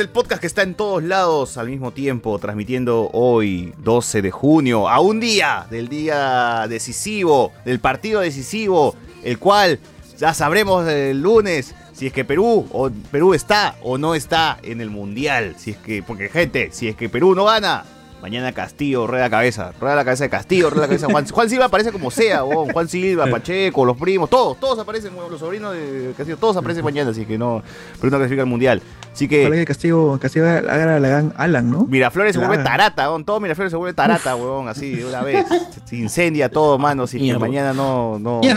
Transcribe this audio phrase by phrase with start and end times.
[0.00, 4.88] el podcast que está en todos lados al mismo tiempo, transmitiendo hoy, 12 de junio,
[4.88, 9.78] a un día del día decisivo, del partido decisivo, el cual
[10.18, 14.80] ya sabremos el lunes si es que Perú o Perú está o no está en
[14.80, 15.54] el mundial.
[15.58, 17.84] Si es que, porque gente, si es que Perú no gana,
[18.22, 19.72] Mañana Castillo, rueda la cabeza.
[19.80, 21.26] Rueda la cabeza de Castillo, rueda la cabeza de Juan.
[21.26, 25.72] Juan Silva aparece como sea, Juan Silva, Pacheco, los primos, todos, todos aparecen, los sobrinos
[25.72, 27.62] de Castillo, todos aparecen mañana, así que no,
[27.98, 28.82] pero no clasifica al mundial.
[29.12, 29.42] Así que.
[29.44, 31.84] Parece que Castillo, Castillo haga la Alan, ¿no?
[31.86, 33.24] Miraflores se vuelve tarata, weón.
[33.24, 35.46] Todo Miraflores se vuelve tarata, weón, así de una vez.
[35.84, 38.18] Se incendia todo, mano, así que mañana no.
[38.18, 38.40] no...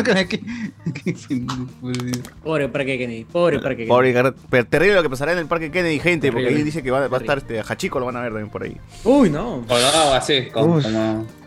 [2.43, 4.13] Pobre Parque Kennedy, pobre Parque Kennedy.
[4.49, 7.07] Pobre, terrible lo que pasará en el Parque Kennedy, gente, porque ahí dice que va,
[7.07, 8.77] va a estar este, Hachico, lo van a ver también por ahí.
[9.03, 9.63] Uy, no.
[9.67, 10.79] Colgado así, como,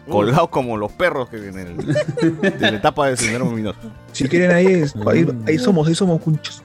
[0.08, 1.96] Colgados como los perros que en, el,
[2.42, 3.78] en la etapa de Sendero Luminoso.
[4.12, 4.84] Si quieren ahí,
[5.46, 6.62] ahí, somos, ahí somos cunchos.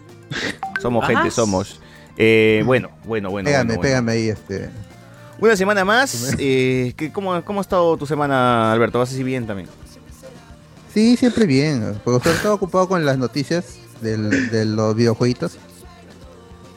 [0.82, 1.80] Somos gente, somos.
[2.24, 3.48] Eh, bueno, bueno, bueno.
[3.48, 4.70] Pégame, bueno, pégame ahí este.
[5.40, 6.36] Una semana más.
[6.40, 9.00] Eh, ¿cómo, ¿Cómo ha estado tu semana, Alberto?
[9.00, 9.68] ¿Vas así bien también?
[10.94, 12.00] Sí, siempre bien.
[12.04, 15.58] Porque estaba ocupado con las noticias del, de los videojueguitos.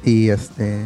[0.03, 0.83] Y este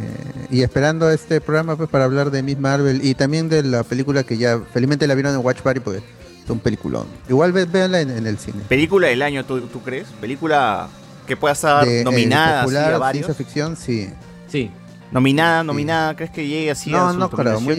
[0.49, 4.23] y esperando este programa pues para hablar de Miss Marvel y también de la película
[4.23, 7.05] que ya felizmente la vieron en Watch Party porque es un peliculón.
[7.27, 8.63] Igual véanla en, el cine.
[8.67, 10.07] ¿Película del año tú, tú crees?
[10.21, 10.87] ¿Película
[11.27, 13.25] que pueda estar eh, nominada a varios?
[13.25, 14.09] ciencia ficción, sí.
[14.49, 14.71] Sí.
[15.11, 17.73] Nominada, nominada, ¿crees que llegue así no, a No, claro, muy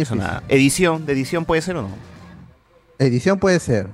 [0.48, 1.90] Edición, ¿de edición puede ser o no?
[2.98, 3.88] Edición puede ser.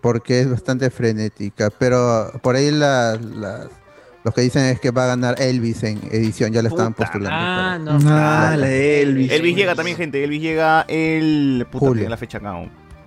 [0.00, 3.18] Porque es bastante frenética, pero por ahí las
[4.22, 7.30] los que dicen es que va a ganar Elvis en edición, ya le estaban postulando.
[7.32, 7.98] Ah, no.
[8.04, 9.32] Ah, la Elvis.
[9.32, 10.22] Elvis llega también, gente.
[10.22, 11.66] Elvis llega el.
[11.70, 12.08] Puta, Julio.
[12.08, 12.54] la fecha acá.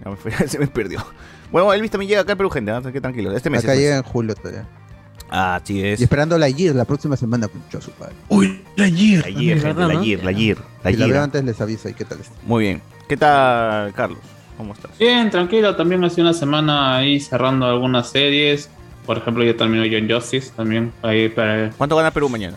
[0.47, 1.06] Se me perdió.
[1.51, 2.72] Bueno, Elvis también llega acá en Perú, gente.
[2.72, 2.91] ¿no?
[2.91, 3.31] Que tranquilo.
[3.35, 3.63] Este mes.
[3.63, 4.68] Acá llega en julio todavía.
[5.35, 5.99] Ah, es.
[5.99, 8.13] Y esperando la Year la próxima semana con su padre.
[8.29, 9.23] Uy, la Year.
[9.23, 10.57] La Year, gente, la Year, la Year.
[10.83, 12.35] La Si la veo antes les aviso y qué tal está.
[12.45, 12.83] Muy bien.
[13.09, 14.19] ¿Qué tal, Carlos?
[14.57, 14.95] ¿Cómo estás?
[14.99, 15.75] Bien, tranquilo.
[15.75, 18.69] También hace una semana ahí cerrando algunas series.
[19.07, 20.94] Por ejemplo, yo termino John Justice también.
[21.01, 21.71] Ahí para...
[21.71, 22.55] ¿Cuánto gana Perú mañana?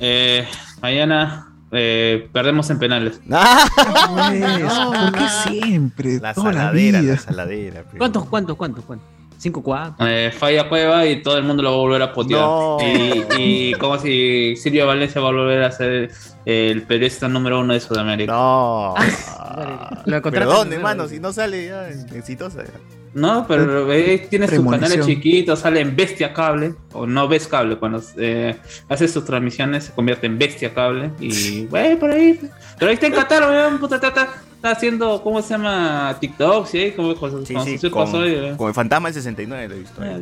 [0.00, 0.44] Eh,
[0.82, 3.20] mañana eh, perdemos en penales.
[3.28, 6.18] ¿Por qué siempre?
[6.18, 7.84] La saladera, la, saladera.
[7.96, 9.15] ¿Cuántos, cuántos, cuántos, cuántos?
[9.40, 9.94] 5-4.
[10.00, 12.48] Eh, falla Cueva y todo el mundo lo va a volver a potear.
[13.38, 16.10] Y, como si Silvio Valencia va a volver a ser
[16.44, 18.32] el periodista número uno de Sudamérica.
[18.32, 18.94] No.
[20.04, 21.08] ¿Pero dónde, mano?
[21.08, 22.64] Si no sale ya exitosa.
[23.16, 27.76] No, pero eh, tiene sus canales chiquitos, sale en Bestia Cable, o no ves cable,
[27.76, 28.54] cuando eh,
[28.90, 32.38] hace sus transmisiones se convierte en Bestia Cable, y güey, por ahí.
[32.78, 34.28] Pero ahí está en Qatar, weón, puta tata.
[34.66, 36.16] Está haciendo, ¿cómo se llama?
[36.18, 36.92] TikTok, ¿sí?
[36.96, 38.08] Como, sí, sí, con,
[38.68, 40.02] el Fantasma del 69 lo he visto.
[40.02, 40.18] Ah,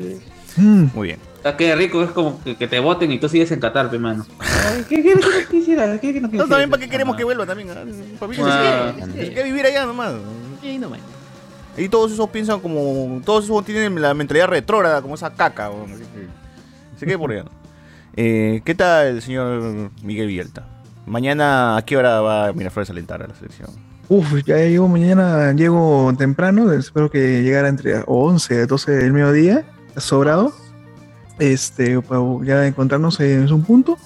[0.58, 0.90] mm.
[0.94, 1.18] Muy bien.
[1.38, 4.26] Está que rico, es como que, te voten y tú sigues en Qatar, pe mano.
[4.86, 5.98] ¿Qué, qué, qué quisiera?
[5.98, 7.68] ¿Qué, qué no, no, también para qué queremos que vuelva también.
[8.20, 8.36] Para mí
[9.14, 10.12] que, que vivir allá nomás.
[10.60, 11.00] Sí, no, man.
[11.78, 13.22] Y todos esos piensan como.
[13.24, 15.70] Todos esos tienen la mentalidad retrógrada, como esa caca.
[15.70, 17.44] Bueno, así que, se quede por allá.
[18.16, 20.68] Eh, ¿Qué tal, señor Miguel Villalta?
[21.04, 23.70] Mañana, ¿a qué hora va Miraflores a alentar a la selección?
[24.16, 29.64] Uf, ya llego mañana, llego temprano, espero que llegara entre 11 12 del mediodía,
[29.96, 30.52] sobrado.
[31.40, 33.98] Este, para ya encontrarnos en un punto.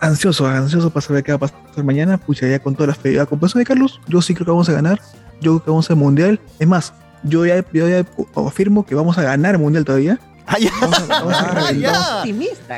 [0.00, 2.16] ansioso, ansioso para saber qué va a pasar mañana.
[2.16, 4.72] Pucha, ya con toda la fe, con de Carlos, yo sí creo que vamos a
[4.72, 5.00] ganar
[5.42, 6.40] yo creo que vamos al mundial.
[6.58, 10.18] Es más, yo ya, yo ya afirmo que vamos a ganar el mundial todavía.
[10.46, 10.70] Ah, ya.
[10.80, 12.24] Vamos a, ah,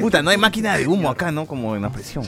[0.01, 1.47] Puta, no hay máquina de humo acá, ¿no?
[1.47, 2.25] Como en la presión.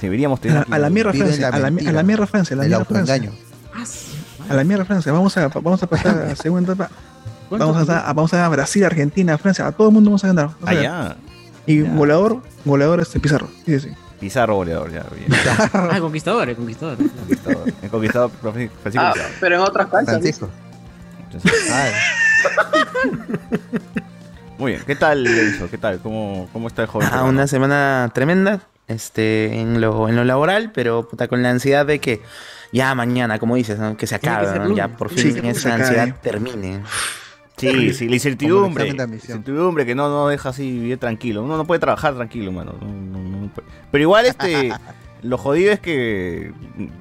[0.00, 0.66] Deberíamos tener.
[0.70, 3.32] A, la mierda Francia, a la, a la mierda Francia, a la mierda Francia.
[4.48, 6.90] A la mierda Francia, vamos a, vamos a pasar a la segunda etapa.
[7.50, 10.50] Vamos a, vamos a Brasil, Argentina, Francia, a todo el mundo vamos a ganar.
[10.64, 11.16] Allá.
[11.66, 13.48] Y volador, volador este Pizarro.
[13.66, 13.90] Sí, sí.
[14.20, 15.04] Pizarro goleador, ya.
[15.14, 15.30] Bien.
[15.72, 16.96] ah, conquistador, conquistador.
[16.96, 17.72] Conquistador.
[17.82, 20.14] El conquistador Francisco ah, Pero en otras canchas.
[20.14, 20.48] Francisco.
[24.58, 25.70] Muy bien, ¿qué tal eso?
[25.70, 26.00] ¿Qué tal?
[26.00, 27.08] ¿Cómo, cómo está el joven?
[27.12, 31.86] Ah, una semana tremenda este, en, lo, en lo laboral, pero puta, con la ansiedad
[31.86, 32.20] de que
[32.72, 36.82] ya mañana, como dices, que se acabe, ya por fin esa ansiedad termine.
[37.56, 38.88] Sí, sí, la incertidumbre.
[38.88, 41.42] incertidumbre que no, no deja así vivir tranquilo.
[41.42, 42.74] Uno no puede trabajar tranquilo, mano.
[43.90, 44.72] Pero igual este.
[45.22, 46.52] lo jodido es que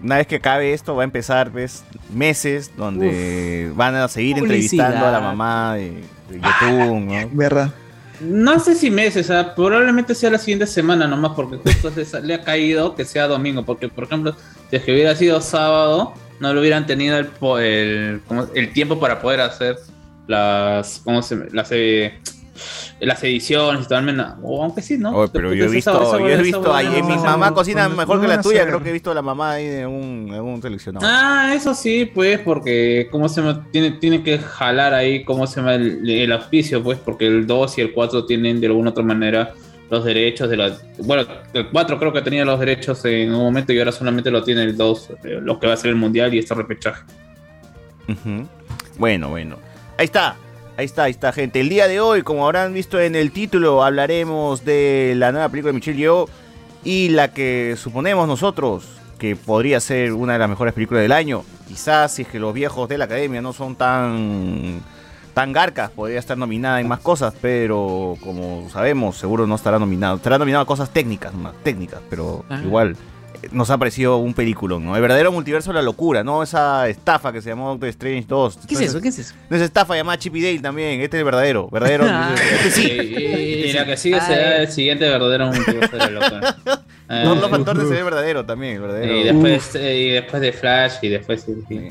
[0.04, 5.06] una vez que acabe esto va a empezar pues, meses donde van a seguir entrevistando
[5.06, 7.30] a la mamá de, YouTube, ¿no?
[7.31, 7.74] ¿Verdad?
[8.19, 11.92] No sé si meses, o sea, probablemente sea la siguiente semana nomás, porque justo
[12.22, 14.36] le ha caído que sea domingo, porque por ejemplo,
[14.69, 17.30] si es que hubiera sido sábado, no lo hubieran tenido el,
[17.60, 18.22] el,
[18.56, 19.78] el tiempo para poder hacer
[20.28, 22.19] las, ¿cómo se, las, eh,
[23.00, 25.12] las ediciones y todo, al menos, o aunque sí, ¿no?
[25.15, 28.27] Oye, pero yo he visto, esa- yo he visto ahí, mi mamá cocina mejor que
[28.27, 28.69] la tuya, hacer?
[28.69, 31.06] creo que he visto a la mamá ahí de un, en un seleccionado.
[31.09, 33.65] Ah, eso sí, pues, porque cómo se llama?
[33.71, 37.77] tiene, tiene que jalar ahí cómo se llama el, el auspicio, pues, porque el 2
[37.77, 39.54] y el 4 tienen de alguna otra manera
[39.89, 40.77] los derechos de la.
[41.00, 41.24] Bueno,
[41.54, 44.63] el 4 creo que tenía los derechos en un momento y ahora solamente lo tiene
[44.63, 47.04] el 2, eh, lo que va a ser el mundial y este repechaje.
[48.98, 49.57] Bueno, bueno.
[49.98, 50.36] Ahí está.
[50.77, 51.59] Ahí está, ahí está, gente.
[51.59, 55.71] El día de hoy, como habrán visto en el título, hablaremos de la nueva película
[55.71, 56.29] de Michelle Yeoh
[56.83, 58.85] y la que suponemos nosotros
[59.18, 61.44] que podría ser una de las mejores películas del año.
[61.68, 64.83] Quizás si es que los viejos de la academia no son tan
[65.33, 70.18] tan garcas, podría estar nominada en más cosas, pero como sabemos, seguro no estará nominado.
[70.18, 72.95] Estará nominado a cosas técnicas, más técnicas, pero igual
[73.51, 74.95] nos ha parecido un película, ¿no?
[74.95, 76.44] El verdadero multiverso de la locura, ¿no?
[76.44, 78.60] Esa estafa que se llamó Doctor Strange 2.
[78.68, 79.01] ¿Qué es eso?
[79.01, 79.36] ¿Qué es eso?
[79.50, 81.01] No es estafa llamada Chip y Dale también.
[81.01, 81.69] Este es el verdadero.
[81.72, 82.06] Verdadero.
[82.10, 82.34] Ah.
[82.36, 82.88] este sí.
[82.92, 83.24] Y,
[83.69, 84.22] y la que sigue Ay.
[84.28, 86.57] será el siguiente verdadero multiverso de la locura.
[87.10, 88.75] Eh, Los dos factores sería el verdadero también.
[88.75, 89.16] El verdadero.
[89.18, 91.45] y, después, eh, y después de Flash y después.
[91.68, 91.90] sí.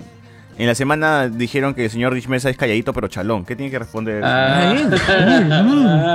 [0.58, 3.44] En la semana dijeron que el señor Rich Mesa es calladito pero chalón.
[3.44, 4.22] ¿Qué tiene que responder?
[4.24, 4.74] Ah,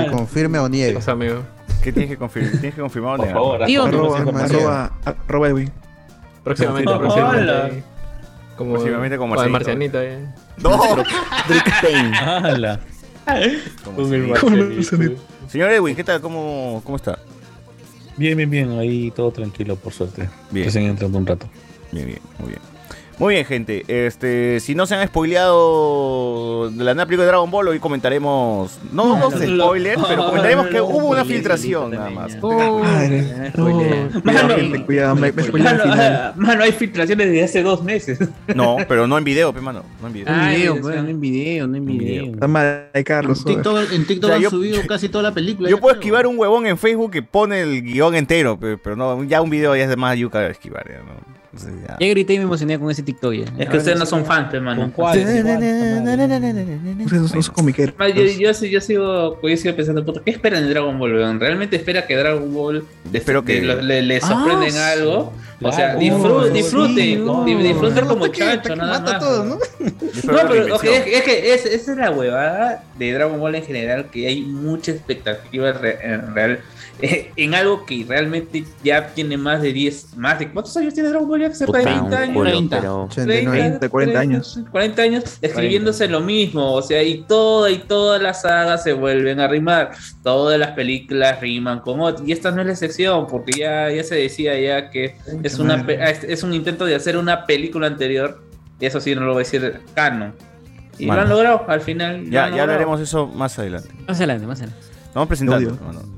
[0.03, 0.97] Que confirme o niegue.
[0.97, 1.43] O sea, amigo.
[1.83, 2.51] ¿Qué tienes que confirmar?
[2.51, 4.91] ¿Tienes que confirmar o Por favor, haz Arroba, arroba,
[5.27, 5.71] arroba Edwin.
[6.43, 6.99] Próximamente, Hola.
[6.99, 7.83] próximamente.
[8.57, 10.01] Como, Próximamente como el Marcianito.
[10.01, 10.25] eh.
[10.57, 10.79] No.
[11.49, 12.17] Rick Payne.
[12.17, 12.79] ¡Hala!
[13.85, 15.21] Con el marcianito.
[15.47, 16.21] Señor Edwin, ¿qué tal?
[16.21, 17.17] ¿Cómo, cómo está?
[18.17, 18.77] Bien, bien, bien.
[18.77, 20.29] Ahí todo tranquilo, por suerte.
[20.51, 20.65] Bien.
[20.65, 21.47] Recién entrando un rato.
[21.91, 22.61] Bien, bien, muy bien.
[23.19, 23.83] Muy bien, gente.
[23.87, 28.79] Este, si no se han spoileado de la película de Dragon Ball, hoy comentaremos.
[28.91, 32.35] No, no, lo- spoiler, pero comentaremos que lo- hubo una filtración nada más.
[32.41, 33.51] Oh, Madre.
[33.55, 34.55] Ah, Mano.
[34.55, 35.15] gente, cuidado.
[35.15, 36.13] Me, me spoileé el Mano, final.
[36.15, 38.17] ah, mano, hay filtraciones desde hace dos meses.
[38.55, 39.83] No, pero no en video, pe, mano.
[40.01, 40.25] No en video.
[40.27, 42.25] No en Ay, video, no en video, no en video.
[42.33, 43.39] Está mal, Carlos.
[43.45, 45.69] En TikTok, en TikTok O sea, han yo- subido casi toda la película.
[45.69, 46.01] Yo puedo creo.
[46.01, 49.49] esquivar un huevón en Facebook que pone el guion entero, pe, pero no, ya un
[49.51, 51.40] video ya es de más yuca esquivar, ya, ¿no?
[51.53, 51.97] Ya.
[51.99, 53.43] Ya grité y me emocioné con ese TikTok ya.
[53.57, 54.81] Es que ustedes no son fans, pe, mano.
[54.83, 55.19] ¿Con cuál?
[57.05, 57.93] No son comiqueros.
[58.39, 58.71] Yo, sigo,
[59.47, 61.13] yo sigo pensando, puta, ¿qué esperan de Dragon Ball?
[61.13, 61.39] weón?
[61.39, 65.33] ¿Realmente espera que Dragon Ball Espero que- le, le- le sorprenden Ah, algo?
[65.63, 69.19] O sea, disfruten, disfruten como chacho, nada mata más.
[69.19, 69.57] todo, ¿no?
[70.25, 74.27] Pero es, es que es- esa es la huevada de Dragon Ball en general, que
[74.27, 76.59] hay mucha expectativa re- en real
[76.99, 81.09] eh, en algo que realmente ya tiene más de 10, más de ¿cuántos años tiene
[81.09, 81.53] Dragon Ball ya?
[81.53, 82.33] Cerca de Puta, 20 un años.
[82.35, 82.79] culo, 30.
[82.79, 83.03] pero...
[83.03, 83.57] 89.
[83.59, 84.59] 30, 40 años.
[84.71, 89.39] 40 años escribiéndose lo mismo, o sea, y toda y todas las sagas se vuelven
[89.39, 89.91] a rimar,
[90.23, 94.03] todas las películas riman con otras, y esta no es la excepción, porque ya, ya
[94.03, 98.41] se decía ya que es, una, es, es un intento de hacer una película anterior,
[98.79, 100.33] y eso sí no lo voy a decir canon,
[100.97, 101.21] y Bueno.
[101.21, 102.25] lo han logrado al final.
[102.25, 103.89] lo Ya, han ya hablaremos eso más adelante.
[104.07, 104.85] Más adelante, más adelante.
[105.13, 105.71] Vamos presentando.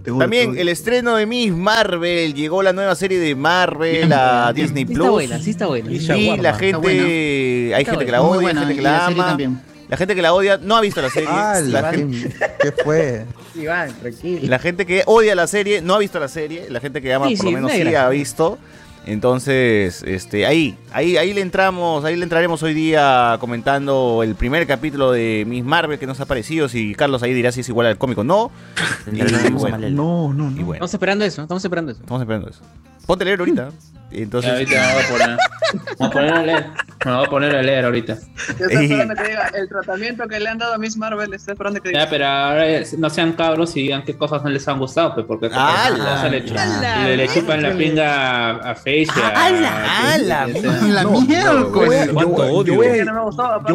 [0.06, 0.18] Odio.
[0.20, 0.62] También odio.
[0.62, 2.34] el estreno de Miss Marvel.
[2.34, 5.06] Llegó la nueva serie de Marvel a Disney Sí Plus.
[5.06, 5.92] está buena, sí está buena.
[5.92, 7.04] Y la gente, buena.
[7.04, 9.28] hay Está gente que la odia, hay gente que la ama.
[9.30, 9.62] también.
[9.90, 11.30] La gente que la odia no ha visto la serie.
[11.32, 13.26] Ah, la, gente, ¿Qué fue?
[13.56, 14.48] Iván, tranquilo.
[14.48, 16.68] la gente que odia la serie no ha visto la serie.
[16.70, 18.58] La gente que ama Sí, por lo menos sí ha visto.
[19.06, 24.66] Entonces, este, ahí, ahí, ahí le entramos, ahí le entraremos hoy día comentando el primer
[24.66, 26.70] capítulo de Miss Marvel que nos ha parecido.
[26.70, 28.52] Si Carlos ahí dirá si es igual al cómic o no.
[29.12, 29.96] Y bueno, Malel.
[29.96, 30.66] No, no, y no.
[30.66, 32.02] bueno, Estamos esperando eso, estamos esperando eso.
[32.02, 32.62] estamos esperando eso.
[33.06, 33.70] Ponte a leer ahorita.
[34.16, 36.66] Entonces, ahorita me voy a poner, me voy a poner a leer,
[37.06, 38.18] me voy a poner a leer ahorita.
[38.60, 41.34] Yo estoy esperando que diga el tratamiento que le han dado a Miss Marvel.
[41.34, 42.10] Estoy esperando que Ya, diga.
[42.10, 42.66] pero ahora
[42.98, 46.30] no sean cabros y digan qué cosas no les han gustado, pues porque le, ¡Hala!
[46.30, 50.14] le, le chupan la pinga a, a Face y a- ¡Hala!
[50.14, 50.44] ¡Hala!
[50.44, 52.64] a- La mierda, yo voy a- yo ¿Cuánto odio?
[52.64, 52.76] yo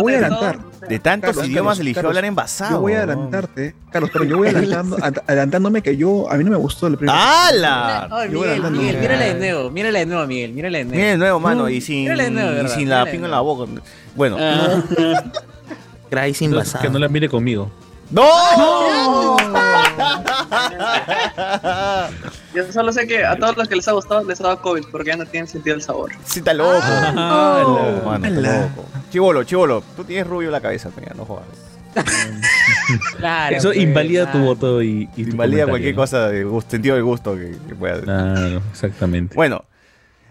[0.00, 0.59] voy a adelantar.
[0.87, 2.71] De tantos Carlos, idiomas Carlos, eligió Carlos, hablar en basado.
[2.77, 6.45] Yo voy a adelantarte, Carlos, pero yo voy adelantando, ad- adelantándome que yo, a mí
[6.45, 7.15] no me gustó el primer.
[7.19, 8.09] ¡Hala!
[8.11, 8.63] Voy Miguel.
[8.71, 10.97] Miguel, mírala de nuevo, mírala de nuevo, Miguel, mírala de nuevo.
[10.99, 13.31] Mira de nuevo, mano, y sin, Mírala de nuevo, y sin Mírala la pinga en
[13.33, 13.71] la boca.
[14.15, 14.37] Bueno.
[14.39, 14.83] Ah,
[16.11, 16.83] Grace invasada.
[16.83, 17.71] Que no la mire conmigo.
[18.11, 18.25] ¡No!
[22.55, 24.85] Yo solo sé que a todos los que les ha gustado les ha dado COVID
[24.91, 26.12] porque ya no tienen sentido el sabor.
[26.25, 26.71] Sí, está loco.
[26.81, 28.03] ¡Hala!
[28.05, 28.61] Mano, está ¡Hala!
[28.62, 28.85] loco.
[29.11, 31.45] Chivolo, chivolo, tú tienes rubio en la cabeza, peña, no jodas.
[33.19, 36.95] Claro, Eso pues, invalida tu voto y, y tu Invalida cualquier cosa de gusto, sentido
[36.95, 38.00] del gusto que, que pueda.
[38.00, 39.35] Claro, exactamente.
[39.35, 39.65] Bueno.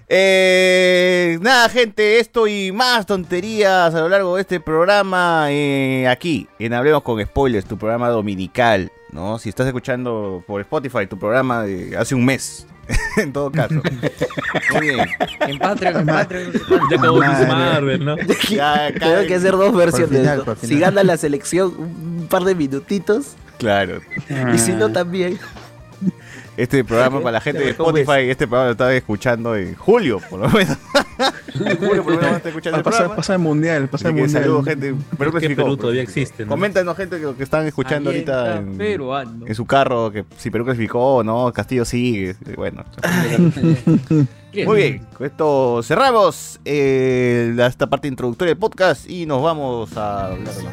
[0.10, 6.48] Eh, nada, gente, esto y más tonterías a lo largo de este programa eh, aquí,
[6.60, 9.38] en Hablemos con Spoilers, tu programa dominical, ¿no?
[9.38, 12.66] Si estás escuchando por Spotify, tu programa de hace un mes,
[13.18, 13.76] en todo caso.
[14.74, 15.10] Muy bien.
[15.42, 16.54] En Patreon, en Patreon.
[16.90, 17.20] Ya acabó.
[17.20, 18.16] Marvel, ¿no?
[18.50, 20.20] Ya, Tengo que hacer dos versiones.
[20.20, 23.36] final, por Si gana la selección, un par de minutitos.
[23.58, 24.00] Claro.
[24.54, 25.38] Y si no, también.
[26.58, 30.40] Este programa para la gente de Spotify, este programa lo estaba escuchando en julio, por
[30.40, 30.76] lo menos.
[31.54, 33.16] en julio por lo menos está escuchando el programa.
[33.16, 34.44] pasa el mundial, pasa el mundial.
[34.44, 34.96] saludos, gente.
[35.18, 35.64] Perú que clasificó.
[35.64, 36.50] Perú todavía existe, ¿no?
[36.50, 41.24] Coméntanos, gente, que, que están escuchando ahorita en, su carro, que si Perú clasificó o
[41.24, 42.36] no, Castillo sigue.
[42.56, 42.84] Bueno.
[44.66, 50.28] Muy bien, con esto cerramos eh, esta parte introductoria del podcast y nos vamos a
[50.28, 50.64] hablar de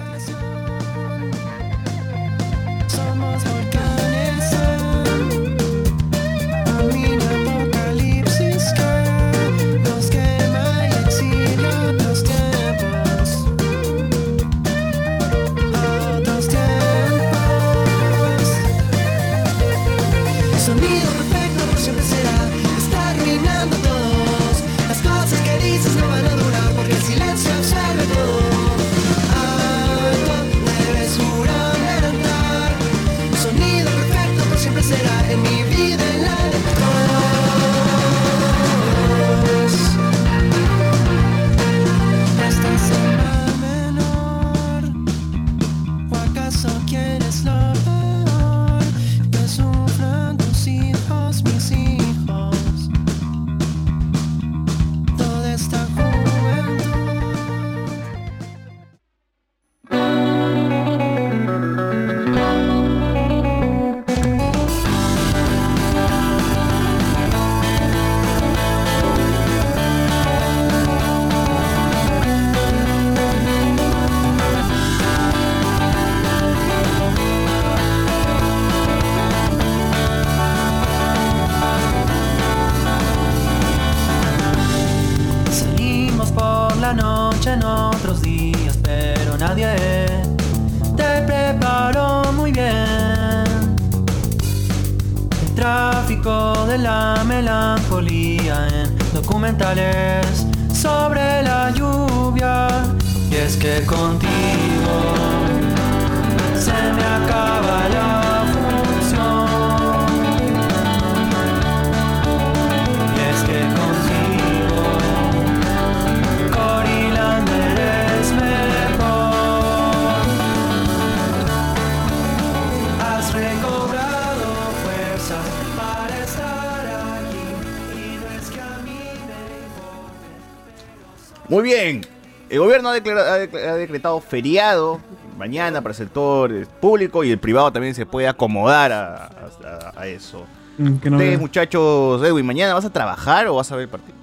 [134.35, 135.01] feriado
[135.39, 139.93] mañana para el sector eh, público y el privado también se puede acomodar a, a-
[140.01, 140.45] a eso.
[140.79, 143.89] Mm, que no Ustedes, muchachos, Edwin, ¿mañana vas a trabajar o vas a ver el
[143.91, 144.15] partido?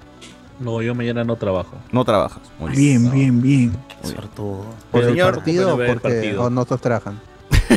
[0.60, 1.76] No, yo mañana no trabajo.
[1.90, 2.42] No trabajas.
[2.58, 3.72] Muy Bien, bien, bien.
[4.02, 4.66] Sortudo.
[4.90, 6.42] Por señor, ¿Partido o ver el porque partido.
[6.44, 7.14] o no todos trabajan?
[7.70, 7.76] No,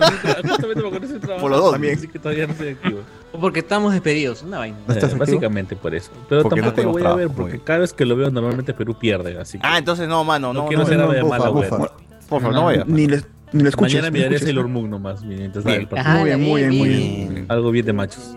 [0.00, 1.40] porque justamente porque no estoy trabajando.
[1.40, 1.96] Por los dos también.
[1.96, 3.00] Así que todavía no estoy activo.
[3.40, 4.78] Porque estamos despedidos, una vaina.
[4.86, 6.10] ¿No estás Eh, básicamente por eso.
[6.28, 8.30] Pero Porque no tampoco lo tenemos voy a ver porque cada vez que lo veo
[8.30, 9.38] normalmente Perú pierde.
[9.38, 12.54] Así que Ah, entonces no, mano, no, no, quiero no, ser no, mala por favor,
[12.54, 12.86] no vayas.
[12.86, 13.94] Ni le, ni le escuches.
[13.94, 14.38] Mañana miraré.
[14.38, 15.88] Sailor Moon nomás mientras Bien.
[15.90, 15.98] el.
[15.98, 17.46] Ah, Muy bien, muy bien, muy bien.
[17.48, 18.34] Algo bien de machos.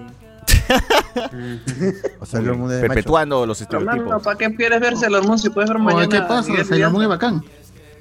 [2.19, 2.87] O sea, el mundo de macho.
[2.93, 4.23] Perpetuando los Hermano, estereotipos.
[4.23, 6.07] ¿para qué quieres ver Sailor Moon si puedes ver mañana?
[6.07, 6.47] ¿qué pasa?
[6.49, 7.07] Lo muy Villalta?
[7.07, 7.43] bacán.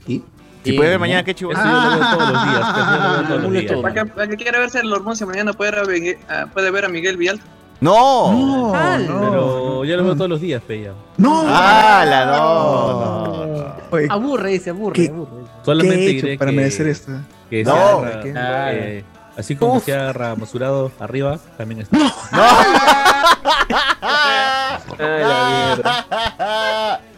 [0.06, 0.22] ¿Y?
[0.64, 1.52] Si puedes ver mañana, qué chivo.
[1.52, 2.60] Eso yo lo veo todos los días.
[2.60, 3.66] casi yo lo veo todos los días.
[3.72, 3.82] todo.
[3.82, 6.46] ¿Para qué, para qué quiere ver Sailor Moon si mañana puede ver a, Miguel- ah,
[6.52, 7.44] puede ver a Miguel Villalta?
[7.80, 8.32] ¡No!
[8.32, 9.30] No, no.
[9.30, 10.92] Pero yo lo veo todos los días, Peya.
[11.16, 11.44] No.
[11.48, 12.36] ¡Hala, no!
[12.36, 13.64] no, no.
[13.90, 15.08] Oye, Aburre, dice, aburre, ¿Qué?
[15.08, 15.30] aburre.
[15.64, 17.12] Solamente ¿qué he diré hecho para que, merecer esto?
[17.48, 18.02] que No.
[18.04, 19.02] Eh,
[19.36, 21.96] así como Searra Masurado arriba, también está.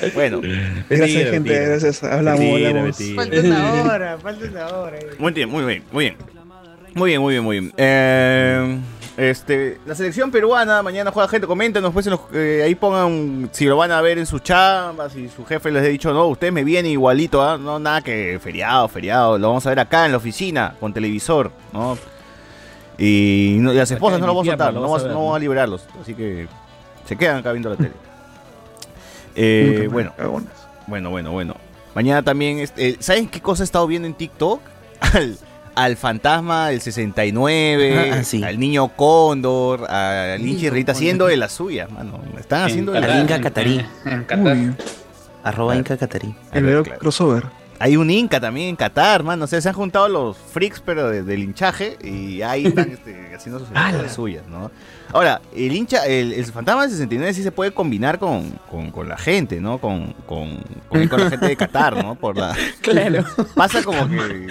[0.14, 1.30] Bueno, Gracias, Mentira, gente.
[1.32, 1.60] mentira.
[1.68, 2.02] Gracias.
[2.04, 2.96] Hablamos, Mentira, hablamos.
[3.16, 4.98] Falta una hora, falta una hora.
[5.18, 6.16] muy bien, muy bien, muy bien.
[6.94, 7.72] Muy bien, muy bien, muy bien.
[7.76, 8.78] Eh,
[9.16, 13.66] este, la selección peruana mañana juega gente, coméntanos pues en los- eh, ahí pongan si
[13.66, 16.52] lo van a ver en sus chambas, si su jefe les ha dicho, no, ustedes
[16.52, 17.58] me vienen igualito, ¿ah?
[17.58, 21.50] no nada que feriado, feriado, lo vamos a ver acá en la oficina, con televisor,
[21.72, 21.98] ¿no?
[22.96, 25.12] Y, no- y las esposas no lo vamos a soltar, no vas vamos, a ver,
[25.12, 25.24] no ¿no?
[25.24, 26.46] vamos a liberarlos, así que
[27.06, 27.92] se quedan acá viendo la tele.
[29.40, 30.12] Eh, bueno,
[30.88, 31.54] bueno, bueno, bueno.
[31.94, 34.60] Mañana también, este, ¿saben qué cosa he estado viendo en TikTok?
[35.00, 35.38] Al,
[35.76, 38.42] al fantasma del 69, Ah, sí.
[38.42, 42.20] al niño cóndor, al Inchi Rita haciendo de las suyas, mano.
[42.38, 43.84] Están haciendo de las Inca Catarí.
[45.44, 46.34] Arroba Inca Catarí.
[46.52, 46.98] el claro.
[46.98, 47.44] crossover.
[47.80, 49.44] Hay un Inca también en Qatar, mano.
[49.44, 53.32] O sea, se han juntado los freaks, pero de- del hinchaje, y ahí están este,
[53.34, 54.70] haciendo sus de las suyas, ¿no?
[55.12, 59.08] Ahora, el hincha, el, el fantasma del 69 sí se puede combinar con, con, con
[59.08, 59.78] la gente, ¿no?
[59.78, 60.58] Con, con,
[60.88, 62.14] con, con la gente de Qatar, ¿no?
[62.16, 63.24] Por la, Claro.
[63.54, 64.48] pasa como que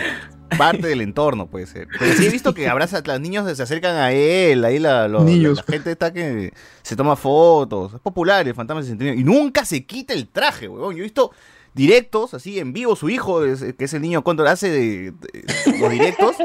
[0.58, 1.88] parte del entorno, puede ser.
[2.00, 5.26] Pero sí he visto que abraza, los niños se acercan a él, ahí la, lo-
[5.26, 5.58] Niños.
[5.68, 7.94] la gente está que se toma fotos.
[7.96, 9.20] Es popular el fantasma 69.
[9.20, 10.96] Y nunca se quita el traje, huevón.
[10.96, 11.32] Yo he visto
[11.78, 15.80] directos, así en vivo, su hijo, es- que es el niño Cóndor, hace de, de-
[15.80, 16.36] los directos.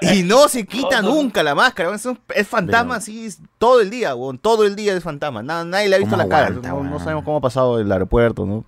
[0.00, 4.14] Y no se quita nunca la máscara, es, un- es fantasma así todo el día,
[4.14, 4.38] huevón.
[4.38, 5.42] Todo el día es fantasma.
[5.42, 6.50] Nada, nadie le ha visto ¿Cómo la cara.
[6.50, 8.64] no, sabemos cómo ha pasado el aeropuerto, ¿no?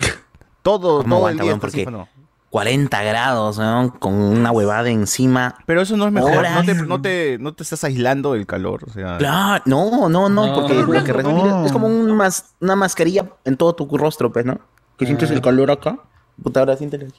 [0.62, 1.60] Todo, ¿Cómo todo el día weón?
[1.60, 2.08] Porque no.
[2.50, 3.94] 40 grados, ¿no?
[3.98, 5.54] Con una huevada encima.
[5.66, 6.46] Pero eso no es mejor.
[6.50, 8.84] No te, no, te, no te estás aislando del calor.
[8.88, 11.18] O sea, Claro, no, no, no, No, porque no, lo que no.
[11.18, 14.58] respira es como un mas- una mascarilla en todo tu rostro, pues, ¿no?
[14.98, 15.98] Que sientes el calor acá.
[16.42, 17.12] Puta, ahora sientes el...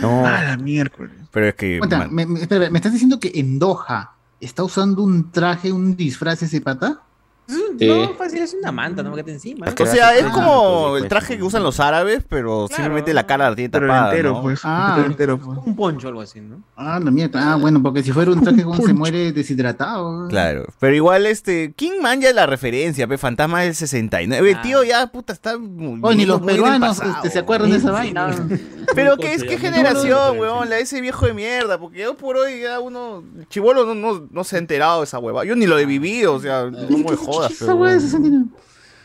[0.00, 0.26] No.
[0.26, 1.12] Ah, la miércoles.
[1.30, 1.80] Pero es que.
[1.80, 5.96] Man, me, me- espera, ¿me estás diciendo que en Doha está usando un traje, un
[5.96, 7.02] disfraz ese pata?
[7.48, 9.66] No, fácil, es una manta, no me quede encima.
[9.66, 13.56] o sea, es como el traje que usan los árabes, pero simplemente la cara la
[13.56, 14.10] tiene Pero tapada.
[14.10, 14.42] entero, ¿no?
[14.42, 14.60] pues.
[14.64, 15.02] Ah.
[15.04, 15.58] entero, pues.
[15.64, 16.62] Un poncho o algo así, ¿no?
[16.76, 17.52] Ah, la mierda.
[17.52, 20.28] Ah, bueno, porque si fuera un traje como se muere deshidratado.
[20.28, 23.06] Claro, pero igual este, ¿quién manja la referencia?
[23.06, 23.18] Pe?
[23.18, 24.50] Fantasma del 69.
[24.50, 27.76] El tío ya, puta, está muy Oye, ni los muy peruanos este, se acuerdan de
[27.76, 28.34] esa vaina.
[28.94, 32.36] Pero qué es qué generación, weón, la de ese viejo de mierda, porque yo por
[32.36, 35.44] hoy ya uno, chivolo no, no, no se ha enterado de esa hueva.
[35.44, 37.52] Yo ni lo he vivido, o sea, no me jodas.
[37.58, 38.44] Pero- de 69.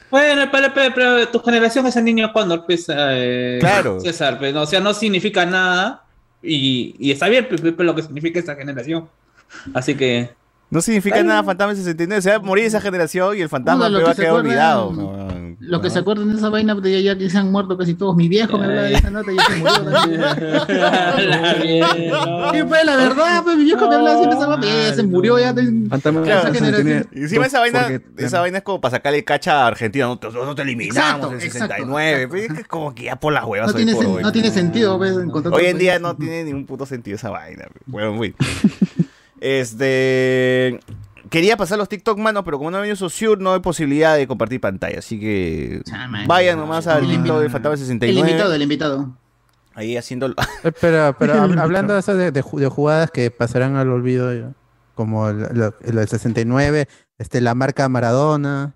[0.10, 4.00] Bueno, pero, pero, pero tu generación es el niño Cóndor, pues, eh, Claro.
[4.02, 6.04] César, pues, no, o sea, no significa nada
[6.44, 9.08] y, y está bien, pues, pues, lo que significa esta generación.
[9.74, 10.30] Así que...
[10.70, 13.50] No significa Ay, nada Fantasma del 69, se va a morir esa generación y el
[13.50, 14.92] fantasma lo que va a quedar olvidado.
[15.60, 18.16] Lo que se acuerdan de esa vaina de ya que se han muerto casi todos.
[18.16, 19.92] Mi viejo me hablaba de esa nota y ya se murió.
[19.92, 20.22] también.
[22.52, 25.04] Sí, pues la verdad, pues mi viejo me hablaba siempre de esa vaina, ya se
[25.04, 25.54] murió ya.
[25.54, 26.88] de- Fantasma esa del generación.
[26.88, 27.08] 69.
[27.14, 30.20] Y encima esa vaina, Porque- esa vaina es como para sacarle cacha a Argentina, no
[30.20, 33.34] te, no te eliminamos Exacto, en exacto, 69, pe, es que como que ya por
[33.34, 34.24] las huevas No hoy tiene, por sen- hoy.
[34.24, 35.14] no tiene sentido, pues,
[35.52, 37.66] Hoy en día no tiene ningún puto sentido esa vaina.
[37.86, 38.36] Bueno, muy.
[39.40, 40.80] Este.
[41.32, 44.28] Quería pasar los TikTok, mano, pero como no ha venido Sociur, no hay posibilidad de
[44.28, 45.00] compartir pantalla.
[45.00, 48.20] Así que Chama, vayan nomás al El TikTok del Fantasma El 69.
[48.30, 49.18] invitado, el invitado.
[49.74, 50.28] Ahí haciendo.
[50.28, 53.90] Eh, Pero, pero hab- hablando de esas de, de ju- de jugadas que pasarán al
[53.90, 54.52] olvido, ya,
[54.94, 58.76] como el, lo- el del 69, este, la marca Maradona.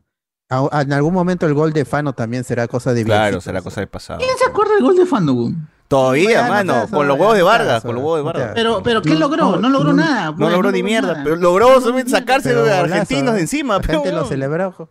[0.50, 3.82] A- en algún momento el gol de Fano también será cosa de Claro, será cosa
[3.82, 4.20] del pasado.
[4.20, 5.68] ¿Quién se acuerda del gol de Fandogun?
[5.88, 8.52] Todavía, Bueno, mano, eso, con los huevos de Vargas, con los huevos de Vargas.
[8.56, 9.58] Pero, pero ¿qué logró?
[9.58, 10.26] No, logró no, nada.
[10.32, 11.24] No pues, logró ni mierda, nada.
[11.24, 13.76] pero logró sacarse Pero de argentinos de encima.
[13.76, 14.90] La pero, gente lo celebró.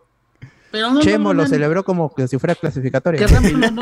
[0.71, 3.81] Pero no Chemo lo celebró como que si fuera no-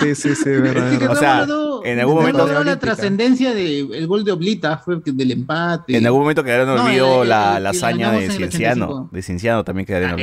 [0.00, 0.90] Sí, sí, sí, verdad.
[0.98, 2.80] Sí, O sea, no- en algún momento- logró la Olímpica.
[2.94, 5.96] trascendencia del gol de Oblita, fue del empate.
[5.96, 6.68] En algún momento quedaron
[7.22, 8.86] el- la, la hazaña de Cienciano.
[8.86, 9.08] 85.
[9.12, 10.22] De Cienciano también quedaron Ah,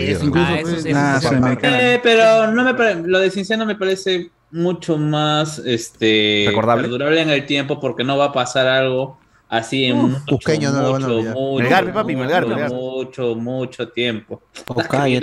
[0.95, 1.59] Ah, Ah.
[1.63, 2.73] Eh, pero no me
[3.07, 6.83] lo de Cinciano me parece mucho más este ¿Recordable?
[6.83, 9.17] perdurable en el tiempo porque no va a pasar algo
[9.49, 12.71] así en Uf, mucho, Cusqueño no mucho, mucho, Melgar, pe, papi, Melgar, mucho, Melgar.
[12.71, 14.41] mucho, mucho tiempo.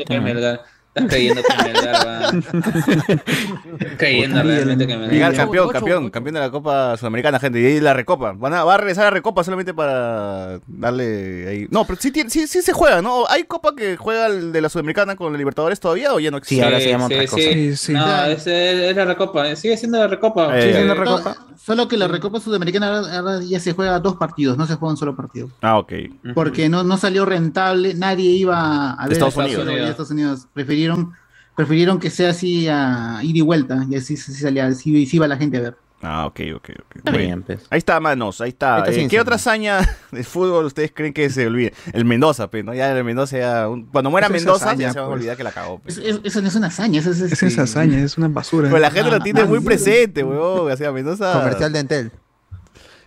[0.06, 0.20] Que.
[0.20, 2.28] Melgar, estás Melgar va.
[2.28, 5.34] Estás creyendo realmente que Melgar.
[5.34, 7.60] campeón, campeón, campeón de la Copa Sudamericana, gente.
[7.60, 8.32] Y ahí la recopa.
[8.32, 11.66] Van a, va a regresar a la recopa solamente para darle ahí.
[11.70, 13.24] No, pero sí, tiene- sí, sí se juega, ¿no?
[13.28, 16.38] ¿Hay copa que juega el de la Sudamericana con la Libertadores todavía o ya no
[16.38, 16.64] Sí, existe?
[16.64, 17.36] ahora se llama otra cosa.
[17.36, 17.92] Sí, sí.
[17.92, 20.58] No, es, es la recopa, sigue siendo la recopa.
[20.58, 21.34] Eh, Sí, siendo eh, recopa.
[21.34, 24.74] Solo- Solo que la Recopa Sudamericana ahora, ahora ya se juega dos partidos, no se
[24.74, 25.48] juega un solo partido.
[25.62, 25.92] Ah, ok.
[26.34, 29.66] Porque no, no salió rentable, nadie iba a ver Estados a Unidos.
[29.66, 30.46] a Estados Unidos.
[30.92, 31.12] Prefirieron,
[31.56, 35.26] prefirieron que sea así a ir y vuelta, y así, sí salía, sí, sí iba
[35.28, 35.76] la gente a ver.
[36.06, 36.96] Ah, ok, ok, ok.
[37.04, 37.18] Bueno.
[37.18, 37.60] bien, pues.
[37.70, 38.74] Ahí está, manos, ahí está.
[38.82, 39.78] Ahí está Eh, ¿Qué otra hazaña
[40.12, 41.72] de fútbol ustedes creen que se olvide?
[41.94, 42.74] El Mendoza, pues, ¿no?
[42.74, 43.68] Ya el Mendoza ya...
[43.70, 45.18] un- Cuando muera es Mendoza, hazaña, ya se van a pues.
[45.20, 45.78] olvidar que la cagó.
[45.78, 45.96] pues.
[45.96, 48.28] Es- es- eso no es una hazaña, eso es, Es este- esa hazaña, es una
[48.28, 48.68] basura.
[48.68, 49.64] Pero la gente lo Ah, tiene ah, muy sí.
[49.64, 50.70] presente, weón.
[50.70, 51.32] O sea, Mendoza...
[51.32, 52.12] Comercial de Entel.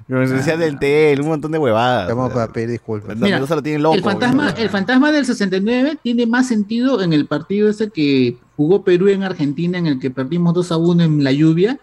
[0.08, 2.08] Comercial del TEL, un montón de huevadas.
[2.08, 3.16] Vamos a pedir disculpas.
[3.18, 3.96] Mira, Mendoza lo tiene loco.
[3.96, 8.84] el, fantasma, el fantasma del 69 tiene más sentido en el partido ese que jugó
[8.84, 11.80] Perú en Argentina, en el que perdimos 2 a 1 en la lluvia.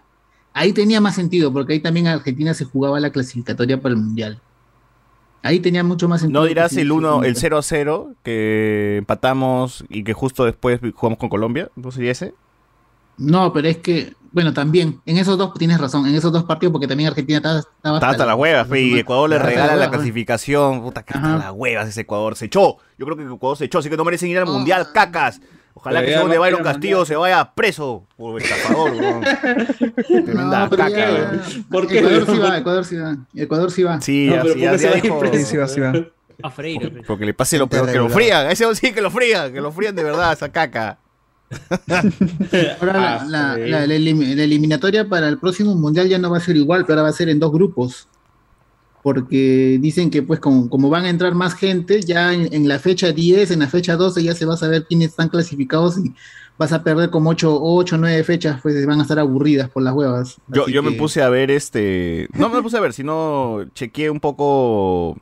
[0.55, 4.41] Ahí tenía más sentido, porque ahí también Argentina se jugaba la clasificatoria para el Mundial.
[5.43, 6.41] Ahí tenía mucho más sentido.
[6.41, 10.81] No dirás el 1, sí, el 0 a 0 que empatamos y que justo después
[10.95, 11.71] jugamos con Colombia.
[11.77, 12.33] ¿No sería ese?
[13.19, 16.73] No, pero es que, bueno, también, en esos dos tienes razón, en esos dos partidos,
[16.73, 19.91] porque también Argentina estaba, estaba hasta las huevas, fe, y Ecuador le Hasta regala la
[19.91, 20.83] clasificación.
[20.83, 22.37] Puta, que hasta las huevas ese Ecuador.
[22.37, 22.77] Se echó.
[22.99, 25.41] Yo creo que Ecuador se echó, así que no merecen ir al Mundial, cacas.
[25.77, 27.07] Ojalá Pero que según va de a Byron Castillo Mundial.
[27.07, 29.21] se vaya preso por estafador, weón.
[30.07, 31.65] Tremenda No, caca, ya- weón.
[31.71, 31.99] ¿Por qué?
[31.99, 33.17] Ecuador sí va, Ecuador sí va.
[33.35, 34.01] Ecuador sí va.
[34.01, 35.21] Sí, No, ya, pero sí, ¿por ya, se ya va dijo.
[35.33, 35.93] Sí, sí va, sí va.
[36.43, 36.91] A Freire.
[36.91, 37.03] pe.
[37.07, 38.49] Porque le pase lo peor, que lo frían.
[38.51, 40.99] Ese sí que lo frían, que lo frían de verdad esa caca.
[42.81, 43.71] Ahora la, Ah, la- sí.
[43.71, 46.83] la- la elim- la eliminatoria para el próximo mundial ya no va a ser igual,
[46.87, 48.09] pero ahora va a ser en dos grupos.
[49.03, 52.79] Porque dicen que pues como, como van a entrar más gente, ya en, en la
[52.79, 56.15] fecha 10, en la fecha 12 ya se va a saber quiénes están clasificados y
[56.57, 59.93] vas a perder como 8 o 9 fechas, pues van a estar aburridas por las
[59.93, 60.37] huevas.
[60.49, 62.29] Yo, yo me puse a ver este.
[62.33, 65.19] No me puse a ver, sino chequeé un poco.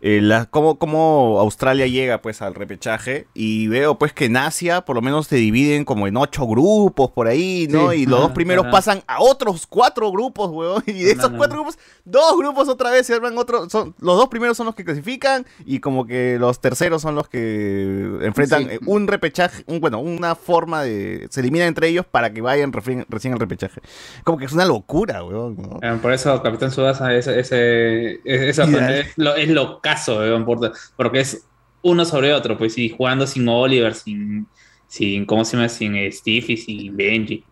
[0.00, 4.82] Eh, la- cómo, cómo Australia llega pues al repechaje y veo pues que en Asia
[4.84, 7.90] por lo menos se dividen como en ocho grupos por ahí, ¿no?
[7.90, 8.72] Sí, y los ajá, dos primeros ajá.
[8.72, 10.82] pasan a otros cuatro grupos, weón.
[10.86, 11.36] Y de esos Ajá.
[11.36, 13.68] cuatro grupos, dos grupos otra vez se arman otro.
[13.70, 17.28] Son, los dos primeros son los que clasifican y como que los terceros son los
[17.28, 18.68] que enfrentan Sí.
[18.72, 21.26] eh, un repechaje, un, bueno, una forma de.
[21.30, 23.80] Se eliminan entre ellos para que vayan recién, recién al repechaje.
[24.24, 25.56] Como que es una locura, weón.
[25.56, 25.78] ¿no?
[25.82, 28.94] Eh, Por eso Capitán Subasa ese, ese, esa Ideal.
[28.94, 31.46] es, lo, es lo caso, weón, por- porque es
[31.82, 34.46] uno sobre otro, pues sí, jugando sin Oliver, sin,
[34.88, 35.68] sin ¿cómo se llama?
[35.68, 37.44] Sin Steve y sin Benji.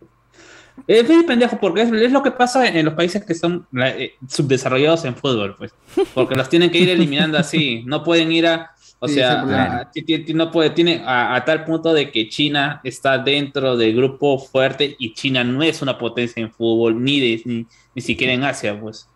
[0.89, 4.15] Es muy pendejo porque es, es lo que pasa en los países que son eh,
[4.29, 5.73] subdesarrollados en fútbol, pues.
[6.15, 7.83] Porque los tienen que ir eliminando así.
[7.87, 8.71] No pueden ir a.
[8.99, 9.91] O Sí, sea, a-
[10.35, 14.97] no puede, tiene a, a tal punto de que China está dentro del grupo fuerte
[14.99, 18.79] y China no es una potencia en fútbol, ni, de- ni, ni siquiera en Asia,
[18.81, 19.07] pues.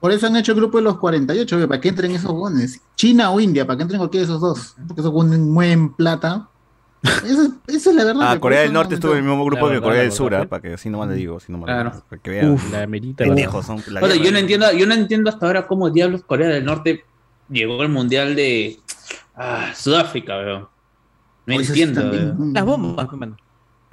[0.00, 2.80] Por eso han hecho el grupo de los 48, ve, para que entren esos gones.
[2.94, 4.76] China o India, para que entren cualquiera de esos dos.
[4.86, 6.48] Porque esos gones mueven plata.
[7.02, 8.22] Esa, esa es la verdad.
[8.32, 10.46] Ah, Corea del no Norte estuvo en el mismo grupo que Corea del Sur, ah,
[10.48, 11.90] para que así nomás le digo, así nomás le Claro.
[11.90, 12.50] digo, para que vean.
[12.50, 13.76] Uf, la merita, pendejos son.
[13.88, 14.26] la Bueno, guerra.
[14.26, 17.04] yo no entiendo, yo no entiendo hasta ahora cómo diablos Corea del Norte
[17.48, 18.78] llegó al mundial de
[19.36, 20.68] ah, Sudáfrica, weón.
[21.46, 22.34] No sí entiendo.
[22.52, 23.36] Las bombas, hermano.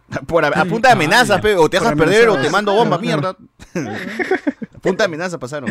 [0.27, 2.97] Por a, a punta de amenazas, pe, o te dejas perder o te mando bomba,
[2.97, 3.29] mierda.
[3.29, 3.37] a
[4.81, 5.69] punta de amenazas pasaron.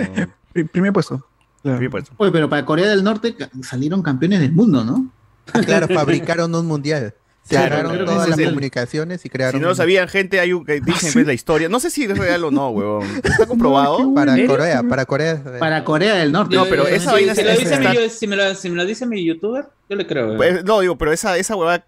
[0.72, 1.26] Primer puesto.
[1.62, 1.78] Claro.
[1.78, 2.04] Sí, pues.
[2.18, 5.10] Oye, pero para Corea del Norte salieron campeones del mundo, ¿no?
[5.52, 7.14] Ah, claro, fabricaron un mundial.
[7.42, 10.64] Se Claro, todas las el- comunicaciones y crearon Si no lo sabían, gente, hay un
[10.64, 11.68] que dicen pues, la historia.
[11.68, 13.02] No sé si es real o no, weón.
[13.22, 14.14] ¿Está comprobado?
[14.14, 14.46] para ¿Eh?
[14.46, 15.42] Corea, para Corea.
[15.58, 16.56] Para Corea del Norte.
[16.56, 18.26] No, pero Eh, esa si- vaina si, se- lo se dice está- mi, yo- si,
[18.26, 20.36] me lo, si me lo dice mi youtuber, yo le creo, weón.
[20.38, 21.84] Pues, no, digo, pero esa, esa huevada.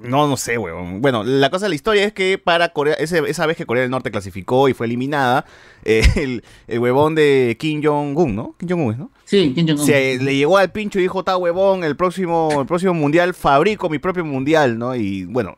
[0.00, 1.00] No, no sé, weón.
[1.02, 3.82] Bueno, la cosa de la historia es que para Corea, ese- esa vez que Corea
[3.82, 5.44] del Norte clasificó y fue eliminada,
[5.84, 8.54] eh, el, el huevón de Kim Jong-un, ¿no?
[8.58, 9.10] Kim Jong-un, ¿no?
[9.24, 9.84] Sí, Kim Jong-un.
[9.84, 13.88] Se le llegó al pincho y dijo, ta huevón, el próximo, el próximo mundial fabrico
[13.88, 14.94] mi propio mundial, ¿no?
[14.94, 15.56] Y bueno,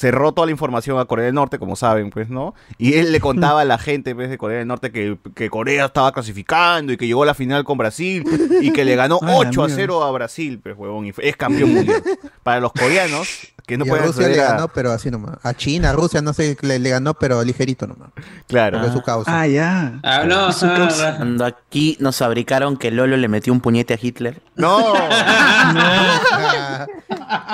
[0.00, 2.54] cerró toda la información a Corea del Norte, como saben, pues, ¿no?
[2.78, 5.84] Y él le contaba a la gente pues, de Corea del Norte que, que Corea
[5.84, 8.24] estaba clasificando y que llegó a la final con Brasil
[8.62, 9.74] y que le ganó Ah, la 8 a mierda.
[9.82, 12.02] 0 a Brasil, pues, huevón, y es campeón mundial.
[12.42, 13.28] Para los coreanos,
[13.66, 15.36] que no y a pueden Rusia le a- ganó, pero así nomás.
[15.42, 18.08] A China, a Rusia, no sé, le, le ganó, pero ligerito nomás.
[18.48, 18.78] Claro.
[18.78, 19.40] Porque es su causa.
[19.40, 20.00] Ah, ya.
[20.02, 21.16] Ah, no, Su ah, causa.
[21.18, 24.40] Cuando aquí nos fabricaron que Lolo le metió un puñete a Hitler.
[24.56, 24.94] No,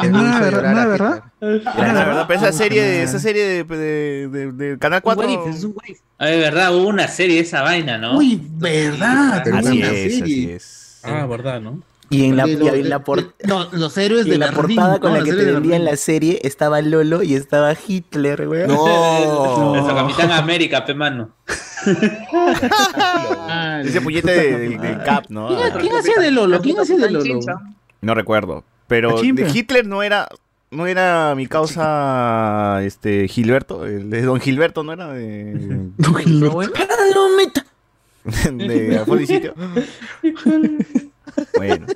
[0.00, 1.22] Que No, hizo verdad, llorar no, a la verdad.
[1.40, 1.64] Hitler.
[1.76, 5.26] la verdad, pero esa serie, de, esa serie de, de- de- de Canal 4...
[5.29, 5.98] Un what if, es un if.
[6.18, 8.16] Ah, es verdad, hubo una serie de esa vaina, ¿no?
[8.18, 9.42] Uy, verdad.
[9.44, 10.55] Pero Así una es, así serie.
[10.55, 11.00] es.
[11.05, 11.81] Ah, verdad, ¿no?
[12.09, 14.40] Y en la, De y en la de- por- no, los héroes y de en
[14.40, 17.35] la Berlín, portada con no, la que te de vendían la serie estaba Lolo y
[17.35, 18.68] estaba Hitler, weón.
[18.68, 19.74] No.
[19.74, 21.31] Nuestro Capitán América, pe mano.
[23.85, 25.48] Ese puñete de- del del Cap, ¿no?
[25.48, 26.61] ¿Quién, quién hacía de Lolo?
[26.61, 27.40] ¿Quién hacía de Lolo?
[28.00, 28.64] No recuerdo.
[28.88, 29.22] Pero.
[29.22, 30.29] Hitler no era.
[30.68, 35.55] No era mi causa este Gilberto, el de Don Gilberto no era de,
[35.96, 37.62] No, Gilberto.
[38.53, 39.55] de Alfonso Sitio.
[41.57, 41.87] Bueno,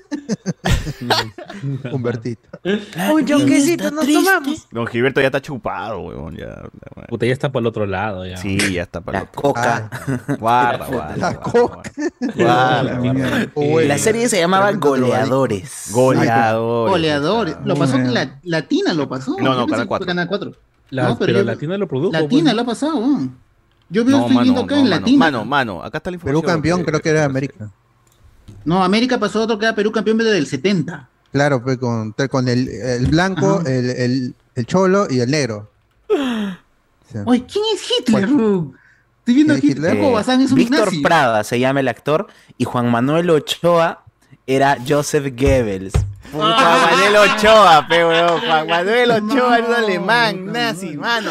[1.93, 2.49] Humbertito.
[3.13, 4.69] Un yonquecito nos tomamos.
[4.71, 6.37] Don Gilberto ya está chupado, weón.
[6.37, 6.63] Ya,
[7.09, 8.37] Puta, ya está para el otro lado, ya.
[8.37, 9.91] sí, ya está para La coca.
[10.39, 11.17] Guarda, guarda.
[11.17, 11.83] La guarda, coca.
[12.37, 13.51] Guarda, guarda.
[13.55, 15.89] Uy, La serie se llamaba Goleadores.
[15.93, 16.91] Goleador.
[16.91, 17.59] Goleador.
[17.65, 19.37] Lo pasó en la, Latina, lo pasó.
[19.39, 19.99] No, no, Canal que 4.
[19.99, 20.53] fue Canal 4.
[20.91, 22.13] La- No, pero pero Latina lo produjo.
[22.13, 22.97] Latina lo ha pasado.
[22.99, 23.37] weón.
[23.93, 25.19] Yo veo, No, estoy mano, viendo acá no, en mano, Latina.
[25.19, 26.43] mano, mano, acá está la información.
[26.43, 27.71] Perú campeón, creo que era América.
[28.65, 31.09] No, América pasó otro que era Perú campeón desde el 70.
[31.33, 35.71] Claro, pues con, con el, el blanco, el, el, el cholo y el negro.
[36.09, 37.19] Sí.
[37.25, 38.25] Oye, ¿quién es Hitler?
[38.25, 38.75] Estoy viendo
[39.25, 39.97] ¿Quién es aquí, Hitler?
[39.97, 41.03] Paco Bazán es un Víctor nazi.
[41.03, 42.27] Prada se llama el actor
[42.59, 44.05] y Juan Manuel Ochoa
[44.47, 45.93] era Joseph Goebbels.
[46.33, 48.41] Juan Manuel Ochoa, pe, weón.
[48.41, 51.31] Juan Manuel Ochoa era un alemán, nazi, mano.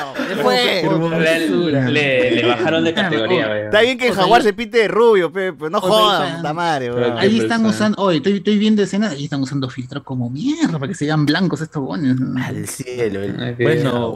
[1.20, 3.66] Le, le- le bajaron de categoría, weón.
[3.66, 6.22] Está bien que el O sea, jaguar se pinte de rubio, pe, pero no jodan,
[6.28, 7.18] ahí- puta madre, weón.
[7.18, 7.70] Ahí están persona.
[7.70, 11.06] usando, oye, estoy, estoy viendo escenas, ahí están usando filtros como mierda para que se
[11.06, 12.16] vean blancos estos bones.
[12.46, 13.22] Al cielo.
[13.24, 14.16] el- Bueno,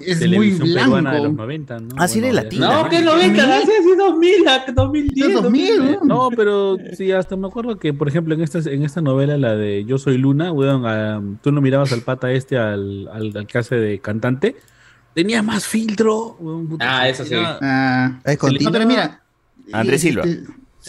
[0.00, 1.42] Es muy televisión peruana de los blanco.
[1.42, 1.88] 90, ¿no?
[1.96, 2.82] Ah, sí, de Bueno, latina.
[2.82, 5.42] No, que 90, así así 2000, a 2010.
[5.42, 5.98] 2000, weón.
[6.08, 9.56] No, pero sí, hasta me acuerdo que, por ejemplo, en esta, en esta novela, la
[9.56, 13.46] de Yo Soy Luna, weón, ah, tú no mirabas al pata este, al, al, al
[13.46, 14.56] que hace de cantante,
[15.14, 16.36] tenía más filtro.
[16.38, 17.34] weón, puta, Ah, eso sí.
[17.34, 18.72] era- Ah, Es no, continuo.
[18.72, 19.22] pero mira.
[19.72, 20.24] Andrés Silva.
[20.24, 20.40] Sí,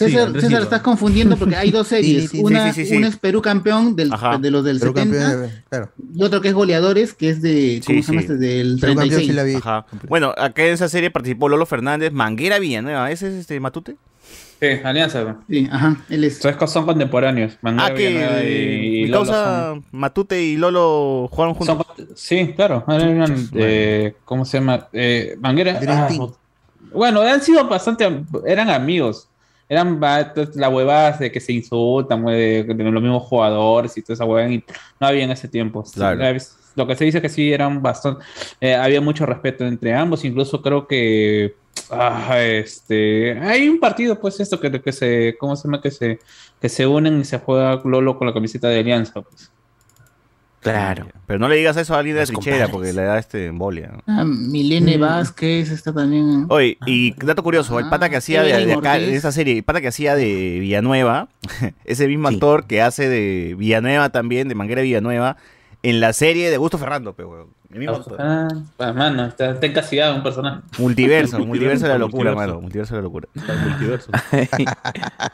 [0.08, 2.22] César, César, estás confundiendo porque hay dos series.
[2.22, 2.96] Sí, sí, sí, una, sí, sí, sí.
[2.96, 5.92] una es Perú campeón del, de los del Perú 70 campeón, eh, claro.
[6.14, 7.82] y otro que es goleadores, que es de.
[7.86, 8.32] ¿Cómo Sí, se llama sí.
[8.32, 8.38] este?
[8.38, 9.26] Del Perú campeón 36.
[9.28, 9.54] sí la vi.
[9.56, 9.86] Ajá.
[10.08, 13.10] Bueno, acá en esa serie participó Lolo Fernández, Manguera Villanueva.
[13.10, 13.96] ¿Ese es este Matute?
[14.62, 15.38] Sí, Alianza.
[15.50, 16.36] Sí, ajá, él es.
[16.44, 17.58] Entonces son contemporáneos.
[17.64, 21.84] Ah, que y, y mi Lolo causa Matute y Lolo jugaron juntos.
[21.96, 22.84] son- sí, claro.
[22.86, 24.86] Eran, eh, ¿Cómo se llama?
[24.92, 25.80] Eh, Manguera.
[25.88, 26.08] Ah,
[26.92, 28.08] bueno, han sido bastante.
[28.46, 29.28] Eran amigos.
[29.68, 34.24] Eran las huevadas de que se insultan, de, de los mismos jugadores y toda esa
[34.26, 34.52] huevada.
[34.52, 34.62] y
[35.00, 35.82] No había en ese tiempo.
[35.92, 36.20] Claro.
[36.76, 38.24] Lo que se dice que sí eran bastante.
[38.60, 40.24] eh, había mucho respeto entre ambos.
[40.24, 41.56] Incluso creo que.
[41.92, 43.38] Ah, este.
[43.40, 45.36] Hay un partido, pues, esto que, que se.
[45.38, 45.80] ¿Cómo se llama?
[45.80, 46.18] Que se,
[46.60, 49.20] que se unen y se juega Lolo con la camiseta de Alianza.
[49.20, 49.50] Pues.
[50.60, 51.08] Claro.
[51.26, 53.90] Pero no le digas eso a alguien de trinchera porque le da este embolia.
[53.92, 54.02] ¿no?
[54.06, 56.46] Ah, Milene Vázquez está también.
[56.50, 59.88] Oye, y dato curioso, el pata que hacía de, acá, esa serie, el pata que
[59.88, 61.28] hacía de Villanueva,
[61.84, 62.34] ese mismo Sí.
[62.36, 65.36] actor que hace de Villanueva también, de Manguera Villanueva,
[65.82, 67.48] en la serie de Gusto Ferrando, pe, weón.
[67.72, 68.16] El mismo actor.
[68.20, 70.60] Ah, ah, mano, está, está encasillado un personaje.
[70.78, 72.60] Multiverso, multiverso de la locura, mano.
[72.60, 73.28] Multiverso de la locura.
[73.34, 74.10] multiverso.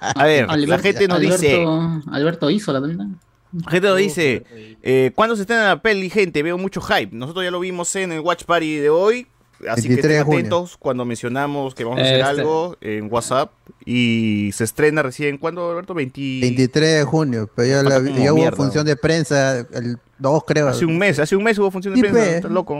[0.00, 3.18] A ver, la gente nos dice, Alberto, Alberto Isola también.
[3.52, 4.44] la gente nos dice,
[4.82, 6.42] eh, ¿cuándo se estrena la peli, gente?
[6.44, 7.14] Veo mucho hype.
[7.16, 9.26] Nosotros ya lo vimos en el Watch Party de hoy.
[9.68, 10.38] Así que 23 de estén junio.
[10.40, 12.28] atentos cuando mencionamos que vamos a hacer Este.
[12.30, 13.50] algo en WhatsApp.
[13.84, 15.94] Y se estrena recién, ¿cuándo, Alberto?
[15.94, 16.20] 20...
[16.42, 18.56] 23 de junio, pero ya, la, hubo mierda.
[18.56, 20.68] función de prensa, el 2 creo.
[20.68, 22.20] Hace un mes, hace un mes hubo función de Sí, prensa.
[22.20, 22.36] pe.
[22.36, 22.76] estás loco.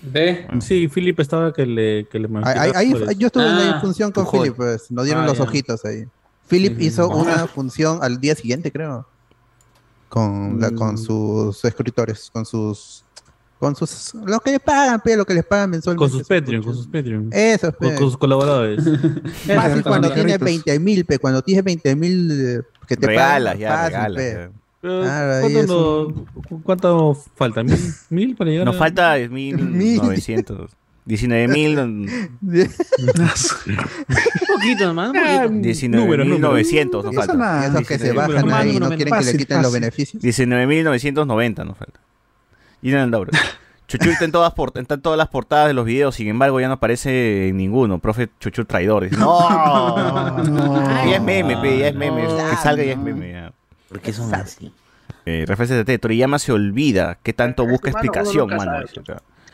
[0.00, 0.46] ¿De?
[0.60, 3.18] Sí, Philip estaba que le, que le Ahí, ahí- pues.
[3.18, 4.30] yo estuve en Ah, la función con.
[4.30, 6.04] Philip, pues nos dieron Ah, los ojitos ahí.
[6.48, 9.06] Philip hizo una función al día siguiente, creo.
[10.08, 10.98] Con, la- con Mm.
[10.98, 13.04] sus escritores, con sus.
[13.58, 14.14] Con sus.
[14.26, 16.10] Lo que les pagan, pe, lo que les pagan mensualmente.
[16.10, 17.28] Con sus Patreon, con sus Patreon.
[17.32, 17.86] Eso, pe.
[17.86, 18.84] Con, con sus colaboradores.
[19.46, 20.64] Fácil cuando tiene carritos.
[20.66, 21.18] 20 mil, pe.
[21.18, 24.16] Cuando tienes 20 mil eh, que te Regalas, pagan, ya, fácil, regalas.
[24.22, 24.32] pe.
[24.32, 24.50] ya.
[24.80, 27.64] Pero, Claro, ¿cuánto, no- cu- ¿Cuánto falta?
[27.64, 27.76] ¿Mil,
[28.10, 30.70] mil para llegar Nos a- falta 1900.
[31.04, 31.78] 19.000.
[32.42, 32.68] Un
[34.46, 35.12] poquito poquito.
[35.14, 37.66] 19.900 nos Eso falta.
[37.66, 40.22] esos que se bajan ahí y no quieren que le fácil, quiten los beneficios.
[40.22, 41.98] 19.990 nos falta.
[42.82, 43.30] Y en el Dauro.
[43.88, 46.60] Chuchu está en todas, por- está en todas las portadas de los videos, sin embargo
[46.60, 47.98] ya no aparece en ninguno.
[47.98, 49.04] Profe Chuchu traidor.
[49.04, 49.96] Dice, no,
[51.08, 52.22] ya es meme, pe, ya es meme.
[52.26, 53.32] que salga ya es meme.
[53.32, 53.52] Ya.
[53.88, 54.72] ¿Por qué son así?
[55.24, 57.18] Eh, Refrescate, Toriyama se olvida.
[57.22, 58.72] ¿Qué tanto busca explicación, mano?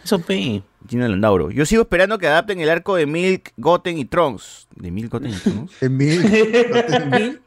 [0.04, 0.62] Eso, pe.
[0.88, 1.50] Gino Landauro.
[1.50, 4.66] Yo sigo esperando que adapten el arco de Milk, Goten y Trunks.
[4.74, 5.72] ¿De Milk, Goten y Trunks?
[5.82, 7.40] En mil.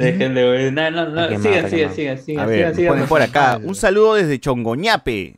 [0.00, 0.72] Dejen de.
[0.72, 1.28] No, no, no.
[1.40, 2.44] Sigan, sigan, sigan, sigan.
[2.44, 2.92] A ver, sigan, nos sigan.
[2.94, 3.60] ponen por acá.
[3.62, 5.36] Un saludo desde Chongoñape.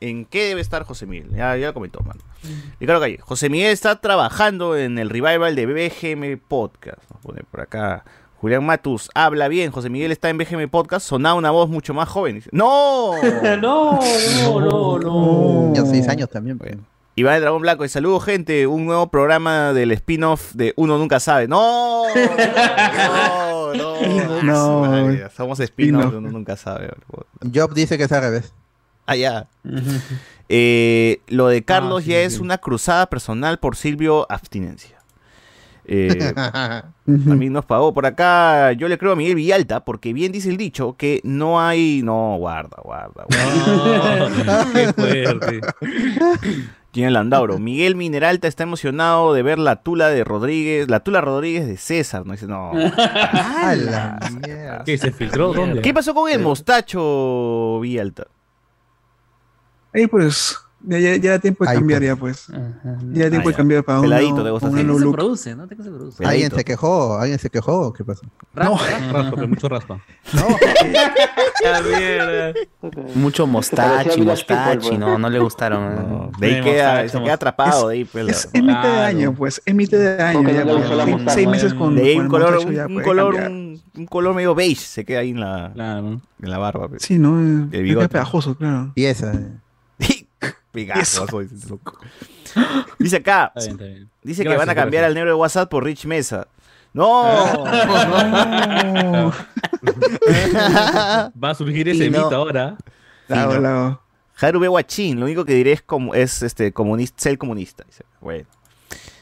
[0.00, 1.30] ¿En qué debe estar José Miguel?
[1.34, 2.20] Ya, ya lo comentó, mano.
[2.78, 3.18] Ricardo Calle.
[3.20, 6.98] José Miguel está trabajando en el revival de BGM Podcast.
[7.10, 8.04] Nos pone por acá.
[8.36, 9.70] Julián Matus, habla bien.
[9.70, 11.06] José Miguel está en BGM Podcast.
[11.08, 12.36] Sonaba una voz mucho más joven.
[12.36, 13.12] Dice, ¡No!
[13.60, 13.98] No,
[14.40, 15.74] no, no, no.
[15.74, 16.58] Yo seis años también.
[16.58, 16.76] pe.
[17.16, 21.20] Iván el Dragón Blanco, y saludo gente, un nuevo programa del spin-off de Uno Nunca
[21.20, 21.46] Sabe.
[21.46, 22.04] ¡No!
[22.14, 22.22] ¡No!
[22.24, 23.43] ¡No!
[23.74, 24.80] No.
[24.80, 26.18] Madre, Somos spin-off Spin-off.
[26.18, 26.92] Uno Nunca Sabe.
[27.52, 28.52] Job dice que es al revés.
[29.06, 29.48] Ah, ya.
[30.50, 34.98] Eh, lo de Carlos ya es una cruzada personal por Silvio Abstinencia.
[35.86, 38.72] Eh, a mí nos pagó por acá.
[38.72, 42.02] Yo le creo a Miguel Villalta porque bien dice el dicho que no hay.
[42.04, 43.24] No, guarda, guarda.
[43.26, 44.66] guarda.
[44.74, 45.60] Qué fuerte.
[46.94, 47.58] Tiene Landauro.
[47.58, 50.88] Miguel Mineralta está emocionado de ver la tula de Rodríguez.
[50.88, 52.24] La tula Rodríguez de César.
[52.24, 52.70] No dice, no.
[52.72, 54.84] A la mierda.
[54.84, 55.52] ¿Qué se filtró?
[55.52, 55.82] ¿Dónde?
[55.82, 58.28] ¿Qué pasó con el mostacho Villalta?
[59.92, 62.46] Ahí pues, ya, ya, ya era tiempo de Ahí, cambiar pues.
[62.48, 62.60] ya pues.
[62.84, 62.98] Ajá.
[63.12, 65.68] Ya era tiempo Ah, de cambiar para Peladito, uno, te gusta se produce, ¿no?
[65.68, 66.24] ¿Qué se produce?
[66.24, 67.92] Alguien se quejó, alguien se quejó.
[67.92, 68.22] ¿Qué pasó?
[68.54, 68.76] No,
[69.12, 70.00] Raspa, pe, mucho raspa.
[73.14, 75.94] Mucho mostachi, mostachi, no, no le gustaron.
[75.96, 76.30] No, eh.
[76.38, 77.88] de ahí queda, mostacho, se queda atrapado.
[77.88, 79.02] de ahí, pues, es, la- es mitad de Claro.
[79.06, 80.48] año pues, es mitad de año.
[80.50, 81.34] Ya, no pues.
[81.34, 84.34] Seis- meses con, de ahí con un color, un, ya un color, un, un color
[84.34, 86.20] medio beige se queda ahí en la, Claro.
[86.42, 86.88] en la barba.
[86.88, 87.02] pues.
[87.02, 87.38] Sí, ¿no?
[87.40, 88.08] El Es bigote.
[88.08, 88.92] pegajoso, claro.
[88.94, 89.32] Pieza.
[91.04, 91.98] Soy, loco.
[92.98, 94.10] Dice acá, Está bien, está bien.
[94.22, 95.08] dice que van a cambiar gracias.
[95.08, 96.48] al negro de WhatsApp por Rich Mesa.
[96.92, 99.32] No, No.
[101.42, 102.24] Va a surgir ese no.
[102.24, 102.76] mito ahora.
[103.28, 104.00] Lado.
[104.40, 104.68] Haru B.
[104.68, 107.84] Guachín, lo único que diré es, como, es este, comunista, ser comunista.
[107.84, 108.04] Dice.
[108.20, 108.46] Bueno.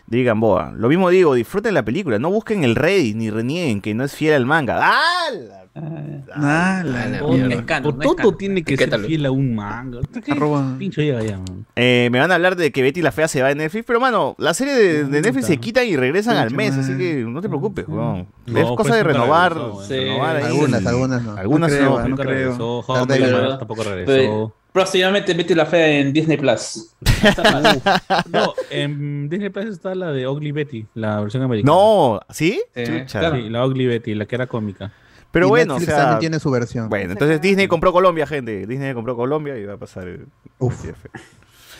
[0.06, 0.72] Diga Gamboa.
[0.76, 4.14] Lo mismo digo, disfruten la película, no busquen el Reddit ni renieguen que no es
[4.14, 4.78] fiel al manga.
[4.82, 5.61] ¡Ah!
[5.74, 7.82] La- Ah, la- la mierda.
[7.82, 10.00] por todo tiene que ser fiel a un manga.
[10.24, 11.64] ¿Qué Arroba- pincho llega ya, man?
[11.76, 13.98] Eh, me van a hablar de que Betty la Fea se va de Netflix, pero
[14.00, 17.40] mano, la serie de, de Netflix se quitan y regresan al mes, así que no
[17.40, 18.26] te preocupes, weón.
[18.46, 19.94] No, es pues cosa de nunca renovar, regresó, Sí.
[19.94, 20.44] renovar ahí.
[20.44, 21.36] Algunas, algunas no.
[21.36, 21.98] Algunas No creo, no.
[22.02, 22.34] no Nunca creo.
[22.56, 23.58] regresó.
[23.58, 24.54] Tampoco regresó.
[24.72, 26.94] Próximamente Betty la Fea en Disney Plus.
[28.30, 31.72] No, en Disney Plus está la de Ugly Betty, la versión americana.
[31.72, 32.60] No, ¿sí?
[32.74, 33.20] Chucha.
[33.20, 33.36] claro.
[33.36, 34.92] Sí, la Ugly Betty, la que era cómica.
[35.32, 36.88] Pero Y bueno, o Netflix sea, también tiene su versión.
[36.88, 38.66] bueno, entonces Disney compró Colombia, gente.
[38.66, 40.26] Disney compró Colombia y va a pasar el
[40.58, 40.84] Uf.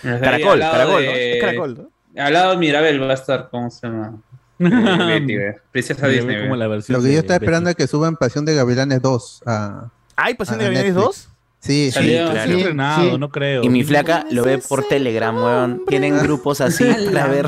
[0.03, 1.13] Caracol, Caracol, de- ¿no?
[1.13, 2.23] Es Caracol, ¿no?
[2.23, 4.17] Al lado de Mirabel va a estar, ¿cómo se llama?
[4.59, 4.67] Eh,
[5.21, 5.37] Betty.
[5.73, 6.35] Princesa Disney.
[6.37, 6.49] ve ve.
[6.49, 9.43] como la versión Lo que yo estaba esperando es que suban Pasión de Gavilanes 2
[9.47, 9.89] a...
[10.15, 11.05] ¿Hay Pasión de Gavilanes Netflix.
[11.27, 11.29] 2?
[11.63, 11.93] Sí, sí.
[11.93, 12.51] Salió- claro.
[12.53, 13.19] Sí, estrenado, Sí.
[13.19, 13.63] no creo.
[13.63, 15.83] Y mi flaca lo ve por Telegram, weón.
[15.87, 17.47] Tienen grupos así para ver.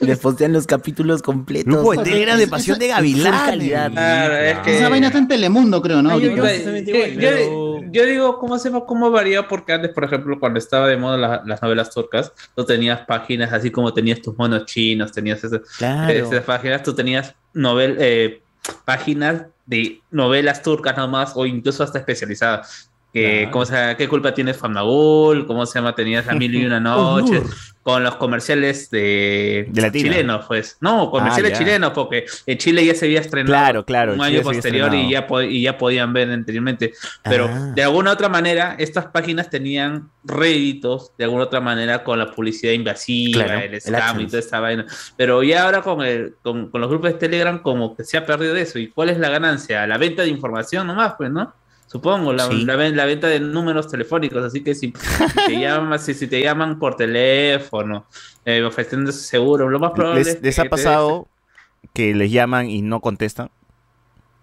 [0.00, 1.70] Les postean los capítulos completos.
[1.74, 3.40] Grupo de Telegram de Pasión de Gavilanes.
[3.42, 3.90] calidad.
[3.92, 6.18] Claro, es que- Esa vaina está en Telemundo, creo, ¿no?
[6.18, 8.70] Yo, digo, ¿cómo se?
[8.70, 9.46] ¿Cómo varía?
[9.48, 13.52] Porque antes, por ejemplo, cuando estaba de moda la- las novelas turcas, tú tenías páginas
[13.52, 16.12] así como tenías tus monos chinos, tenías esas, Claro.
[16.12, 18.40] esas páginas, tú tenías novel, eh,
[18.84, 22.89] páginas de novelas turcas nomás o incluso hasta especializadas.
[23.12, 23.48] Que.
[23.50, 23.96] ¿cómo se?
[23.98, 25.46] ¿Qué culpa tienes Famnagul?
[25.46, 25.94] ¿Cómo se llama?
[25.94, 27.42] Tenías a Mil y una noches
[27.82, 30.76] con los comerciales de, De chilenos, pues.
[30.82, 34.42] No, comerciales Ah, chilenos, porque en Chile ya se había estrenado Claro, claro, un año
[34.42, 36.92] posterior y ya, y ya podían ver anteriormente.
[37.24, 37.72] Pero Ah.
[37.74, 42.72] de alguna otra manera, estas páginas tenían réditos, de alguna otra manera, con la publicidad
[42.74, 44.84] invasiva, Claro, el scam y toda esta vaina.
[45.16, 48.26] Pero ya ahora con, el, con, con los grupos de Telegram, como que se ha
[48.26, 48.78] perdido eso.
[48.78, 49.86] ¿Y cuál es la ganancia?
[49.86, 51.54] La venta de información nomás, pues, ¿no?
[51.90, 52.64] Supongo, la, Sí.
[52.64, 56.28] la, ven- la venta de números telefónicos, así que si, si te, llaman, si, si
[56.28, 58.06] te llaman por teléfono,
[58.44, 61.26] eh, ofreciendo seguro, lo más probable es ¿Les, que les ha pasado
[61.92, 63.50] que les llaman y no contestan?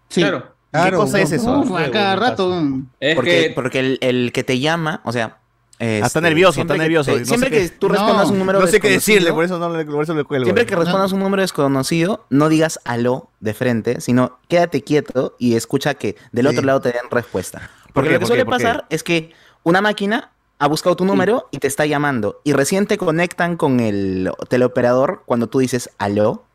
[0.09, 0.21] Sí.
[0.21, 0.55] Claro.
[0.73, 1.59] ¿Qué cosa es eso?
[1.61, 2.53] Uf, a cada rato.
[2.99, 5.37] Es Porque, que porque el, el que te llama, o sea.
[5.79, 8.39] Está este, nervioso, siempre está que nervioso, te- no siempre que tú respondas No, un
[8.39, 10.45] número No sé qué decirle, desconocido, por eso no le, por eso le cuelgo.
[10.45, 15.55] Siempre que respondas un número desconocido, no digas aló de frente, sino quédate quieto y
[15.55, 16.53] escucha que del Sí.
[16.55, 17.69] otro lado te den respuesta.
[17.85, 18.13] ¿Por Porque qué?
[18.13, 19.31] lo que ¿Por suele pasar es que
[19.63, 22.41] una máquina ha buscado tu número y te está llamando.
[22.43, 26.45] Y recién te conectan con el teleoperador cuando tú dices aló.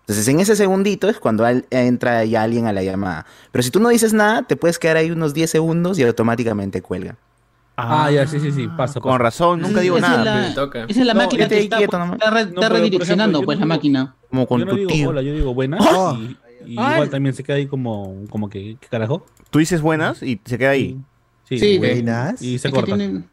[0.00, 3.24] Entonces en ese segundito es cuando al- entra ya alguien a la llamada.
[3.52, 6.82] Pero si tú no dices nada, te puedes quedar ahí unos 10 segundos y automáticamente
[6.82, 7.16] cuelga.
[7.84, 9.00] Ah, ya, sí, sí, sí, pasa.
[9.00, 9.22] Con pasa.
[9.22, 10.48] razón, nunca digo Esa nada.
[10.48, 10.54] es.
[10.54, 10.84] Toca.
[10.88, 14.14] esa es la No, máquina que está, quieto está re- redireccionando, ejemplo, pues, la máquina.
[14.30, 15.08] Como con Yo no tu digo tío.
[15.10, 15.80] hola, yo digo buenas.
[15.90, 16.16] Oh.
[16.18, 19.26] Y, y igual también se queda ahí como, como que, ¿qué carajo?
[19.50, 20.98] Tú dices buenas y se queda ahí.
[21.48, 21.78] Sí.
[21.78, 22.40] Buenas.
[22.40, 22.94] Y se Es corta.
[22.96, 23.24] tiene,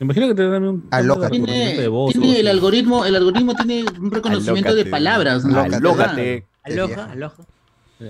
[0.00, 1.36] Imagina que te dan un Alócate.
[1.38, 5.44] cambio de tiene, de voz tiene el algoritmo, el algoritmo tiene un reconocimiento de palabras.
[5.44, 5.60] ¿no?
[5.60, 6.46] Alócate.
[6.64, 7.42] Aloja, aloja.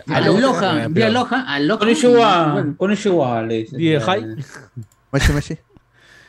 [0.07, 1.79] Aloja, di aloja, aloja.
[1.81, 3.79] Konnichiwa, Bueno, konnichiwa, le dicen.
[3.79, 4.83] Die, hi.
[5.13, 5.59] Machi,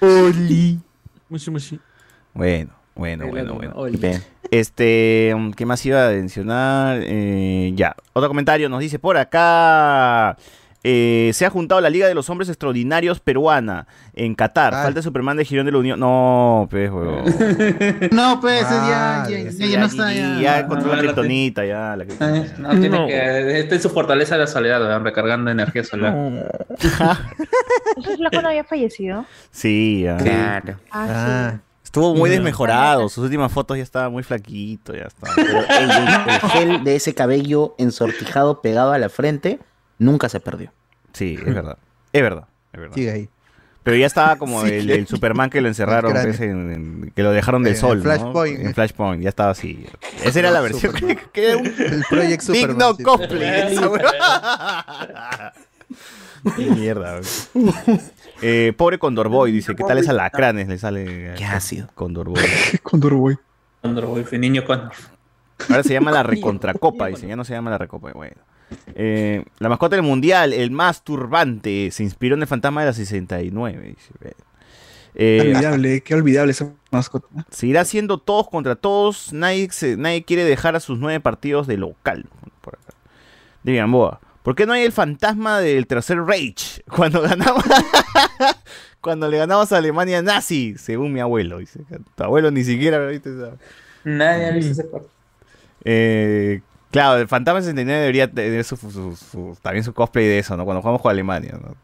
[0.04, 0.80] machi.
[1.30, 1.80] Mushi, mushi.
[2.34, 3.74] Bueno, bueno, bueno, bueno.
[3.76, 4.00] Oli.
[4.52, 7.00] Este, ¿qué más iba a mencionar?
[7.04, 10.38] Eh, ya, otro comentario nos dice por acá.
[10.84, 14.74] Eh, se ha juntado la Liga de los Hombres Extraordinarios peruana en Qatar.
[14.76, 14.84] Ah.
[14.84, 16.00] Falta Superman de Girón de la Unión.
[16.00, 17.24] No, pues, huevón.
[18.12, 20.14] No, pues ya, Ah, ya, ya, ya no está.
[20.14, 21.96] Y Ya, ya controla la Ah, kriptonita, ya.
[21.96, 22.52] La Eh.
[22.58, 23.60] No, tiene que.
[23.60, 25.02] Está en su fortaleza de la soledad, ¿verdad?
[25.02, 26.16] recargando energía solar.
[27.98, 29.26] ¿Ese flaco no había fallecido?
[29.52, 30.18] Sí, ya.
[30.18, 30.76] Claro.
[30.92, 33.08] Ah, Ah, Estuvo muy desmejorado.
[33.08, 35.30] Sus últimas fotos ya estaba muy flaquito, ya está.
[35.36, 39.60] Pero el, el gel de ese cabello ensortijado pegado a la frente
[40.04, 40.72] nunca se perdió.
[41.14, 41.78] Sí, es verdad.
[42.12, 42.48] Es verdad.
[42.72, 42.96] Es verdad.
[42.96, 43.30] sigue ahí.
[43.84, 47.32] Pero ya estaba como Sí, el, Superman que lo encerraron, pues, en- en- que lo
[47.32, 47.98] dejaron del En sol.
[47.98, 48.04] ¿no?
[48.04, 48.60] Flashpoint.
[48.62, 49.86] En Flashpoint, ya estaba así.
[50.24, 51.30] Esa era la versión que, Superman.
[51.34, 52.78] que era un El Project Big Superman.
[52.78, 53.04] No sí.
[53.04, 53.74] cosplay.
[53.74, 55.54] esa huevada.
[56.58, 57.22] Qué mierda.
[58.42, 60.68] Eh, pobre Condorboy, dice, ¿qué tal es alacranes?
[60.68, 61.88] Le sale Qué ácido.
[61.96, 62.44] Condorboy.
[62.84, 63.38] Condor Boy.
[63.82, 64.92] Condor Boy, niño Condor.
[65.70, 68.12] Ahora se llama la recontracopa, dice, ya no se llama la recopa.
[68.12, 68.36] Bueno.
[68.96, 72.94] Eh, la mascota del mundial, el más turbante, se inspiró en el fantasma de la
[72.94, 73.82] 69.
[73.88, 74.10] Dice.
[74.20, 74.36] Bueno.
[75.16, 77.28] Eh, olvidable, qué olvidable esa mascota.
[77.52, 79.32] Seguirá siendo todos contra todos.
[79.34, 82.26] Nadie, se- nadie quiere dejar a sus nueve partidos de local.
[82.62, 82.94] Por acá.
[84.44, 86.84] ¿Por qué no hay el fantasma del tercer Reich?
[86.90, 87.64] Cuando ganamos.
[89.02, 91.60] cuando le ganamos a Alemania nazi, según mi abuelo.
[91.60, 91.82] Dice.
[92.16, 93.32] Tu abuelo ni siquiera viste
[94.06, 95.10] Nadie ha visto ese corto.
[95.84, 96.62] Eh,
[96.94, 100.64] claro, el fantasma 69 debería tener su, su- su- también su cosplay de eso, ¿no?
[100.64, 101.76] Cuando jugamos con Alemania, ¿no?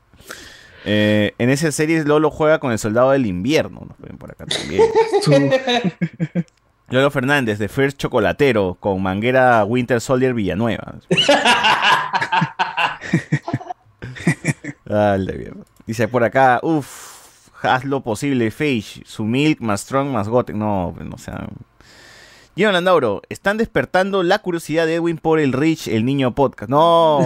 [0.85, 4.45] Eh, en esa serie Lolo juega con el soldado del invierno, nos ven por acá
[4.45, 4.81] también.
[6.89, 10.95] Lolo Fernández, de First Chocolatero, con manguera Winter Soldier Villanueva.
[14.85, 15.53] Dale.
[15.85, 20.59] Dice por acá, uff, haz lo posible, Face, su milk más strong más goten.
[20.59, 21.47] No, no sea.
[22.59, 26.69] Gino Landauro, están despertando la curiosidad de Edwin por el Rich, el niño podcast.
[26.69, 27.25] No,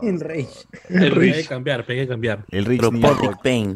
[0.00, 0.48] El rey.
[0.88, 2.42] El Hay que cambiar, hay que cambiar.
[2.50, 3.42] el Rich niño Robotic podcast.
[3.42, 3.74] Pain.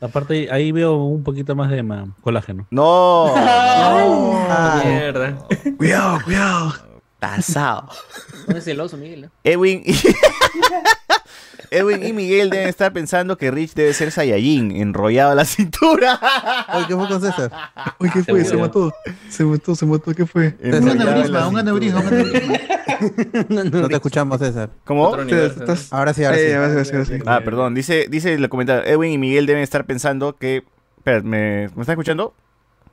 [0.00, 2.66] Aparte, ahí veo un poquito más de ma- colágeno.
[2.70, 5.36] No, Ah, Mierda.
[5.76, 6.72] Cuidado, cuidado.
[7.18, 7.90] Pasado.
[8.48, 9.28] No es celoso, Miguel.
[9.44, 9.82] Edwin.
[11.70, 16.18] Edwin y Miguel deben estar pensando que Rich debe ser Saiyajin, enrollado a la cintura.
[16.74, 17.50] Oye, ¿qué fue con César?
[17.98, 18.44] Oye, ¿qué fue?
[18.44, 18.92] Se mató.
[19.28, 20.14] Se mató, se mató.
[20.14, 20.54] ¿Qué fue?
[20.62, 22.58] Un aneurisma, un aneurisma, un aneurisma.
[23.80, 24.70] No te escuchamos, César.
[24.84, 25.16] ¿Cómo?
[25.16, 26.42] Estás- Ahora sí, ahora sí.
[26.44, 27.24] Eh, ahora sí, ahora sí, ahora sí.
[27.26, 30.64] Ah, perdón, dice, dice el comentario, Edwin y Miguel deben estar pensando que...
[30.98, 32.34] Espera, ¿me, ¿me están escuchando?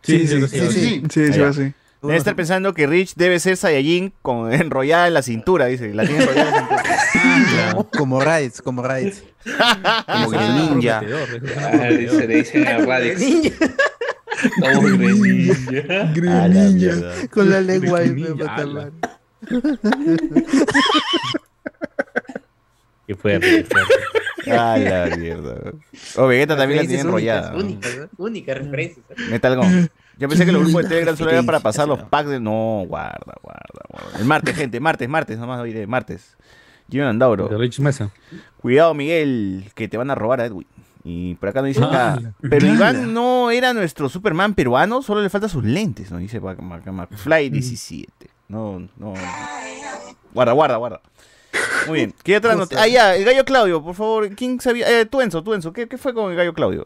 [0.01, 0.47] Sí, sí, sí.
[0.47, 1.03] sí, sí.
[1.09, 1.73] Sí, sí.
[2.03, 5.93] Deben estar pensando que Rich debe ser Saiyajin con enrollada en la cintura, dice.
[5.93, 7.87] La tiene enrollada en la cintura.
[7.97, 9.23] Como Raids, como Raids.
[10.07, 11.01] Como Greninja.
[11.57, 13.21] Ah, dice, le dicen a Radix.
[14.59, 16.11] Como Greninja.
[16.13, 17.27] Greninja.
[17.31, 18.73] Con la lengua ahí, me Ninja, mata ala.
[18.73, 18.91] mal.
[23.07, 23.93] Qué fuerte, qué fuerte.
[24.51, 25.73] A la mierda.
[26.15, 27.53] O Vegeta también la tiene enrollada.
[28.17, 29.05] Únicas referencias.
[29.09, 29.15] ¿eh?
[29.29, 29.89] Metal Gun.
[30.17, 32.09] Yo pensé que los grupos de Telegram solo eran para pasar los ¿no?
[32.09, 32.39] packs de.
[32.39, 34.19] No, guarda, guarda, guarda.
[34.19, 36.37] El martes, gente, martes, martes, nomás hoy de martes.
[36.89, 37.47] Gino Andauro.
[37.47, 38.11] De Rich Mesa.
[38.61, 40.67] Cuidado, Miguel, que te van a robar a Edwin.
[41.05, 42.33] Y por acá nos dice Ah, acá.
[42.41, 46.61] Pero Iván no era nuestro Superman peruano, solo le faltan sus lentes, nos dice Mac-
[46.61, 48.29] Mac- McFly 17.
[48.49, 49.13] No, no.
[50.33, 51.01] Guarda, guarda, guarda.
[51.87, 52.13] Muy bien.
[52.23, 52.81] ¿Qué otra nota?
[52.81, 54.29] Ah, ya, el gallo Claudio, por favor.
[54.35, 54.89] ¿Quién sabía?
[54.89, 55.73] Eh, tú, Enzo, tú, Enzo.
[55.73, 56.85] ¿Qué, ¿Qué fue con el gallo Claudio?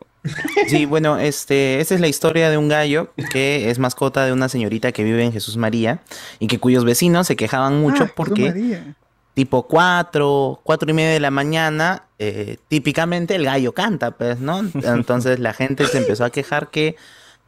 [0.68, 4.50] Sí, bueno, este, esta es la historia de un gallo que es mascota de una
[4.50, 6.00] señorita que vive en Jesús María
[6.40, 8.96] y que cuyos vecinos se quejaban mucho Ah, Jesús porque María.
[9.34, 14.60] tipo 4, cuatro y media de la mañana, eh, típicamente el gallo canta, pues, ¿no?
[14.84, 16.96] Entonces la gente se empezó a quejar que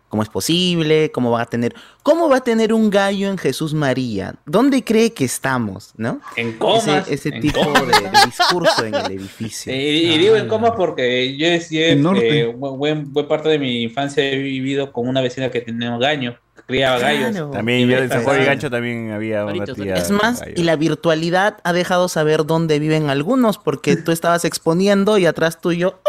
[0.10, 3.74] cómo es posible, cómo va a tener, cómo va a tener un gallo en Jesús
[3.74, 6.20] María, ¿dónde cree que estamos, no?
[6.36, 7.08] En comas.
[7.08, 7.88] Ese, ese en tipo comas.
[7.88, 9.74] de, de discurso en el edificio.
[9.80, 11.80] Y, y digo en comas porque yo, yo,
[12.16, 16.00] eh, buen, buen parte de mi infancia he vivido con una vecina que tenía un
[16.00, 17.32] gaño, criaba gallos.
[17.32, 17.52] Claro.
[17.52, 18.46] También en San Juan y.
[18.46, 19.96] Gancho también había una tía.
[19.96, 20.54] Es más, gallo.
[20.56, 25.62] y la virtualidad ha dejado saber dónde viven algunos, porque tú estabas exponiendo y atrás
[25.62, 26.00] tuyo,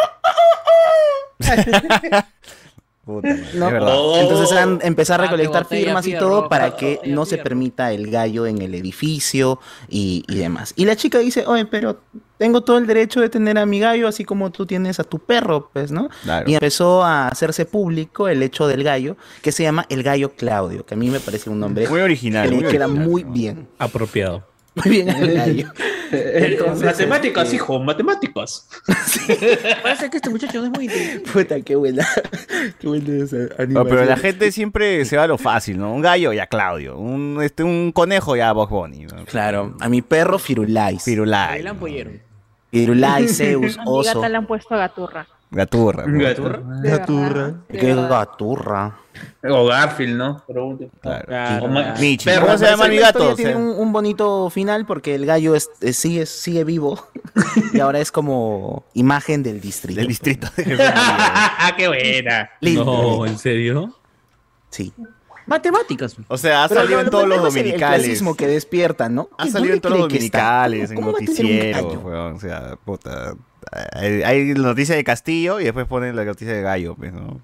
[3.11, 3.69] Puta ¿no?
[3.69, 4.17] Oh.
[4.19, 7.93] Entonces han empezado a recolectar botella firmas y todo para que botella no se permita
[7.93, 10.73] el gallo en el edificio y, y demás.
[10.77, 12.01] Y la chica dice, oye, pero
[12.39, 15.19] tengo todo el derecho de tener a mi gallo así como tú tienes a tu
[15.19, 16.09] perro, pues, ¿no?
[16.23, 16.49] Claro.
[16.49, 20.87] Y empezó a hacerse público el hecho del gallo, que se llama el gallo Claudio,
[20.87, 22.49] que a mí me parece un nombre Muy original.
[22.49, 23.33] que le muy queda original, muy ¿no?
[23.33, 23.69] bien.
[23.79, 24.50] Apropiado.
[24.85, 25.73] Muy bien gallo.
[26.13, 28.69] Entonces, matemáticas, este- hijo, matemáticas.
[29.83, 31.31] Parece que este muchacho no es muy inteligente.
[31.31, 32.07] Puta, qué buena.
[32.81, 33.37] Qué buena esa
[33.69, 35.93] No, pero la gente siempre se va a lo fácil, ¿no?
[35.95, 36.99] Un gallo, ya Claudio.
[36.99, 39.05] Un, este, un conejo, ya Box Bunny.
[39.07, 39.25] ¿no?
[39.25, 41.03] Claro, a mi perro Firulais.
[41.03, 41.61] Firulai.
[41.61, 42.11] El ampollero.
[42.71, 44.15] Firulais, Zeus, A mi oso.
[44.15, 45.27] gata le han puesto gaturra.
[45.53, 46.07] Gaturra.
[46.07, 46.19] ¿no?
[46.23, 46.61] Gaturra.
[46.81, 47.55] De Gaturra.
[47.69, 48.09] Qué verdad.
[48.09, 48.97] gaturra.
[49.49, 50.43] O Garfield, ¿no?
[50.47, 50.91] Por último.
[51.01, 51.65] Claro.
[51.65, 52.25] O ma- Michi.
[52.25, 53.35] perro, ¿Cómo se Pero llama mi gato?
[53.35, 57.05] Tiene O un, un bonito final porque el gallo es- es- sigue, sigue vivo
[57.75, 59.99] y ahora es como imagen del distrito.
[59.99, 60.47] Del distrito.
[60.95, 62.51] ¡Ah, qué buena!
[62.61, 63.27] Lindo, No, lindo.
[63.27, 63.95] ¿en serio?
[64.71, 64.93] Sí.
[65.47, 66.17] Matemáticas.
[66.29, 68.03] O sea, ha Pero salido en todos los es el- El dominicales.
[68.07, 69.31] clasismo que despierta, ¿no?
[69.37, 72.33] Ha ¿Qué- salido en todos los dominicales, en ¿Cómo va a tener un noticieros, weón,
[72.35, 73.35] O sea, puta.
[73.93, 77.41] Hay, hay noticia de Castillo y después ponen la noticia de Gallo, pues, ¿no?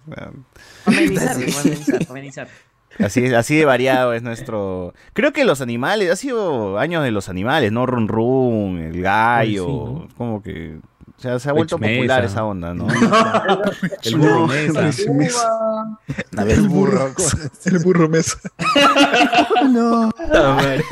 [2.99, 4.95] Así, así de variado es nuestro.
[5.13, 7.87] Creo que los animales, ha sido años de los animales, ¿no?
[7.87, 9.67] Run Run, el gallo.
[9.67, 10.09] Sí, ¿no?
[10.17, 10.79] Como que.
[11.19, 12.87] O sea, se ha vuelto popular esa onda, ¿no?
[14.03, 14.91] El burro mesa.
[16.47, 17.15] El burro.
[17.65, 18.39] El burro mesa.
[19.71, 20.11] No.
[20.15, 20.83] ¿Cómo es?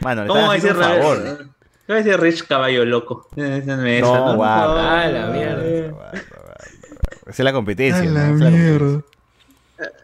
[0.00, 1.48] Mano, le ¿Cómo están va a haciendo un favor.
[1.86, 3.28] Ra- ¿Cómo va a decir Rich Caballo Loco?
[3.36, 6.12] Esa no esa, No, la mierda.
[7.22, 8.02] Esa es la competencia.
[8.02, 8.44] A ¿no?
[8.44, 9.02] la mierda.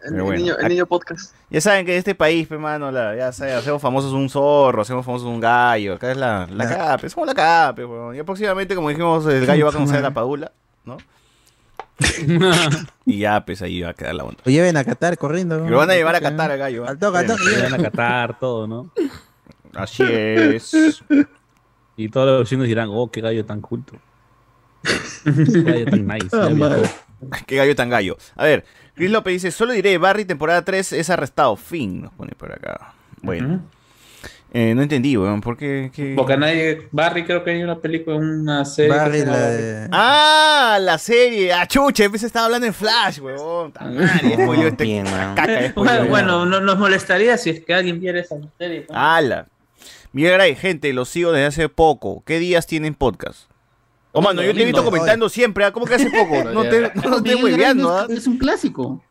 [0.03, 1.33] El, bueno, niño, el niño podcast.
[1.49, 4.81] Ya saben que en este país, pe, mano, la- ya saben, hacemos famosos un zorro,
[4.81, 5.93] hacemos famosos un gallo.
[5.95, 8.15] Acá es la, la cape, somos la cape, weón.
[8.15, 10.51] Y próximamente, como dijimos, el gallo va a conocer a la Padula,
[10.85, 10.97] ¿no?
[13.05, 14.41] y ya, pues ahí va a quedar la onda.
[14.43, 15.65] Lo lleven a Qatar corriendo.
[15.65, 16.85] Y lo van a llevar a Qatar al gallo.
[16.85, 16.89] ¿eh?
[16.89, 17.43] Al toque, al toque.
[17.49, 18.91] Le van a catar todo, ¿no?
[19.75, 21.03] Así es.
[22.03, 23.93] Y todos los vecinos dirán, oh, qué gallo tan culto.
[25.23, 26.27] Qué gallo tan nice.
[26.33, 26.49] Ah.
[27.45, 28.17] Qué gallo tan gallo.
[28.35, 31.55] A ver, Chris López dice, solo diré, Barry temporada 3 es arrestado.
[31.55, 32.93] Fin, nos pone por acá.
[33.21, 33.61] Bueno.
[34.53, 35.39] Eh, no entendí, weón.
[35.39, 35.91] ¿Por qué?
[35.95, 36.13] qué?
[36.17, 36.89] Porque nadie.
[36.91, 38.91] Barry creo que hay una película, una serie.
[38.91, 41.53] Barry, que se llama la de- Ah, la serie.
[41.53, 43.71] Ah, chucha, empecé estaba hablando en Flash, weón.
[43.71, 45.71] Spoileó este.
[45.75, 48.85] Bueno, bueno, no nos molestaría si es que alguien viera esa serie.
[48.89, 48.95] ¿no?
[48.99, 49.47] Ala.
[50.13, 52.23] Miguel Garay, gente, los sigo desde hace poco.
[52.25, 53.49] ¿Qué días tienen podcast?
[54.11, 55.63] Oh, mano, yo te he visto comentando siempre.
[55.63, 55.71] ¿ah?
[55.71, 56.43] ¿Cómo que hace poco?
[56.51, 58.07] No te, no te hueveando, no ¿ah?
[58.09, 59.01] es, un clásico.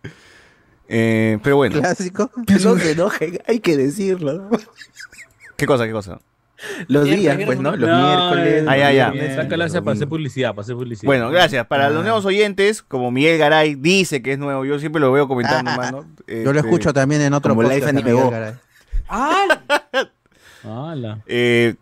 [0.88, 1.78] Eh, pero bueno.
[1.80, 2.30] Clásico.
[2.62, 4.50] No se enojen, hay que decirlo.
[5.56, 6.18] ¿Qué cosa, qué cosa?
[6.88, 7.74] Los días, pues, ¿no?
[7.74, 8.64] Los No, miércoles.
[8.68, 9.10] Ah, ya, ya.
[9.82, 11.06] para hacer publicidad, para hacer publicidad.
[11.06, 11.66] Bueno, gracias.
[11.66, 11.90] Para Ah.
[11.90, 15.70] los nuevos oyentes, como Miguel Garay dice que es nuevo, yo siempre lo veo comentando,
[15.70, 16.04] mano.
[16.26, 17.96] Yo lo Este, escucho también en otro como Life podcast
[19.08, 20.10] de
[20.64, 21.22] Ala.
[21.26, 21.74] Eh,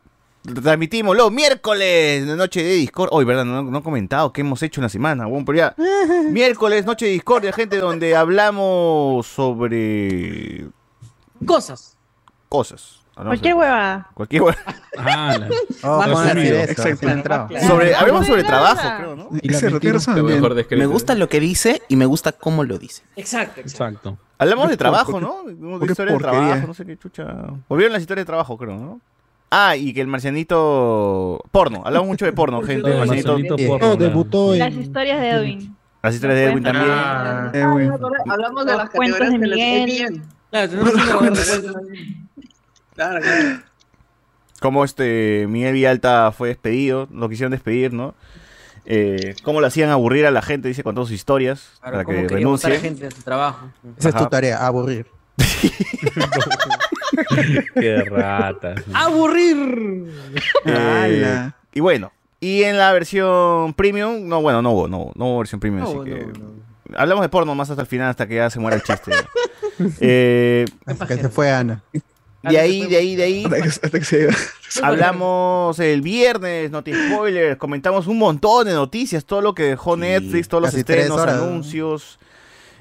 [0.62, 3.08] transmitimos los miércoles, de noche de Discord.
[3.12, 3.44] Hoy, ¿verdad?
[3.44, 5.26] No, no he comentado qué hemos hecho en la semana.
[5.26, 5.74] Bueno, pero ya.
[6.30, 10.66] miércoles, noche de Discordia, gente, donde hablamos sobre
[11.44, 11.96] Cosas.
[12.48, 12.97] cosas.
[13.24, 14.08] Cualquier huevada.
[14.14, 14.42] Cualquier.
[14.42, 14.52] Oh,
[15.82, 16.88] ¿cómo van a decir eso?
[16.88, 17.48] Exacto.
[17.66, 19.28] Sobre, hablamos sobre trabajo, creo, ¿no?
[19.42, 20.76] Y descrito.
[20.76, 23.02] Me gusta lo que dice y me gusta cómo lo dice.
[23.16, 24.10] Exacto, exacto.
[24.10, 24.18] Exacto.
[24.38, 25.42] Hablamos de trabajo, ¿no?
[25.44, 27.24] De historias de trabajo, no sé qué chucha.
[27.68, 29.00] Volvieron las historias de trabajo, creo, ¿no?
[29.50, 31.42] Ah, y que el marcianito.
[31.50, 32.90] Porno, hablamos mucho de porno, gente.
[32.90, 33.36] El marcianito.
[33.66, 34.82] Porno, No, la- debutó Las en.
[34.82, 35.76] historias de Edwin.
[36.02, 36.86] Las historias de Edwin también.
[36.90, 37.50] Ah.
[38.28, 40.22] Hablamos de las cuentos categorías de Miguel.
[40.50, 40.92] Claro, tenemos.
[42.99, 43.61] Claro, claro.
[44.61, 48.16] Cómo este Miguel Villalta fue despedido, lo quisieron despedir, ¿no?
[48.86, 52.05] Eh, cómo lo hacían aburrir a la gente, dice, con todas sus historias, Claro, para
[52.05, 52.78] que botar a renuncie.
[52.80, 53.70] gente de su trabajo.
[53.99, 55.07] Esa es tu tarea, aburrir.
[57.74, 58.74] Qué rata.
[58.92, 60.11] ¡Aburrir!
[60.64, 65.24] Eh, y bueno, y en la versión premium, no, bueno, no hubo, no, hubo- no
[65.26, 66.26] hubo versión premium, No, así no, que...
[66.38, 66.99] no.
[66.99, 69.12] Hablamos de porno más hasta el final, hasta que ya se muera el chiste.
[70.01, 71.82] Eh, Hasta que se fue Ana.
[72.43, 74.28] De ahí, de ahí, de ahí, Hasta que, hasta que se
[74.82, 80.01] hablamos el viernes, no spoilers, comentamos un montón de noticias, todo lo que dejó Sí,
[80.03, 82.18] Netflix, todos los estrenos, anuncios,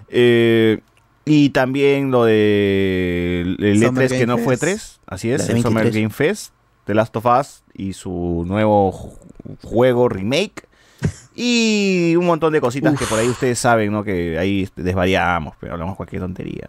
[0.10, 0.80] eh,
[1.26, 4.62] y también lo de el Summer E3 que no fue Fest.
[4.62, 5.94] 3, así es, el Summer 23.
[6.04, 6.54] Game Fest,
[6.86, 9.18] The Last of Us y su nuevo ju-
[9.64, 10.66] juego remake.
[11.40, 14.04] Y un montón de cositas que por ahí ustedes saben, ¿no?
[14.04, 16.68] Que ahí desvariamos, pero hablamos cualquier tontería.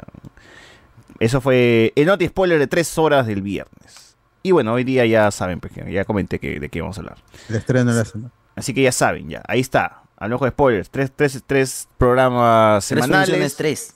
[1.20, 4.16] Eso fue el Noti Spoiler de tres horas del viernes.
[4.42, 7.18] Y bueno, hoy día ya saben, pues, ya comenté que, de qué vamos a hablar.
[7.48, 8.30] El estreno de la semana.
[8.54, 9.42] Así que ya saben, ya.
[9.46, 10.02] Ahí está.
[10.16, 10.90] Al ojo de spoilers.
[10.90, 13.28] Tres, tres, tres programas Tres semanales.
[13.28, 13.94] funciones, tres.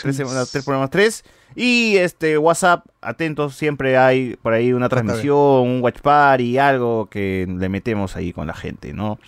[0.00, 1.24] Tres, semanas, tres programas, tres.
[1.54, 7.46] Y este WhatsApp, atentos, siempre hay por ahí una transmisión, un watch party, algo que
[7.48, 9.18] le metemos ahí con la gente, ¿no?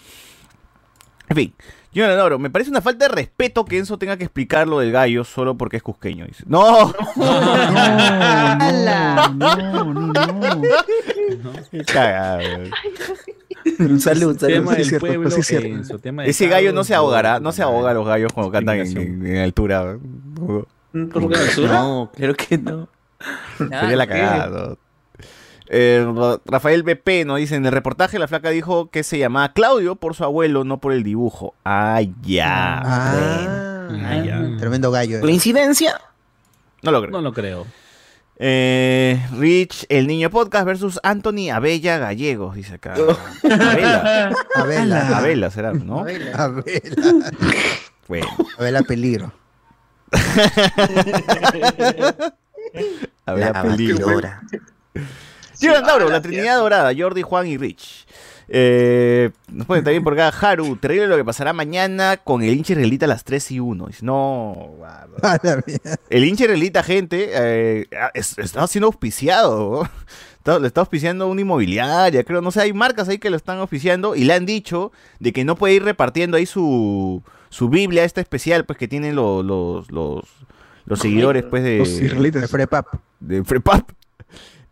[1.29, 1.55] En fin,
[1.95, 2.39] yo no oro.
[2.39, 5.57] Me parece una falta de respeto que Enzo tenga que explicar lo del gallo solo
[5.57, 6.27] porque es cusqueño.
[6.27, 6.45] Dice.
[6.47, 6.93] ¡No!
[7.17, 7.25] No,
[9.85, 10.63] no, no, no.
[11.71, 12.71] Qué cagada, weón.
[13.79, 15.69] Un saludo, Tema sí del es cierto, pueblo, sí es cierto.
[15.69, 18.79] Enzo, tema de Ese gallo no se ahogará, no se ahoga los gallos cuando cantan
[18.81, 19.97] en, en- en altura.
[20.37, 20.67] ¿Por
[21.31, 21.73] qué altura?
[21.73, 22.89] No, creo que no.
[23.59, 24.13] Sería la ¿qué?
[24.15, 24.77] cagada.
[25.75, 29.55] Eh, Ra- Rafael BP nos dice, en el reportaje la flaca dijo que se llamaba
[29.55, 31.55] Claudio por su abuelo, no por el dibujo.
[31.65, 32.79] Ah, ya.
[32.85, 34.57] Ah, Ah, ya.
[34.59, 35.17] tremendo gallo.
[35.17, 35.21] eh.
[35.21, 35.99] ¿Coincidencia?
[36.83, 37.11] No lo creo.
[37.13, 37.67] No lo creo.
[38.39, 42.95] Eh, Rich, el niño podcast versus Anthony Abella Gallegos, dice acá.
[42.95, 44.33] Abela.
[44.55, 45.17] Abela.
[45.17, 46.01] Abela será, ¿no?
[46.01, 46.53] Abela.
[48.09, 48.27] Bueno.
[48.59, 49.33] Abela peligro.
[53.25, 54.07] Abela La peligro.
[55.63, 58.07] Jonathan Tauro, la Trinidad Dorada, Jordi, Juan y Rich.
[58.55, 62.73] Eh, nos ponen también por acá, Haru, terrible lo que pasará mañana con el hincha
[62.75, 63.87] israelita a las 3 y 1.
[63.87, 64.73] Dice, no,
[66.11, 69.89] el hincha israelita, gente, eh, es- está siendo auspiciado.
[70.39, 72.43] Está- Le está auspiciando una inmobiliaria, creo.
[72.43, 74.91] No sé, hay marcas ahí que lo están auspiciando y le han dicho
[75.21, 79.15] de que no puede ir repartiendo ahí su, su Biblia, esta especial, pues que tienen
[79.15, 80.25] los, los, los,
[80.85, 82.43] los seguidores, pues de Los israelitas.
[82.43, 82.87] De Frepap.
[83.21, 83.89] de Frepap.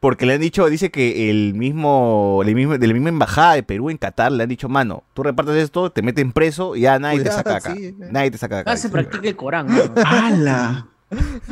[0.00, 3.62] Porque le han dicho, dice que el mismo, el mismo, de la misma embajada de
[3.62, 6.98] Perú en Qatar le han dicho, mano, tú repartes esto, te meten preso y ya
[6.98, 7.74] nadie te saca acá.
[7.74, 7.94] sí.
[8.10, 8.70] Nadie te saca acá.
[8.70, 8.92] Acá se dice.
[8.92, 9.66] practica el Corán.
[9.66, 9.74] ¿no?
[10.06, 10.86] ¡Hala!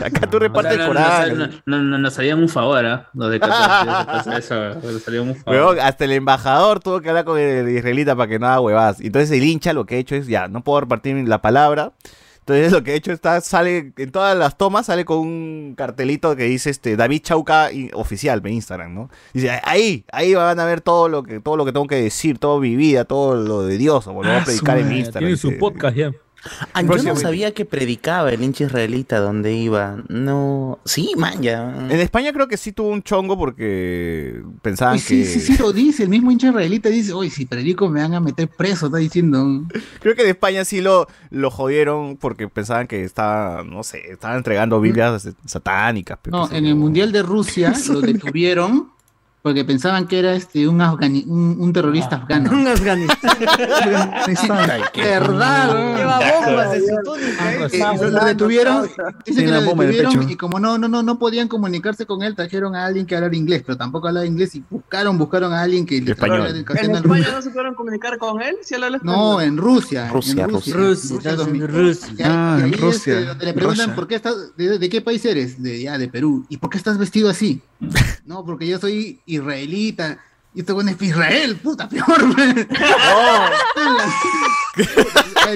[0.02, 1.38] Acá tú O repartes sea, el no- Corán.
[1.66, 3.10] no- no- no- Nos salían un favor, ¿ah?
[3.12, 4.34] Los de Qatar.
[4.38, 5.78] Eso, nos salían un favor.
[5.80, 9.00] Hasta el embajador tuvo que hablar con el israelita para que no haga huevadas.
[9.00, 11.92] Entonces el hincha lo que ha hecho es, ya, no puedo repartir la palabra.
[12.48, 16.34] Entonces lo que ha hecho está, sale, en todas las tomas sale con un cartelito
[16.34, 19.10] que dice este David Chauca oficial en Instagram, ¿no?
[19.34, 22.38] Dice, ahí, ahí van a ver todo lo que, todo lo que tengo que decir,
[22.38, 25.28] toda mi vida, todo lo de Dios, o lo voy a Ah, predicar en Instagram.
[25.28, 26.12] Tiene su podcast ya.
[26.72, 30.02] Ah, yo no sabía que predicaba el hincha israelita donde iba.
[30.08, 30.78] No.
[30.84, 31.86] Sí, man, ya.
[31.90, 35.24] En España creo que sí tuvo un chongo porque pensaban Uy, sí, que...
[35.26, 38.20] sí, sí lo dice, el mismo hincha israelita dice, oye, si predico me van a
[38.20, 39.64] meter preso, está diciendo.
[40.00, 44.38] Creo que en España sí lo, lo jodieron porque pensaban que estaba, no sé, estaban
[44.38, 46.18] entregando Biblias satánicas.
[46.18, 48.97] pe, No, en el Mundial de Rusia lo detuvieron
[49.48, 52.50] porque pensaban que era este un, afgani- un, un terrorista afgano.
[52.50, 53.30] Un Afganistán.
[54.94, 55.96] ¿Verdad?
[55.96, 57.68] Lleva bombas en su túnica.
[57.72, 58.88] y lo, detuvieron,
[59.24, 62.74] dice que lo detuvieron y como no, no, no, no podían comunicarse con él, trajeron
[62.76, 66.00] a alguien que hablara inglés, pero tampoco hablaba inglés y buscaron, buscaron a alguien que
[66.00, 66.46] le Español.
[66.48, 66.56] ¿En.
[67.16, 68.56] España no se pudieron comunicar con él?
[69.02, 70.10] No, en Rusia.
[70.12, 70.74] Rusia, en Rusia.
[70.74, 70.74] Rusia.
[70.74, 71.68] Rusia, Rusia 2000.
[71.68, 72.08] Rusia.
[72.18, 73.94] Y ahí- Ah, en este, le preguntan Rusia.
[73.94, 76.44] por qué estás, de, de qué país eres, de ya, de Perú.
[76.48, 77.62] ¿Y por qué estás vestido así?
[78.28, 80.18] No, porque yo soy israelita.
[80.54, 82.34] Y este bueno es Israel, puta, peor.
[82.36, 82.66] Ahí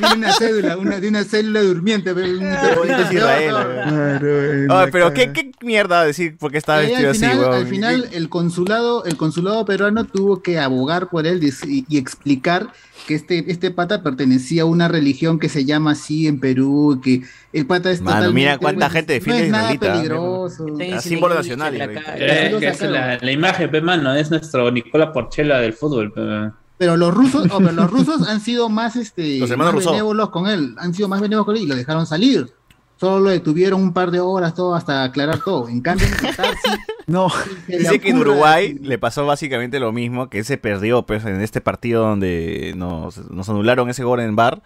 [0.00, 2.14] viene una cédula, una, de una célula durmiente.
[2.14, 5.12] pero es Israel, la.
[5.14, 7.54] ¿qué, qué mierda decir porque estaba vestido al así, final, weón?
[7.54, 12.68] al final el consulado, el consulado peruano tuvo que abogar por él y, y explicar
[13.06, 17.22] que este, este pata pertenecía a una religión que se llama así en Perú, que
[17.52, 20.66] el pata es Mano, totalmente, mira cuánta pues, gente no defiende es nada peligroso.
[20.94, 22.92] Ah, símbolo nacional, Eh, es sacaron.
[22.92, 26.12] la, la imagen, pe, mano, es nuestro Nicola Porchela del fútbol.
[26.12, 26.52] pe.
[26.82, 30.48] Pero los rusos, oh, pero los rusos han sido más este Los más benévolos con
[30.48, 32.52] él, han sido más benévolos con él y lo dejaron salir.
[32.96, 35.68] Solo lo detuvieron un par de horas todo hasta aclarar todo.
[35.68, 36.70] En cambio, en Qatar sí
[37.06, 37.28] No,
[37.68, 38.18] Dice que en.
[38.18, 42.74] Uruguay le pasó básicamente lo mismo, que él se perdió pues, en este partido donde
[42.76, 44.60] nos, nos anularon ese gol en bar.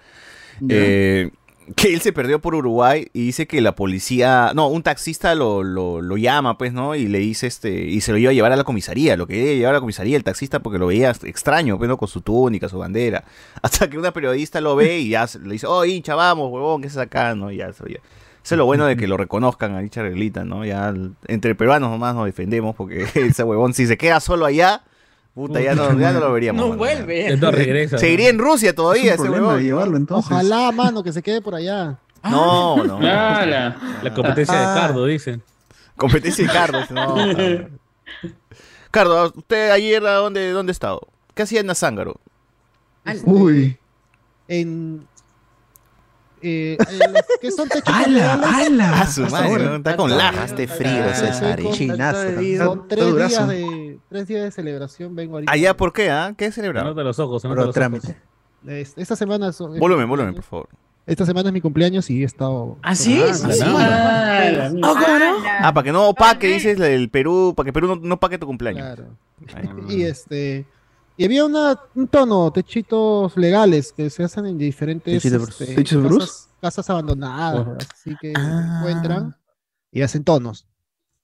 [0.71, 1.33] Eh,
[1.75, 5.64] que él se perdió por Uruguay y dice que la policía, no, un taxista lo,
[5.64, 6.95] lo, lo llama, pues, ¿no?
[6.95, 9.35] Y le dice, este, y se lo iba a llevar a la comisaría, lo que
[9.35, 11.97] quería llevar a la comisaría el taxista porque lo veía extraño, pues, ¿no?
[11.97, 13.25] Con su túnica, su bandera.
[13.62, 16.89] Hasta que una periodista lo ve y ya le dice, oh, hincha, vamos, huevón, ¿qué
[16.89, 17.35] es acá?
[17.35, 17.51] ¿No?
[17.51, 17.89] Ya, se lo.
[18.47, 20.64] Eso es lo bueno de que lo reconozcan a dicha reglita, ¿no?
[20.64, 20.95] Ya
[21.27, 24.85] entre peruanos nomás nos defendemos porque ese huevón, si se queda solo allá,
[25.37, 26.61] puta, ya no, ya no lo veríamos.
[26.61, 26.78] No mano.
[26.78, 27.28] vuelve.
[27.28, 27.99] Entonces regresa.
[27.99, 29.62] Seguiría en Rusia todavía es ese huevón.
[29.62, 30.32] llevarlo entonces.
[30.32, 31.99] Ojalá, mano, que se quede por allá.
[32.24, 32.97] No, no.
[33.07, 33.76] Ala.
[34.03, 35.43] La competencia de Cardo, dicen.
[35.95, 37.16] Competencia de Carlos, no.
[38.91, 41.07] Cardo, ¿usted ayer a dónde, dónde ha estado?
[41.34, 42.18] ¿Qué hacía en Azángaro?
[43.24, 43.76] Uy.
[44.49, 45.07] En.
[46.49, 48.34] Eh, los que son techos ¡Hala!
[48.34, 49.01] ¡Hala!
[49.03, 49.64] Ah, su Hasta madre, ahora.
[49.64, 49.76] ¿no?
[49.76, 50.51] está con lajas.
[50.53, 51.62] Haste frío, Ah, César.
[51.62, 52.22] con- Chinazo.
[52.59, 55.16] Son tres días, de, tres días de celebración.
[55.16, 55.53] Vengo ahorita.
[55.53, 56.11] ¿Allá por qué?
[56.11, 56.34] ah?
[56.36, 56.86] ¿Qué celebraba?
[56.88, 58.16] Anota los ojos, anota los trámite.
[58.66, 59.53] Es- Esta semana.
[59.53, 60.68] son- Volumen, volumen, por favor.
[61.07, 62.78] Esta semana es mi cumpleaños y he estado.
[62.82, 63.22] ¿Ah, sí?
[63.24, 63.62] Ah, Sí, sí.
[63.62, 64.72] Ala.
[65.62, 68.47] Ah, para que no opaque, dices el Perú, para que Perú no, no opaque tu
[68.47, 68.82] cumpleaños.
[68.84, 69.05] Claro.
[69.88, 70.64] Y este.
[71.17, 75.64] Y había una, un tono, techitos legales que se hacen en diferentes Techitos Bruce.
[75.64, 75.85] este,
[76.21, 78.77] casas, casas abandonadas, así que Ah.
[78.81, 79.35] encuentran
[79.91, 80.67] y hacen tonos.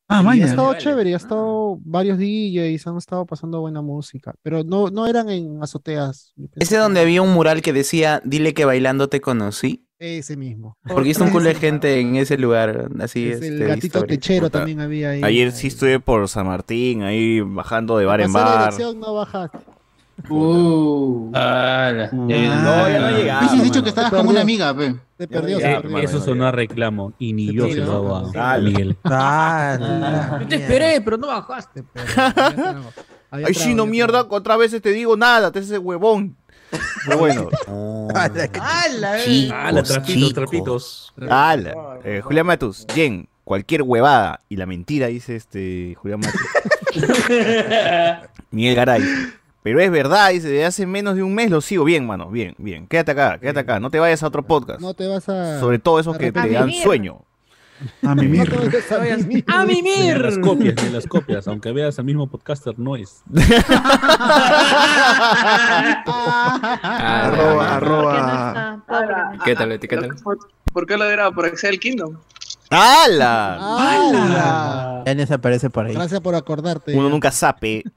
[0.08, 0.78] Ah, y ha estado Vale.
[0.80, 5.30] chévere, y ha estado varios DJs, han estado pasando buena música, pero no, no eran
[5.30, 6.34] en azoteas.
[6.56, 9.86] Ese donde había un mural que decía, dile que bailando te conocí.
[9.98, 10.76] Ese mismo.
[10.86, 14.06] Porque hizo un culo de gente en ese lugar, así Es el este, gatito histórico.
[14.08, 14.58] techero Puta.
[14.58, 15.22] también había ahí.
[15.22, 18.58] Ayer sí estuve por San Martín, ahí bajando de bar en la bar.
[18.74, 19.58] dirección, no bajaste.
[20.28, 21.30] Uh.
[21.34, 22.10] Ala.
[22.12, 23.40] No, ya no llegaba.
[23.40, 24.94] Hubieses dicho que estabas con una amiga, pe.
[25.16, 25.58] Te Ya perdió.
[25.58, 25.98] se hermano.
[25.98, 27.12] eso sonó a reclamo.
[27.18, 28.58] Y ni yo se lo hago a-.
[28.58, 28.96] Miguel.
[29.04, 31.82] Ah, Yo te esperé, pero no bajaste.
[33.30, 36.36] Había Ay, trago, sí, no había mierda, otras veces te digo nada, te ese huevón.
[37.06, 37.48] Pero bueno.
[38.14, 39.18] ¡Hala!
[39.18, 39.24] eh!
[39.24, 41.14] Chicos, Ah, la trapitos, trapitos.
[41.30, 41.74] Ala.
[42.04, 46.40] Eh, Julián Matus, Jen, cualquier huevada y la mentira, dice este Julián Matus.
[48.50, 49.02] Miguel Garay.
[49.62, 51.84] Pero es verdad, dice, de hace menos de un mes lo sigo.
[51.84, 52.86] Bien, mano, bien, bien.
[52.88, 53.78] Quédate acá, quédate acá.
[53.80, 54.80] No te vayas a otro podcast.
[54.80, 55.60] No te vas a.
[55.60, 57.20] Sobre todo esos que te dan sueño.
[58.02, 58.48] A No mimir.
[58.56, 59.44] vayas a mimir.
[59.48, 60.18] ¡A Ni mimir!
[60.20, 61.48] las copias, ni las copias.
[61.48, 63.22] Aunque veas al mismo podcaster, no es.
[66.84, 68.82] Arroba, ¿Por qué no arroba.
[69.36, 69.44] no.
[69.44, 69.88] ¿Qué tal, Leti?
[69.88, 70.10] ¿Qué tal?
[70.72, 72.16] ¿Por qué lo era por Excel Kingdom?
[72.70, 73.58] ¡Hala!
[73.60, 75.02] ¡Hala!
[75.06, 75.94] Ya ni se aparece por ahí.
[75.94, 76.96] Gracias por acordarte.
[76.96, 77.82] Uno nunca sabe.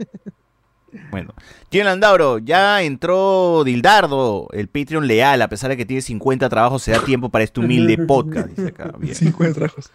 [1.11, 1.33] Bueno,
[1.71, 6.83] Gien Landauro, ya entró Dildardo, el Patreon leal, a pesar de que tiene 50 trabajos,
[6.83, 8.93] se da tiempo para este humilde podcast, dice acá.
[8.97, 9.15] Bien.
[9.15, 9.91] Cinco trabajos.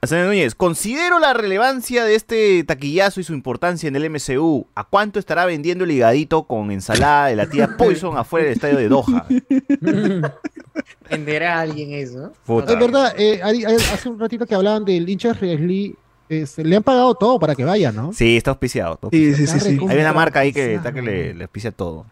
[0.00, 4.68] Alexander Núñez, considero la relevancia de este taquillazo y su importancia en el MCU.
[4.76, 8.76] ¿A cuánto estará vendiendo el higadito con ensalada de la tía Poison afuera del estadio
[8.78, 9.26] de Doha?
[11.10, 12.32] ¿Entenderá alguien eso?
[12.46, 12.74] Puta.
[12.74, 15.96] Es verdad, eh, hace un ratito que hablaban del hincha Riesli,
[16.28, 18.12] este, le han pagado todo para que vaya, ¿no?
[18.12, 18.94] Sí, está auspiciado.
[18.94, 19.60] está Sí, auspiciado.
[19.60, 19.86] sí, sí, sí.
[19.88, 22.06] Hay una marca ahí que está que le, le auspicia todo.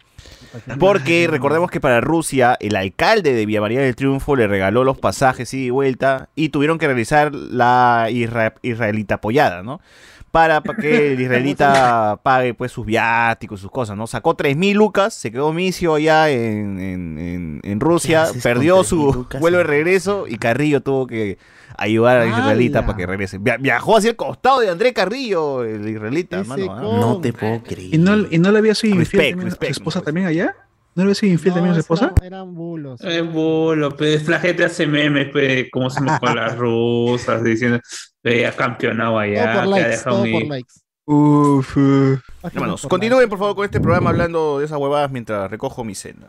[0.79, 4.99] Porque recordemos que para Rusia, el alcalde de Villa María del Triunfo le regaló los
[4.99, 9.81] pasajes ida y vuelta y tuvieron que realizar la isra- israelita apoyada, ¿no?
[10.37, 14.07] Para, para que el israelita pague pues sus viáticos, sus cosas, ¿no?
[14.07, 19.13] Sacó 3.000 lucas, se quedó misio allá en, en- en- en Rusia, perdió 3.000 su
[19.15, 21.39] lucas, vuelo de regreso y Carrillo tuvo que
[21.79, 23.39] ayudar al israelita para que regrese.
[23.39, 26.73] Via- viajó hacia el costado de André Carrillo, el israelita, hermano.
[26.73, 26.81] ¿ah?
[26.83, 27.95] No te puedo creer.
[27.95, 30.55] ¿Y no, y no le había sido infiel Respect, respect, su esposa también allá?
[30.97, 32.13] ¿No le sido infiel también a su esposa?
[32.23, 33.01] Eran bulos.
[33.03, 37.79] Es bulo, pues la gente hace memes, pues, como se me con las rusas, diciendo,
[38.25, 40.73] "Ve, ha campeonado allá, Todo por que ha likes, dejado todo mi- por likes.
[41.09, 42.21] Uf, uf.
[42.43, 46.29] Hermanos, continúen por favor con este programa hablando de esas huevadas mientras recojo mi cena.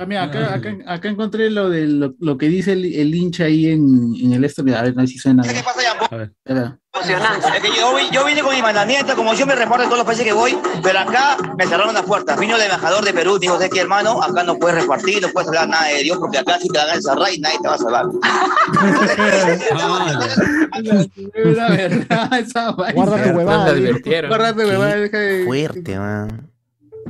[0.00, 3.46] Ah, mira, acá, acá, acá encontré lo de lo, lo que dice el, el hincha
[3.46, 4.62] ahí en, en el esto.
[4.62, 5.42] A ver, no sé si suena.
[5.42, 6.04] ¿Qué pasa, Yambo?
[6.22, 6.78] Espera.
[6.94, 7.46] Emocionante.
[7.48, 10.06] Es que yo, yo vine con mi mandamiento, como yo me reparto en todos los
[10.06, 12.38] países que voy, pero acá me cerraron las puertas.
[12.38, 14.22] Vino el embajador de Perú, dijo, ¿sabes qué, hermano?
[14.22, 16.90] Acá no puedes repartir, no puedes hablar nada de Dios, porque acá sí te van
[16.90, 18.06] a encerrar y nadie te va a salvar.
[21.56, 22.94] La verdad, esa vaina.
[22.94, 23.74] Guarda tu huevada.
[24.28, 25.08] Guarda tu huevada,
[25.44, 26.52] Fuerte, man.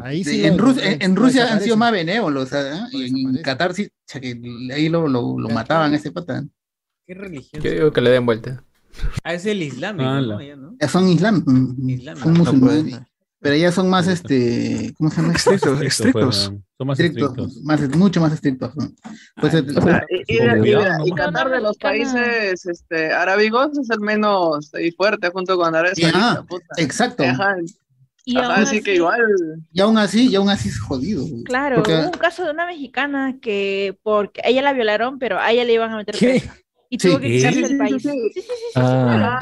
[0.03, 2.79] Ahí Sí, sí en, lo- Rusia, en, en Rusia han sido más benévolos, ¿sabes?
[2.93, 4.41] Y en, Qatar sí, o sea, que
[4.75, 6.45] ahí lo, lo, lo mataban a ese pata.
[7.07, 7.63] ¿Qué religión?
[7.63, 8.63] Yo digo que le den vuelta.
[9.23, 10.41] Ah, es el islámico, Ah, ¿no?
[10.43, 10.77] Ya, ¿no?
[10.89, 12.25] Son islam, mm, Islámico.
[12.25, 12.85] son musulmanes.
[13.01, 13.07] No
[13.41, 15.33] pero ya son más, este, ¿cómo se llama?
[15.33, 16.37] Estrictos, Estrictos,
[16.77, 17.63] son más Estrictos, estrictos.
[17.63, 18.73] más, mucho más estrictos.
[19.37, 21.11] Pues, O sea, y, y- y- y.
[21.13, 26.45] Qatar de los países este, arábigos es el menos fuerte junto con Arabia Ya, Saudita.
[26.79, 27.23] exacto.
[27.23, 27.55] Ajá,
[28.31, 29.21] Y ajá, aún así que igual.
[29.73, 31.23] Y aún así, y aún así es jodido.
[31.27, 31.45] güey.
[31.45, 35.39] Claro, Porque- hubo un caso de una mexicana que porque a ella la violaron, pero
[35.39, 36.27] a ella le iban a meter ¿Qué?
[36.29, 36.57] presa.
[36.91, 37.09] Y Sí.
[37.09, 38.03] tuvo que quitarse del país.
[38.03, 39.39] Sí, sí, sí, sí, sí, Ah.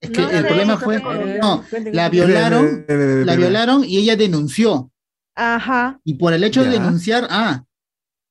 [0.00, 0.98] Es que No el problema no fue,
[1.40, 4.90] no, la violaron, la violaron y ella denunció.
[5.36, 6.00] Ajá.
[6.04, 7.64] Y por el hecho de denunciar, ah,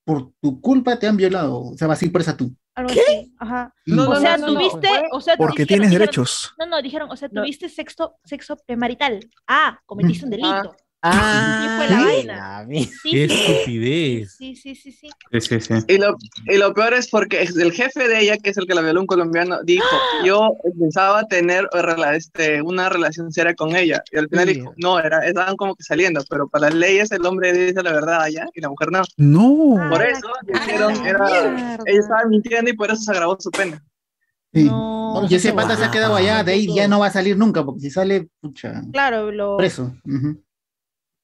[0.03, 1.59] por tu culpa te han violado.
[1.61, 2.53] O sea, vas a ir presa tú.
[2.75, 3.33] Algo así.
[3.37, 3.73] Ajá.
[3.85, 4.59] No, o no, sea, no, no, no.
[4.59, 6.53] tuviste, o sea, Porque dijeron- tienes dijeron- derechos.
[6.57, 7.41] No, no, dijeron, o sea, No.
[7.41, 9.19] tuviste sexo, sexo premarital.
[9.47, 10.75] Ah, cometiste un delito.
[11.03, 12.03] Ah, Sí, fue la ¿qué?
[12.03, 12.67] vaina.
[13.03, 14.35] Qué estupidez.
[14.37, 15.09] sí, sí, sí, sí.
[15.31, 15.73] Sí, sí, sí.
[15.87, 18.75] Y lo, y lo peor es porque el jefe de ella, que es el que
[18.75, 19.83] la violó un colombiano, dijo,
[20.23, 21.67] yo pensaba tener
[22.13, 24.03] este, una relación seria con ella.
[24.11, 24.53] Y al final Sí.
[24.55, 27.93] dijo, no, era, estaban como que saliendo, pero para las leyes el hombre dice la
[27.93, 29.01] verdad allá y la mujer no.
[29.17, 29.89] No.
[29.89, 33.83] Por Ah, eso dijeron, era, ella estaba mintiendo y por eso se agravó su pena.
[34.53, 34.65] Sí.
[34.65, 35.25] No.
[35.29, 37.63] Y ese pata se ha quedado allá, de ahí ya no va a salir nunca,
[37.65, 39.57] porque si sale, pucha, Claro, lo.
[39.57, 39.95] preso.
[40.05, 40.43] Ujú.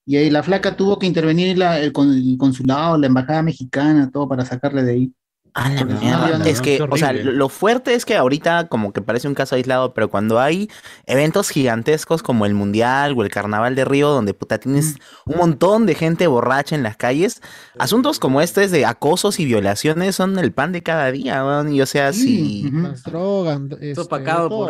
[0.08, 4.10] Y ahí la flaca tuvo que intervenir la- el, con- el consulado, la embajada mexicana,
[4.12, 5.14] todo para sacarle de ahí.
[5.60, 6.28] A la Porque no, mierda.
[6.30, 9.34] no, no, es que, o sea, lo, fuerte es que ahorita como que parece un
[9.34, 10.70] caso aislado, pero cuando hay
[11.08, 15.88] eventos gigantescos como el Mundial o el Carnaval de Río, donde puta tienes un montón
[15.88, 17.42] de gente borracha en las calles,
[17.80, 21.82] asuntos como este de acosos y violaciones son el pan de cada día, weón, Y
[21.82, 22.72] o sea, Sí, si...
[22.72, 23.60] Las drogas.
[23.82, 24.22] Este, por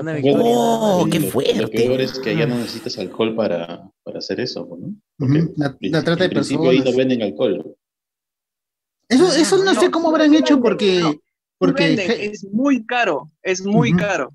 [0.01, 0.41] una victoria.
[0.41, 1.67] ¡Oh, qué lo- Lo fuerte!
[1.67, 4.93] peor es que ya no necesitas alcohol para, para hacer eso, ¿no?
[5.17, 5.47] Porque.
[5.57, 6.93] La, en la trata de principio ahí personas.
[6.93, 7.75] no venden alcohol.
[9.09, 11.15] Eso, eso no sé No, cómo sí habrán hecho venden, porque, no.
[11.57, 13.99] Porque venden, es muy caro, es muy Ujú.
[13.99, 14.29] caro.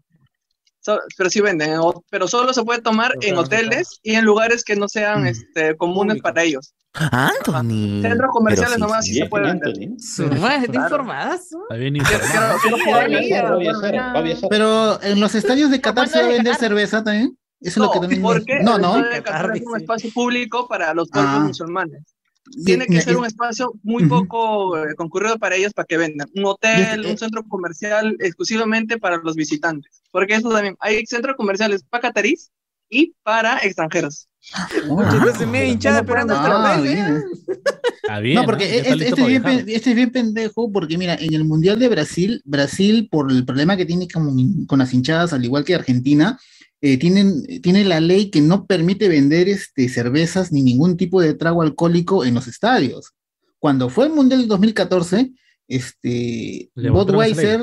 [0.81, 1.79] So- pero sí venden,
[2.11, 5.27] pero solo se puede tomar Pero en hoteles y en lugares que no sean Mm.
[5.27, 6.23] este, comunes Públicos.
[6.23, 6.75] para ellos.
[6.95, 8.03] Anthony.
[8.03, 9.19] Centros comerciales sí, nomás sí, sí.
[9.21, 9.73] se puede vender.
[9.75, 9.89] ¿te
[10.69, 10.85] Claro.
[10.87, 11.41] informadas?
[11.53, 12.59] Está bien Quiero- informado.
[12.59, 13.61] quiero- quiero Va a jugar viajar, va a ahí.
[13.63, 14.49] viajar, va a viajar.
[14.51, 17.37] pero en los estadios de Qatar se va a vender cerveza también.
[17.61, 18.23] Eso es lo que No, también.
[18.23, 18.95] porque No, no.
[19.23, 21.41] Qatar es un espacio público para los pueblos Ah.
[21.47, 22.03] musulmanes.
[22.65, 26.29] Tiene que ser un espacio muy poco eh, concurrido para ellos para que vendan.
[26.35, 30.03] Un hotel, un centro comercial exclusivamente para los visitantes.
[30.11, 32.51] Porque eso también, hay centros comerciales para catarís
[32.91, 34.29] y para extranjeros.
[34.89, 36.93] Muchas veces medio hinchada esperando hasta Ah, vez.
[36.93, 37.25] bien.
[38.03, 38.35] Está bien.
[38.35, 41.79] No, porque este, este es bien, este es bien pendejo, porque mira, en el Mundial
[41.79, 45.75] de Brasil, Brasil, por el problema que tiene con, con las hinchadas, al igual que
[45.77, 46.39] Argentina,
[46.83, 51.33] eh, tienen, tiene la ley que no permite vender este, cervezas ni ningún tipo de
[51.35, 53.13] trago alcohólico en los estadios.
[53.59, 55.33] Cuando fue el Mundial del 2014,
[55.69, 57.61] este, Budweiser,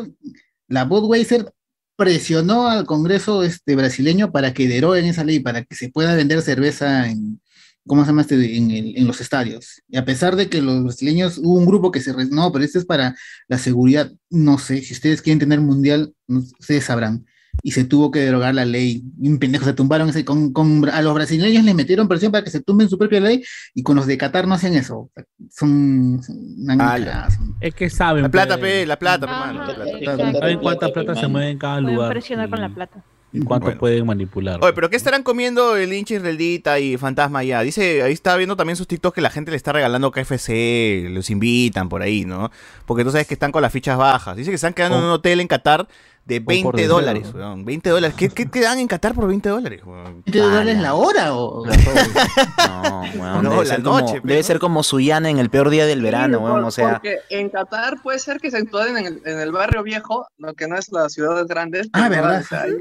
[0.67, 1.53] la Budweiser
[1.95, 6.41] presionó al Congreso este, brasileño para que deroguen esa ley, para que se pueda vender
[6.41, 7.41] cerveza en,
[7.85, 8.55] ¿cómo se llama este?
[8.55, 9.81] En, el- en los estadios.
[9.89, 12.13] Y a pesar de que los brasileños, hubo un grupo que se...
[12.13, 13.15] re- No, pero este es para
[13.49, 14.09] la seguridad.
[14.29, 17.25] No sé, si ustedes quieren tener mundial, no- ustedes sabrán.
[17.61, 19.03] Y se tuvo que derogar la ley.
[19.21, 22.43] Y un pendejo se tumbaron ese, con, con- a los brasileños les metieron presión para
[22.43, 23.43] que se tumben su propia ley
[23.75, 25.09] y con los de Qatar no hacen eso.
[25.51, 26.21] Son...
[26.23, 28.23] son Es que saben.
[28.23, 28.61] La plata, pe.
[28.61, 29.97] pe, la plata, pe, la plata.
[29.99, 30.39] exacto.
[30.39, 32.11] Saben cuánta plata se mueve en cada Pueden lugar.
[32.11, 33.03] presionar con y- la plata.
[33.31, 33.79] y cuánto Bueno.
[33.79, 34.59] pueden manipular.
[34.63, 37.61] Oye, pero ¿qué estarán comiendo el hincha israelita y Fantasma ya?
[37.61, 41.29] Dice, ahí está viendo también sus TikToks que la gente le está regalando KFC, los
[41.29, 42.49] invitan por ahí, ¿no?
[42.87, 44.35] Porque tú sabes que están con las fichas bajas.
[44.35, 45.87] Dice que están quedando en un hotel en Qatar
[46.25, 47.39] de 20 deseo, dólares, ¿no?
[47.39, 47.65] weón.
[47.65, 48.15] 20 dólares.
[48.17, 50.23] ¿Qué, qué te dan en Qatar por 20 dólares, weón?
[50.25, 51.65] ¿20 dólares la hora o...?
[51.65, 55.69] No, weón, No, debe, la ser como, noche, debe ser como Suyana en el peor
[55.69, 56.55] día del verano, Sí, weón.
[56.57, 59.51] por- O sea, Porque en Qatar puede ser que se exploten en el, en el
[59.51, 61.89] barrio viejo, lo que no es las ciudades grandes.
[61.93, 62.41] Ah, pero, ¿verdad?
[62.41, 62.75] o sea, ahí-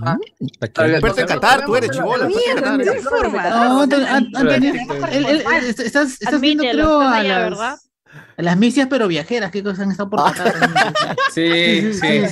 [0.00, 0.18] Ajá.
[0.60, 1.90] Experto en Qatar, tú eres
[5.64, 7.76] est- estás, estás viendo, creo, estás a allá,
[8.38, 10.54] las, a misias pero viajeras, ¿qué cosas han estado por Qatar?
[11.32, 12.08] Sí, sí, sí.
[12.08, 12.28] Está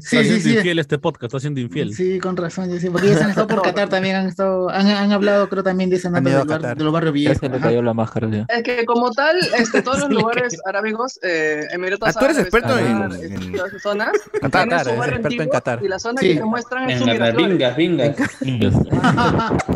[0.00, 0.54] sí, haciendo sí.
[0.56, 1.92] infiel este podcast, está haciendo infiel.
[1.94, 4.86] Sí, con razón, yo sí, porque ellos han estado por Qatar también, han estado, han,
[4.86, 7.42] han hablado creo también de esa nota a del bar- de los barrios viejos.
[7.42, 7.58] le ajá.
[7.60, 8.28] cayó la máscara.
[8.30, 8.46] ya.
[8.48, 12.78] Es que como tal, este, todos los lugares arábigos, eh, Emiratos Ah, tú eres experto
[12.78, 15.80] en- zonas, Qatar, su eres experto en Qatar.
[15.84, 16.28] Y la zona Sí.
[16.28, 17.36] que te muestran es Miraflores.
[17.48, 18.16] vingas, vingas.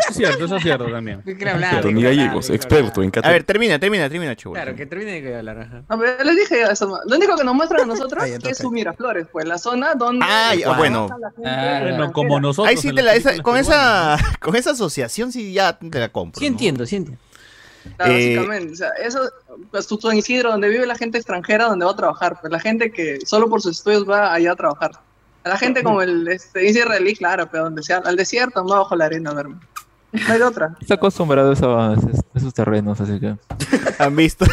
[0.08, 1.22] Es cierto, eso es cierto también.
[1.24, 1.80] ¿Qué quiere hablar?
[1.82, 3.32] Tony ¿Qué quiere Gallegos, experto en A Qatar.
[3.32, 4.62] ver, termina, termina, termina, chibola.
[4.62, 5.69] Claro, que termine de hablar.
[5.70, 5.84] Ajá.
[5.88, 7.00] A ver, les dije ya eso.
[7.06, 10.24] Lo único que nos muestran a nosotros Ahí, es su Miraflores, pues la zona donde.
[10.28, 11.06] Ah, ya, bueno.
[11.06, 12.68] trabaja la gente Ah, Bueno, como nosotros.
[12.68, 16.38] Ahí sí te la, esa- con esa con esa asociación sí ya te la compro.
[16.40, 16.52] Sí ¿no?
[16.52, 17.22] entiendo, sí entiendo.
[17.96, 18.72] Claro, Eh, básicamente.
[18.72, 19.20] O sea, eso,
[19.70, 22.38] pues San Isidro, donde vive la gente extranjera, donde va a trabajar.
[22.40, 24.92] Pues la gente que solo por sus estudios va allá a trabajar.
[25.44, 28.94] A la gente como el este, israelí, claro, pero donde sea, al desierto, no bajo
[28.94, 29.56] la arena, verme.
[30.12, 30.76] No hay otra.
[30.80, 33.36] Está acostumbrado a esos, esos terrenos, así que.
[33.98, 34.44] Han visto.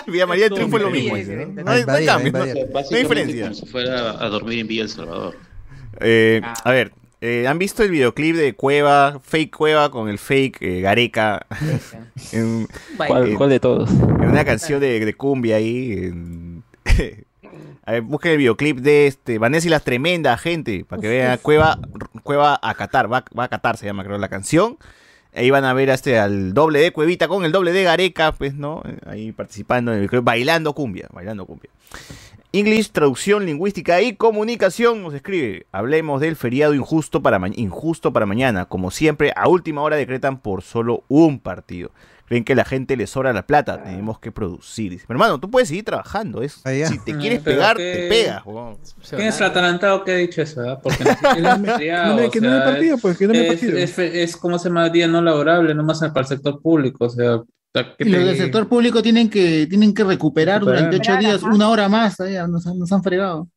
[0.06, 1.16] Villa María del Triunfo es lo mismo.
[1.16, 1.24] sí.
[1.26, 1.32] ¿no?
[1.42, 2.54] Hay, no hay Invadir, cambio, no, invadir.
[2.54, 3.42] no hay Básicamente diferencia.
[3.44, 5.36] como si fuera a dormir en Villa El Salvador.
[6.00, 10.58] Eh, a ver, eh, ¿han visto el videoclip de Cueva, fake Cueva con el fake
[10.62, 11.46] eh, Gareca?
[12.32, 12.66] en,
[12.96, 13.90] ¿Cuál, eh, cuál de todos?
[13.90, 15.92] en una canción de, de cumbia ahí.
[15.92, 16.62] en-
[17.86, 21.38] a ver, busquen el videoclip de este Vanessa y las tremendas, gente, para que vean
[21.42, 21.78] Cueva,
[22.22, 24.76] Cueva a Qatar, va, va a Qatar se llama creo la canción.
[25.34, 28.32] Ahí van a ver a este, al doble de Cuevita con el doble de Gareca,
[28.32, 28.82] pues, ¿no?
[29.06, 31.70] Ahí participando en el videoclip, bailando cumbia, bailando cumbia.
[32.52, 35.66] English, traducción lingüística y comunicación nos escribe.
[35.72, 38.66] Hablemos del feriado injusto para, injusto para mañana.
[38.66, 41.90] Como siempre, a última hora decretan por solo un partido.
[42.26, 43.82] Creen que la gente les sobra la plata.
[43.82, 44.90] Tenemos que producir.
[44.92, 46.40] Dice, "Pero, hermano, tú puedes seguir trabajando.
[46.42, 48.46] Es, si te quieres pero pegar, que- te pegas.
[48.46, 48.78] huevón.
[49.10, 50.62] ¿Quién es el atalantado que ha dicho eso?
[50.82, 51.10] Porque No
[52.30, 53.76] que no hay sea, partido, pues, que no es, partido.
[53.78, 57.04] Es, es como se llama día no laborable, nomás para el sector público.
[57.04, 57.42] O sea,
[57.74, 60.90] ¿qué Y los del sector público tienen que, tienen que recuperar Recuperar.
[60.90, 63.48] durante ocho días, una hora más, ahí, nos, han- nos han fregado.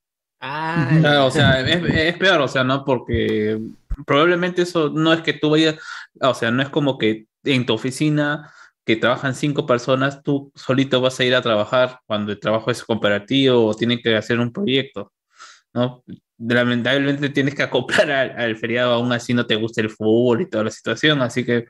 [0.42, 2.84] Ah, Claro, o sea, es, es peor, o sea, ¿no?
[2.86, 3.60] Porque
[4.06, 5.76] probablemente eso no es que tú vayas,
[6.22, 8.52] o sea, no es como que en tu oficina
[8.86, 12.84] que trabajan cinco personas, tú solito vas a ir a trabajar cuando el trabajo es
[12.84, 15.12] cooperativo o tienen que hacer un proyecto,
[15.74, 16.04] ¿no?
[16.38, 20.50] Lamentablemente tienes que acoplar al, al feriado, aún así no te gusta el fútbol y
[20.50, 21.66] toda la situación, así que,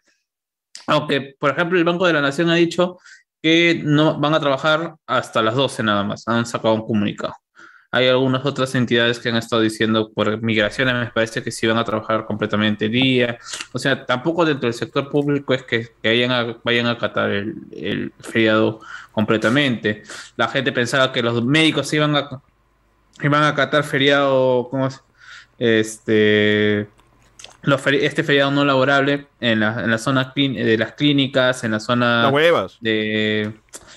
[0.87, 2.97] aunque, por ejemplo, el Banco de la Nación ha dicho
[3.41, 7.33] que no van a trabajar hasta las 12 nada más, han sacado un comunicado.
[7.97, 11.77] Hay algunas otras entidades que han estado diciendo por migraciones, me parece que sí van
[11.77, 13.39] a trabajar completamente el día.
[13.73, 17.31] O sea, tampoco dentro del sector público es que, que vayan, a, vayan a acatar
[17.31, 18.81] el, el feriado
[19.11, 20.03] completamente.
[20.35, 22.29] La gente pensaba que los médicos iban a,
[23.23, 25.01] iban a acatar feriado, ¿cómo es?
[25.57, 26.87] Este,
[27.67, 31.63] los feri- este feriado no laborable en la, en la zona clín- de las clínicas,
[31.63, 32.77] en la zona Las huevas.
[32.81, 33.51] de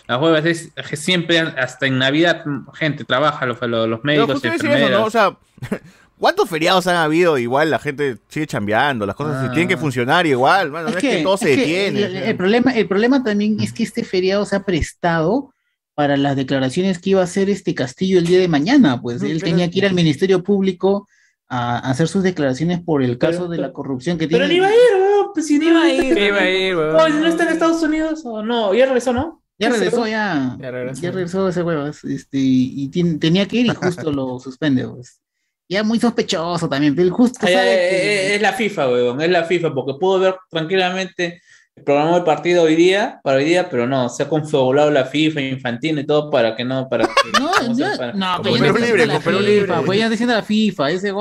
[0.08, 2.44] las huevas es que siempre hasta en Navidad
[2.74, 4.72] gente trabaja los, los, los Pero médicos justo y eso, ¿no?
[5.04, 5.12] O enfermeras.
[5.12, 5.38] sea,
[6.18, 7.38] ¿cuántos feriados han habido?
[7.38, 9.50] Igual la gente sigue chambeando, las cosas Ah.
[9.52, 10.70] tienen que funcionar igual.
[10.72, 12.02] Mano, no es que, todo se es que detiene.
[12.02, 15.52] el, el problema, el problema también es que este feriado se ha prestado
[15.94, 19.00] para las declaraciones que iba a hacer este Castillo el día de mañana.
[19.00, 21.06] Pues él tenía que ir al Ministerio Público
[21.50, 24.54] a, hacer sus declaraciones por el caso de la corrupción que Pero tiene.
[24.54, 26.16] ni iba a ir, weón, pues si ni iba a ir.
[26.16, 26.96] Iba a ir, weón.
[26.96, 28.72] Oh, ¿No está en Estados Unidos o no?
[28.72, 29.42] Ya regresó, ¿no?
[29.58, 30.56] Ya regresó, ya.
[30.58, 31.02] Ya regresó.
[31.02, 32.02] Ya regresó ese huevas.
[32.04, 34.88] Este, y tien- tenía que ir y justo lo suspende.
[34.88, 35.20] Pues.
[35.68, 36.94] Ya muy sospechoso también.
[36.96, 39.98] Pero justo Ay, sabe ay, que- ay, Es la FIFA, weón, es la FIFA, porque
[40.00, 41.42] pudo ver tranquilamente
[41.80, 45.06] el programa del partido hoy día, para hoy día, pero no, se ha confabulado la
[45.06, 48.40] FIFA, Infantino y todo para que no, para que No, ¿cómo se ya- para- no,
[48.42, 49.74] pero ya libre, la FIFA, libre.
[49.86, 51.12] pues ya diciendo la FIFA, ese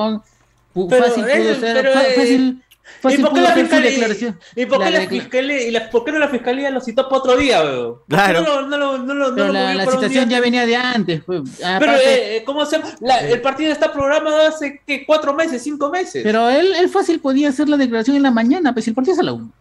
[0.90, 4.40] Pero, fácil eh, pudo ser, eh, fácil, ¿Y fácil por qué la fiscalía, declaración.
[4.56, 7.08] ¿y por qué La la, fiscalía, y la, por qué no la fiscalía lo citó
[7.08, 7.62] para otro día,
[8.08, 8.42] Claro.
[8.42, 9.86] No, lo- no, no, no Pero la, la
[10.26, 10.38] día?
[10.38, 11.22] ya venía de antes.
[11.24, 11.42] Pues.
[11.60, 12.80] Pero, Aparte- eh, ¿cómo se?
[13.00, 15.06] La- el partido está programado hace ¿qué?
[15.06, 16.22] cuatro meses, cinco meses.
[16.24, 19.14] pero él, él fácil podía hacer la declaración en la mañana, pues si el partido
[19.14, 19.52] es a la 1.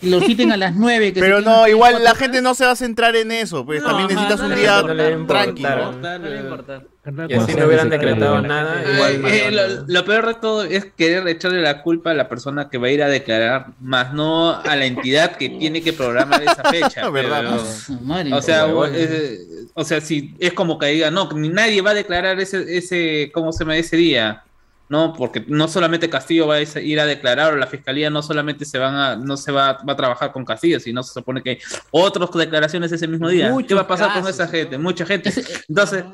[0.00, 1.12] Que lo citen a las 9.
[1.12, 2.18] Que Pero no, igual la horas.
[2.18, 4.82] gente no se va a centrar en eso, pues también necesitas un día
[5.26, 5.92] tranquilo.
[5.92, 6.82] No le importa.
[7.28, 8.82] Y así no hubieran decretado nada.
[8.82, 12.28] Eh, Igual eh, lo, lo peor de todo es querer echarle la culpa a la
[12.28, 15.92] persona que va a ir a declarar, más no a la entidad que tiene que
[15.94, 17.08] programar esa fecha.
[17.10, 17.42] ¿Verdad?
[17.42, 19.38] pero- o sea, o, eh,
[19.74, 23.30] o sea, si es como que diga, no, ni nadie va a declarar ese, ese,
[23.32, 24.42] ¿cómo se llama ese día?
[24.90, 28.64] No, porque no solamente Castillo va a ir a declarar o la fiscalía no solamente
[28.64, 31.50] se van a, no se va, va a trabajar con Castillo, sino se supone que
[31.50, 31.58] hay
[31.92, 33.54] otras declaraciones ese mismo día.
[33.68, 34.78] ¿Qué va a pasar con esa gente?
[34.78, 35.32] Mucha gente.
[35.68, 36.04] Entonces,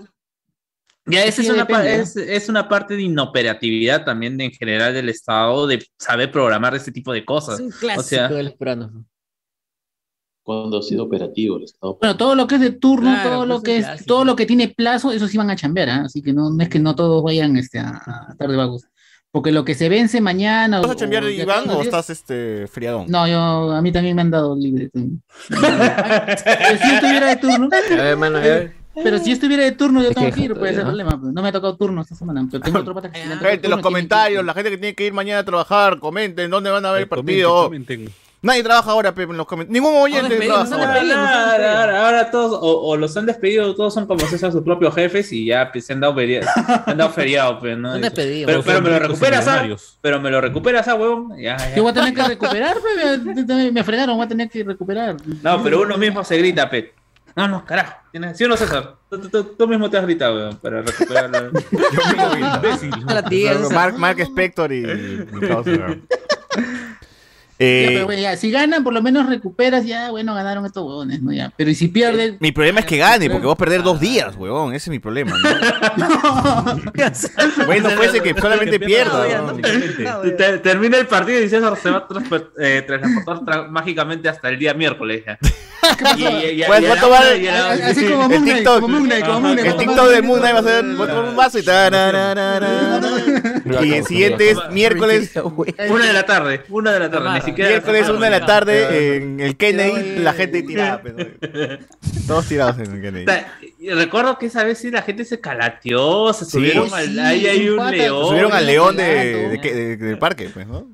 [1.06, 5.08] ya esa es una, es, es una parte de inoperatividad también de, en general del
[5.08, 7.58] Estado de saber programar este tipo de cosas.
[7.58, 8.28] Es un O clásico sea.
[10.46, 11.98] Cuando ha sido operativo el Estado.
[12.00, 14.36] Bueno, todo lo que es de turno, Claro, todo lo pues que es todo lo
[14.36, 16.02] que tiene plazo, eso sí van a chambear, ¿ah?
[16.04, 18.84] así que no, no es que no todos vayan este, a, a estar de vagos.
[19.32, 20.78] Porque lo que se vence mañana.
[20.78, 23.06] ¿Vas o- a chambear, o Iván, o estás este friadón?
[23.08, 24.88] No, yo, a mí también me han dado libre.
[24.94, 25.10] Pero
[26.78, 27.68] si yo estuviera de turno.
[27.90, 28.72] A ver, mano, a ver.
[28.94, 30.82] Pero si yo estuviera de turno, yo tengo que ir, el ¿no?
[30.84, 31.20] problema.
[31.20, 31.32] pues.
[31.34, 34.42] No me ha tocado turno esta semana, pero tengo otro pata que Gente, los comentarios,
[34.44, 37.08] la gente que tiene que ir mañana a trabajar, comenten dónde van a ver el
[37.08, 37.64] partido.
[37.64, 38.08] comenten.
[38.42, 39.82] Nadie trabaja ahora, Pepe, en los comentarios.
[39.82, 40.92] Ningún oyente trabaja no ahora.
[40.94, 41.28] despedimos.
[41.28, 44.62] ahora, ahora- ahora todos o, o los han despedido, todos son como si sean sus
[44.62, 46.42] propios jefes y ya pues, se han dado, feria-
[46.84, 47.94] se han dado feriado, pues, ¿no?
[47.98, 48.46] Despedidos.
[48.46, 49.50] Pero, pero me lo recuperas, ¿ah?
[49.52, 49.98] millonarios.
[50.00, 51.36] Pero me lo recuperas, ¿ah, huevón?
[51.38, 51.74] Ya, ya.
[51.76, 55.16] Yo voy a tener que recuperar, pues, me, me frenaron, voy a tener que recuperar.
[55.42, 56.94] No, pero uno mismo se grita, pe.
[57.34, 57.94] No, no, carajo.
[58.12, 58.94] ¿Tienes- ¿Sí o no, César?
[59.10, 61.50] Tú, tú- tú- tú mismo te has gritado, weón, para recuperarlo.
[63.08, 63.74] A la tía, esa.
[63.74, 64.82] Mark, Mark Spector y
[67.58, 67.64] causa.
[67.64, 70.84] Ya, Eh, pero bueno, ya, si ganan, por lo menos recuperas, ya, bueno, ganaron estos
[70.84, 71.32] huevones, ¿no?
[71.32, 71.52] Ya.
[71.56, 74.34] Pero y si pierden, mi problema es que gane, porque vas a perder dos días,
[74.36, 74.74] huevón.
[74.74, 75.48] Ese es mi problema, ¿no?
[77.66, 79.24] bueno, fuese que solamente pierda.
[80.36, 84.48] Te- Termina el partido y César se va a transper- eh, transportar tra- mágicamente hasta
[84.48, 85.22] el día miércoles.
[85.26, 85.38] Ya.
[86.16, 89.04] Y- y- y- Pues y va a tomar así como el Moon Knight, como Moon
[89.04, 91.10] Knight, como Moon Knight, El a TikTok de Moon Knight va a ser voy a
[91.10, 91.62] tomar un vaso y.
[93.86, 95.30] Y el siguiente es miércoles,
[95.90, 97.70] Una de la tarde, una de la tarde, siquiera.
[97.70, 101.00] miércoles una de la tarde en el Kennedy, la gente tirada.
[101.02, 101.14] pues.
[102.26, 103.26] Todos tirados en el Kennedy.
[103.94, 107.06] Recuerdo que esa vez sí la gente se calateó, se subieron al.
[107.12, 108.26] sí, ahí hay un se león.
[108.28, 109.48] Subieron al león de, Claro.
[109.50, 110.86] de que- de- del parque, pues, ¿no?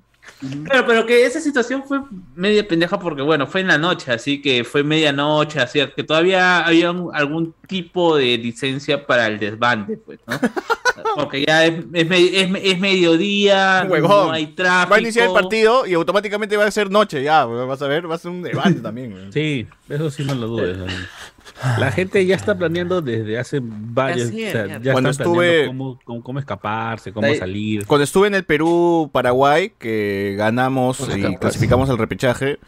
[0.64, 2.00] Claro, pero que esa situación fue
[2.34, 6.64] media pendeja porque, bueno, fue en la noche, así que fue medianoche, así que todavía
[6.64, 10.38] había un- algún tipo de licencia para el desbande, pues, ¿no?
[11.16, 14.28] Porque ya es, es, es, es mediodía, Huevón.
[14.28, 14.90] no hay tráfico.
[14.92, 18.10] Va a iniciar el partido y automáticamente va a ser noche, ya, vas a ver,
[18.10, 19.12] va a ser un debate también.
[19.12, 19.32] weón.
[19.32, 20.78] Sí, eso sí no lo dudes.
[21.78, 24.92] La gente ya está planeando desde hace varios Así es, o sea, ya.
[24.92, 27.86] Cuando están estuve- cómo, cómo, cómo escaparse, cómo Ahí- salir.
[27.86, 32.58] Cuando estuve en el Perú-Paraguay, que ganamos Pues y clasificamos al repechaje,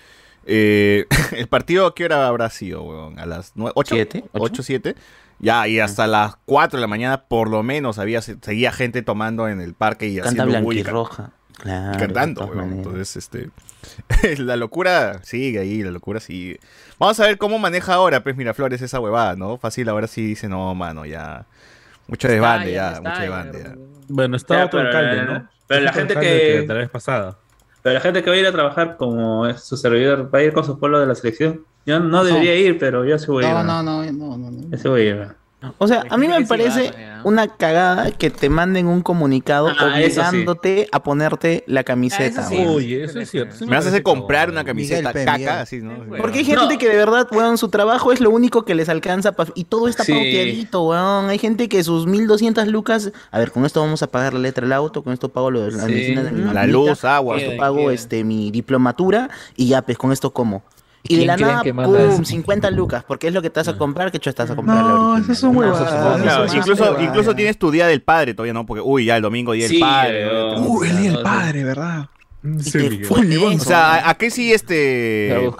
[0.46, 1.06] eh,
[1.36, 3.18] el partido a qué hora habrá sido, weón?
[3.18, 4.44] A las 8, Siete, ocho.
[4.44, 4.94] 8, 7.
[5.40, 9.48] Ya, y hasta las 4 de la mañana por lo menos había seguía gente tomando
[9.48, 11.30] en el parque y Canta haciendo bulla, blanquirroja.
[11.58, 11.96] Claro.
[11.96, 12.72] y cantando, weón.
[12.74, 13.50] Entonces, este
[14.38, 16.60] la locura sigue ahí, la locura sigue.
[16.98, 19.58] Vamos a ver cómo maneja ahora, pues Miraflores esa huevada, ¿no?
[19.58, 21.46] Fácil ahora sí dice, "No, mano, ya
[22.06, 23.74] mucho desbande ya, mucho desbande ya."
[24.08, 25.48] Bueno, está Ya, otro pero- alcalde, ¿no?
[25.66, 27.38] pero la gente alcalde que- La vez pasada.
[27.82, 30.42] Pero la gente que va a ir a trabajar como es su servidor va a
[30.42, 31.62] ir con su pueblo de la selección.
[31.86, 33.54] Yo no debería ir, pero yo sí voy a ir.
[33.54, 33.82] No, ¿no?
[33.82, 34.70] no, no, no.
[34.70, 35.28] Yo sí voy a ir.
[35.78, 36.92] O sea, a mí me parece.
[37.24, 39.84] Una cagada que te manden un comunicado Ah, sí.
[39.84, 42.42] obligándote a ponerte la camiseta.
[42.42, 42.66] Ah, eso sí.
[42.66, 43.54] Oye, eso es cierto.
[43.54, 45.94] eso Me vas a hacer parece comprar una camiseta Miguel caca, así, ¿no?
[46.18, 46.78] Porque hay gente No.
[46.78, 49.88] que de verdad, weón, su trabajo es lo único que les alcanza pa- y todo
[49.88, 50.12] está Sí.
[50.12, 51.28] pauteadito, weón.
[51.30, 54.64] Hay gente que sus 1200 lucas, a ver, con esto vamos a pagar la letra
[54.64, 55.90] del auto, con esto pago lo de la Sí.
[55.92, 57.34] medicina de mi La mamita, luz, agua.
[57.36, 60.62] con esto pago este mi diplomatura y ya pues con esto como.
[61.06, 62.24] Y de ¿Quién la nada, pum, eso?
[62.24, 64.78] 50 lucas, porque es lo que te vas a comprar, que hecho estás a comprar
[64.78, 65.16] No,
[66.22, 67.36] Claro, eso incluso, es huevada, incluso ya.
[67.36, 68.64] tienes tu día del padre todavía, ¿no?
[68.64, 70.24] Porque, uy, ya el domingo día del padre.
[70.24, 70.60] ¿no?
[70.62, 72.08] Uh, el día del padre, ¿verdad?
[72.42, 75.50] Y Sí, O sea, ¿a, qué sí este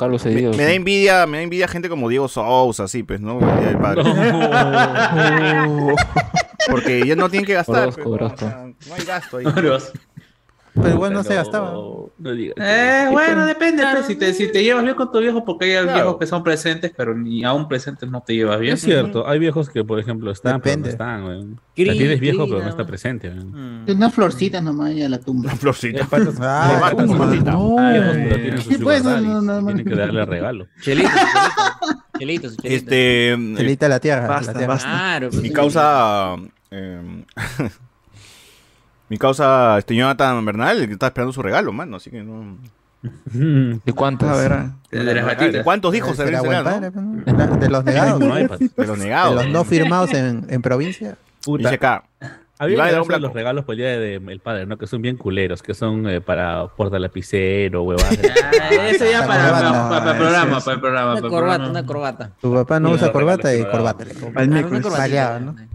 [0.57, 3.39] me, da envidia, me da envidia gente como Diego Sousa, así pues, ¿no?
[3.41, 4.03] El día del padre.
[6.71, 7.89] Porque ya no tienen que gastar.
[7.89, 8.27] Orozco, pues, ¿no?
[8.27, 8.47] Orozco.
[8.47, 9.45] O sea, no hay gasto ahí.
[10.75, 11.73] Pero igual no se gastaba.
[12.19, 12.57] No digas.
[12.59, 13.85] Eh, bueno, depende.
[13.93, 15.95] pues, si, te, si te llevas bien con tu viejo, porque hay Claro.
[15.95, 18.75] viejos que son presentes, pero ni aún presentes no te llevas bien.
[18.75, 20.91] Es cierto, hay viejos que, por ejemplo, están, Depende.
[20.97, 23.85] pero no están, sea, tienes viejo, pero no está presente, weón.
[23.89, 25.45] Unas florcitas nomás ya la tumba.
[25.51, 26.07] Una florcita.
[26.07, 26.93] Patas- Ah.
[27.45, 27.77] No.
[27.77, 30.67] Tienen Sí, pues, no, no, que darle regalo.
[30.81, 31.75] Chelitos, chelitos.
[32.19, 32.65] Chelitos, chelitos.
[32.65, 34.27] Este, Celita la tierra.
[34.29, 34.75] Basta, la tierra.
[34.75, 34.89] basta.
[34.91, 36.37] Claro, pues, mi causa
[36.71, 37.25] eh,
[39.15, 42.59] mi causa este Jonathan Bernal, el que está esperando su regalo, mano, así que no
[43.85, 44.29] ¿De cuántas?
[44.29, 44.37] A
[44.91, 45.05] ver.
[45.05, 45.63] De las.
[45.63, 46.81] ¿Cuántos hijos se Será no?
[46.91, 47.57] ¿no?
[47.59, 48.19] De los negados.
[48.19, 49.37] No De los negados.
[49.37, 51.17] De los no firmados en, en provincia.
[51.45, 51.69] Puta.
[51.69, 52.05] Dice acá.
[52.59, 54.79] Había de los regalos por el día del padre, ¿no?
[54.79, 58.19] Que son bien culeros, que son eh, para portalapicero, huevadas.
[58.63, 59.89] Ah, Eso ya para, para, Corbata.
[59.89, 61.13] para el programa, para el programa.
[61.13, 61.71] Una para corbata, programa.
[61.71, 62.31] una corbata.
[62.41, 64.05] Tu papá no usa corbata y corbata.
[64.05, 64.55] no Al.
[65.49, 65.67] Ah,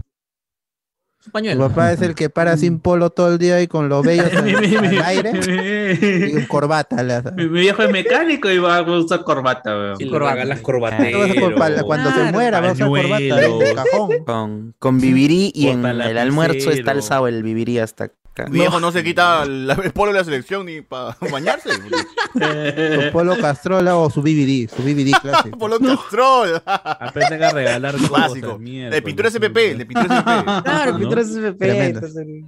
[1.20, 1.26] ¿no?
[1.26, 1.68] Un Tu pañuelo.
[1.68, 4.48] papá es el que para sin polo todo el día y con los vellos al,
[4.54, 7.02] al aire y un corbata.
[7.02, 7.30] Le hace.
[7.32, 9.96] Mi, mi viejo es mecánico y va a usar corbata, weón.
[9.98, 10.34] Sí, Le corbata.
[10.34, 11.18] regalas No corbatero.
[11.20, 13.84] vas a por- para- Cuando se muera va a usar corbata.
[14.24, 18.14] Con, con vivirí y en el almuerzo está alzado el vivirí hasta acá.
[18.48, 21.68] Mi viejo no se quita la- el polo de la selección ni para bañarse.
[23.04, 25.58] Su polo castrola o su BBD, su BBD clásico.
[25.58, 26.62] polo castrol.
[26.66, 28.58] Aprenden a regalar cosas, Clásico.
[28.58, 29.54] mierda, De pintura SPP.
[29.76, 30.64] De pintura SPP.
[30.64, 31.10] Claro, ¿no?
[31.24, 31.58] SPP.
[31.58, 32.04] Tremendas.
[32.04, 32.44] entonces-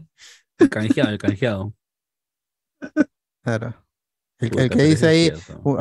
[0.59, 1.75] El canjeado, el canjeado.
[3.43, 3.75] Claro.
[4.43, 5.33] El, el que dice ahí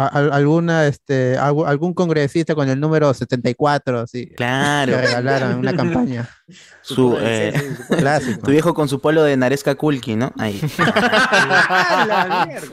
[0.05, 4.93] alguna este algún congresista con el número 74 así Claro.
[4.93, 6.29] que regalaron una campaña
[6.81, 7.53] Su, eh,
[7.89, 8.41] clásico.
[8.43, 10.31] tu viejo con su polo de Naresca Kulki, ¿no?
[10.37, 10.59] Ahí.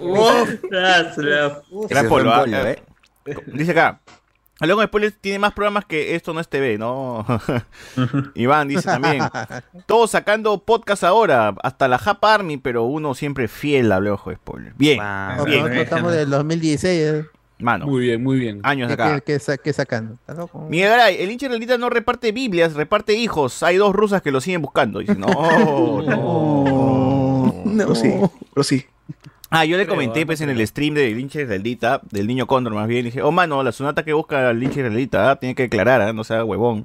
[0.00, 1.52] Uf, Gracias.
[1.88, 2.66] Gran Ese polo, ah, polo.
[2.68, 2.82] ¿eh?
[3.46, 4.00] Dice acá.
[4.60, 7.24] Hablando de spoilers, tiene más programas que esto no es TV, ¿no?
[8.34, 9.22] Iván dice también.
[9.86, 14.36] Todos sacando podcast ahora, hasta la Jap Army, pero uno siempre fiel a ojo de
[14.36, 14.76] spoilers.
[14.76, 15.36] Bien, Wow.
[15.38, 17.24] No, bien, nosotros estamos del 2016 eh.
[17.60, 17.86] mano.
[17.86, 18.60] Muy bien, muy bien.
[18.64, 19.14] Años ¿Qué, acá.
[19.20, 20.16] qué- qué sa- qué sacando?
[20.68, 23.62] Miguel Garay, el hincha realita no reparte Biblias, reparte hijos.
[23.62, 24.98] Hay dos rusas que lo siguen buscando.
[24.98, 25.28] Dice, no,
[26.02, 27.62] no.
[27.76, 28.12] Pero sí,
[28.54, 28.86] pero sí.
[29.50, 32.74] Ah, yo le Creo, comenté pues en el stream del hincha israelita, del niño cóndor
[32.74, 35.62] más bien, dije, oh mano, la sonata que busca el hincha israelita, ah, tiene que
[35.62, 36.84] declarar, ah, no sea huevón.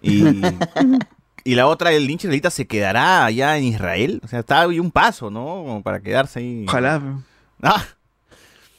[0.00, 0.24] Y,
[1.44, 4.80] y la otra, el hincha israelita se quedará allá en Israel, o sea, está ahí
[4.80, 5.44] un paso, ¿no?
[5.44, 6.64] Como para quedarse ahí.
[6.66, 7.02] Ojalá.
[7.62, 7.84] Ah,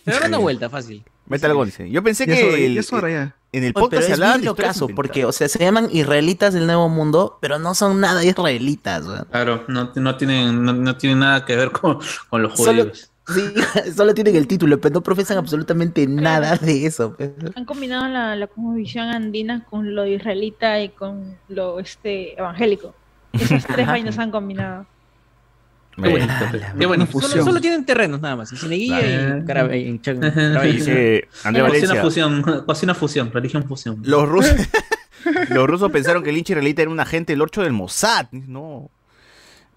[0.04, 1.04] Se da una vuelta, fácil.
[1.28, 1.90] mete algo, dice.
[1.92, 3.36] Yo pensé que el- ya.
[3.54, 6.56] en el Oye, podcast pero se de historias caso, porque, o sea, se llaman israelitas
[6.56, 9.28] del Nuevo Mundo, pero no son nada israelitas, weón.
[9.30, 12.00] Claro, no, no, tienen, no, no tienen nada que ver con,
[12.30, 13.11] con los Solo, judíos.
[13.28, 13.42] Sí,
[13.96, 17.16] solo tienen el título, pero no profesan absolutamente nada de eso.
[17.16, 17.32] pues.
[17.56, 22.94] Han combinado la, la cosmovisión andina con lo israelita y con lo este evangélico.
[23.34, 24.86] Esas tres vainas han combinado.
[25.96, 26.34] Qué bonito.
[26.80, 27.20] Qué bonito.
[27.22, 28.52] Solo, solo tienen terrenos nada más.
[28.54, 30.74] En Cineguilla y en Cara- en Chac- Carabello.
[30.74, 32.02] Dice André Valencia.
[32.02, 33.98] fusión, cocina fusión, religión fusión.
[34.04, 34.56] Los rusos,
[35.50, 38.28] los rusos pensaron que el hincha israelita era un agente del 8 del Mossad.
[38.32, 38.90] No.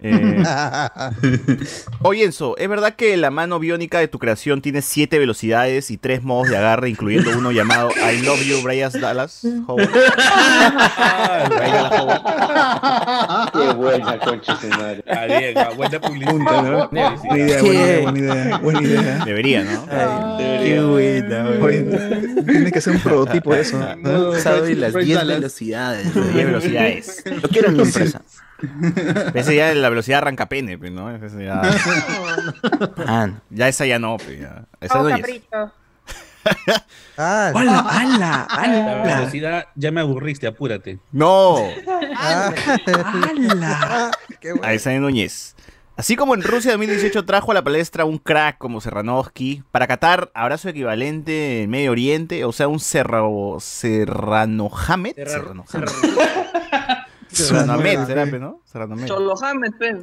[0.01, 0.43] Eh,
[2.01, 5.97] Oye, Enzo, ¿es verdad que la mano biónica de tu creación tiene siete velocidades y
[5.97, 9.41] tres modos de agarre, incluyendo uno llamado I Love You, Bryas Dallas?
[9.67, 9.89] Howard?
[13.53, 15.03] Qué buena, concha su madre.
[15.75, 16.31] Buena publicidad.
[16.31, 16.89] Punto, ¿no?
[16.89, 19.25] Buena idea, buena idea, buena idea, buena idea.
[19.25, 19.87] Debería, ¿no?
[20.37, 23.79] Qué buena, Tiene que ser un prototipo de eso.
[23.97, 24.33] ¿no?
[24.35, 25.37] Sabe las Bryce 10 Dallas.
[25.37, 26.13] velocidades.
[26.13, 27.23] 10 velocidades.
[27.25, 28.21] Yo quiero en mi empresa.
[29.33, 31.13] Ese ya es la velocidad arranca pene, pues, ¿no?
[31.13, 31.61] Ese ya,
[33.05, 34.65] Ah, ya esa ya no, pues, ya.
[34.79, 35.41] Esa Oh, no es.
[37.17, 39.03] Ah, ¡Hala, hala, hala!
[39.03, 40.99] La velocidad, ya me aburriste, apúrate.
[41.11, 41.57] No,
[42.17, 42.51] ah,
[44.39, 44.67] qué bueno.
[44.67, 45.55] a esa de Núñez.
[45.97, 50.29] Así como en Rusia 2018 trajo a la palestra un crack como Serranovsky, para Qatar
[50.33, 55.15] habrá su equivalente en Medio Oriente, o sea, un Serrano, Serrano Hamed.
[55.15, 55.63] Serrano
[57.35, 57.47] Hamed.
[57.47, 58.61] Serrano Hamed, será, ¿no?
[58.65, 59.07] Serrano Hamed.
[59.07, 59.97] Cholo Hamed, pe.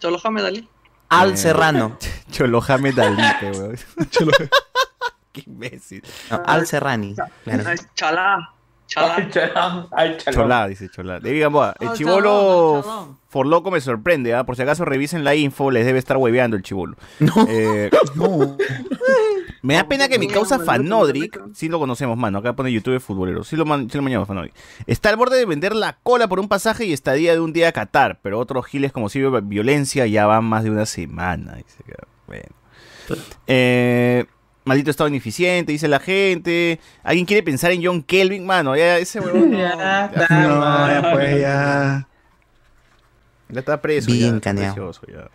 [0.00, 0.68] Cholo Hamed Ali.
[1.08, 1.96] Al Eh, Serrano.
[2.30, 3.76] Cholo Hamed Ali, pe, weón.
[5.32, 6.02] Qué imbécil.
[6.30, 7.14] No, Al Serrani.
[7.44, 7.62] Claro.
[7.66, 8.50] Ay, Chalá.
[8.86, 9.28] Chalá.
[10.32, 11.18] Cholá, dice Cholá.
[11.20, 14.44] David Gamboa, el chivolo Forloco me sorprende, ¿ah?
[14.44, 16.96] Por si acaso revisen la info, les debe estar hueveando el chivolo.
[17.48, 17.90] Eh,
[19.66, 23.42] me da pena que mi causa Fanodric, sí lo conocemos, mano, acá pone YouTube futbolero,
[23.42, 24.54] sí lo, man, sí lo manejamos Fanodric.
[24.86, 27.68] Está al borde de vender la cola por un pasaje y estadía de un día
[27.68, 31.56] a Qatar, pero otros giles como si violencia ya van más de una semana.
[31.56, 31.94] Dice que,
[32.28, 32.46] bueno.
[33.48, 34.24] Eh,
[34.64, 36.78] maldito estado ineficiente, dice la gente.
[37.02, 38.76] ¿Alguien quiere pensar en John Kelvin, mano?
[38.76, 39.50] Ya, ese huevón.
[39.50, 42.08] no, ya, No, ya pues ya.
[43.48, 44.12] ya está preso.
[44.12, 44.74] Bien ya, caneado.
[44.74, 45.28] precioso, ya.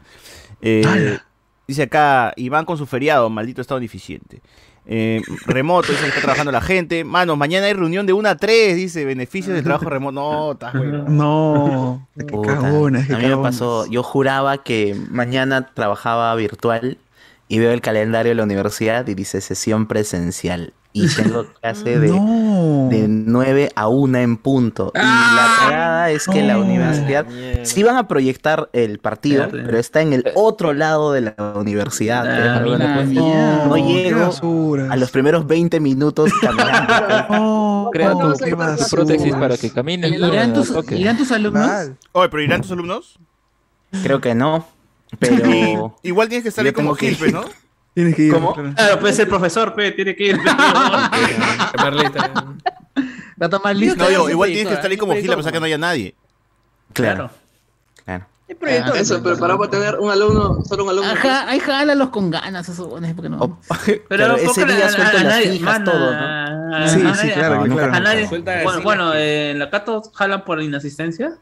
[0.61, 1.19] Eh,
[1.67, 4.41] dice acá, Iván con su feriado, maldito estado ineficiente.
[4.85, 7.03] Eh, remoto, dice que está trabajando la gente.
[7.03, 10.13] Mano, mañana hay reunión de 1 a 3, dice, beneficios de trabajo remoto.
[10.13, 10.73] No, estás.
[10.73, 12.07] No.
[12.27, 16.97] Puta, cagones, qué a mí me pasó, yo juraba que mañana trabajaba virtual
[17.47, 20.73] y veo el calendario de la universidad y dice sesión presencial.
[20.93, 24.91] Y tengo clase de, de 9 a 1 en punto.
[24.93, 26.61] Y la cagada es que la no.
[26.61, 27.25] universidad
[27.63, 29.65] sí van a proyectar el partido, Mierda.
[29.65, 32.25] pero está en el otro lado de la universidad.
[32.27, 33.09] Ah, Pero mira, pues.
[33.09, 34.31] no, No, llego
[34.89, 37.89] a los primeros 20 minutos caminando.
[37.91, 38.33] Crea tu,
[38.89, 40.19] prótesis para que camines.
[40.19, 40.27] ¿no?
[40.27, 40.97] ¿Irán tus, Toque.
[40.97, 41.91] irán tus alumnos?
[42.11, 43.19] Oye, pero ¿irán tus alumnos?
[44.03, 44.65] Creo que no,
[45.19, 45.97] pero...
[46.03, 47.43] Igual tienes que estar ahí Yo como tengo que Gil, pues, ¿no?
[48.01, 48.33] Tienes que ir.
[48.33, 48.53] ¿Cómo?
[48.53, 48.73] claro.
[48.75, 50.39] Claro, pues el profesor, pe, tiene que ir.
[51.73, 52.31] Carlita.
[53.41, 54.09] Va a tomar lista.
[54.09, 55.77] No, sí, igual tienes que estar ahí como Gil a proyector, pesar que no haya
[55.77, 56.15] nadie.
[56.93, 57.29] Claro.
[58.03, 58.25] claro.
[58.95, 61.11] Eso, preparado para tener un alumno, solo un alumno.
[61.11, 63.59] Ajá, ahí jálalos con ganas, esos buenos, porque no.
[64.09, 66.75] Pero ese póngale día a las man, todo, a- ¿no?
[66.75, 67.93] a- Sí, a sí, nadie- claro, No, claro.
[67.93, 68.27] A nadie.
[68.63, 71.33] Bueno, bueno eh, en la Cato jalan por inasistencia.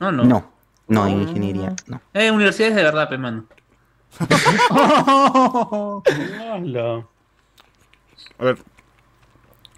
[0.00, 0.24] No, no.
[0.24, 0.50] No,
[0.88, 2.00] no, en ingeniería, no.
[2.14, 3.44] Eh, universidades de verdad, pe, mano.
[8.38, 8.58] A ver.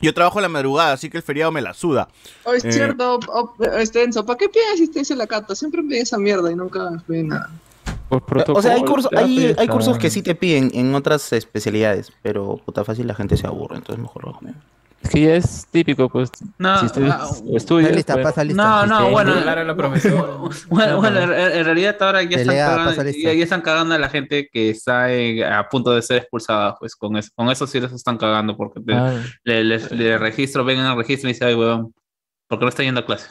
[0.01, 2.09] Yo trabajo en la madrugada, así que el feriado me la suda.
[2.45, 5.57] Oh, es Eh, cierto, oh, este Enzo, ¿para qué piensas si te dice la cata?
[5.57, 7.51] Siempre pide esa mierda y nunca pide nada.
[8.11, 12.57] O sea, hay, ya, hay, hay cursos que sí te piden en otras especialidades, pero
[12.65, 14.41] puta fácil la gente se aburre, entonces mejor lo hago.
[15.01, 16.31] Es que ya es típico, pues.
[16.59, 17.95] No, si ustedes ah, estudian.
[17.95, 18.63] lista, pues, pasa lista.
[18.63, 19.35] No, no, Sí, bueno.
[20.69, 24.09] Bueno, bueno, en, realidad ahora ya están, Pelea, cagando, ya, ya están cagando a la
[24.09, 27.81] gente que está en- a punto de ser expulsada, pues con eso, con eso sí
[27.81, 31.95] les están cagando, porque te- ah, le, registro, vengan al registro y dicen, ay, weón,
[32.49, 33.31] porque no está yendo a clase.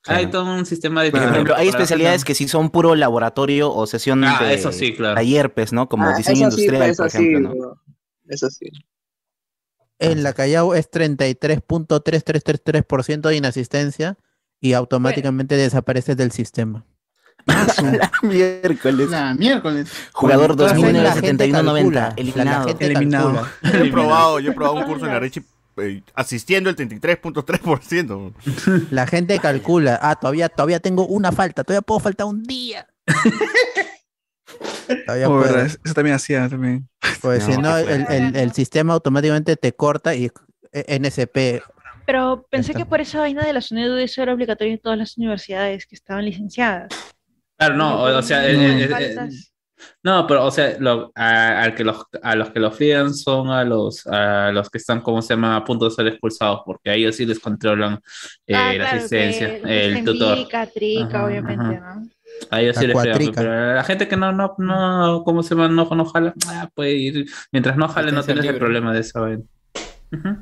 [0.00, 0.20] Claro.
[0.20, 1.10] Hay todo un sistema de...
[1.10, 4.94] Por ejemplo, hay especialidades que sí son puro laboratorio o sesión Ah, de eso sí,
[4.94, 5.14] claro.
[5.14, 5.88] taller, pues, ¿no?
[5.88, 7.80] Como Ah, diseño sí, industrial, pues, por eso ejemplo, sí, ¿no?
[8.28, 8.66] Eso sí.
[9.98, 14.16] En la Callao es 33.3333% de inasistencia
[14.60, 16.84] y automáticamente desapareces del sistema.
[18.22, 19.10] Miércoles.
[19.10, 19.90] La miércoles.
[20.12, 22.60] Jugador la gente 2071-90, calcula, eliminado.
[22.60, 23.34] La gente Eliminado.
[23.34, 23.52] calcula.
[23.62, 25.44] Yo he probado, yo he probado un curso en la Richie
[25.76, 28.86] eh, asistiendo el 33.3%.
[28.90, 29.98] La gente calcula.
[30.00, 31.64] Ah, todavía, todavía tengo una falta.
[31.64, 32.86] Todavía puedo faltar un día.
[35.06, 36.88] Todavía Oh, Eso también hacía también.
[37.20, 40.30] Pues si No, no, qué el, el- el sistema automáticamente te corta y
[40.72, 41.62] eh, NSP.
[42.06, 42.82] Pero pensé está.
[42.82, 45.94] que por esa vaina de la SUNEDU eso era obligatorio en todas las universidades que
[45.94, 46.88] estaban licenciadas.
[47.56, 49.52] Claro, no, o, o sea, el- No, el- el- faltas.
[50.02, 53.48] no, pero, o sea, lo- a, al que los, a los que lo frían son
[53.50, 56.90] a los, a los que están, ¿cómo se llama?, a punto de ser expulsados, porque
[56.90, 57.94] a ellos sí les controlan
[58.46, 60.36] eh, Ah, la claro, asistencia, el estén tutor.
[60.36, 60.62] Trica,
[61.06, 61.94] Ajá, obviamente, ajá.
[61.96, 62.08] ¿no?
[62.50, 63.40] A ellos sí La les cuatrica.
[63.40, 65.68] pero a la gente que no, no, no, ¿cómo se llama?
[65.68, 67.26] No, no jala, ah, puede ir.
[67.52, 68.58] Mientras no jale, no tienes el libre.
[68.60, 69.20] problema de eso.
[69.20, 69.42] vaina.
[70.12, 70.36] Ujú.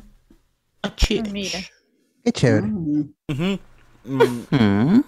[1.31, 1.59] Mira.
[2.25, 2.67] Qué chévere.
[2.67, 3.59] Mm.
[4.05, 5.01] Mm.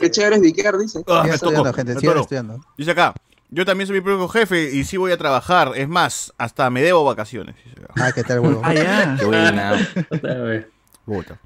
[0.00, 1.00] Qué chévere es Dicker, dice.
[1.06, 1.94] Ah, Sigan me estudiando, gente.
[1.94, 2.20] tocó.
[2.20, 2.60] estudiando.
[2.76, 3.14] Dice acá,
[3.48, 5.72] yo también soy mi propio jefe y sí voy a trabajar.
[5.76, 7.54] Es más, hasta me debo vacaciones.
[7.64, 7.94] Dice acá.
[7.96, 8.60] Ah, ¿qué tal, huevo?
[8.64, 9.16] Ah, ya.
[9.18, 9.88] Qué buena.
[10.10, 10.66] Otra vez.
[11.04, 11.38] Puta.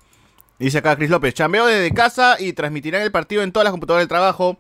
[0.59, 4.03] Dice acá Cris López, chambeo desde casa y transmitirán el partido en todas las computadoras
[4.03, 4.59] del trabajo.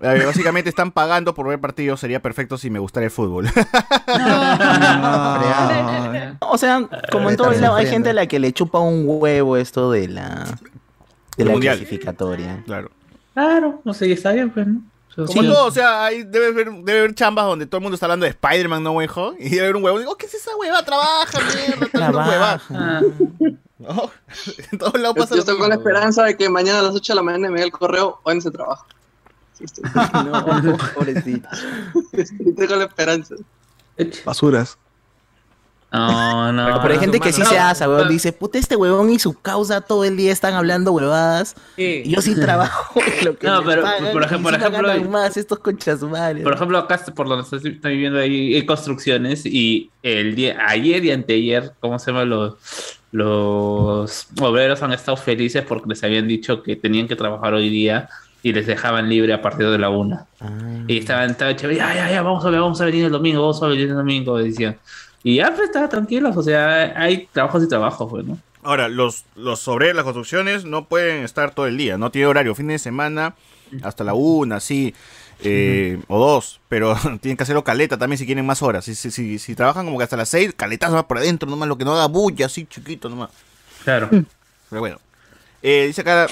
[0.00, 1.98] Eh, básicamente están pagando por ver partidos.
[1.98, 3.48] Sería perfecto si me gustara el fútbol.
[4.94, 9.04] Ah, O sea, como en todos lados, hay gente a la que le chupa un
[9.06, 10.58] huevo esto de la,
[11.36, 12.62] de la clasificatoria.
[12.64, 12.90] claro.
[13.34, 14.82] Claro, no sé, está bien, pues, ¿no?
[15.14, 18.06] Como todo, o sea, hay, debe, haber, debe haber chambas donde todo el mundo está
[18.06, 19.34] hablando de Spider-Man, ¿no, huejo?
[19.38, 19.98] Y debe haber un huevo.
[19.98, 20.82] Digo, ¿qué es esa hueva?
[20.84, 22.24] Trabaja, mierda, está hueva.
[22.24, 22.60] Trabaja.
[22.70, 23.00] Ah,
[23.82, 24.12] No,
[24.70, 26.94] en todos lados Yo, pasa yo estoy con la esperanza de que mañana a las
[26.94, 28.86] 8 de la mañana me dé el correo o en ese trabajo.
[29.54, 29.82] Sí, estoy,
[30.24, 31.48] No, pobrecito.
[32.12, 33.34] estoy con la esperanza.
[34.24, 34.78] Basuras.
[35.92, 36.80] No, no.
[36.82, 38.08] Pero hay gente que sí No, se asa, huevón.
[38.08, 41.54] Dice, puta, este huevón y su causa todo el día están hablando huevadas.
[41.76, 45.58] Y yo sí trabajo lo que No, pero, pagan, por ejemplo- por ejemplo, más estos
[45.58, 46.42] conchas madres.
[46.42, 51.04] Por ejemplo, acá por donde estoy, estoy viviendo ahí hay construcciones y el día, ayer
[51.04, 52.24] y anteayer, ¿cómo se llama?
[52.24, 52.54] Los,
[53.12, 58.08] los obreros han estado felices porque les habían dicho que tenían que trabajar hoy día
[58.42, 60.26] y les dejaban libre a partir de la una.
[60.88, 63.40] Y estaban, estaban chévere, ya, ya, ya, vamos a, ver, vamos a venir el domingo,
[63.42, 64.76] vamos a venir el domingo, decían.
[65.22, 68.38] Y ya, pues, estaban tranquilos, o sea, hay trabajos y trabajos, pues, ¿no?
[68.62, 72.54] Ahora, los, los obreros, las construcciones no pueden estar todo el día, no tiene horario,
[72.54, 73.34] fin de semana
[73.82, 74.94] hasta la una, sí,
[75.44, 78.84] eh, o dos, pero tienen que hacerlo caleta también si quieren más horas.
[78.84, 81.68] Si, si, si, si trabajan como que hasta las seis, caletazo más por adentro, nomás
[81.68, 83.30] lo que no da bulla, así chiquito nomás.
[83.84, 84.08] Claro.
[84.10, 84.98] Pero bueno.
[85.64, 86.26] Eh, dice acá,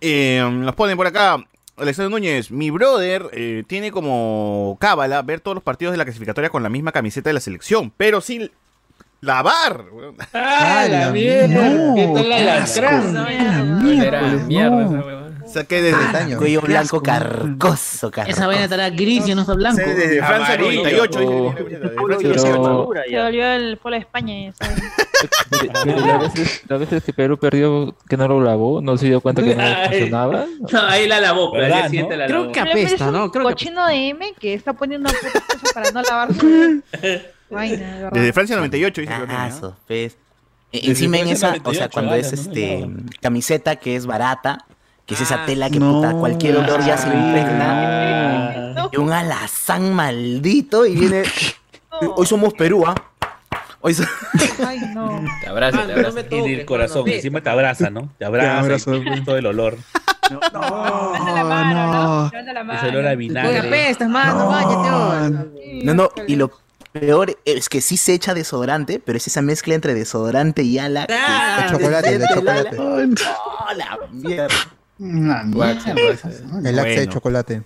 [0.00, 1.42] eh, nos ponen por acá,
[1.76, 6.50] Alexander Núñez, mi brother eh, tiene como cábala ver todos los partidos de la clasificatoria
[6.50, 8.50] con la misma camiseta de la selección, pero sin
[9.20, 9.84] lavar.
[10.32, 11.94] ¡Ah, la mierda!
[11.96, 12.66] ¿Qué tal la
[14.46, 15.23] mierda esa huevada.
[15.54, 16.38] Saqué desde años.
[16.38, 18.36] Cuello blanco carcoso, carcoso.
[18.36, 19.78] Esa vaina estará gris y no está blanco.
[19.78, 20.82] Desde Francia Amarillo.
[20.82, 21.20] 98.
[21.22, 21.54] Oh.
[21.54, 23.02] dice, desde Pero- Francia 98.
[23.08, 24.34] Se volvió el polo de España.
[24.38, 24.58] y eso.
[25.84, 25.96] Pero
[26.68, 29.62] las veces, que Perú perdió, que no lo lavó, no se dio cuenta que no
[29.88, 30.44] funcionaba.
[30.70, 32.52] No, ahí la lavó, pero al ¿Verdad, día siguiente la Creo lavó.
[32.52, 33.30] que Pero es apesta, ¿no?
[33.30, 36.80] Creo que cochino de M que está poniendo una puta cosa para no lavarse.
[38.12, 39.12] Desde Francia 98, dice
[39.86, 40.16] pues.
[40.72, 42.86] E- Desde Encima en esa, o sea, 98, cuando es este
[43.20, 44.58] camiseta que es barata,
[45.06, 45.94] que es esa Ah, tela que no.
[45.94, 48.50] puta, cualquier olor ya se impregna.
[48.92, 51.22] Y un alazán maldito y viene.
[52.16, 52.94] Hoy somos Perú, ¿ah?
[53.80, 54.04] Hoy so-
[54.66, 55.24] Ay, no.
[55.40, 56.20] Te abraza, te abraza.
[56.30, 58.08] Y del corazón, encima te abraza, ¿no?
[58.18, 59.24] Te abraza, abraza, y pues.
[59.24, 59.78] todo el olor.
[60.30, 60.58] Levanta
[61.34, 62.52] la mano, ¿no?
[62.52, 62.78] La mano.
[62.78, 63.58] Ese olor a vinagre.
[63.58, 65.84] apestas, mano, váyate.
[65.84, 66.50] No, no, y lo
[66.92, 71.06] peor es que sí se echa desodorante, pero es esa mezcla entre desodorante y ala.
[71.06, 72.76] que Ah, De chocolate, de el chocolate.
[72.78, 74.54] ¡Oh, la mierda!
[74.98, 75.72] Una mierda.
[76.64, 77.12] El axe de Bueno.
[77.12, 77.62] chocolate.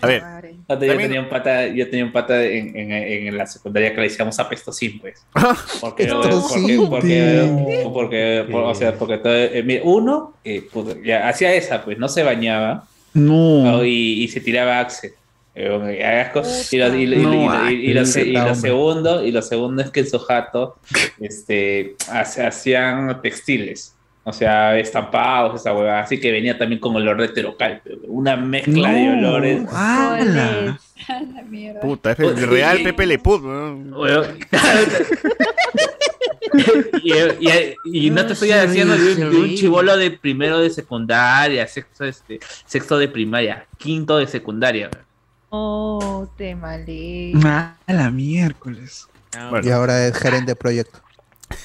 [0.00, 0.22] A ver,
[0.66, 4.08] Yo tenía un pata, yo tenía un pata en, en, en la secundaria que le
[4.08, 5.22] decíamos apestosín, pues.
[5.80, 6.88] Porque, Apestosín.
[6.88, 7.50] porque,
[7.82, 11.98] porque, porque, por- o sea, porque todo- eh, uno eh, pues, ya hacía esa, pues
[11.98, 13.62] no se bañaba No.
[13.72, 13.84] ¿no?
[13.84, 15.12] y, y se tiraba axe.
[15.54, 15.68] Eh.
[16.72, 20.18] Y lo, y, y y lo- lo- segundo, y lo segundo es que en su
[20.18, 20.76] jato
[21.20, 23.93] este, hacían textiles.
[24.26, 26.00] O sea, estampados, esa huevada.
[26.00, 27.82] Así que venía también con olor de terocal.
[28.08, 29.62] Una mezcla de olores.
[29.70, 30.78] ¡Hala!
[31.08, 31.80] La mierda.
[31.80, 33.20] puta, es el real Pepe Le.
[33.22, 33.94] Weón.
[37.02, 37.74] y, y-
[38.06, 39.56] y no te estoy diciendo de un, de un sí.
[39.56, 44.88] chivolo de primero de secundaria, sexto, este, sexto de primaria, quinto de secundaria.
[45.50, 47.32] Oh, te malé.
[47.44, 49.06] Ah, la miércoles.
[49.62, 51.00] Y ahora es gerente de proyecto.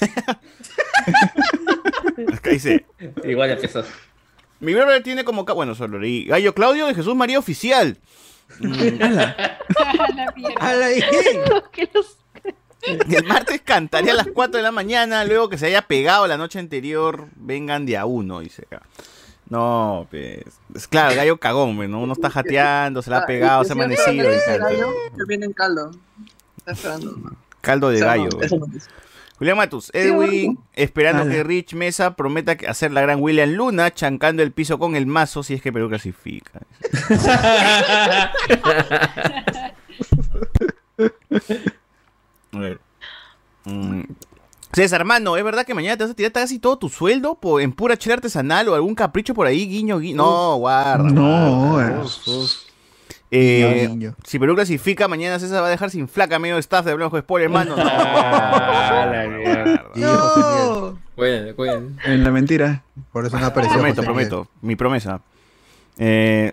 [2.32, 2.84] Acá dice,
[3.24, 3.84] Igual empezó.
[4.60, 5.44] mi brother tiene como...
[5.44, 6.24] ca- Bueno, solo leí.
[6.26, 7.98] Gallo Claudio de Jesús María Oficial.
[8.58, 9.58] La mierda.
[10.58, 10.88] ¡Hala,
[11.94, 12.16] los-
[12.82, 16.36] El martes cantaría a las 4 de la mañana, luego que se haya pegado la
[16.38, 18.82] noche anterior, vengan de a uno, dice acá.
[19.48, 20.44] No, pues.
[20.74, 22.00] Es claro, el gallo cagón, pues, ¿no?
[22.00, 25.90] Uno está jateando, se la ha pegado, se ha amanecido gallo, que viene en caldo.
[26.58, 27.16] Está esperando.
[27.60, 28.28] Caldo de Eso no, gallo.
[29.40, 31.32] Julián Matus, Edwin, esperando Ala.
[31.32, 35.06] que Rich Mesa prometa que- hacer la gran William Luna, chancando el piso con el
[35.06, 36.60] mazo si es que Perú clasifica.
[42.52, 42.80] A ver.
[43.64, 44.02] Mm.
[44.72, 47.58] César, hermano, ¿es verdad que mañana te vas a tirar casi todo tu sueldo po-
[47.60, 50.16] en pura chela artesanal o algún capricho por ahí, guiño, guiño?
[50.18, 51.04] No, guarda.
[51.10, 52.04] No, guarda.
[52.04, 52.66] es-
[53.32, 57.18] Eh, si Perú clasifica, mañana César va a dejar sin flaca medio staff de Blanco
[57.18, 57.76] Spoiler, hermano.
[59.94, 60.98] No, Ah, José Miguel.
[61.14, 61.98] Cuiden, cuiden.
[62.04, 62.82] En la mentira.
[63.12, 63.74] Por eso no apareció.
[63.78, 64.48] prometo, prometo.
[64.62, 65.20] Mi promesa.
[65.98, 66.52] Eh,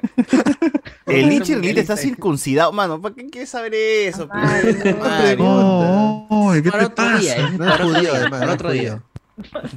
[1.06, 2.72] el Lichirlita está circuncidado.
[2.74, 4.28] Mano, ¿para qué quieres saber eso?
[4.28, 5.38] Mario.
[5.38, 7.48] No, ¿qué Para te otro día, pasa?
[7.48, 7.58] ¿eh?
[7.58, 8.42] No es Para otro judío, día, además.
[8.42, 9.02] no otro día.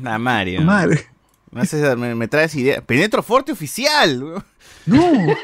[0.00, 0.60] Nah, Mario.
[0.62, 1.06] Madre.
[1.96, 2.80] Me, me- traes idea.
[2.80, 4.42] Penetro Forte oficial.
[4.86, 5.00] No.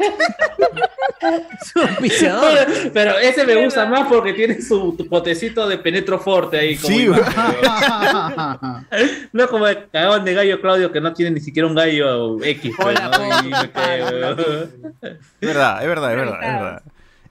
[1.64, 2.66] Su auspiciador.
[2.92, 6.76] Pero ese me gusta más porque tiene su potecito de penetro fuerte ahí.
[6.76, 7.26] Como Sí, imagen,
[9.32, 12.42] No es como el cagón de gallo Claudio que no tiene ni siquiera un gallo
[12.42, 12.74] X.
[12.76, 14.42] pues, Hola, ¿no?
[14.42, 16.82] Es verdad, es verdad, es verdad, es verdad.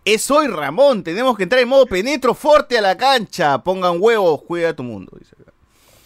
[0.04, 1.04] Es hoy, Ramón.
[1.04, 3.58] Tenemos que entrar en modo penetro fuerte a la cancha.
[3.64, 5.12] Pongan huevos, juega tu mundo.
[5.18, 5.36] Dice.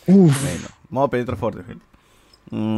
[0.07, 0.41] Uf.
[0.41, 1.85] Bueno, modo penetro fuerte, gente.
[2.51, 2.77] Mm,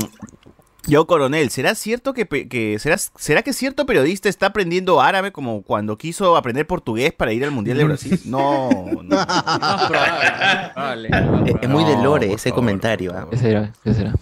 [0.87, 5.31] Yo, coronel, ¿será cierto que, pe- que será, será que cierto periodista está aprendiendo árabe
[5.31, 8.19] como cuando quiso aprender portugués para ir al Mundial de Brasil?
[8.25, 8.69] No,
[9.03, 9.15] no.
[10.75, 11.07] Vale.
[11.45, 13.27] Es, es muy de No, lore ese favor, comentario.
[13.29, 13.71] ¿Qué será?
[13.83, 14.13] ¿Qué será?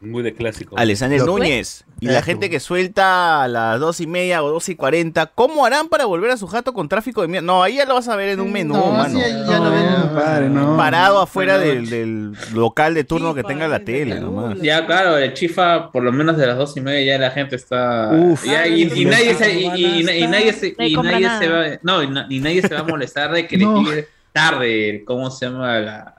[0.00, 0.76] Muy de clásico.
[0.78, 4.68] Alexander Lo- Núñez y la gente que suelta a las dos y media o dos
[4.68, 7.46] y cuarenta, ¿cómo harán para volver a su jato con tráfico de mierda?
[7.46, 9.18] No, ahí ya lo vas a ver en un menú, No, mano.
[9.18, 9.86] sí, ya lo ven.
[9.86, 10.76] No, padre, no.
[10.76, 14.60] Parado afuera del, del local de turno que tenga la tele, nomás.
[14.60, 17.56] Ya, claro, el chifa, por lo menos de las dos y media, ya la gente
[17.56, 18.10] está.
[18.12, 18.44] Uf.
[18.44, 21.38] Ya, y, y nadie se, y, y- y nadie se, No y compra nadie nada.
[21.40, 23.80] se va, no, y, na- y nadie se va a molestar de que No.
[23.82, 25.78] le llegue tarde, ¿cómo se llama?
[25.78, 26.14] La,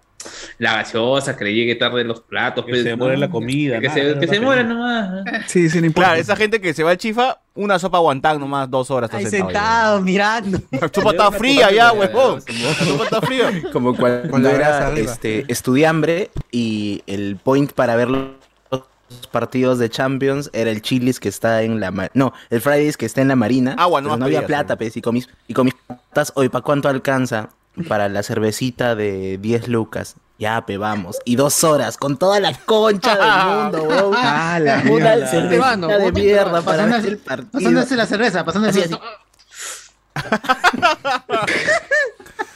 [0.58, 2.66] la gaseosa, que le llegue tarde los platos.
[2.66, 2.98] Que pues, se ¿no?
[2.98, 3.80] muere la comida.
[3.80, 5.24] Que nada, se, no que se nomás.
[5.48, 6.10] Sí, sí, no importa.
[6.10, 9.26] Claro, esa gente que se va al chifa, una sopa guantán nomás, dos horas Ahí
[9.26, 9.46] sentado.
[9.50, 10.60] sentado, mirando.
[10.72, 12.42] La sopa está fría ya, huevón.
[12.48, 13.64] La sopa está fría.
[13.74, 18.30] Como cuando era este, estudiambre y el point para ver los
[19.32, 21.92] partidos de Champions era el Chili's que está en la...
[21.92, 23.76] ma- No, el Fridays que está en la Marina.
[23.78, 24.78] Agua, no no había plata, ¿no?
[24.80, 27.50] pues, y con mis, y con mis patas, oye, ¿para cuánto alcanza?
[27.88, 30.16] Para la cervecita de 10 lucas.
[30.38, 31.18] Ya, pe, vamos.
[31.26, 34.14] Y dos horas, con toda la concha del mundo, weón.
[34.18, 35.28] Ah, Ah, la Una mierda.
[35.28, 37.50] cervecita de mierda para ver el partido.
[37.52, 39.00] Pasándose la cerveza, pasándose Así, la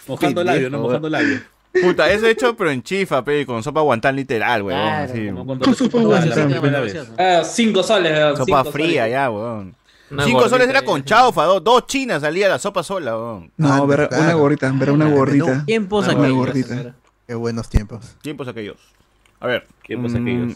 [0.07, 1.41] Mojando labio, no mojando labio.
[1.83, 4.79] Puta, eso hecho, pero en chifa, pe, con sopa guantán literal, weón.
[4.81, 5.27] Claro, así.
[5.27, 6.49] como cuando Con sopa guantán.
[6.51, 6.97] la primera vez.
[7.17, 9.11] Ah, cinco soles, weón, Sopa cinco fría soles.
[9.11, 9.75] ya, weón.
[10.11, 13.11] Una Cinco soles era con chaufa, dos, dos chinas salía la sopa sola.
[13.57, 15.65] No, ver, una gorrita, ver una gorrita.
[15.65, 16.35] Tiempos una aquellos.
[16.35, 16.95] gordita.
[17.27, 18.15] Qué buenos tiempos.
[18.21, 18.77] Tiempos aquellos.
[19.39, 19.67] A ver.
[19.85, 20.53] Tiempos mm, aquellos.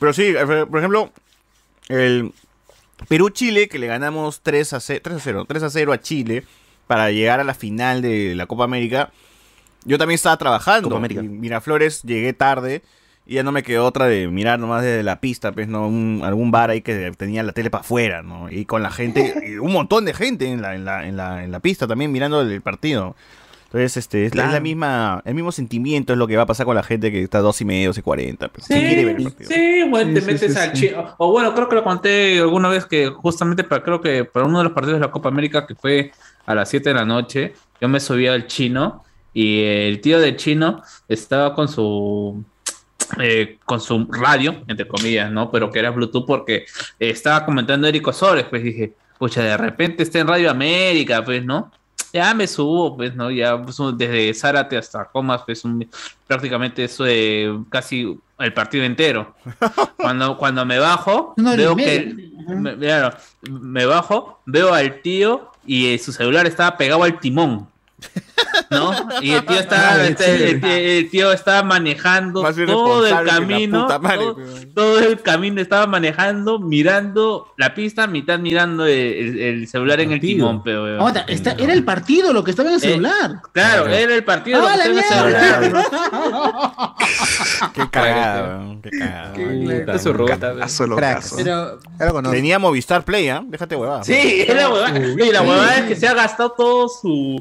[0.00, 1.12] Pero sí, eh, por ejemplo,
[1.88, 2.32] el
[3.08, 6.44] Perú-Chile, que le ganamos 3 a 0, 3 a 0, 3 a 0 a Chile
[6.86, 9.12] para llegar a la final de la Copa América.
[9.84, 10.88] Yo también estaba trabajando.
[10.88, 11.22] Copa América.
[11.22, 12.82] y Miraflores llegué tarde
[13.26, 15.88] y ya no me quedó otra de mirar nomás desde la pista, pues, ¿no?
[15.88, 18.50] Un- algún bar ahí que tenía la tele para afuera, ¿no?
[18.50, 21.44] Y con la gente, y un montón de gente en la, en la, en la,
[21.44, 23.16] en la pista también mirando el partido.
[23.64, 24.62] Entonces, este, es, la- es la Claro.
[24.62, 27.38] misma, el mismo sentimiento es lo que va a pasar con la gente que está
[27.38, 28.48] a dos y medio, dos y cuarenta.
[28.48, 29.48] pues, que quiere ver el Sí, partido.
[29.48, 30.88] sí, bueno, te Sí, metes sí, al sí.
[30.88, 31.14] chino.
[31.18, 34.58] O bueno, creo que lo conté alguna vez que justamente para, creo que para uno
[34.58, 36.12] de los partidos de la Copa América que fue
[36.46, 40.36] a las 7 de la noche, yo me subí al chino y el tío del
[40.36, 42.44] chino estaba con su
[43.20, 45.50] eh, con su radio, entre comillas, ¿no?
[45.50, 46.64] Pero que era Bluetooth porque eh,
[47.10, 51.70] estaba comentando Eric Osores, pues dije, pucha, de repente está en Radio América, pues, ¿no?
[52.12, 53.30] Ya me subo, pues, ¿no?
[53.30, 55.88] Ya pues, desde Zárate hasta Comas, pues, un-
[56.26, 59.34] prácticamente eso de casi el partido entero.
[59.96, 62.14] Cuando, cuando me bajo, veo que
[62.48, 63.16] me, claro,
[63.50, 67.66] me bajo, veo al tío y eh, su celular estaba pegado al timón.
[68.70, 68.92] ¿No?
[69.22, 74.24] Y el tío estaba, este, el, tío- el tío estaba manejando todo el camino, madre,
[74.74, 80.12] todo, el camino estaba manejando, mirando la pista, mitad mirando el, el- el celular en
[80.12, 80.86] el timón, pero
[81.28, 83.40] está- era el partido lo que estaba en el Eh, celular.
[83.52, 85.86] Claro, era el partido lo ¡Ah, que la estaba en el celular.
[87.74, 89.32] Qué cagada, weón, qué cagada.
[89.72, 90.12] Esta es su.
[91.36, 91.78] Pero-
[92.30, 93.42] Tenía Movistar Play, ¿ah?
[93.46, 94.04] Déjate huevada.
[94.04, 94.98] Sí, era huevada.
[94.98, 97.40] Y la huevada es que se ha gastado todo su.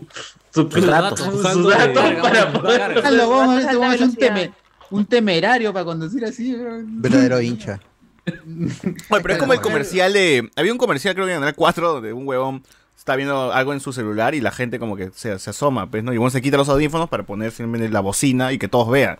[0.55, 1.19] Su datos.
[1.19, 3.03] su- Usando sus datos de- para poder.
[3.03, 4.53] Vamos, un, teme-
[4.89, 6.55] un temerario para conducir así.
[6.83, 7.79] Verdadero hincha.
[8.25, 10.49] Oye, pero es como el comercial de.
[10.55, 12.63] Había un comercial, creo que en Canal 4, de un huevón
[13.05, 16.03] está viendo algo en su celular y la gente como que se, se asoma, pues,
[16.03, 16.11] ¿no?
[16.11, 19.19] Y uno se quita los audífonos para poner simplemente la bocina y que todos vean.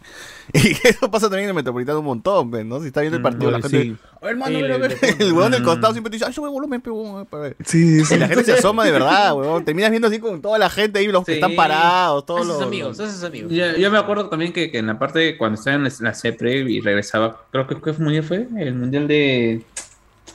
[0.53, 2.81] Y eso pasa también en el Metropolitano un montón, pues, ¿no?
[2.81, 3.83] Si está viendo el partido, la gente.
[3.83, 3.95] sí.
[4.23, 4.99] Ver, hermano, Sí, mira, le- mira".
[5.19, 5.65] le El huevón del Mm.
[5.65, 7.57] costado siempre te dice, ay, sube volumen, pe, huevón, para ver.
[7.63, 8.15] Sí, sí.
[8.15, 9.63] Y la gente se asoma de verdad, huevón.
[9.63, 12.59] Terminas viendo así con toda la gente ahí, los que están parados, todos los.
[12.63, 13.51] amigos, sus amigos.
[13.51, 16.13] Yo, yo me acuerdo también que, que en la parte de cuando estaba en la,
[16.15, 18.47] CEPRE y regresaba, creo que ¿qué mundial fue?
[18.57, 19.61] El mundial de,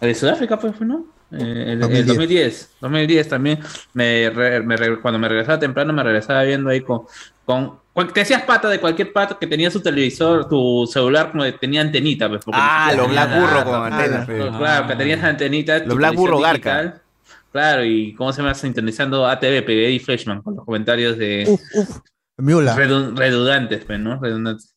[0.01, 1.05] de Sudáfrica, pues, fue, ¿no?
[1.32, 2.07] Eh, el, el 2010.
[2.09, 2.70] 2010.
[2.81, 3.61] 2010 también.
[3.94, 7.02] Me, re- me re- cuando me regresaba temprano, me regresaba viendo ahí con.
[7.44, 11.44] con cual- te hacías pata de cualquier pata que tenía su televisor, tu celular como
[11.44, 12.28] que tenía antenita.
[12.28, 14.57] Pues, porque Ah, los Black Burro con antenas, Ah, pues.
[14.57, 15.78] Claro, que tenías antenita.
[15.81, 17.02] Los Black Burro Garca.
[17.52, 21.61] Claro, y cómo se llama sintonizando ATV, pegué y Fleshman con los comentarios de Uf,
[21.74, 21.98] uf.
[22.77, 24.20] Redundantes, pues, ¿no?
[24.20, 24.74] Redundantes.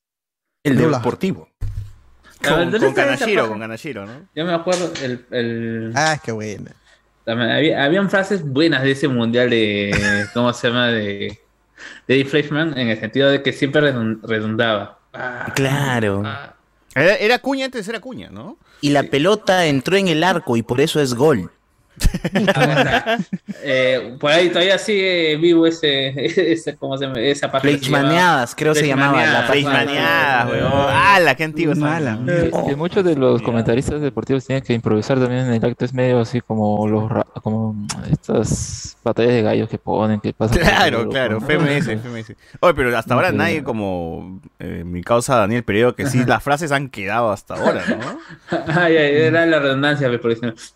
[0.64, 1.50] El deportivo.
[2.48, 4.12] Con, con Kanashiro, parte- con Kanashiro, ¿no?
[4.36, 6.32] Yo me acuerdo, el, el- Ah, qué
[7.26, 9.92] también había, habían frases buenas de ese mundial de,
[10.34, 10.88] ¿cómo se llama?
[10.88, 11.40] De,
[12.08, 15.00] de Eddie Fleischmann, en el sentido de que siempre redun- redundaba.
[15.14, 16.24] Ah, Claro.
[16.26, 16.54] ah.
[16.96, 18.58] Era, era Cuña antes era Cuña, ¿no?
[18.82, 21.50] Y la pelota entró en el arco y por eso es gol.
[23.66, 26.10] Eh, por ahí todavía sigue vivo ese,
[26.52, 27.20] ese ¿cómo se llama?
[27.20, 29.26] Esa Fleischmaneadas, creo se llamaba.
[29.26, 30.72] La Fleischmaneadas, weón.
[30.90, 31.74] ¡Hala, qué antiguo!
[31.76, 32.20] Mala.
[32.26, 35.94] Que, que muchos de los comentaristas deportivos tenían que improvisar también en el acto, es
[35.94, 37.10] medio así como los
[37.42, 37.76] como
[38.12, 40.60] estas batallas de gallos que ponen, que pasan.
[40.60, 41.40] Claro, claro.
[41.42, 42.36] FMS, FMS.
[42.60, 46.72] Oye, pero hasta ahora nadie como eh, mi causa Daniel Peredo, que sí, las frases
[46.72, 48.58] han quedado hasta ahora, ¿no?
[48.68, 50.10] Ay, ay, era la redundancia,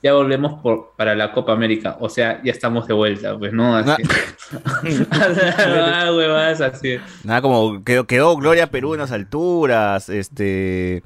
[0.02, 3.76] ya volvemos por, para la Copa América, o sea, ya estamos de vuelta, pues, ¿no?
[3.76, 3.92] Así.
[5.12, 6.98] ah, huevadas así.
[7.24, 11.04] Nada como quedó, quedó Gloria Perú en las alturas, este...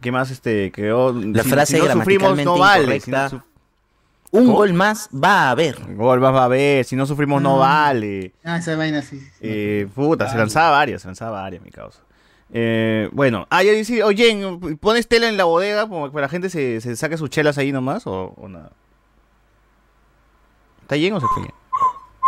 [0.00, 1.12] ¿Qué más este quedó?
[1.14, 3.00] La si- frase si no sufrimos no vale.
[3.00, 3.36] si no su-
[4.30, 4.52] Un ¿Cómo?
[4.58, 5.76] gol más va a haber.
[5.94, 7.60] Gol más va a haber, si no sufrimos no Mm.
[7.60, 8.32] vale.
[8.44, 9.18] Ah, esa vaina sí.
[9.40, 12.00] Eh, puta, se lanzaba varias, se lanzaba varias, mi causa.
[12.52, 14.38] Eh, bueno, ah, ya dice, oye,
[14.80, 17.72] ¿pones tela en la bodega como que la gente se, se saque sus chelas ahí
[17.72, 18.72] nomás o, o nada?
[20.86, 21.54] ¿Está bien o se fue bien?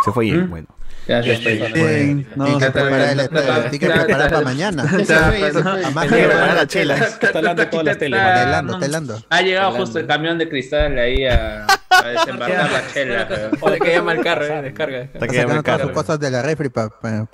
[0.05, 0.49] Se fue bien, ¿Mm?
[0.49, 0.67] bueno.
[1.07, 1.57] Ya, ya estoy.
[1.73, 4.83] Bien, no, Tiene que se preparar el que para mañana.
[4.83, 5.85] Ya se fue, ya se fue.
[5.85, 7.01] A más Hay que preparar las chelas.
[7.01, 8.19] Está talando todas las teles.
[8.21, 8.79] Ah, telando, no.
[8.79, 9.23] telando.
[9.29, 13.27] Ha llegado justo el camión de cristal ahí a, a desembarcar la chela.
[13.59, 15.01] O le que llama el carro, eh, descarga.
[15.01, 16.91] Está Está que ya me sacando todas sus cosas de la refri para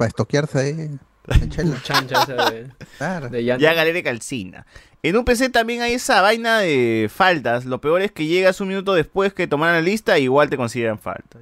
[0.07, 0.99] estoquearse ahí.
[1.83, 2.25] Chancha
[3.31, 3.43] de.
[3.43, 4.65] Ya Galera calcina.
[5.03, 7.65] En un PC también hay esa vaina de faltas.
[7.65, 10.57] Lo peor es que llegas un minuto después que tomaran la lista y igual te
[10.57, 11.41] consideran faltas.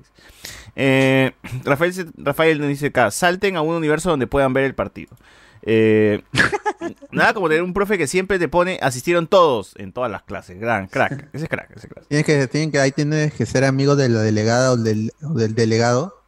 [0.75, 1.31] Eh,
[1.63, 5.15] Rafael, Rafael nos dice acá, salten a un universo donde puedan ver el partido.
[5.65, 6.21] Eh,
[7.11, 10.59] nada como tener un profe que siempre te pone, asistieron todos en todas las clases.
[10.59, 11.29] Gran crack.
[11.33, 12.07] Ese es crack, ese es crack.
[12.07, 15.33] Tienes que, tienen que, ahí tienes que ser amigo de la delegada o del, o
[15.33, 16.19] del delegado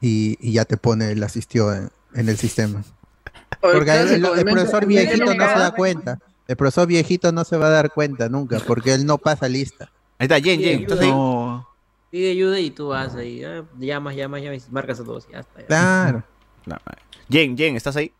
[0.00, 2.82] y, y ya te pone el asistió en, en el sistema.
[3.60, 6.18] Porque el, el- el profesor viejito no se da cuenta.
[6.48, 9.90] El profesor viejito no se va a dar cuenta nunca porque él no pasa lista.
[10.18, 11.10] Ahí está, Jen, Jen, ¿estás ahí?
[11.10, 11.68] No.
[12.12, 13.42] Pide ayuda y tú vas ahí.
[13.42, 15.26] ah, llamas, llamas, llamas y marcas a todos.
[15.32, 15.60] Ya está.
[15.62, 15.66] ya.
[15.66, 16.24] Claro.
[16.66, 16.76] No,
[17.30, 18.12] Jen, Jen, ¿estás ahí?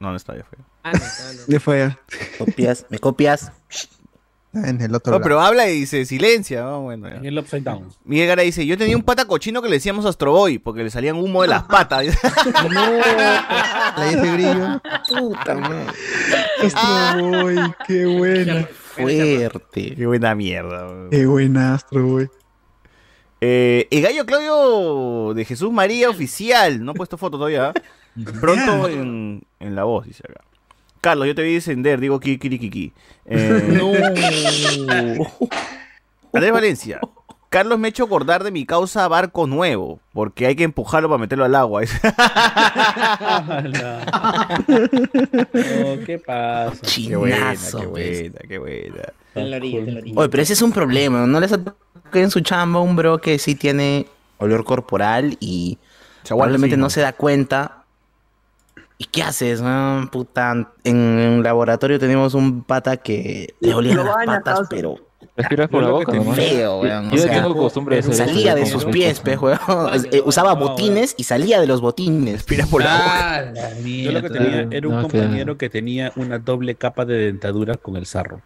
[0.00, 0.58] No, no está, ya fue.
[0.82, 1.40] Ah, no, está, no.
[1.46, 1.98] Ya fue ya.
[2.38, 3.52] Copias, me copias.
[3.70, 5.22] Está en el otro No, lado.
[5.24, 6.62] pero habla y se silencia.
[6.62, 6.80] ¿no?
[6.82, 7.16] Bueno, ya.
[7.16, 7.88] En el upside down.
[8.06, 11.16] Miguel Gara dice, yo tenía un pata cochino que le decíamos Astroboy porque le salían
[11.16, 12.04] humo de las patas.
[12.06, 12.10] Le
[14.06, 14.80] dice grillo.
[15.08, 15.86] Puta madre.
[16.64, 17.56] Astro Boy,
[17.86, 18.66] qué buena.
[18.94, 19.94] Fuerte.
[19.94, 20.86] Qué buena mierda.
[20.86, 21.10] weón.
[21.10, 22.30] Qué buena Astro Boy.
[23.40, 26.84] Eh, el gallo Claudio de Jesús María Oficial.
[26.84, 27.72] No he puesto foto todavía.
[27.74, 28.24] ¿eh?
[28.40, 30.40] Pronto en, en la voz, dice acá.
[31.00, 32.92] Carlos, yo te vi descender, digo kikirikiki.
[33.26, 33.88] Eh,
[36.32, 37.00] Andrés Valencia.
[37.48, 41.18] Carlos me ha hecho acordar de mi causa Barco Nuevo, porque hay que empujarlo para
[41.18, 41.82] meterlo al agua.
[44.68, 46.80] Oh, ¿Qué pasa?
[46.94, 49.12] qué buena, qué buena, qué buena.
[49.34, 50.20] En la orilla, en la orilla.
[50.20, 51.26] Oye, pero ese es un problema.
[51.26, 51.58] ¿No les ha
[52.06, 54.06] tocado en su chamba un bro que sí tiene
[54.38, 55.78] olor corporal y
[56.26, 56.90] probablemente sí, no ¿no?
[56.90, 57.84] se da cuenta?
[58.98, 59.60] ¿Y qué haces?
[59.62, 64.66] Ah, puta, en un laboratorio tenemos un pata que le olían Lo las baña, patas,
[64.70, 64.96] pero
[65.36, 66.36] Respiras por la boca, nomás.
[66.36, 67.10] feo, weón.
[67.10, 69.58] Yo O ya sea, tengo costumbre de hacer salía de sus pies, pe, weón.
[70.10, 72.34] Eh, Usaba botines y salía de los botines.
[72.36, 73.36] Respira por la boca.
[73.36, 76.74] Ah, la Yo lo que tenía era un No, que- compañero que tenía una doble
[76.76, 78.40] capa de dentadura con el sarro.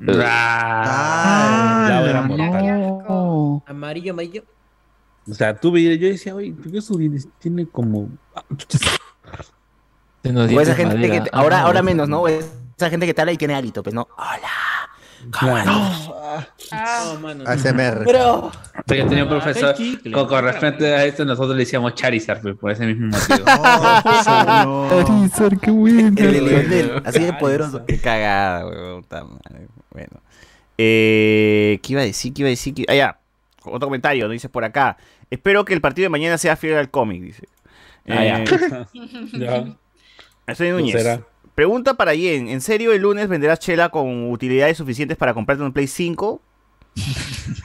[0.00, 3.62] Ah, La no.
[3.66, 4.44] Amarillo, amarillo.
[5.30, 8.08] O sea, tú veías, yo decía, oye, ¿por qué su dientes tiene como.
[10.24, 12.26] O esa gente que te- ahora, Ah, ahora menos, ¿no?
[12.28, 14.08] Esa gente que te habla y tiene hálito, pues no.
[14.16, 14.48] Hola.
[15.40, 15.72] ¿Cómo Claro.
[17.14, 17.44] No, mano.
[17.46, 18.04] ASMR.
[18.04, 18.52] Bro.
[18.86, 20.12] Yo tenía un profesor, chicle.
[20.12, 23.44] con, con respecto a esto, nosotros le decíamos Charizard, pues, por ese mismo motivo.
[24.64, 24.88] No.
[25.04, 26.14] Charizard, qué bueno.
[26.16, 27.84] El así de poderoso.
[27.84, 29.04] Qué cagada, weón.
[29.98, 30.22] Bueno.
[30.78, 32.32] Eh, ¿Qué iba a decir?
[32.32, 32.72] ¿Qué iba a decir?
[32.74, 33.20] ¿Qué- Ah, ya.
[33.64, 34.32] Otro comentario, ¿no?
[34.32, 34.96] Dice por acá.
[35.30, 37.48] Espero que el partido de mañana sea fiel al cómic, dice.
[38.08, 38.38] Ah, ya.
[38.44, 38.46] Eh,
[39.32, 39.76] Ya.
[40.46, 40.92] Estoy No Núñez.
[41.02, 41.20] será.
[41.54, 42.48] Pregunta para Jen.
[42.48, 46.40] ¿En serio el lunes venderás chela con utilidades suficientes para comprarte un Play 5?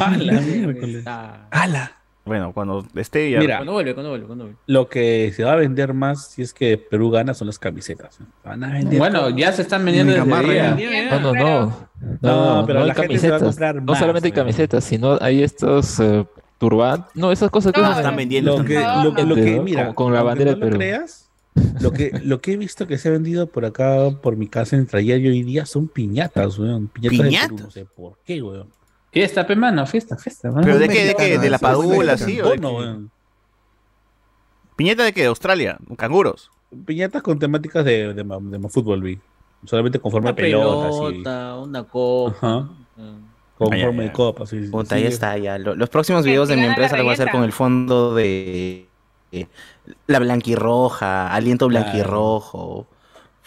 [0.00, 1.04] Ah, la miércoles.
[1.06, 1.46] Ah.
[1.52, 1.96] ¡Hala!
[2.26, 3.38] Bueno, cuando esté ya.
[3.38, 3.56] Mira.
[3.58, 4.58] Cuando vuelve, cuando vuelve, cuando vuelve.
[4.66, 8.18] Lo que se va a vender más si es que Perú gana son las camisetas.
[8.44, 8.98] Van a vender.
[8.98, 10.76] Bueno, ya se están vendiendo desde más día.
[11.12, 11.88] No, no, no.
[12.20, 13.42] No, No, pero no hay la gente se va a camisetas.
[13.42, 14.44] comprar No más, solamente hay weón.
[14.44, 16.26] camisetas, sino hay estos eh,
[16.58, 17.10] turbantes.
[17.14, 18.58] No, esas cosas que No, usan están vendiendo.
[18.58, 19.62] Lo que, lo, lo que ¿no?
[19.62, 20.78] mira, Como con la bandera no de lo Perú.
[20.78, 21.30] creas,
[21.80, 24.74] lo que, lo que he visto que se ha vendido por acá, por mi casa,
[24.76, 26.88] entre ayer y hoy día, son piñatas, weón.
[26.88, 27.48] Piñatas, de ¿Piñatas?
[27.52, 28.68] Perú, no sé por qué, weón.
[29.12, 30.50] Fiesta, pe, mano, fiesta, fiesta.
[30.50, 30.62] mano.
[30.62, 31.04] ¿Pero de qué?
[31.06, 31.38] ¿De qué?
[31.38, 32.40] ¿De la padula, sí?
[32.40, 32.74] ¿O de Bono, qué?
[32.76, 33.10] weón.
[34.76, 35.22] ¿Piñata de qué?
[35.22, 35.78] ¿De Australia?
[35.96, 36.50] ¿Canguros?
[36.84, 39.18] Piñatas con temáticas de, de, ma- de ma- fútbol, vi.
[39.64, 40.98] Solamente con forma Una de pelota, sí.
[40.98, 42.36] pelota, una copa.
[42.36, 42.68] Ajá.
[43.56, 44.08] Con Ah, ya, forma ya.
[44.08, 44.64] de copa, sí.
[44.66, 45.02] sí, Puta, sí.
[45.02, 45.56] ya está, ya.
[45.58, 48.14] Lo- Los próximos videos de mi la empresa los voy a hacer con el fondo
[48.14, 48.86] de
[49.32, 49.46] eh,
[50.06, 51.84] la blanquirroja, aliento Claro.
[51.86, 52.86] blanquirrojo.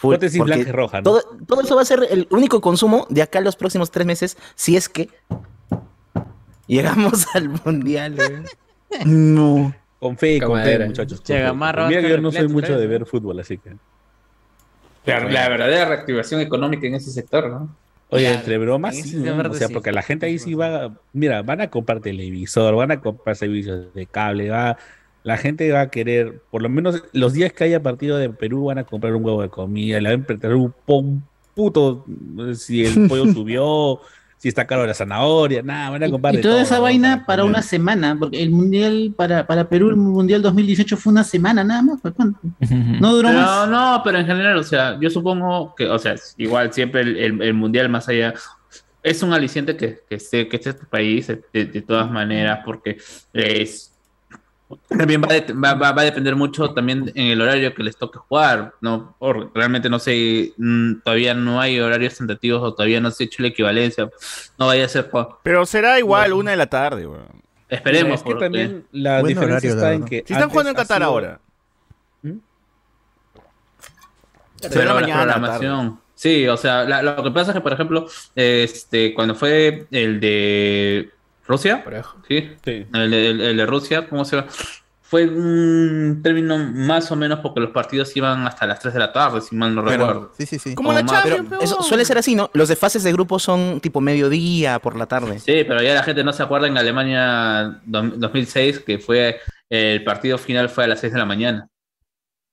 [0.00, 1.02] Full, porque blanca y roja, ¿no?
[1.02, 4.38] Todo, todo eso va a ser el único consumo de acá los próximos tres meses,
[4.54, 5.10] si es que
[6.66, 8.16] llegamos al mundial.
[8.18, 8.42] eh.
[9.04, 9.74] No.
[10.00, 11.20] Con fe y con fe, muchachos.
[11.20, 11.58] con
[11.88, 13.76] Mira que yo no soy en mucho de ver fútbol, así que.
[15.04, 17.76] La, la verdadera reactivación económica en ese sector, ¿no?
[18.08, 19.72] Oye, Claro, entre bromas, en sí, o sea, sí.
[19.74, 23.94] porque la gente ahí sí va, mira, van a comprar televisor, van a comprar servicios
[23.94, 24.76] de cable, va,
[25.22, 28.66] la gente va a querer, por lo menos los días que haya partido de Perú,
[28.66, 32.04] van a comprar un huevo de comida, le van a preparar un, un puto,
[32.48, 34.00] eh, si el pollo subió,
[34.38, 36.82] si está caro la zanahoria, nada, van a comprar Y toda todo, esa ¿no?
[36.82, 41.24] vaina para una semana, porque el mundial para, para Perú, el mundial 2018 fue una
[41.24, 42.00] semana nada más.
[42.00, 42.38] ¿pues cuánto?
[43.00, 43.68] No duró No, más.
[43.68, 47.42] no, pero en general, o sea, yo supongo que, o sea, igual siempre el, el-
[47.42, 48.32] el mundial más allá
[49.02, 52.98] es un aliciente que, que esté, que esté tu país de, de todas maneras, porque
[53.32, 53.89] es
[54.88, 57.96] también va de- va, va- va a depender mucho también en el horario que les
[57.96, 59.14] toque jugar, ¿no?
[59.18, 63.26] Por- realmente no sé, mm, todavía no hay horarios tentativos o todavía no se ha
[63.26, 64.08] hecho la equivalencia.
[64.58, 67.26] No vaya a ser, pues, Pero será igual una de la tarde, weón.
[67.68, 68.14] esperemos.
[68.14, 70.24] Es que porque- también la Buen diferencia horario, la está en que.
[70.26, 71.40] Si están jugando en Qatar sido- ahora.
[72.22, 72.32] ¿Mm?
[74.60, 76.00] Se ve en la programación.
[76.14, 80.20] Sí, o sea, la- lo que pasa es que, por ejemplo, este, cuando fue el
[80.20, 81.10] de
[81.50, 81.82] Rusia,
[82.28, 82.50] ¿sí?
[82.94, 84.48] El, de- el- el de Rusia, ¿cómo se llama?
[85.02, 89.12] Fue un término más o menos porque los partidos iban hasta las 3 de la
[89.12, 90.32] tarde, si mal no Pero- recuerdo.
[90.38, 90.74] Sí, sí, sí.
[90.76, 92.48] Como más- Pero eso suele ser así, ¿no?
[92.54, 95.40] Los de fases de grupo son tipo mediodía por la tarde.
[95.40, 100.04] Sí, pero ya la gente no se acuerda en Alemania do- 2006 que fue el
[100.04, 101.66] partido final fue a las 6 de la mañana.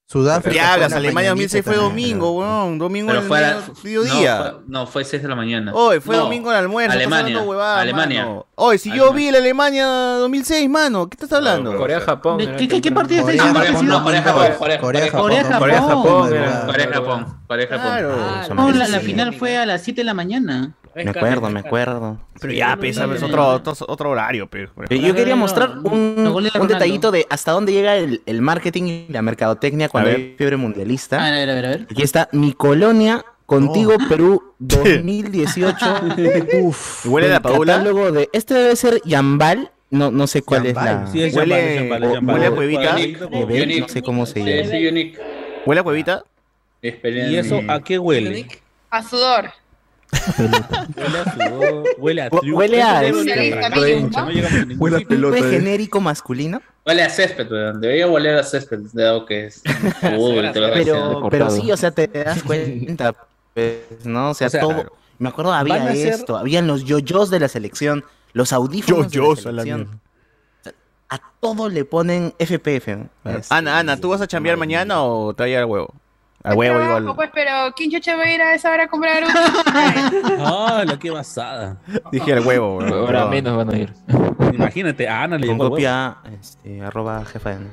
[0.10, 0.54] Sudáfrica.
[0.54, 0.94] ¿Qué fue hablas?
[0.94, 2.78] Alemania mañanita 2006 fue domingo, weón.
[2.80, 4.38] Domingo Pero en fue a la- el mediodía.
[4.38, 5.74] No, fue, no, fue 6 de la mañana.
[5.76, 6.94] Hoy fue No, domingo en almuerzo.
[6.94, 7.26] estás Alemania.
[7.36, 8.28] hablando huevadas, Alemania.
[8.56, 11.76] Oye, si yo vi la Alemania 2006, mano, ¿qué estás hablando?
[11.76, 12.38] Corea-Japón.
[12.38, 13.98] ¿De qué, qué, qué partido está Corea, diciendo?
[14.00, 14.48] no, Corea-Japón.
[14.58, 15.22] Corea- Corea-Japón.
[15.22, 15.60] Corea-Japón.
[15.60, 16.30] Corea-Japón.
[16.68, 17.26] Corea-Japón.
[17.48, 18.56] Corea-Japón.
[18.56, 20.72] No, la, la final fue a las 7 de la mañana.
[21.06, 22.20] Me acuerdo, me acuerdo.
[22.40, 24.72] Pero ya, pesa, es otro, otro, otro horario, pero.
[24.88, 28.84] Pero Yo quería mostrar un, No, un detallito de hasta dónde llega el, el marketing
[28.84, 31.26] y la mercadotecnia cuando hay fiebre mundialista.
[31.26, 31.88] A ver, a ver, a ver.
[31.90, 35.86] Aquí está mi colonia contigo Perú 2018.
[36.62, 37.06] Uf.
[37.06, 37.74] ¿Huele a la Paula?
[37.74, 39.72] catálogo de este debe ser Yambal.
[39.90, 40.88] No, no sé cuál Yambal.
[40.88, 41.08] es la.
[41.08, 42.36] Sí, es Huele- Yambal, es Yambal, es o- Yambal.
[42.36, 43.80] huele a huevita.
[43.80, 44.70] No sé cómo se llama.
[44.70, 45.14] Sí.
[45.66, 46.24] ¿Huele a huevita?
[46.82, 48.48] ¿Y eso a qué huele?
[48.90, 49.50] A sudor.
[50.38, 52.58] Huele a sudor, huele a triunfo.
[52.58, 54.02] huele a este-.
[54.02, 54.26] No a
[54.78, 55.38] Huele a pelota.
[55.38, 55.52] ¿Fue eh.
[55.60, 56.62] genérico masculino?
[56.86, 57.82] Huele a césped, weón.
[57.82, 58.80] Debería oler a césped,
[59.28, 59.62] que es
[60.02, 60.74] todo lo que sea.
[60.74, 63.14] Pero, pero sí, o sea, te das cuenta,
[63.54, 64.30] pues, ¿no?
[64.30, 64.92] O sea, O sea, todo.
[65.20, 69.44] Me acuerdo, había a ser- esto, habían los yoyos de la selección, los audífonos Yo-yos,
[69.44, 69.88] de a la la selección.
[69.90, 70.02] mierda.
[71.10, 72.88] A todo le ponen FPF.
[73.24, 73.32] ¿no?
[73.32, 75.94] Es- Ana, Ana, ¿tú vas a chambear mañana o te a al huevo?
[76.44, 77.16] Al Yo huevo trabajo, igual.
[77.16, 79.30] Pues, pero ¿quién chucha va a ir a esa hora a comprar un...
[80.40, 81.78] Ah, la que basada.
[82.12, 82.94] Dije al huevo, weón.
[82.94, 83.94] Ahora menos van a ir.
[84.54, 87.68] Imagínate, a Ana le Con llegó el copia, este, arroba jefa de...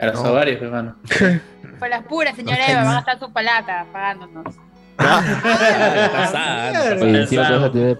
[0.00, 0.96] A los ovarios, hermano.
[1.78, 4.54] Por las puras, señora Eva, van a estar su palata pagándonos.
[4.98, 6.10] a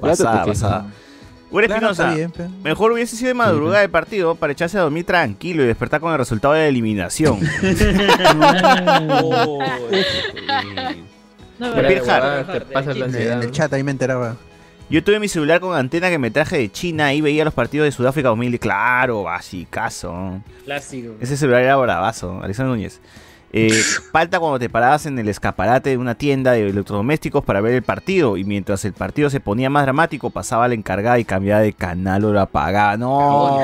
[0.01, 0.87] Pasada, porque- pasada.
[1.51, 2.31] Uri Claro, Espinosa,
[2.63, 6.13] mejor hubiese sido de madrugada el partido para echarse a dormir tranquilo y despertar con
[6.13, 7.41] el resultado de la eliminación.
[9.23, 9.59] Oh,
[11.59, 12.05] No, Pero.
[12.47, 13.43] Te pasa la ansiedad.
[13.43, 14.37] el chat ahí me enteraba.
[14.91, 17.85] Yo tuve mi celular con antena que me traje de China y veía los partidos
[17.85, 18.59] de Sudáfrica 2000.
[18.59, 20.41] Claro, basicazo.
[20.65, 21.15] Clásico.
[21.21, 23.01] Ese celular era bravazo, Alexander Núñez.
[23.53, 23.73] Eh,
[24.13, 27.83] falta cuando te parabas en el escaparate de una tienda de electrodomésticos para ver el
[27.83, 31.73] partido y mientras el partido se ponía más dramático pasaba la encargada y cambiaba de
[31.73, 32.97] canal o la apagaba.
[32.97, 33.59] No.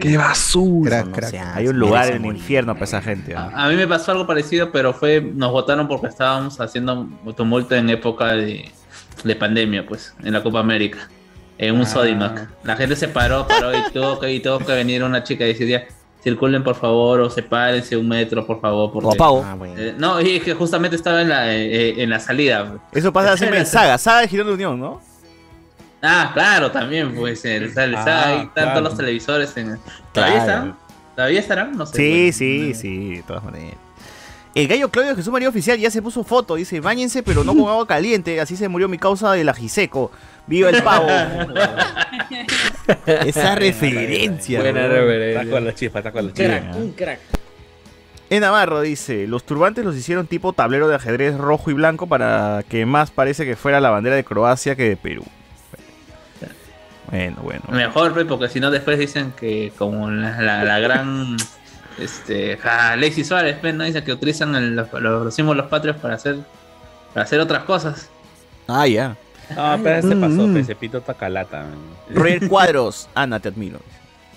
[0.00, 1.02] ¡Qué basura!
[1.04, 1.56] Crack, crack.
[1.56, 3.34] hay un lugar en el infierno para esa gente.
[3.34, 3.50] ¿ah?
[3.54, 7.90] A mí me pasó algo parecido, pero fue nos votaron porque estábamos haciendo tumulto en
[7.90, 8.70] época de,
[9.24, 11.08] de pandemia, pues, en la Copa América,
[11.58, 12.48] en un Sodimac.
[12.64, 15.48] La gente se paró, paró y tuvo que, y tuvo que venir una chica y
[15.48, 15.86] decía,
[16.22, 18.92] circulen por favor o sepárense un metro, por favor.
[18.92, 19.44] Porque, apago.
[19.44, 19.74] Ah, bueno.
[19.76, 22.78] Eh, no, y es que justamente estaba en la, eh, en la salida.
[22.92, 25.00] Eso pasa siempre en Saga, Saga de Girón de Unión, ¿no?
[26.02, 28.70] Ah, claro, también, pues, el, el- Ah, ahí están claro.
[28.72, 29.56] todos los televisores.
[29.56, 29.78] En...
[30.12, 30.50] ¿Todavía Claro.
[30.62, 30.76] están?
[31.14, 31.76] ¿Todavía estarán?
[31.76, 31.96] No sé.
[31.96, 32.32] Sí, bueno.
[32.32, 33.76] sí, sí, de todas maneras.
[34.54, 37.70] El gallo Claudio Jesús María Oficial ya se puso foto, dice, bañense pero no con
[37.70, 40.10] agua caliente, así se murió mi causa del ajiseco.
[40.46, 41.06] Viva el pavo.
[43.06, 44.60] Esa referencia.
[44.60, 44.92] Buena weón.
[44.92, 45.42] reverencia.
[45.42, 46.76] Está con la chispa, está con la Crack, chispa.
[46.76, 47.20] un crack.
[48.30, 52.64] En Navarro dice, los turbantes los hicieron tipo tablero de ajedrez rojo y blanco para
[52.68, 55.22] que más parece que fuera la bandera de Croacia que de Perú.
[57.10, 57.60] Bueno, bueno.
[57.68, 61.36] Mejor, pues, porque si no después dicen que como la, la- la gran
[61.98, 63.84] este ja, Alexis Suárez, pues, ¿no?
[63.84, 66.36] Dicen que utilizan el- los, los símbolos patrios para hacer
[67.12, 68.08] para hacer otras cosas.
[68.66, 69.14] Ah, ya.
[69.54, 70.52] No, pero ese pasó, Mm.
[70.52, 71.66] pues, ese pito tacalata.
[72.10, 73.80] Roger Cuadros, Ana, te admiro.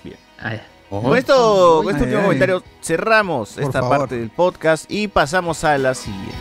[0.04, 0.16] Bien.
[0.38, 0.66] Ah, ya.
[0.90, 2.24] Con esto, con este Ay, último ay.
[2.26, 3.98] comentario, cerramos Por esta favor.
[3.98, 6.34] parte del podcast y pasamos a la siguiente.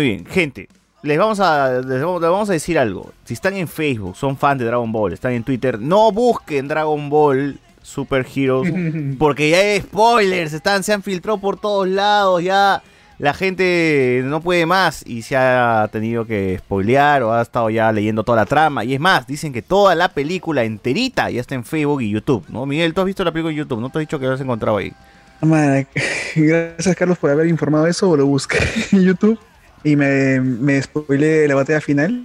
[0.00, 0.24] Muy bien.
[0.24, 0.66] Gente,
[1.02, 3.12] les vamos, a, les vamos, les vamos a decir algo.
[3.26, 7.10] Si están en Facebook, son fans de Dragon Ball, están en Twitter, no busquen Dragon
[7.10, 8.72] Ball Super Heroes
[9.18, 12.82] porque ya hay spoilers, están, se han filtrado por todos lados, ya
[13.18, 17.92] la gente no puede más y se ha tenido que spoilear o ha estado ya
[17.92, 18.84] leyendo toda la trama.
[18.84, 22.46] Y es más, dicen que toda la película enterita ya está en Facebook y YouTube,
[22.48, 22.64] ¿no?
[22.64, 24.40] Miguel, tú has visto la película en YouTube, ¿no te has dicho que lo has
[24.40, 24.94] encontrado ahí?
[25.42, 25.86] Man,
[26.36, 28.60] gracias Carlos por haber informado eso, lo busqué
[28.92, 29.38] en YouTube
[29.84, 32.24] y me, me spoileé la batalla final.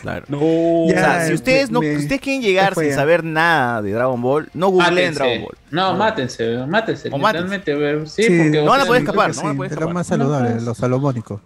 [0.00, 0.24] Claro.
[0.28, 0.38] No,
[0.84, 4.68] o sea, si ustedes, no, ustedes quieren llegar sin saber nada de Dragon Ball, no
[4.68, 5.14] googleen.
[5.14, 5.54] Dragon Ball.
[5.70, 7.08] No, mátense, mátense.
[7.12, 7.62] O mátense.
[8.06, 8.62] Sí, Sí, porque.
[8.62, 9.56] no van a poder escapar, no van a sí.
[9.56, 9.94] poder Es lo escapar.
[9.94, 11.40] más saludable, lo salomónico.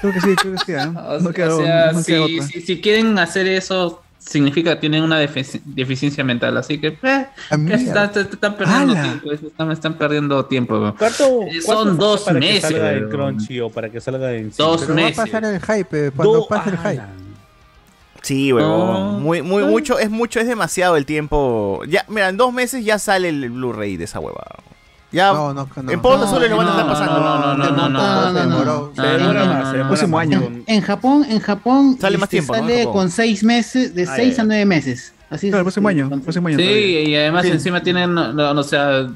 [0.00, 0.72] Creo que sí, creo que sí.
[0.74, 0.92] ¿ah?
[1.08, 5.60] O, No sea, no si, si, si quieren hacer eso, significa que tienen una defici-
[5.64, 6.56] deficiencia mental.
[6.56, 7.26] Así que, eh,
[7.58, 7.76] mira.
[7.76, 9.32] están, te- te están perdiendo tiempo.
[9.32, 10.74] Están, están perdiendo tiempo.
[10.78, 10.94] weón.
[10.98, 13.08] ¿Cuánto, Eh, cuánto Son dos para que salga en.
[13.10, 15.16] Crunchy o para que salga en Dos Pero va a meses.
[15.16, 17.02] pasar el hype, cuando Do- pase el ah, hype.
[18.22, 19.22] Sí, huevón.
[19.22, 21.82] Muy, muy, mucho, es mucho, es demasiado el tiempo.
[21.86, 24.56] Ya, mira, en dos meses ya sale el Blu-ray de esa huevada.
[25.14, 25.90] Ya, No, no, no.
[25.92, 27.20] en Polo No, Azules lo van a estar no, pasando.
[27.20, 28.46] no, no, no, no, no,
[29.32, 30.42] no, no, Próximo año.
[30.66, 34.38] En Japón, en Japón Sale más este, tiempo, sale con seis meses, de Ah, seis
[34.38, 35.12] a nueve meses.
[35.30, 36.10] Así es, el próximo año
[36.56, 36.62] Sí,
[37.08, 39.06] y además encima tienen, o sea,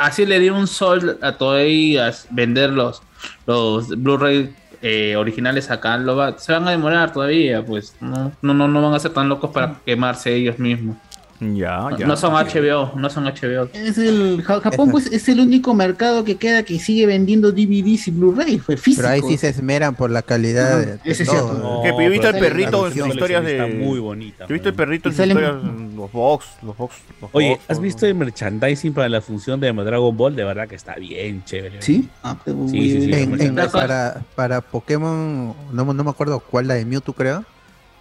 [0.00, 3.02] así le dieron un sol a Toei a vender los,
[3.46, 8.54] los Blu-ray eh, originales acá, lo va- se van a demorar todavía, pues no, no,
[8.54, 10.96] no, no van a ser tan locos para quemarse ellos mismos.
[11.40, 12.06] Ya, ya.
[12.06, 13.68] No son HBO, no son HBO.
[13.74, 18.08] Es el Ja- Japón pues es el único mercado que queda que sigue vendiendo DVDs
[18.08, 19.02] y Blu-ray, fue físico.
[19.02, 21.52] Pero ahí sí se esmeran por la calidad ese es cierto.
[21.54, 23.52] No, Que he visto el perrito en sus la historias de.
[23.58, 24.44] Está muy bonita.
[24.46, 25.54] Yo he visto el perrito en sus historias,
[25.94, 26.94] los box, los box.
[27.20, 27.82] los Oye, box, ¿has ¿no?
[27.82, 30.34] visto el merchandising para la función de Dragon Ball?
[30.36, 31.82] De verdad que está bien chévere.
[31.82, 32.08] ¿Sí?
[32.22, 33.12] Ah, Sí, sí, sí.
[33.12, 36.84] En- en- La cosa- para, para Pokémon, no, me- no me acuerdo cuál, la de
[36.84, 37.44] Mewtwo creo,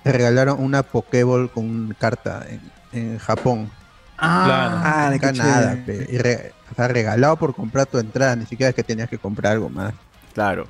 [0.03, 2.61] te regalaron una Pokéball con carta en,
[2.95, 3.69] en Japón.
[4.17, 7.97] Ah, Ah, de Acá qué nada, pe, y re- o sea, regalado por comprar tu
[7.99, 9.93] entrada, ni siquiera es que tenías que comprar algo más.
[10.33, 10.67] Claro.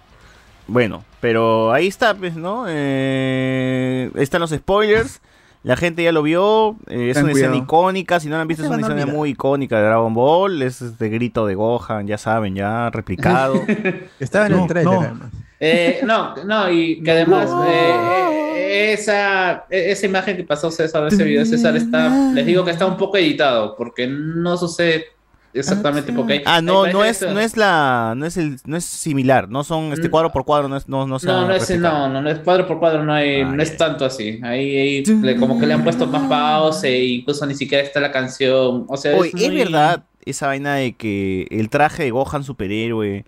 [0.67, 2.65] Bueno, pero ahí está, pues, ¿no?
[2.67, 5.21] Eh, están los spoilers.
[5.63, 6.75] La gente ya lo vio.
[6.87, 8.19] eh, es una escena icónica.
[8.19, 9.15] Si no la han visto, No es una a escena olvidar.
[9.17, 10.61] muy icónica de Dragon Ball.
[10.61, 13.61] Es este grito de Gohan, ya saben, ya replicado.
[14.19, 15.29] Estaba en No, el trailer, no.
[15.65, 17.95] Eh, no, no, y que además eh,
[18.55, 22.63] eh, esa, e- esa imagen que pasó César, ese video de César está, les digo
[22.65, 25.05] que está un poco editado, porque no sucede
[25.53, 28.83] exactamente porque hay- ah, no, no es, no es la, no es el, no es
[28.83, 29.47] similar.
[29.49, 30.11] No son este Mm.
[30.11, 32.67] cuadro por cuadro, no es, no, no No, no es, no, no, no es cuadro
[32.67, 34.39] por cuadro, no, hay, Ah, no es tanto así.
[34.43, 37.99] Ahí, ahí le- como que le han puesto más pause, e incluso ni siquiera está
[38.01, 38.85] la canción.
[38.89, 42.43] O sea, Oye, es, es muy- verdad esa vaina de que el traje de Gohan
[42.43, 43.23] superhéroe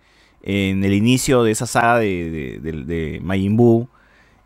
[0.49, 3.89] en el inicio de esa saga de, de, de- de Majin Buu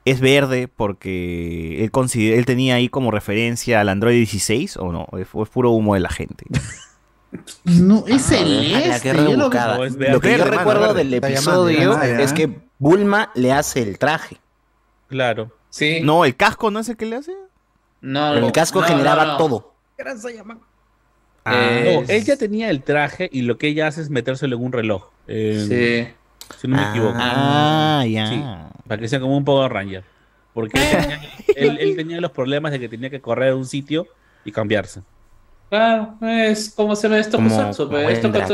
[0.03, 5.07] es verde porque él, considera, él tenía ahí como referencia al Android 16 o no,
[5.19, 6.45] es, puro humo de la gente.
[7.65, 9.07] no, es Ala, qué celeste.
[9.09, 9.77] yo lo- rebuscada.
[9.77, 10.95] No, es Lo que yo recuerdo verde.
[10.95, 11.27] del llamando,
[11.69, 14.37] episodio es que Bulma le hace el traje.
[15.07, 15.51] Claro.
[15.69, 15.99] Sí.
[16.01, 17.33] No, el casco no es el que le hace.
[18.01, 19.37] no, Pero el casco no, generaba no, no.
[21.43, 21.53] Todo.
[21.53, 24.63] Eh, No, él ya tenía el traje y lo que ella hace es metérselo en
[24.63, 25.05] un reloj.
[25.27, 26.13] Eh, Sí.
[26.59, 27.13] Si no me equivoco.
[27.17, 28.27] Ah, ya.
[28.27, 28.43] Sí,
[28.87, 30.03] para que sea como un Power Ranger.
[30.53, 31.21] Porque él tenía,
[31.55, 34.05] él- él tenía los problemas de que tenía que correr a un sitio
[34.43, 35.01] y cambiarse.
[35.69, 37.45] Claro, es como se ve esto en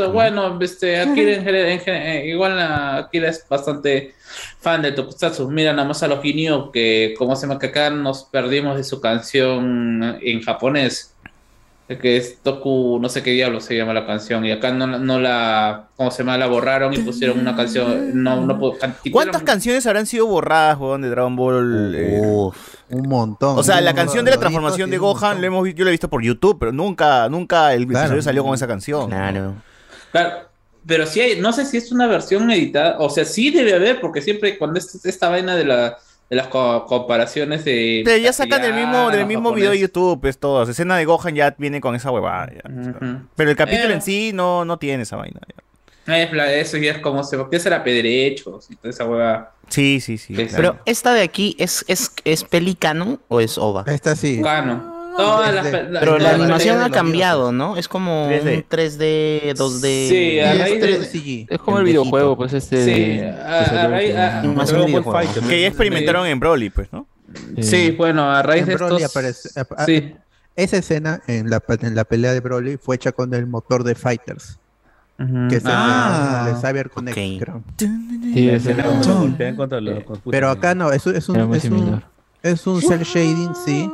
[0.06, 0.12] ¿no?
[0.12, 4.14] bueno, este, Akira en en general- eh, igual la- Akira es bastante
[4.60, 5.50] fan de Tokusatsu.
[5.50, 8.84] Mira nada más a los Ginyu que como se llama que acá nos perdimos de
[8.84, 11.16] su canción en japonés.
[11.88, 14.44] Que es Toku, no sé qué diablo se llama la canción.
[14.44, 16.36] Y acá no, no la, ¿cómo se llama?
[16.36, 18.22] La borraron y pusieron una canción.
[18.22, 21.94] No, no puedo- can- ¿Cuántas canciones habrán sido borradas, weón, de Dragon Ball?
[21.96, 22.20] eh?
[22.90, 23.58] Un montón.
[23.58, 26.08] O sea, la canción de la transformación de Gohan lo hemos, yo la he visto
[26.10, 28.00] por YouTube, pero nunca, nunca el Claro.
[28.04, 29.08] episodio salió con esa canción.
[29.08, 29.54] Claro.
[30.12, 30.30] Claro,
[30.86, 34.00] pero sí hay, no sé si es una versión editada, o sea, sí debe haber,
[34.00, 35.96] porque siempre cuando es esta vaina de la
[36.30, 39.78] de las co- comparaciones de Pero ya sacan del mismo, del mismo video de.
[39.78, 40.68] YouTube, pues todas.
[40.68, 42.50] Escena de Gohan ya viene con esa huevada.
[42.52, 42.62] ya.
[43.36, 43.94] Pero el capítulo Eh.
[43.94, 45.40] en sí no, no tiene esa vaina.
[45.48, 46.16] ya.
[46.18, 49.52] Es la- eso ya es como se porque será pedrechos y toda esa hueva.
[49.68, 50.34] Sí, sí, sí.
[50.34, 50.50] claro.
[50.56, 53.84] Pero esta de aquí, ¿es, es, es pelicano o es OVA?
[53.86, 54.40] Esta sí.
[54.42, 54.97] Cano.
[55.18, 57.76] Todas las pe- la- Pero la animación ha cambiado, ¿no?
[57.76, 58.56] Es como 3D.
[58.56, 60.08] un 3D, 2D.
[60.08, 61.46] Sí, a raíz es de- 3CG.
[61.50, 62.84] Es como el videojuego, pues este.
[62.84, 64.42] Sí, que a-.
[65.48, 67.06] Que ya experimentaron en Broly, pues, ¿no?
[67.60, 69.52] Sí, bueno, a raíz de Broly estos
[69.86, 70.14] Sí.
[70.56, 73.94] Esa escena en la, en la pelea de Broly fue hecha con el motor de
[73.94, 74.58] Fighters.
[75.18, 75.24] Que
[75.56, 76.48] es el de- Ah.
[76.52, 77.62] de Cyber Connect, creo.
[77.76, 77.88] Sí.
[80.30, 82.02] Pero acá no, es, es un, es un,
[82.42, 83.90] es un cel shading, sí,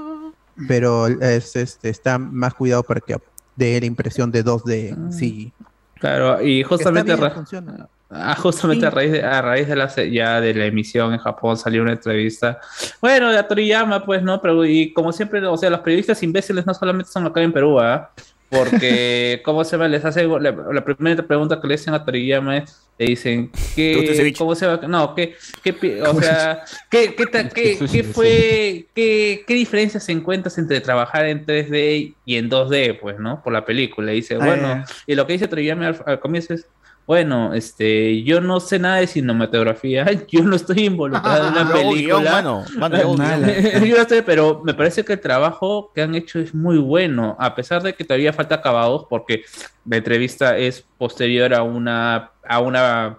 [0.68, 3.16] pero es, este, está más cuidado para que
[3.56, 5.52] dé la impresión de 2D, sí.
[6.01, 7.89] Claro, y justamente, bien, ra- funciona.
[8.10, 11.18] ah, justamente a raíz de, a raíz de la se- ya de la emisión en
[11.18, 12.59] Japón salió una entrevista.
[13.01, 14.40] Bueno, de Toriyama, pues, ¿no?
[14.43, 17.81] Pero y como siempre, o sea, los periodistas imbéciles no solamente son acá en Perú,
[17.81, 18.10] ¿ah?
[18.51, 19.89] Porque, ¿cómo se llama?
[19.89, 23.97] Les hace la, la primera pregunta que le hacen a Toriyama es, le dicen, ¿Te
[23.97, 24.39] gusta el ¿qué?
[24.39, 24.77] ¿cómo se va?
[24.87, 30.57] No, ¿qué, qué, o sea, ¿qué, qué, ta- qué- qué fue, qué, qué diferencias encuentras
[30.59, 33.43] entre trabajar en 3D y en 2D, pues, ¿no?
[33.43, 34.12] Por la película.
[34.12, 36.66] Y dice, Ah, bueno, y lo que dice Toriyama al, al comienzo es,
[37.06, 42.01] bueno, este, yo no sé nada de cinematografía, yo no estoy involucrado en la película.
[42.01, 42.64] guion, mano.
[42.78, 43.14] Mano, yo
[44.09, 47.82] no pero me parece que el trabajo que han hecho es muy bueno, a pesar
[47.82, 49.44] de que todavía falta acabados, porque
[49.85, 53.18] la entrevista es posterior a una, a una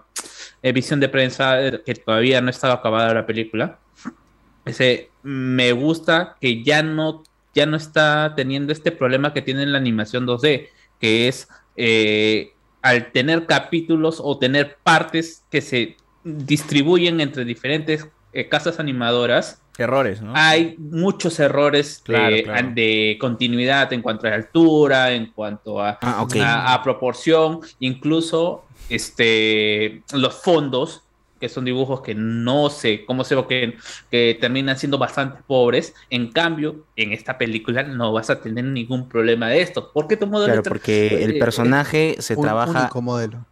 [0.62, 3.78] eh, visión de prensa que todavía no estaba acabada la película.
[4.64, 7.22] Ese, me gusta que ya no,
[7.54, 10.68] ya no está teniendo este problema que tiene en la animación 2D,
[10.98, 12.52] que es eh,
[12.86, 19.60] al tener capítulos o tener partes que se distribuyen entre diferentes eh, casas animadoras.
[19.78, 20.32] Errores, ¿no?
[20.34, 22.68] Hay muchos errores Claro, de, claro.
[22.74, 30.02] de continuidad en cuanto a altura, en cuanto a, Ah, a, a proporción, incluso este,
[30.12, 31.02] los fondos,
[31.40, 33.76] que son dibujos que no sé cómo se ve que,
[34.10, 35.94] que terminan siendo bastante pobres.
[36.10, 39.90] En cambio, en esta película no vas a tener ningún problema de esto.
[39.92, 43.44] Porque tu modelo Claro, porque el eh, personaje se Un trabaja único modelo.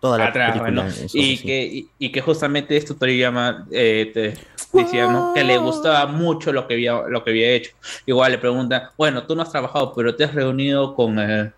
[0.00, 0.70] toda la atrás, película.
[0.70, 0.88] ¿no?
[0.88, 1.44] eso y, sí.
[1.44, 4.34] que, y, y que justamente esto Toriyama eh, te
[4.78, 5.32] decía ¿no?
[5.34, 7.72] que le gustaba mucho lo que había lo que había hecho
[8.06, 11.52] igual le pregunta bueno tú no has trabajado pero te has reunido con el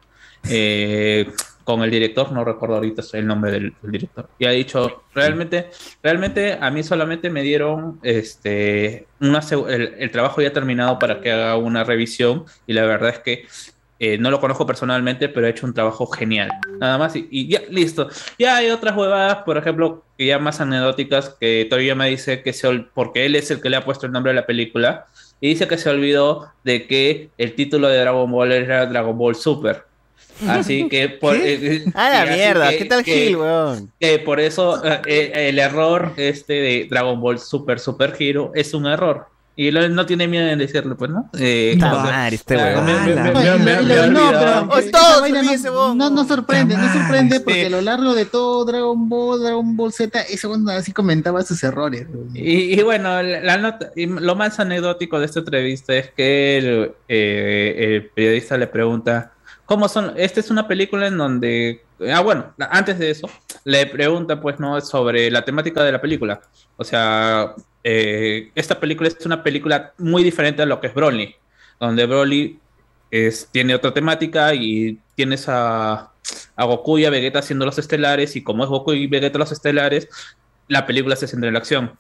[0.48, 1.30] eh,
[1.64, 5.70] con el director no recuerdo ahorita el nombre del, director y ha dicho realmente
[6.02, 11.32] realmente a mí solamente me dieron este una el, el trabajo ya terminado para que
[11.32, 13.46] haga una revisión y la verdad es que
[14.00, 16.50] eh, no lo conozco personalmente, pero ha hecho un trabajo genial.
[16.80, 18.08] Nada más y, ya, listo.
[18.38, 22.52] Ya hay otras huevadas, por ejemplo, que ya más anecdóticas, que todavía me dice que
[22.52, 25.06] se porque él es el que le ha puesto el nombre a la película,
[25.40, 29.36] y dice que se olvidó de que el título de Dragon Ball era Dragon Ball
[29.36, 29.84] Super.
[30.48, 33.90] Así que por, eh, eh, A la mierda, que- ¿qué tal que- Gil, weón?
[34.00, 38.86] que por eso eh, el error este de Dragon Ball Super Super Hero es un
[38.86, 39.26] error.
[39.56, 41.30] Y él no tiene miedo en decirlo, pues, ¿no?
[41.38, 41.76] Eh,
[42.32, 47.66] este No, pero Oh, todo ese no, no, no sorprende, no sorprende porque Sí.
[47.66, 51.62] a lo largo de todo Dragon Ball, Dragon Ball Z, ese bueno así comentaba sus
[51.62, 52.06] errores.
[52.34, 56.58] Y, y bueno, la, la nota, y lo más anecdótico de esta entrevista es que
[56.58, 59.33] el, eh, el periodista le pregunta,
[59.66, 60.12] ¿cómo son?
[60.16, 61.82] Esta es una película en donde,
[62.12, 63.28] ah, bueno, antes de eso,
[63.64, 64.80] le pregunta pues, ¿no?
[64.80, 66.40] Sobre la temática de la película.
[66.76, 71.34] O sea, eh, esta película es una película muy diferente a lo que es Broly,
[71.80, 72.58] donde Broly
[73.52, 76.10] tiene otra temática y tienes a,
[76.56, 79.52] a Goku y a Vegeta haciendo los estelares y como es Goku y Vegeta los
[79.52, 80.08] estelares,
[80.68, 81.98] la película se centra en la acción.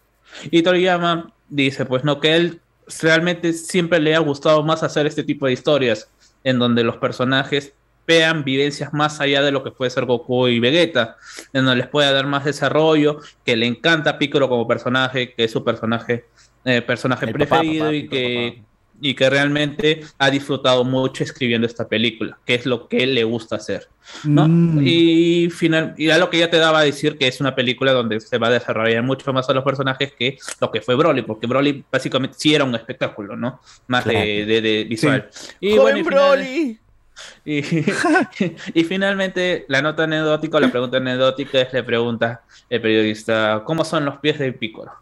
[0.50, 2.60] Y Toriyama dice, pues no, que él
[3.00, 6.08] realmente siempre le ha gustado más hacer este tipo de historias,
[6.44, 7.74] en donde los personajes
[8.06, 11.16] vean vivencias más allá de lo que puede ser Goku y Vegeta,
[11.52, 15.44] en donde les pueda dar más desarrollo, que le encanta a Piccolo como personaje, que
[15.44, 16.26] es su personaje,
[16.64, 18.62] eh, personaje El preferido papá, y que
[19.00, 23.56] y que realmente ha disfrutado mucho escribiendo esta película, que es lo que le gusta
[23.56, 23.88] hacer.
[24.24, 24.46] ¿no?
[24.46, 24.80] Mm.
[24.86, 27.92] Y, final, y a lo que ya te daba a decir que es una película
[27.92, 31.22] donde se va a desarrollar mucho más a los personajes que lo que fue Broly,
[31.22, 33.60] porque Broly básicamente sí era un espectáculo, ¿no?
[33.88, 34.18] Más Claro.
[34.20, 35.28] de, de- de visual.
[35.60, 36.78] Y ¡Joven bueno, y final- Broly!
[37.44, 43.84] y, y finalmente, la nota anecdótica, la pregunta anecdótica es, le pregunta el periodista, ¿cómo
[43.84, 44.92] son los pies de Piccolo?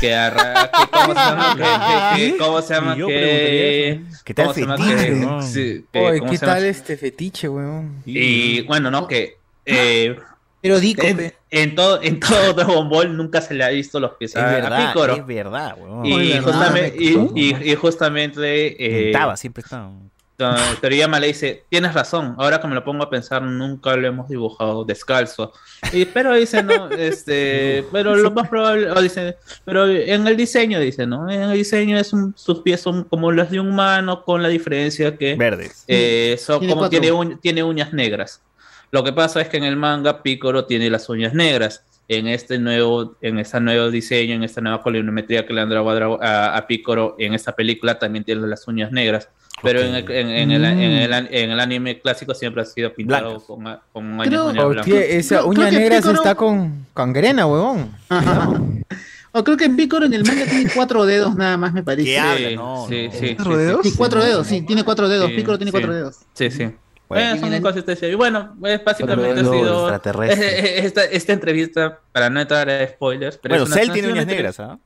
[0.00, 4.00] Que, arra- que cómo se llama, que, que- que- cómo se llama, que.
[4.24, 5.42] ¿Qué tal cómo se llama, fetiche, que- no?
[5.42, 6.56] sí, que- Oye, ¿cómo ¿qué se llama?
[6.58, 8.02] tal este fetiche, weón?
[8.06, 9.36] Y bueno, no, que
[9.66, 10.16] eh,
[10.62, 14.12] Pero dico, en, en todo, en todo Dragon Ball nunca se le ha visto los
[14.12, 15.14] pies Es a, a verdad, Piccolo.
[15.16, 16.06] es verdad, weón.
[16.06, 19.90] Y, justamente, y, y- y justamente eh, Estaba, siempre estaba.
[20.80, 24.28] Toriyama le dice, tienes razón, ahora que me lo pongo a pensar, nunca lo hemos
[24.28, 25.52] dibujado descalzo.
[25.92, 30.80] Y, pero dice, no, este, pero lo más probable, o dice, pero en el diseño,
[30.80, 31.30] dice, ¿no?
[31.30, 34.48] En el diseño es un- sus pies son como los de un humano, con la
[34.48, 35.84] diferencia que Verdes.
[35.88, 37.00] eh, son Tiene como cuatro.
[37.00, 38.42] tiene, uñ- tiene uñas negras.
[38.92, 41.84] Lo que pasa es que en el manga Piccolo tiene las uñas negras.
[42.12, 45.88] en este nuevo, en este nuevo diseño, en esta nueva colorimetría que le han dado
[46.20, 49.28] a, a, a Picoro en esta película, también tiene las uñas negras.
[49.62, 52.92] Pero en, el, en, en el, en, el, en el anime clásico siempre ha sido
[52.94, 54.86] pintado con, con uñas, Creo- uñas blancas.
[54.86, 57.90] tie- esa uña creo negra se Piccolo- está con gangrena, huevón.
[59.32, 62.08] O creo que Picoro en el manga tiene cuatro dedos nada más, me parece.
[62.08, 62.52] ¿Qué hablas?
[62.54, 63.12] No, Sí, no.
[63.12, 63.80] sí, ¿Cuatro sí, dedos?
[63.84, 63.94] sí.
[63.96, 65.28] Cuatro dedos, sí, tiene cuatro dedos.
[65.30, 65.72] Sí, Piccolo tiene sí.
[65.72, 66.16] cuatro dedos.
[66.34, 66.70] Sí, sí.
[67.08, 67.34] Bueno.
[67.36, 68.10] Eh, son inconsistencias.
[68.10, 69.88] Y bueno, pues, básicamente ha sido
[70.30, 73.36] esta, esta entrevista, para no entrar a spoilers.
[73.38, 74.84] Pero Bueno, es una- Cell tiene uñas negras, entrevista-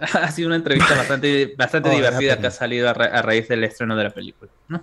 [0.22, 3.22] Ha sido una entrevista bastante, bastante Oh, divertida da que ha salido a, ra- a
[3.22, 4.50] raíz del estreno de la película.
[4.68, 4.82] ¿no?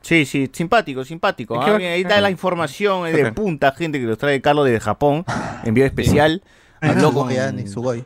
[0.00, 1.60] Sí, sí, simpático, simpático.
[1.60, 1.76] ¿ah?
[1.78, 5.24] Bien, ahí está la información de punta, gente que los trae Carlos desde Japón,
[5.64, 6.42] envío especial.
[6.80, 7.28] Habló con.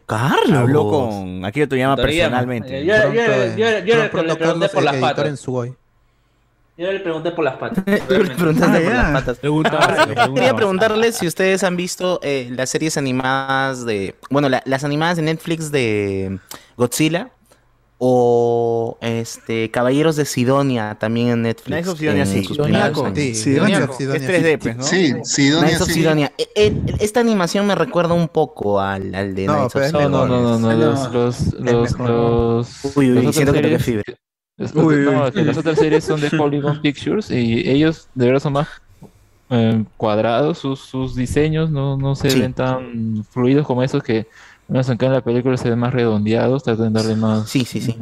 [0.07, 0.53] Carlos.
[0.59, 1.45] Habló con.
[1.45, 2.85] Aquí te llama Todavía, personalmente.
[2.85, 5.27] yo- yo- yo- yo- yo le- pregunté por las patas.
[5.27, 5.75] en Sugoi.
[6.79, 7.83] Yo le pregunté por las patas.
[8.07, 9.03] Preguntaste Ah, por ya.
[9.03, 9.39] las patas.
[9.39, 14.15] Preguntaba, Quería preguntarles si ustedes han visto eh, las series animadas de.
[14.31, 16.39] Bueno, la- las animadas de Netflix de
[16.77, 17.31] Godzilla.
[18.01, 21.67] O este Caballeros de Sidonia también en Netflix.
[21.67, 22.45] Knights of Sidonia, sí.
[22.45, 23.11] Sidoniaco.
[23.13, 23.97] Sí, Sidoniaco.
[23.99, 24.85] Es 3D, pues, ¿no?
[24.85, 25.89] Sí, Sidonia, Knights of.
[25.89, 26.33] Sidonia.
[26.39, 30.09] Eh, eh, esta animación me recuerda un poco al, al de No, Knights of Sidonia.
[30.11, 34.05] No, no, no, no, los, los, los, los, Uy, uy, siento que toqué fibra.
[34.75, 35.33] Uy, no, uy.
[35.33, 38.69] que las otras series son de Polygon Pictures y ellos de verdad son más
[39.51, 42.41] eh, cuadrados, sus, sus diseños no, no se Sí.
[42.41, 44.27] ven tan fluidos como esos que
[44.67, 47.81] menos acá en la película se ven más redondeados, tratan de darle más sí, sí,
[47.81, 47.97] sí.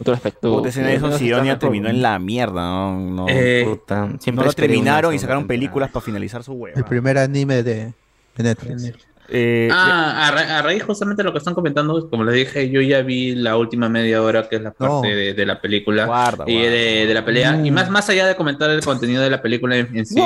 [0.00, 0.50] otro aspecto.
[0.56, 2.98] Puta, of menos Sidonia terminó en la mierda, ¿no?
[2.98, 6.76] No, Eh, Puta, no siempre lo terminaron y sacaron películas para finalizar su huevo.
[6.76, 7.92] El primer anime de,
[8.36, 8.92] de Netflix.
[9.34, 12.68] Eh, Ah, a, ra- a raíz justamente de lo que están comentando, como les dije,
[12.70, 15.16] yo ya vi la última media hora, que es la parte No.
[15.16, 17.60] de, de la película Guarda, y de, de la pelea.
[17.64, 20.20] Y más, más allá de comentar el contenido de la película en, en sí,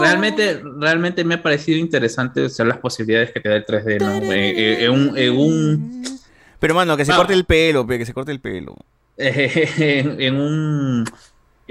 [0.00, 4.00] realmente, realmente me ha parecido interesante o sea, las posibilidades que te da el 3D,
[4.00, 4.32] ¿no?
[4.32, 6.04] Eh, eh, en un, en un-
[6.58, 7.16] Pero mano, que se Ah.
[7.16, 8.76] corte el pelo, pe, que se corte el pelo.
[9.18, 11.04] en, en un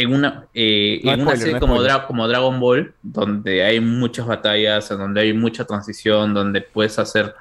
[0.02, 1.82] en una eh, No en una spoiler, serie no como.
[1.84, 7.34] Dra- como Dragon Ball donde hay muchas batallas donde hay mucha transición donde puedes hacer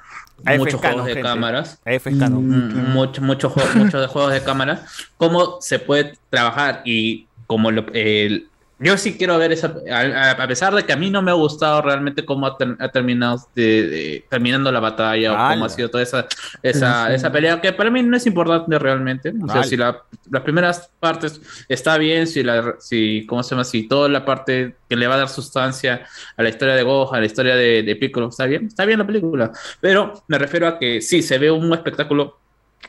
[0.45, 1.27] AF muchos juegos de gente.
[1.27, 1.79] cámaras
[2.19, 2.47] canon.
[2.47, 4.83] Mm, mucho- muchos juegos muchos de juegos de cámara
[5.17, 8.47] cómo se puede trabajar y como lo, el-
[8.83, 11.35] yo sí quiero ver esa a, a- pesar de que a mí no me ha
[11.35, 15.69] gustado realmente cómo ha, ter- ha terminado de- de- terminando la batalla o cómo ha
[15.69, 16.27] sido toda esa
[16.63, 19.29] esa, esa pelea que para mí no es importante realmente.
[19.41, 19.63] O sea ¡Hala!
[19.63, 21.39] si la- las primeras partes
[21.69, 25.15] está bien si la si cómo se llama si toda la parte que le va
[25.15, 26.05] a dar sustancia
[26.35, 28.99] a la historia de Gohan a la historia de, de Piccolo está bien está bien
[28.99, 29.51] la película.
[29.79, 32.39] Pero me refiero a que sí se ve un espectáculo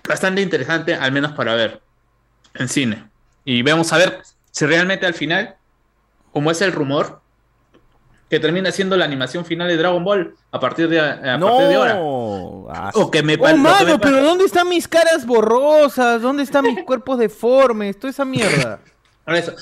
[0.09, 1.81] bastante interesante, al menos para ver
[2.55, 3.05] en cine.
[3.45, 4.21] Y vamos a ver
[4.51, 5.55] si realmente al final,
[6.33, 7.21] como es el rumor,
[8.31, 11.75] que termina siendo la animación final de Dragon Ball a partir de, a partir de
[11.75, 11.99] ahora.
[12.75, 16.23] Ah, O que me Oh, que mano, me pa- pero ¿dónde están mis caras borrosas?
[16.23, 17.99] ¿Dónde están mis cuerpos deformes?
[17.99, 18.81] Toda esa mierda.
[19.27, 19.53] Por eso,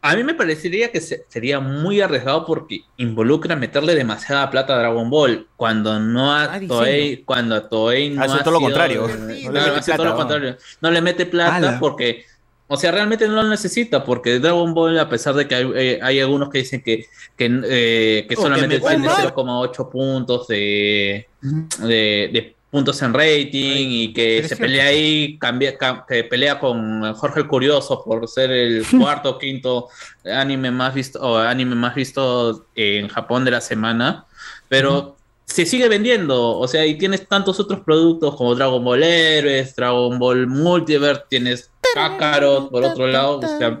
[0.00, 4.78] a mí me parecería que se- sería muy arriesgado porque involucra meterle demasiada plata a
[4.78, 6.76] Dragon Ball cuando no a diciendo.
[6.78, 9.08] Toei, cuando a Toei no Hace ha todo lo sido- contrario.
[9.08, 10.16] No, No le hace mete todo plata, lo ¿no?
[10.16, 10.56] contrario.
[10.80, 11.78] No le mete plata Ala.
[11.80, 12.24] porque,
[12.72, 15.98] o sea, realmente no lo necesita porque Dragon Ball, a pesar de que hay, eh,
[16.00, 17.06] hay algunos que dicen que,
[17.36, 19.68] que, eh, que solamente que tiene Oh, man.
[19.68, 26.04] 0,8 puntos de, de, de puntos en rating y que se pelea ahí, cambia, cam-
[26.06, 29.88] que pelea con Jorge el Curioso por ser el cuarto o quinto
[30.24, 34.26] anime más visto o anime más visto en Japón de la semana,
[34.68, 35.16] pero
[35.50, 40.18] se sigue vendiendo, o sea, y tienes tantos otros productos como Dragon Ball Heroes, Dragon
[40.18, 43.80] Ball Multiverse, tienes Kakarot por otro lado, o sea,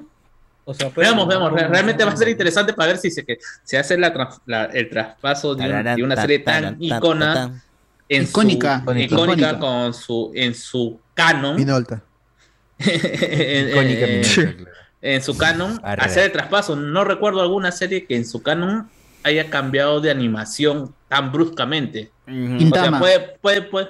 [0.64, 3.38] O sea, Veamos, veamos, re- realmente va a ser interesante para ver si se, que,
[3.64, 7.62] se hace la trans- la- el traspaso de, un- de una serie tan icona
[8.08, 8.82] en su- Icónica.
[8.82, 9.58] icónica, Icónica.
[9.58, 12.02] con su en su canon Minolta.
[12.78, 14.70] en, Icónica en- Minolta,
[15.02, 18.88] en su canon hacer el traspaso no recuerdo alguna serie que en su canon
[19.22, 22.98] haya cambiado de animación tan bruscamente o sea, Gintama.
[23.00, 23.88] puede, puede, puede-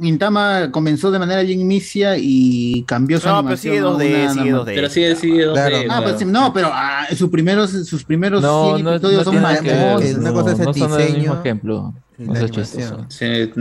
[0.00, 3.74] Gintama comenzó de manera bien inicia y cambió su No, pero animación.
[3.74, 4.66] sigue a 2D, una sigue normal.
[4.66, 4.74] 2D.
[4.74, 5.76] Pero sigue- sigue 2D, Claro.
[5.76, 6.02] Ah, claro.
[6.04, 10.16] pues no, pero ah, sus primeros, sus primeros No, 100 no, episodios no son mamones.
[10.16, 11.94] Una cosa es el no son el diseño mismo ejemplo.
[12.18, 13.06] No chistoso.
[13.08, 13.26] Sí,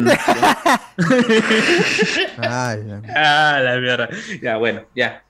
[2.38, 2.80] Ay,
[3.16, 4.10] ah la mierda
[4.42, 5.24] ya bueno ya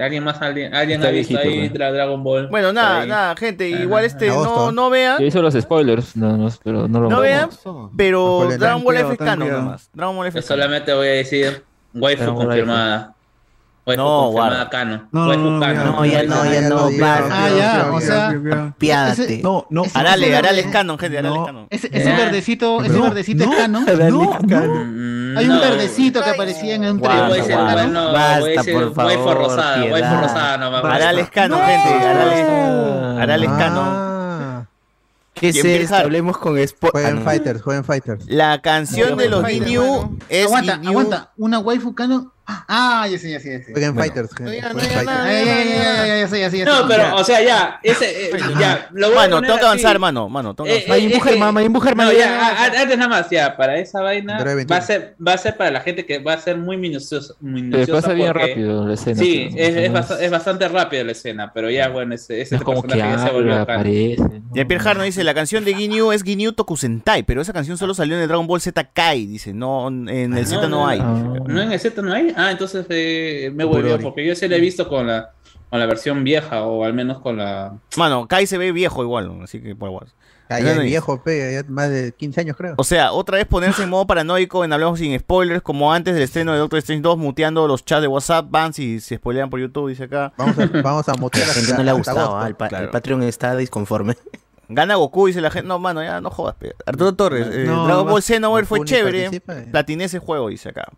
[0.00, 2.48] alguien más alguien alguien ha visto viejito, ahí tra- Dragon Ball.
[2.48, 3.72] Bueno, nada, nada, gente.
[3.74, 5.18] Ah, Igual este, no, no vean.
[5.20, 7.48] Yo hice los spoilers, nada más, pero no lo No vean,
[7.96, 9.90] pero Dragon Ball es canon nomás.
[9.92, 11.62] Dragon Ball es solamente voy a decir
[11.94, 13.14] waifu Dragon
[13.84, 14.70] Confirmada Waifu No.
[14.70, 15.08] Cano.
[15.10, 16.88] No, Waifu no, no, ya no, ya no.
[17.02, 19.40] Ah, ya, o sea, Piádate.
[19.42, 19.84] No, no.
[19.94, 21.46] Arale, Arale es canon, gente, Arale es No.
[21.46, 21.66] canon.
[21.70, 22.16] Ese, ese Ya.
[22.16, 23.84] verdecito, ese No, verdecito no, es canon.
[23.86, 25.38] No, no.
[25.38, 25.60] Hay un no.
[25.60, 27.02] verdecito que aparecía en un no,
[28.12, 30.22] Basta, por waifu favor, rosada, waifu piedad.
[30.22, 30.84] rosada nomás.
[30.84, 31.88] Arale es canon, gente.
[32.06, 34.10] Arale, Arale es canon.
[35.34, 35.96] ¿Qué es ¿Quién esto?
[35.96, 37.22] Hablemos con Spo- jueguen Ah.
[37.24, 38.26] Fighters, jueguen Fighters.
[38.28, 41.30] La canción de los Ginyu es Aguanta, aguanta.
[41.38, 42.30] Una waifu canon.
[42.46, 43.72] Ah, ya sé, ya sé, ya sé.
[43.72, 43.94] Bueno.
[43.94, 46.64] Fighters, ya, ya, ya, ya, ya, sé, ya sé.
[46.64, 49.66] No, pero, o sea, ya, ese, eh, ya, lo voy a Mano, tengo que así.
[49.66, 50.96] avanzar, mano, mano, tengo que Eh, avanzar.
[50.96, 54.38] eh, Mayim Bujerman, que- Mayim Bujerman, No, ya, antes nada más, ya, para esa vaina
[54.38, 54.76] va 21.
[54.76, 57.36] a ser, va a ser para la gente que va a ser muy minuciosa, Eh,
[57.40, 59.18] minuciosa pasa bien rápido la escena.
[59.20, 62.88] Sí, es, bastante rápida la escena, pero ya, bueno, ese, ese no es como que
[62.88, 64.16] personaje ya se volvió aparece.
[64.54, 67.94] Ya Pierre Harno dice, la canción de Ginyu es Ginyu Tokusentai, pero esa canción solo
[67.94, 70.98] salió en el Dragon Ball Z Kai, dice, no, en el Z no, hay.
[70.98, 72.29] No, en el Z no hay.
[72.36, 73.90] Ah, entonces eh, me ori.
[74.02, 75.32] porque yo sí la he visto con la,
[75.68, 77.78] con la versión vieja, o al menos con la.
[77.96, 80.06] Mano, Kai se ve viejo igual, así que por igual.
[80.48, 82.74] Ya el viejo, pe, ya más de 15 años creo.
[82.76, 86.24] O sea, otra vez ponerse en modo paranoico en Hablamos sin spoilers, como antes del
[86.24, 89.60] estreno de Doctor Strange 2, muteando los chats de WhatsApp, van si se spoilean por
[89.60, 90.32] YouTube, dice acá.
[90.36, 92.38] Vamos a, vamos a A mutear la gente no le ha gustado, agosto.
[92.38, 92.86] ah, el, pa- Claro.
[92.86, 94.16] el Patreon está disconforme.
[94.68, 95.68] Gana Goku, dice la gente.
[95.68, 96.56] No, mano, ya no jodas.
[96.56, 96.74] pe.
[96.84, 99.22] Arturo Torres, eh, No, Dragon Ball Xenoverse fue chévere.
[99.22, 99.68] participa, eh.
[99.70, 100.88] Platiné ese juego, dice acá.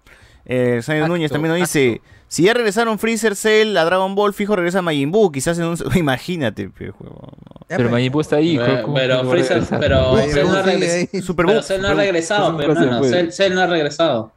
[0.44, 4.56] Eh, Sayo Núñez también nos dice: Si ya regresaron Freezer Cell a Dragon Ball, fijo
[4.56, 5.31] regresa Majin Buu.
[5.31, 5.77] Quizás en un.
[5.94, 7.32] Imagínate, pe, juego.
[7.69, 8.59] Pero Majin Buu está ahí.
[8.59, 9.81] Pero, ¿cómo- pero cómo Freezer, regresar?
[9.81, 11.36] pero Cell no ha regresado.
[11.36, 13.12] Pero Buu, Cell no ha regresado, pero mano, puede.
[13.12, 14.32] Cell, Cell no ha regresado.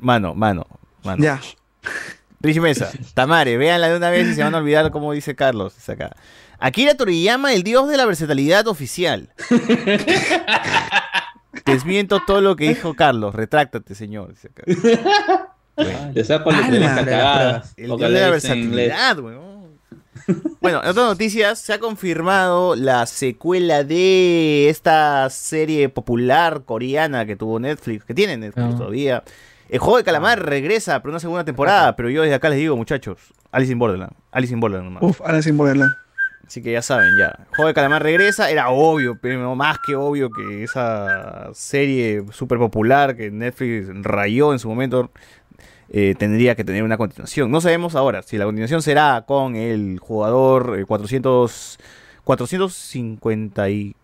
[0.00, 0.66] Mano, mano,
[1.02, 1.22] mano.
[1.22, 1.40] Ya.
[2.40, 5.74] Rich Mesa, Tamare, véanla de una vez y se van a olvidar como dice Carlos.
[5.74, 6.14] dice acá.
[6.58, 9.30] Akira Toriyama, el dios de la versatilidad oficial.
[11.64, 13.34] Desmiento todo lo que dijo Carlos.
[13.34, 14.30] Retráctate, señor.
[14.30, 14.62] dice acá.
[15.76, 16.24] Le
[17.76, 19.54] de la versatilidad, weón.
[20.60, 27.36] Bueno, en otras noticias, se ha confirmado la secuela de esta serie popular coreana que
[27.36, 29.22] tuvo Netflix, que tiene Netflix todavía.
[29.68, 32.76] El juego de calamar regresa por una segunda temporada, pero yo desde acá les digo,
[32.76, 33.18] muchachos,
[33.50, 34.12] Alice in Borderland.
[34.30, 35.02] Alice in Borderland nomás.
[35.02, 35.92] Uf, ahora sin Borderland.
[36.46, 37.46] Así que ya saben, ya.
[37.56, 43.16] Juego de calamar regresa, era obvio, pero más que obvio que esa serie súper popular
[43.16, 45.10] que Netflix rayó en su momento
[45.88, 47.50] eh, tendría que tener una continuación.
[47.50, 51.78] No sabemos ahora si la continuación será con el jugador eh, 400,
[52.24, 53.96] 450 y...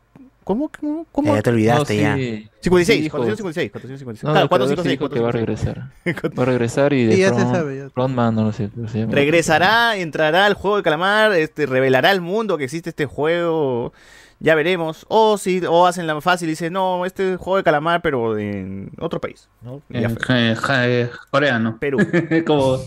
[0.51, 0.69] ¿Cómo?
[0.81, 1.07] ¿Cómo?
[1.13, 1.33] ¿Cómo?
[1.33, 2.17] Eh, ya te olvidaste, No, ya.
[2.17, 2.49] sí.
[2.63, 4.25] 56, Sí, dijo- 456, 456.
[4.25, 5.75] No, Claro, no, pero sí 456, dijo que va a 456.
[6.03, 6.35] regresar.
[6.39, 7.91] Va a regresar y de Sí, ya se sabe, ya.
[7.91, 8.69] Frontman, no lo sé.
[8.75, 9.13] pero se llama.
[9.13, 13.93] Regresará, entrará al juego de calamar, este, revelará al mundo que existe este juego.
[14.43, 15.05] Ya veremos.
[15.09, 18.39] O si, o hacen la fácil y dicen, no, este es juego de calamar, pero
[18.39, 19.49] en otro país.
[19.61, 19.83] ¿no?
[19.91, 21.77] En eh, coreano.
[21.79, 21.99] Perú.
[22.47, 22.79] Como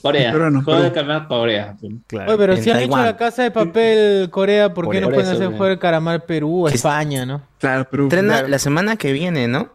[0.00, 0.32] Corea.
[0.32, 1.06] Peruano, Juego de Perú.
[1.06, 1.76] calamar Corea.
[1.82, 5.14] Oye, pero En si han hecho la casa de papel Corea, ¿por qué no eso,
[5.14, 7.42] pueden hacer juego de calamar Perú o España, no?
[7.58, 8.04] Claro, pero.
[8.04, 8.48] Estrena claro.
[8.48, 9.68] la semana que viene, ¿no?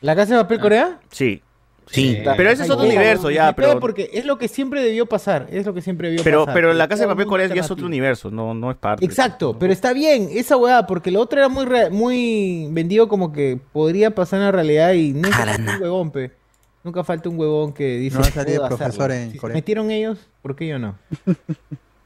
[0.00, 0.98] ¿La casa de papel Corea?
[1.10, 1.42] Sí.
[1.86, 2.22] Sí.
[2.36, 3.78] Pero ese es otro universo ya, pero...
[3.80, 6.54] Porque es lo que siempre debió pasar, es lo que siempre debió Pero, pasar.
[6.54, 9.04] pero la casa de papel mundo Corea ya es otro universo, no, no es parte.
[9.04, 13.32] Exacto, pero está bien, esa weá, porque lo otro era muy re- muy vendido como
[13.32, 15.76] que podría pasar en la realidad y nunca falta Carana.
[15.76, 16.30] un huevón, pe.
[16.84, 19.14] Nunca falta un huevón que dice No va a salir "Puedo el profesor hacerlo".
[19.14, 19.54] en Si se Corea.
[19.54, 20.96] metieron ellos, ¿por qué yo no?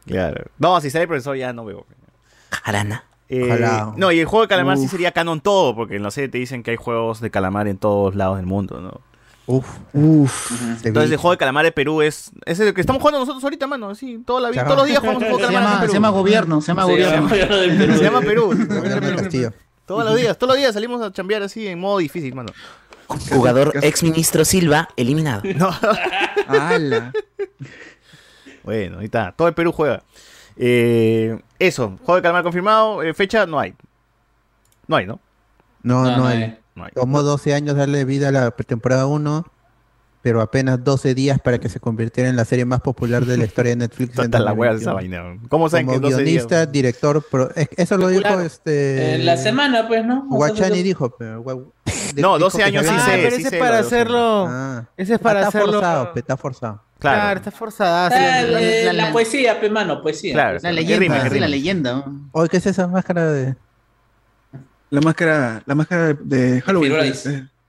[0.07, 0.45] Claro.
[0.59, 1.87] No, si sale el profesor ya no veo.
[2.51, 3.05] Jarana.
[3.29, 3.93] Eh, Ojalá.
[3.97, 6.39] no, y el juego de calamar sí sería canon todo, porque en la serie te
[6.39, 9.01] dicen que hay juegos de calamar en todos lados del mundo, ¿no?
[9.49, 10.51] Uf, Uf.
[10.85, 13.67] Entonces el juego de calamar de Perú es, es el que estamos jugando nosotros ahorita,
[13.69, 15.89] mano, sí, toda la vida, todos los días jugamos un juego de calamar llama, de
[15.89, 16.19] se llama Perú.
[16.19, 17.29] gobierno, se llama gobierno.
[17.79, 17.97] Perú.
[17.97, 19.53] Se llama Perú.
[19.87, 22.53] Todos los días, todos los días salimos a chambear así en modo difícil, mano.
[23.31, 25.43] Jugador ex ministro Silva eliminado.
[25.57, 25.71] No.
[26.49, 27.13] ¡Hala!
[28.65, 30.03] Bueno, ahí está, todo el Perú juega.
[30.57, 33.75] Eh, eso, juego de calamar confirmado, eh, fecha no hay.
[34.89, 35.21] No hay, ¿no?
[35.83, 36.59] No, No, no, no hay.
[36.77, 36.87] No.
[36.95, 39.45] Tomó 12 años darle vida a la temporada 1,
[40.23, 43.45] pero apenas 12 días para que se convirtiera en la serie más popular de la
[43.47, 44.11] historia de Netflix.
[44.11, 45.25] en Tanta la wea de esa 2021.
[45.29, 45.49] vaina.
[45.49, 46.25] ¿Cómo saben Como que 12 días?
[46.47, 48.43] guionista, director, pro- es- eso lo dijo Claro.
[48.43, 50.27] este En la semana, pues, ¿no?
[50.29, 51.73] Guachani dijo, pero No,
[52.15, 54.47] dijo 12 que años sí sabía- Ah, pero ese es para hacerlo.
[54.49, 54.85] Ah.
[54.97, 55.73] Ese es para está hacerlo.
[55.75, 56.83] forzado, pe, está forzado.
[56.99, 58.11] Claro, Claro, está forzada.
[58.11, 58.17] Sí.
[58.17, 60.33] la, la- la la- poesía, pe, mano, poesía.
[60.35, 60.59] claro.
[60.63, 62.05] La ¿Qué leyenda, sí, la leyenda.
[62.33, 63.55] Oye, ¿qué es esa máscara de
[64.97, 66.91] La máscara, la máscara de Halloween.
[66.91, 67.29] Firulais.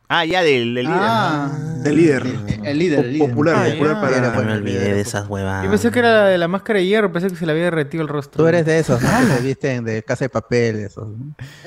[0.09, 0.99] Ah, ya, del, del líder.
[1.01, 1.51] Ah,
[1.84, 2.23] Del líder.
[2.63, 3.29] El líder, el líder.
[3.29, 4.01] Popular, Ah, popular ya.
[4.01, 4.31] para.
[4.34, 5.65] Ya me olvidé de esas huevadas.
[5.65, 7.65] Yo pensé que era la de la máscara de hierro, pensé que se le había
[7.65, 8.41] derretido el rostro.
[8.41, 9.09] Tú eres de esos, ¿no?
[9.09, 11.07] que se visten de casa de papel, esos.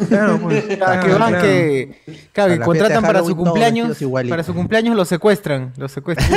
[0.09, 0.65] Claro, pues.
[0.81, 1.43] Ah, que van claro.
[1.43, 2.01] que,
[2.33, 3.99] claro, que contratan para su cumpleaños,
[4.29, 6.31] para su cumpleaños los secuestran, los secuestran.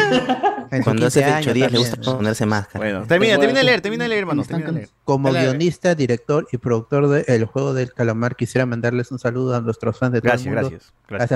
[0.83, 2.79] Cuando hace 15 fecho años días le gusta ponerse máscara.
[2.83, 4.43] Bueno, termina, termina de leer, termina de leer, hermano.
[4.43, 4.89] Termina de leer.
[5.03, 5.45] Como Dale.
[5.47, 9.97] guionista, director y productor de El Juego del Calamar, quisiera mandarles un saludo a nuestros
[9.99, 10.51] fans de todo el mundo.
[10.51, 10.93] gracias, gracias.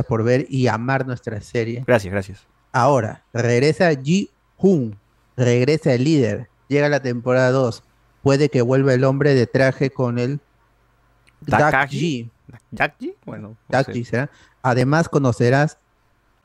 [0.08, 1.84] Por ver y amar nuestra serie.
[1.86, 2.48] Gracias, gracias.
[2.72, 4.98] Ahora, regresa Ji Hoon,
[5.36, 7.84] regresa el líder, llega la temporada 2.
[8.22, 10.40] Puede que vuelva el hombre de traje con el
[11.42, 11.98] Dak Takagi.
[11.98, 12.32] Ji.
[12.72, 13.16] ¿Jackie?
[13.26, 13.94] Bueno, no Dak sé.
[13.94, 14.30] Ji será.
[14.62, 15.78] Además conocerás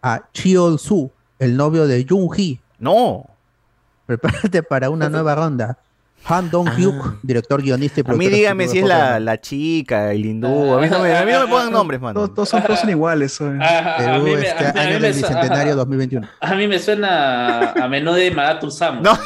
[0.02, 2.60] a Chiol Su, el novio de Jung Hee.
[2.78, 3.26] No.
[4.06, 5.78] Prepárate para una nueva ronda.
[6.24, 8.12] Han Dong Hyuk, director, guionista y Ah.
[8.12, 10.74] A mí productor dígame si es la, la chica, el hindú.
[10.74, 12.28] A mí no me, a mí no me pongan nombres, mano.
[12.30, 13.40] Todos, son, todos son iguales.
[13.40, 13.58] oye.
[13.62, 16.28] A, a Perú, mí me, este a, a mí año del bicentenario a- 2021.
[16.40, 19.02] a mí me suena a menú de Madatu Sam.
[19.02, 19.18] No.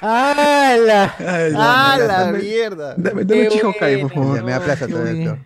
[0.00, 1.14] ¡Hala!
[1.18, 2.94] Ay, ¡Ah, dame, la dame- mierda!
[2.96, 4.28] Dame, dame Chihokai, por bueno.
[4.32, 4.44] favor.
[4.44, 5.38] Me aplaza todo esto.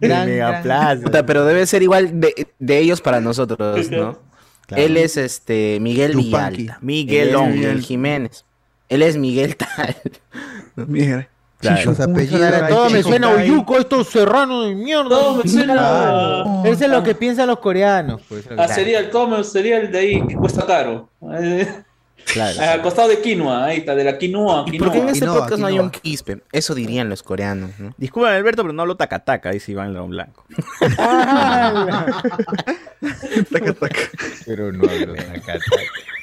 [0.00, 1.22] Mega plaza.
[1.26, 4.18] Pero debe ser igual de, de ellos para nosotros, ¿no?
[4.66, 4.82] Claro.
[4.84, 6.16] Él es este Miguel.
[6.16, 6.74] Villalta.
[6.74, 8.44] Es Miguel Jiménez.
[8.90, 9.96] Él es Miguel Tal.
[10.76, 11.28] Mira.
[11.60, 11.90] Claro.
[11.90, 12.68] Los apellidos.
[12.68, 15.08] Todo me suena a Oyuko, estos serranos de mierda.
[15.10, 16.62] Todo me suena Ah.
[16.64, 18.22] Eso es lo que piensan los coreanos.
[18.28, 18.46] Pues.
[18.56, 21.10] a cereal, todo me cereal de ahí que cuesta caro.
[21.20, 22.60] Claro.
[22.72, 24.64] Al costado de quinoa, ahí está, de la quinoa.
[24.72, 25.12] ¿Y por qué en quinoa.
[25.12, 26.40] este Quinoa, podcast no hay un quispe?
[26.50, 27.94] Eso dirían los coreanos, ¿no?
[27.98, 30.44] Disculpen, Alberto, pero no hablo tacataca, dice Iván León Blanco.
[33.52, 34.00] Taca, taca.
[34.46, 35.58] Pero no hablo acá.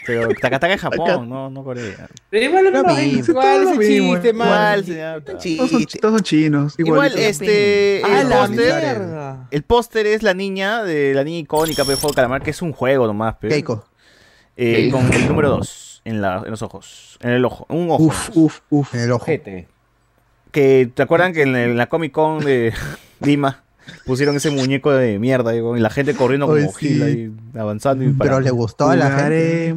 [0.08, 2.08] Pero tacataca es Japón, no, no Corea.
[2.30, 3.34] Pero igual Lo no, mismo.
[3.34, 4.86] ¿Cuál Todo es lo ese chiste, Igual, man?
[4.86, 5.24] señor.
[5.24, 6.76] Todos son, todos son chinos.
[6.80, 8.02] Igual, este.
[8.06, 9.48] ¡A El la póster, mierda!
[9.52, 12.62] el póster es la niña de la niña icónica de Juego de Calamar, que es
[12.62, 13.54] un juego nomás, pero.
[13.54, 13.86] Keiko.
[14.56, 17.20] Eh, con el número 2 en, la, en los ojos.
[17.22, 17.66] En el ojo.
[17.70, 18.04] Un ojo.
[18.04, 18.96] Uf, uf, uf.
[18.96, 19.26] En el ojo.
[20.52, 22.74] Que te acuerdan que en la Comic Con de
[23.20, 23.64] Lima
[24.06, 26.88] pusieron ese muñeco de mierda y la gente corriendo como Ay, sí.
[26.88, 29.74] gil ahí, avanzando y Pero le gustó a la gente.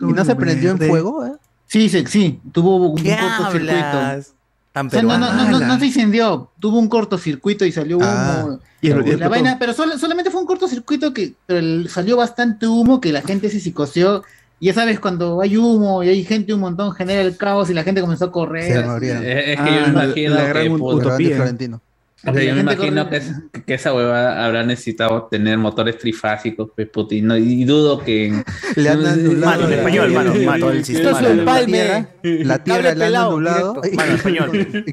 [0.00, 1.26] ¿Y no se prendió en fuego?
[1.26, 1.32] ¿eh?
[1.66, 3.74] Sí, sí, sí, tuvo un ¿Qué cortocircuito.
[3.74, 4.32] hablas?
[4.72, 8.06] Tan O sea, no, no, no, no, se incendió, tuvo un cortocircuito y salió humo.
[8.08, 8.58] Ah.
[8.80, 11.60] Y el- y Y el la vaina, pero solo- solamente fue un cortocircuito que pero
[11.60, 14.24] el- salió bastante humo que la gente se psicoseó.
[14.60, 17.74] Y ya sabes, cuando hay humo y hay gente un montón, genera el caos y
[17.74, 18.64] la gente comenzó a correr.
[18.64, 19.06] Se así.
[19.06, 21.36] Es que Ah, yo me la- imagino la gran que, puta, Grande utopía.
[21.36, 21.80] Florentino.
[22.26, 25.98] O sea, yo me imagino que, corre- es- que esa hueva habrá necesitado tener motores
[25.98, 28.42] trifásicos, pues, puta, y, no- y dudo que...
[28.76, 30.70] Le han anulado Mano, en español, mano, mano.
[30.70, 31.66] el Esto sistema es de un la- palme.
[31.72, 34.84] tierra, la tierra la han anulado español.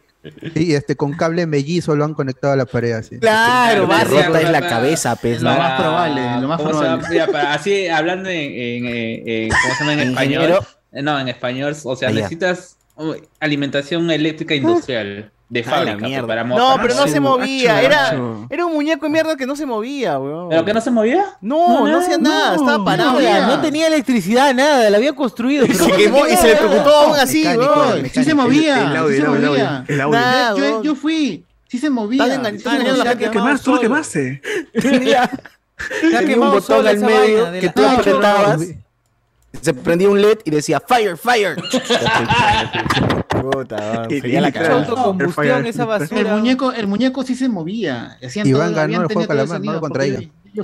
[0.55, 3.17] y, este con cable mellizo lo han conectado a la pared así.
[3.19, 7.21] Claro, La va rota es la cabeza, pues, Lo más probable, lo más probable.
[7.47, 9.93] Así hablando en, en, en- en- ¿cómo se llama?
[9.93, 10.33] en español.
[10.43, 10.65] Ingeniero.
[10.93, 15.98] Eh, No, en español, o sea, necesitas oh, alimentación eléctrica industrial de la fábrica.
[15.99, 16.28] pues, mierda.
[16.28, 17.82] para No, pero no se movía.
[17.82, 18.14] Era,
[18.49, 20.48] era un muñeco de mierda que no se movía, weón.
[20.49, 21.26] ¿Pero que no se movía?
[21.41, 23.19] No, no, hacía nada, estaba parado.
[23.22, 25.65] Nada, no tenía electricidad, nada, la había construido.
[25.68, 28.10] pero Se no quemó y tenía se le preocupó aún así, weón.
[28.14, 29.22] Sí se movía, El audio, sí se
[29.94, 30.82] el audio, movía.
[30.84, 32.23] Yo, fui, sí se movía.
[32.26, 33.26] Están engan- sí están se engañando a la movía.
[33.28, 33.38] gente.
[33.38, 33.82] Quemar, tú lo solo.
[33.82, 34.41] quemaste.
[34.82, 35.30] Tenía,
[36.02, 38.61] Tenía un quemado botón al medio que tú apretabas.
[39.60, 41.56] Se prendía un LED y decía fire, fire.
[43.41, 44.76] Puta, Y- la cagada.
[44.80, 46.36] autocombustión, esa El basura.
[46.36, 48.18] muñeco, el muñeco sí se movía.
[48.23, 50.22] Hacían Iván todo- ganó el juego todo el Calamar, sonido, no lo porque contraiga.
[50.22, 50.64] yo-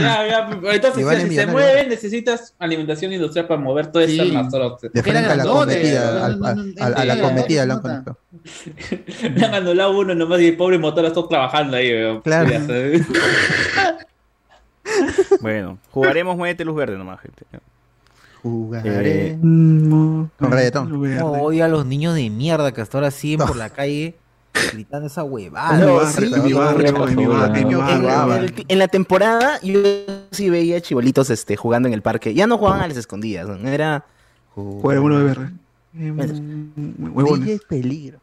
[0.00, 1.52] Ya, ya, entonces, Iván es si se millonario.
[1.52, 4.20] mueve, necesitas alimentación industrial para mover todo Sí.
[4.20, 4.90] ese armazorote.
[4.92, 8.18] De frente a la cometida, al- a- la cometida lo han conectado.
[9.34, 12.20] Le han anulado uno nomás y el pobre motor está trabajando ahí, weón.
[12.22, 12.50] Claro.
[15.40, 17.44] Bueno, jugaremos Muévete Luz Verde nomás, gente.
[18.50, 19.30] Jugaré.
[19.30, 21.16] Eh, Mm, Con reggaetón.
[21.18, 24.14] No, odio a los niños de mierda que hasta ahora siguen por la calle
[24.72, 25.70] gritando esa huevada.
[25.78, 29.80] barrio, sí, en mi barrio, en mi barrio, en la temporada yo
[30.30, 32.34] sí veía chibolitos este, jugando en el parque.
[32.34, 33.48] Ya no jugaban a las escondidas.
[33.48, 33.68] ¿no?
[33.68, 34.04] Era.
[34.54, 35.50] Juega uno de verde.
[35.92, 37.60] Mm, Huevones.
[37.68, 38.20] Peligro.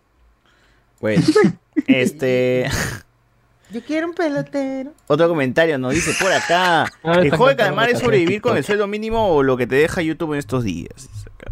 [1.02, 1.22] Bueno,
[1.88, 2.66] este.
[3.74, 4.94] Yo quiero un pelotero.
[5.08, 6.86] Otro comentario nos dice por acá.
[7.04, 9.76] Ah, el juego de calamar es sobrevivir con el sueldo mínimo o lo que te
[9.76, 11.10] deja YouTube en estos días.
[11.38, 11.52] acá.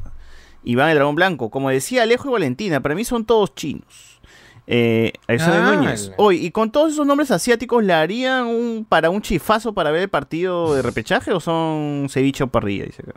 [0.64, 1.50] Iván el Dragón Blanco.
[1.50, 4.20] Como decía Alejo y Valentina, para mí son todos chinos.
[4.68, 6.12] Eh, Ah, Núñez.
[6.18, 10.04] Hoy, ¿y con todos esos nombres asiáticos le harían un para un chifazo para ver
[10.04, 12.86] el partido de repechaje o son ceviche o parrilla?
[12.86, 13.14] Dice acá.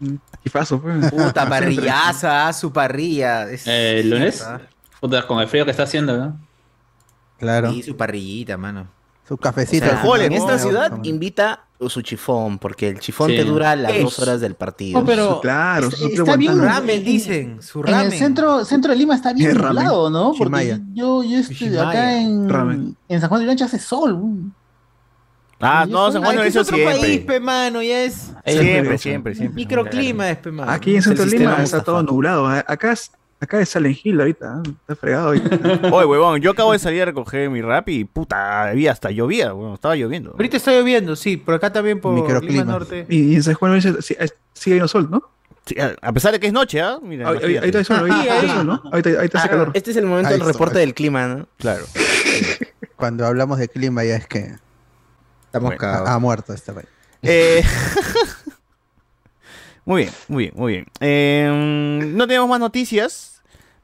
[0.44, 1.10] Chifazo, pues.
[1.10, 3.50] Puta parrillaza, su parrilla.
[3.50, 4.36] Es Eh, ¿El lunes?
[4.38, 4.64] cierto,
[5.00, 6.38] Puta, con el frío que está haciendo, ¿no?
[7.42, 7.72] Claro.
[7.72, 8.86] Sí, su parrillita, mano.
[9.26, 9.84] Su O cafecito.
[9.86, 13.36] sea, en esta ciudad invita su chifón, porque el chifón Sí.
[13.36, 15.00] te dura las Es- dos horas del partido.
[15.00, 16.60] No, pero Claro, está, su está bien.
[16.60, 18.12] ramen, dicen, su En el ramen.
[18.12, 19.74] centro, centro de Lima está bien Es ramen.
[19.84, 20.26] nublado, ¿no?
[20.28, 20.80] Porque Chimaya.
[20.94, 22.96] yo, yo estoy acá en, Ramen.
[23.08, 24.22] en San Juan de Lancha hace sol.
[25.60, 27.38] Ah, no, San Juan de Lorenzo otro país, siempre.
[27.38, 29.54] pe, mano, ya es Siempre, siempre, siempre.
[29.56, 30.70] microclima, es, pe, mano.
[30.70, 32.46] Aquí en Centro sistema Lima está todo nublado.
[32.48, 33.10] Acá es,
[33.44, 34.62] acá es Silent Hill ahorita.
[34.64, 34.70] ¿eh?
[34.80, 35.56] Está fregado ahorita.
[35.92, 39.52] Oye, huevón, yo acabo de salir a recoger mi rap y puta, había hasta llovía,
[39.54, 40.32] huevón, estaba lloviendo.
[40.32, 42.62] Ahorita está lloviendo, sí, por acá también por Microclima.
[42.62, 43.06] Lima Norte.
[43.08, 45.22] Y, y en San Juan de sí, eh, sigue habiendo sol, ¿no?
[45.64, 46.98] Sí, a a pesar de que es noche, ¿ah?
[47.00, 48.56] Mira, Ahí, ahí- ahí está el sol, ahí, Sí, ahí está el ahí.
[48.56, 48.82] sol, ¿no?
[48.84, 49.70] Ahorita, ahorita hace Ah, calor.
[49.74, 50.52] Este es el momento Ahí del está.
[50.52, 51.46] reporte del clima, ¿no?
[51.58, 51.84] Claro.
[52.96, 54.56] Cuando hablamos de clima ya es que
[55.46, 56.04] Estamos Bueno.
[56.06, 56.88] ha muerto este país.
[57.22, 57.62] Eh,
[59.84, 60.86] muy bien, muy bien, muy bien.
[61.00, 63.31] Eh, no tenemos más noticias,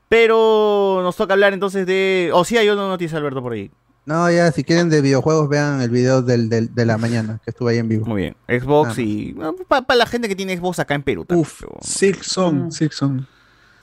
[0.09, 2.31] pero nos toca hablar entonces de...
[2.33, 3.71] O sí hay una noticia, Alberto, por ahí.
[4.07, 7.51] No, ya, si quieren de videojuegos, vean el video del, del- de la mañana, que
[7.51, 8.07] estuve ahí en vivo.
[8.07, 8.37] Muy bien.
[8.49, 9.01] Xbox Ah.
[9.03, 9.37] y...
[9.69, 11.27] Para la gente que tiene Xbox acá en Perú.
[11.27, 13.27] también, Uf, pero- Silksong, Silksong.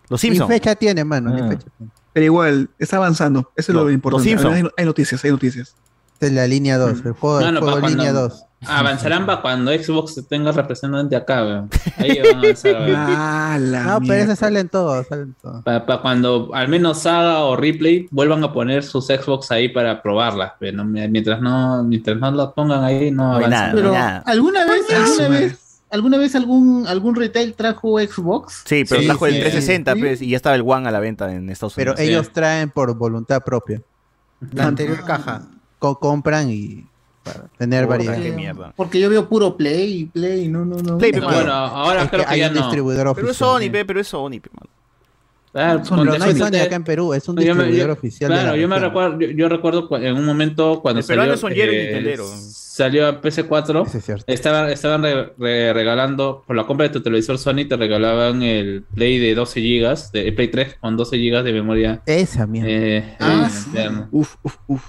[0.09, 0.49] Los Ni Simpsons.
[0.49, 1.47] fecha tiene, mano, ni Ah.
[1.49, 1.91] fecha tiene.
[2.11, 3.51] Pero igual, está avanzando.
[3.55, 4.31] Eso es Lo- lo importante.
[4.31, 4.53] los Simpson.
[4.53, 5.75] Hay, hay noticias, hay noticias.
[6.13, 8.45] Esta es la línea 2, el juego, el juego pa' cuando- línea 2.
[8.67, 11.69] Avanzarán para cuando Xbox tenga representante acá, weón.
[11.97, 12.95] Ahí van a avanzar, weón.
[13.07, 15.63] Ah, la No, pero esas salen todos, salen todos.
[15.63, 20.53] Para cuando al menos Saga o Replay vuelvan a poner sus Xbox ahí para probarlas.
[20.59, 23.49] pero no- mientras no mientras no las pongan ahí, no hay avanzan.
[23.51, 23.71] nada.
[23.73, 24.23] Pero nada.
[24.25, 28.63] ¿alguna vez, alguna su vez, alguna vez algún, algún retail trajo Xbox?
[28.65, 29.39] Sí, pero Sí, trajo el sí.
[29.41, 29.99] 360 Sí.
[29.99, 32.07] pues, y ya estaba el One a la venta en Estados Pero Unidos.
[32.09, 33.81] ellos traen por voluntad propia.
[34.51, 35.43] La anterior caja.
[35.79, 36.85] Co- compran y
[37.25, 38.21] para tener Puta, variedad.
[38.21, 38.73] qué mierda.
[38.77, 40.97] Porque yo veo puro Play, Play, no, no, no.
[40.97, 42.61] Play, No, pe, bueno, ahora Es creo que, hay ya un no.
[42.61, 43.49] distribuidor Pero es oficial.
[43.61, 44.69] Sony, pe, pero es Sony, pe, mano.
[45.57, 47.87] Ah, Pero no hay ponte- Sony acá en Perú, es un No, yo me- distribuidor
[47.87, 48.29] yo- oficial.
[48.29, 51.05] de Claro, la yo me recuerdo, yo, yo recuerdo cu- en un momento cuando El
[51.05, 52.17] salió, es eh,
[52.51, 54.25] salió a PC4, Eso es cierto.
[54.27, 58.83] estaban, estaban re- re- regalando, por la compra de tu televisor Sony, te regalaban el
[58.93, 62.01] Play de 12 GB, de el Play 3 con 12 GB de memoria.
[62.05, 62.69] Esa mierda.
[62.69, 63.79] eh, Ah, eh, sí.
[64.11, 64.83] Uf, uf, uf.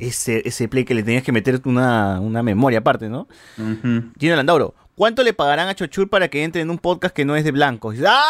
[0.00, 3.28] Ese, ese play que le tenías que meter una, una memoria aparte, ¿no?
[3.58, 4.04] Ujú.
[4.18, 7.36] Gino Landauro, ¿cuánto le pagarán a Chochur para que entre en un podcast que no
[7.36, 7.96] es de blancos?
[8.06, 8.20] ¡Ah!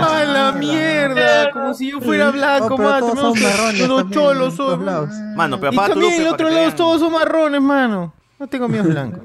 [0.00, 1.50] ¡Ah, la mierda!
[1.50, 3.06] Como si yo fuera blanco, Oh, pero mano.
[3.14, 5.34] todos son Los cholos en son.
[5.34, 6.76] Mano, pero Y también que lados vean.
[6.76, 8.12] todos son marrones, mano.
[8.38, 9.20] No tengo amigos blancos.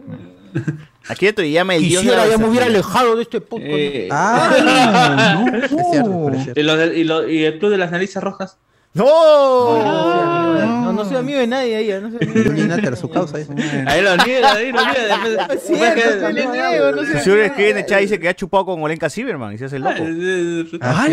[1.10, 3.70] Aquí otro llama el dios de Quisiera la ya me hubiera alejado de este podcast.
[3.72, 4.56] Eh, Ah,
[5.64, 6.60] es cierto, es cierto.
[6.60, 8.58] y, lo del- y lo- y el Club de las Narices Rojas.
[8.94, 10.53] ¡No!
[10.84, 12.02] No, no soy amigo de nadie ahí.
[12.02, 12.95] No soy amigo de nadie.
[12.95, 13.38] Su causa.
[13.38, 15.48] Ahí lo niega, ahí lo niega.
[15.53, 17.20] Es cierto, que- le niego, no sé.
[17.22, 19.65] Seguro es que en el chat dice que ha chupado con Olenka Silverman y se
[19.65, 20.03] hace el loco.
[20.03, 21.07] Después- Ah,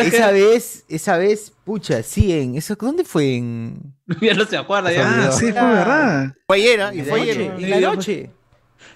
[0.00, 3.36] que- esa vez, esa vez, pucha, sí, en eso, ¿dónde fue?
[3.36, 5.26] En Ya no se acuerda ya.
[5.26, 6.34] Ah, sí, fue verdad.
[6.46, 6.94] Fue ayer, ¿ah?
[6.94, 7.40] y fue ayer.
[7.58, 8.30] en la noche.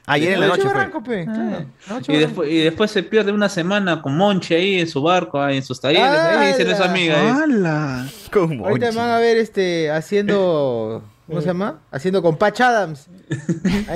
[0.06, 0.72] Ayer en la noche fue.
[0.74, 1.66] Barranco, pe, claro.
[1.88, 5.00] La noche Y después, y después se pierde una semana con Monche ahí en su
[5.02, 7.42] barco, ahí en sus talleres, ahí dicen es su amiga.
[7.42, 8.08] ¡Hala!
[8.32, 8.96] Con Ahorita Monchi.
[8.98, 11.78] van a ver este haciendo ¿cómo se llama?
[11.92, 13.06] Haciendo con Patch Adams.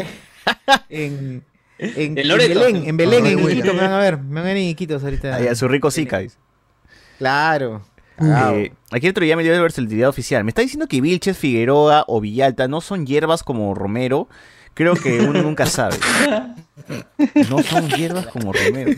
[0.89, 1.43] En,
[1.79, 2.61] en, En Loreto.
[2.61, 3.51] Belén, en Belén, Ah, en bueno.
[3.51, 5.35] Iquitos me van a ver, me van a ver en Iquitos ahorita.
[5.35, 6.19] Ahí a su rico Zika.
[6.21, 6.37] dice.
[7.19, 7.83] Claro.
[8.21, 10.45] Eh, aquí otro ya me dio de versatilidad oficial.
[10.45, 14.29] Me está diciendo que Vilches, Figueroa o Villalta no son hierbas como Romero.
[14.77, 15.97] Creo que uno nunca sabe.
[17.49, 18.93] No son hierbas como Romero.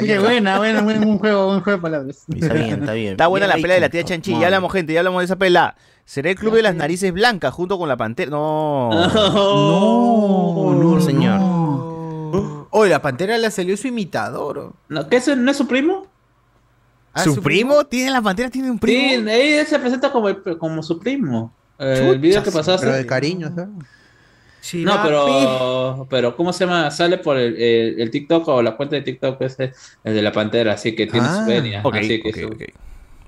[0.00, 2.24] Qué buena, buena, buen un juego, un juego de palabras.
[2.34, 3.10] Está bien, está bien.
[3.12, 4.32] Está buena la pelea de la tía Chanchi.
[4.40, 5.76] Ya hablamos, gente, ya hablamos de esa pelea.
[6.06, 8.30] ¿Será el club de las narices blancas junto con la pantera?
[8.30, 8.88] No.
[8.92, 11.38] No, no, señor.
[12.70, 14.72] Oye, la pantera le salió su imitador.
[14.88, 16.06] No, ¿qué es, ¿No es su primo?
[17.12, 17.84] Ah, ¿Su primo?
[17.84, 18.48] ¿Tiene la pantera?
[18.48, 19.22] ¿Tiene un primo?
[19.22, 21.52] Sí, ahí se presenta como su primo.
[21.78, 22.86] Eh, el video que pasaste.
[22.86, 23.68] Pero de cariño, ¿sabes?
[24.82, 26.90] No, pero, pero ¿cómo se llama?
[26.90, 29.72] Sale por el, el, el TikTok o la cuenta de TikTok ese,
[30.02, 31.80] el de la pantera, así que tiene Ah, su venia.
[31.84, 32.62] Ok, así que ok, su- ok.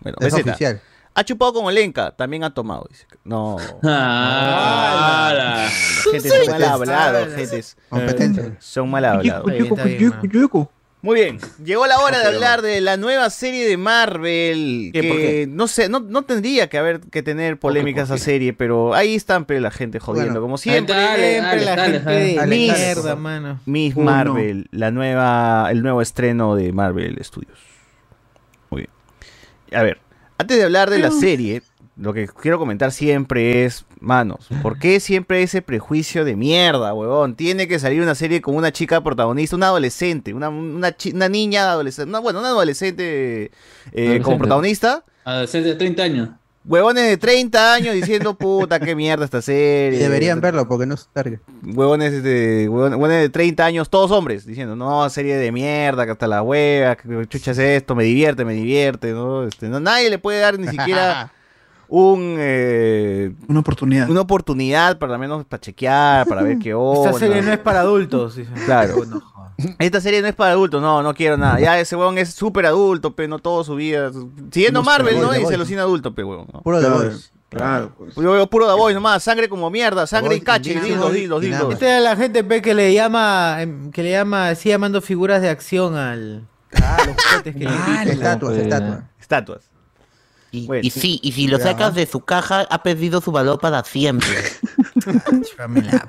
[0.00, 0.80] Bueno, Es oficial.
[1.14, 2.86] Ha chupado con Olenka, también ha tomado.
[2.90, 3.06] Dice.
[3.24, 3.56] No.
[3.84, 5.68] Ah, la-
[6.12, 7.64] Gente son mal hablados, gente.
[7.88, 8.56] Competencia.
[8.60, 9.44] Son mal hablados.
[11.00, 14.90] Muy bien, llegó la hora de hablar de la nueva serie de Marvel.
[14.92, 15.46] ¿Qué, Que por qué?
[15.48, 19.44] no sé, no, no tendría que haber que tener polémica esa serie, pero ahí están
[19.44, 20.94] pero la gente jodiendo, Bueno, como siempre.
[20.96, 23.60] Dale, Siempre dale, la dale, gente dale, de dale, Miss, dale, por mierda, mano.
[23.64, 24.04] Miss Uno.
[24.10, 27.58] Marvel, la nueva, el nuevo estreno de Marvel Studios.
[28.70, 29.78] Muy bien.
[29.78, 30.00] A ver,
[30.36, 31.62] antes de hablar de la serie,
[32.00, 37.34] lo que quiero comentar siempre es, manos, ¿por qué siempre ese prejuicio de mierda, huevón?
[37.34, 41.28] Tiene que salir una serie con una chica protagonista, una adolescente, una, una, chi- una
[41.28, 43.50] niña adolescente, una- bueno, una adolescente eh,
[43.92, 44.38] como Adolescente.
[44.38, 45.04] protagonista.
[45.24, 46.28] Adolescente de 30 años.
[46.64, 49.98] huevones de 30 años diciendo, puta, qué mierda esta serie.
[49.98, 51.40] Deberían verlo porque no es target.
[51.64, 56.26] Huevones de, huevones, de 30 años, todos hombres, diciendo, no, serie de mierda, que hasta
[56.28, 59.44] la hueva, que chucha es esto, me divierte, me divierte, ¿no?
[59.48, 61.32] Este, no nadie le puede dar ni siquiera
[61.88, 62.36] un...
[62.38, 64.08] eh, Una oportunidad.
[64.10, 67.10] Una oportunidad para al menos para chequear, para ver qué onda.
[67.10, 68.36] Esta serie no es para adultos.
[68.66, 69.04] Claro.
[69.06, 69.22] No.
[69.80, 71.58] Esta serie no es para adultos, no, no quiero nada.
[71.58, 74.12] Ya ese huevón es súper adulto, pero no todo su vida.
[74.52, 75.32] Siguiendo No, Marvel, ¿no?
[75.32, 75.54] Y se Voice.
[75.56, 76.46] alucina adulto, pero huevón.
[76.52, 76.60] ¿no?
[76.62, 77.32] Puro de Claro, voz.
[77.48, 78.14] Claro, pues.
[78.14, 81.72] Yo veo puro The Voice nomás, sangre como mierda, sangre y cache, dildos, dildos, dildos.
[81.72, 85.40] Esta es la gente ve que le llama, em, que le llama, sigue llamando figuras
[85.40, 89.00] de acción al, a los que le Estatuas, estatuas.
[89.18, 89.67] Estatuas.
[90.50, 90.80] Y, Bueno.
[90.82, 94.28] y sí, y si lo sacas de su caja, ha perdido su valor para siempre.
[95.68, 96.06] Mira,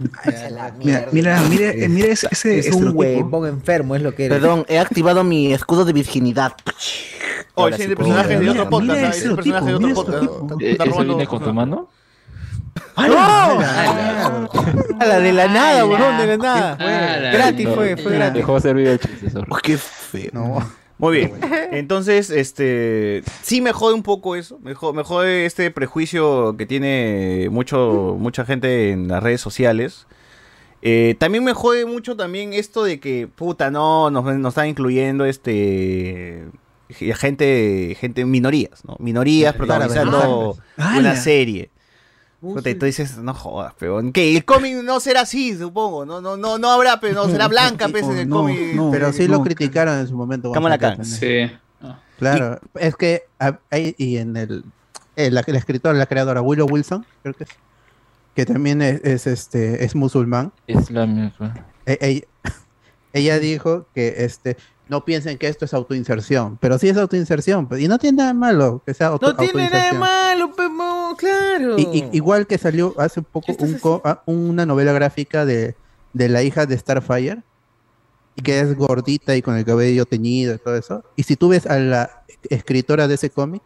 [1.12, 1.42] mira, mira,
[1.90, 3.00] mira ese, ese Es un estereotipo.
[3.00, 4.40] huevón enfermo, es lo que eres.
[4.40, 6.54] Perdón, he activado mi escudo de virginidad.
[7.56, 9.10] Oh, Ahora ese sí personaje de otro Mira, podcast, ¿ah?
[9.10, 10.24] ese Ese es personaje de otro tipo, podcast.
[10.24, 10.58] ¿no?
[10.60, 11.90] Eh, Está ¿Eso robando- viene con tu mano?
[12.96, 13.08] A
[15.06, 16.76] la de la nada, huevón, de la nada.
[17.32, 18.34] Gratis No, fue, fue no, gratis.
[18.36, 19.52] Dejó de servir el chiste, sorry.
[19.64, 20.30] Qué feo.
[20.34, 20.72] No.
[21.00, 21.32] Muy bien.
[21.72, 23.24] Entonces, este.
[23.42, 24.60] Sí me jode un poco eso.
[24.60, 30.06] Me jode, me jode este prejuicio que tiene mucho, mucha gente en las redes sociales.
[30.82, 35.26] Eh, también me jode mucho también esto de que, puta, no, nos, nos están incluyendo
[35.26, 36.46] este.
[36.90, 38.98] Gente, gente, minorías, ¿no?
[39.00, 41.70] Minorías protagonizando una serie.
[42.42, 44.14] Puta, y tú dices, no jodas, peón.
[44.14, 44.36] ¿Qué?
[44.38, 46.06] El cómic no será así, supongo.
[46.06, 48.74] No, no, no, no habrá, pero no será blanca, pues, en el No, cómic.
[48.76, 50.52] no, Pero sí lo criticaron en su momento.
[50.54, 50.80] Khan.
[50.80, 51.06] también.
[51.06, 51.52] Sí.
[52.18, 54.64] Claro, es que ah, hay- y en el,
[55.16, 57.50] eh, la, escritora, la creadora Willow Wilson, creo que es,
[58.36, 60.52] que también es, es, este es musulmán.
[60.68, 61.50] Islámico.
[61.86, 62.22] e- ella,
[63.14, 64.58] ella dijo que este
[64.90, 68.34] no piensen que esto es autoinserción, pero sí es autoinserción, pues, y no tiene nada
[68.34, 70.52] malo que sea auto, No tiene nada de malo,
[71.18, 71.78] claro.
[71.78, 75.76] Y- y- igual que salió hace un poco un co- ah, una novela gráfica de,
[76.14, 77.44] de la hija de Starfire,
[78.36, 81.04] y que es gordita y con el cabello teñido y todo eso.
[81.16, 83.62] Y si tú ves a la escritora de ese cómic,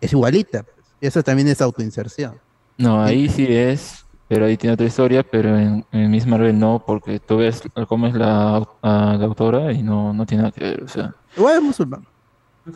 [0.00, 0.62] es igualita.
[0.62, 0.86] pues.
[1.00, 2.38] Eso también es autoinserción.
[2.78, 6.82] No, ahí sí es, pero ahí tiene otra historia, pero en, en Miss Marvel no,
[6.86, 10.64] porque tú ves cómo es la, a la autora y no, no tiene nada que
[10.64, 11.14] ver, o sea.
[11.36, 12.06] Igual es musulmán.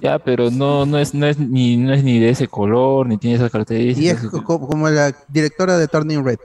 [0.00, 3.18] Ya, pero no, no es, no es ni, no es ni de ese color, ni
[3.18, 4.22] tiene esas características.
[4.22, 6.38] Y es co- co- como la directora de Turning Red.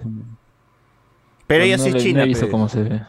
[1.47, 2.19] Pero ella no sí es le- china.
[2.19, 2.89] No he visto cómo se ve.
[2.89, 3.01] China,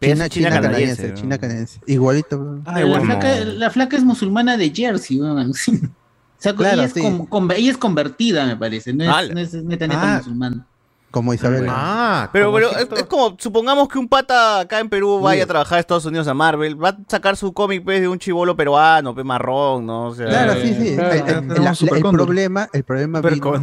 [0.00, 0.62] China, china canadiense,
[0.96, 1.14] canadiense, ¿no?
[1.14, 1.80] China canadiense.
[1.86, 2.60] Igualito.
[2.66, 5.54] Ah, la, flaca, la flaca es musulmana de Jersey, weón.
[5.54, 5.80] sí.
[5.82, 7.00] O sea, Claro, ella, es sí.
[7.02, 8.92] con- con- ella es convertida, me parece.
[8.92, 10.18] No es, no es neta, neta Ah.
[10.18, 10.66] musulmana.
[11.10, 11.64] Como Isabel.
[11.70, 15.46] Ah, Pero, pero es, es como, supongamos que un pata acá en Perú vaya a
[15.46, 18.54] trabajar a Estados Unidos a Marvel, va a sacar su cómic pues, de un chivolo
[18.54, 20.08] peruano, pe marrón, ¿no?
[20.08, 20.96] O sea, Claro, sí, sí.
[20.96, 23.54] claro, El- la- problema, el problema Super vino,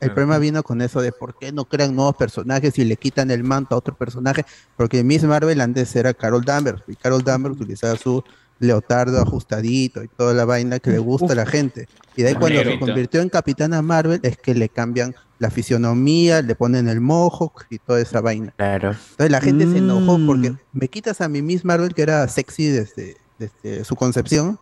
[0.00, 3.30] el problema vino con eso de por qué no crean nuevos personajes y le quitan
[3.30, 4.44] el manto a otro personaje,
[4.76, 8.22] porque Miss Marvel antes era Carol Danvers y Carol Danvers utilizaba su
[8.58, 11.88] leotardo ajustadito y toda la vaina que le gusta a la gente.
[12.14, 16.42] Y de ahí cuando se convirtió en Capitana Marvel es que le cambian la fisionomía,
[16.42, 18.52] le ponen el mohawk y toda esa vaina.
[18.56, 18.90] Claro.
[18.90, 20.26] Entonces la gente se enojó Mm.
[20.26, 24.60] porque me quitas a mi Miss Marvel que era sexy desde, desde su concepción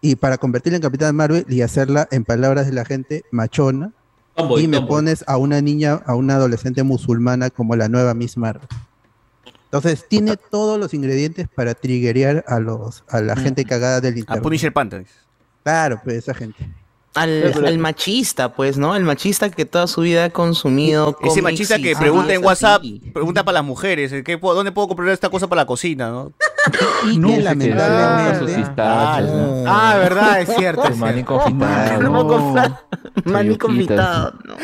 [0.00, 3.92] y para convertirla en Capitán Marvel y hacerla en palabras de la gente machona
[4.34, 4.88] Tomboy, y me tomboy.
[4.96, 8.66] pones a una niña, a una adolescente musulmana como la nueva Miss Marvel.
[9.64, 14.18] Entonces tiene todos los ingredientes para triggerear a los a la gente cagada del a
[14.18, 14.42] internet.
[14.42, 15.06] Punisher Panther.
[15.62, 16.68] Claro, pues esa gente.
[17.14, 18.94] Al, al machista, pues, ¿no?
[18.94, 21.08] El machista que toda su vida ha consumido.
[21.08, 22.46] Ese cómics machista que pregunta en así.
[22.46, 22.82] WhatsApp,
[23.12, 26.32] pregunta para las mujeres, ¿qué ¿dónde puedo comprar esta cosa para la cocina, no?
[27.10, 29.64] Y No, que que lamentablemente sus pistachos, ¿no?
[29.66, 30.84] Ah, verdad, es cierto.
[30.84, 31.34] Es maní cierto.
[31.42, 32.00] confitado.
[32.02, 32.80] No puedo comprar
[33.24, 33.66] maní Yuquitas.
[33.66, 34.32] confitado.
[34.44, 34.54] No.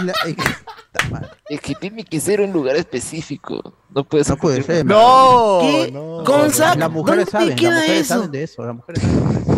[0.00, 1.28] y la- y- Puta madre.
[1.50, 3.74] Es que tiene que ser un lugar específico.
[3.94, 4.86] No puede no puede ser.
[4.86, 5.90] No, ¿Qué?
[5.92, 6.24] no.
[6.24, 8.14] Gonza, Las mujeres ¿dónde saben, las queda mujeres eso?
[8.14, 9.53] saben de eso, las mujeres saben de eso.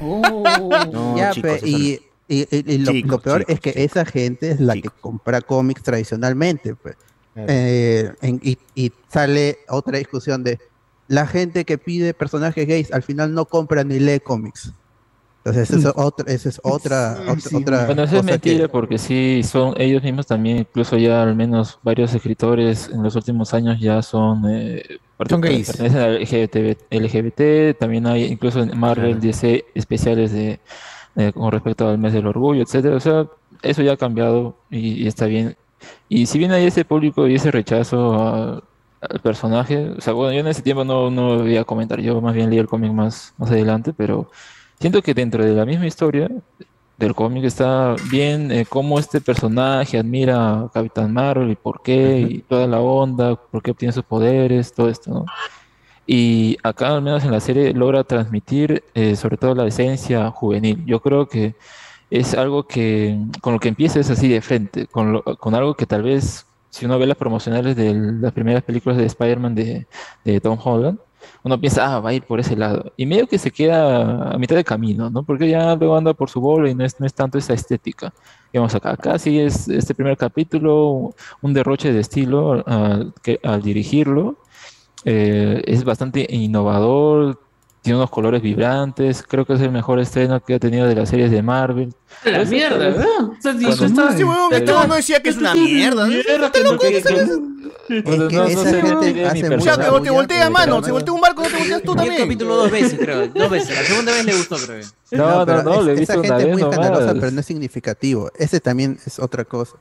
[0.00, 3.60] No, Ya, chicos, pe, eso y, y- y- y lo, Chicos, lo peor chicos, es
[3.60, 6.74] que esa gente es la que compra cómics tradicionalmente.
[6.74, 6.96] pues.
[7.36, 10.58] Eh, en- y, y sale otra discusión de
[11.06, 14.72] la gente que pide personajes gays al final no compra ni lee cómics.
[15.42, 17.56] Entonces, esa es otra, esa es otra, Sí, otra, sí.
[17.56, 21.34] otra Bueno, eso es que- mentira porque sí, son ellos mismos también, incluso ya al
[21.34, 24.42] menos varios escritores en los últimos años ya son...
[24.50, 24.82] Eh,
[25.28, 25.68] Son gays.
[25.80, 29.20] LGBT, LGBT, también hay incluso en Marvel Claro.
[29.20, 30.60] DC especiales de,
[31.16, 32.96] eh, con respecto al mes del orgullo, etcétera.
[32.96, 33.26] O sea,
[33.62, 35.56] eso ya ha cambiado y, y está bien.
[36.08, 38.62] Y si bien hay ese público y ese rechazo a-
[39.00, 42.20] al personaje, o sea, bueno, yo en ese tiempo no, no voy a comentar, yo
[42.20, 44.30] más bien leí el cómic más, más adelante, pero
[44.78, 46.30] siento que dentro de la misma historia
[47.00, 52.20] del cómic está bien eh, cómo este personaje admira a Capitán Marvel y por qué,
[52.30, 55.24] y toda la onda, por qué obtiene sus poderes, todo esto, ¿no?
[56.06, 60.84] Y acá, al menos en la serie, logra transmitir eh, sobre todo la esencia juvenil.
[60.86, 61.54] Yo creo que
[62.10, 65.74] es algo que con lo que empieza es así de frente, con, lo- con algo
[65.74, 69.86] que tal vez, si uno ve las promocionales de las primeras películas de Spider-Man de,
[70.24, 70.98] de Tom Holland,
[71.42, 72.92] uno piensa, ah, va a ir por ese lado.
[72.96, 75.22] Y medio que se queda a mitad de camino, ¿no?
[75.22, 78.12] Porque ya luego anda por su bola y no es, no es tanto esa estética.
[78.52, 83.40] Y vamos acá, acá sí es este primer capítulo, un derroche de estilo al, que,
[83.42, 84.36] al dirigirlo.
[85.04, 87.40] Eh, es bastante innovador,
[87.82, 91.08] tiene unos colores vibrantes, creo que es el mejor estreno que ha tenido de las
[91.08, 91.94] series de Marvel.
[92.24, 93.06] La mierda, vez, ¿verdad?
[93.22, 96.06] O sea, cuando- Sí, este huevón no decía que es una mierda.
[96.06, 97.50] loco, que- que-
[99.64, 100.80] Ya, pero te bulla, voltea, mano.
[100.80, 102.22] no- Se voltea un barco, no te volteas tú el también.
[102.22, 103.28] capítulo dos veces, creo.
[103.28, 103.76] Dos veces.
[103.76, 104.86] La segunda vez le gustó, creo.
[105.12, 107.30] No, no, no, es- lo he esa visto una gente es vez muy escandalosa, pero
[107.32, 108.30] no es significativo.
[108.38, 109.76] Ese también es otra cosa.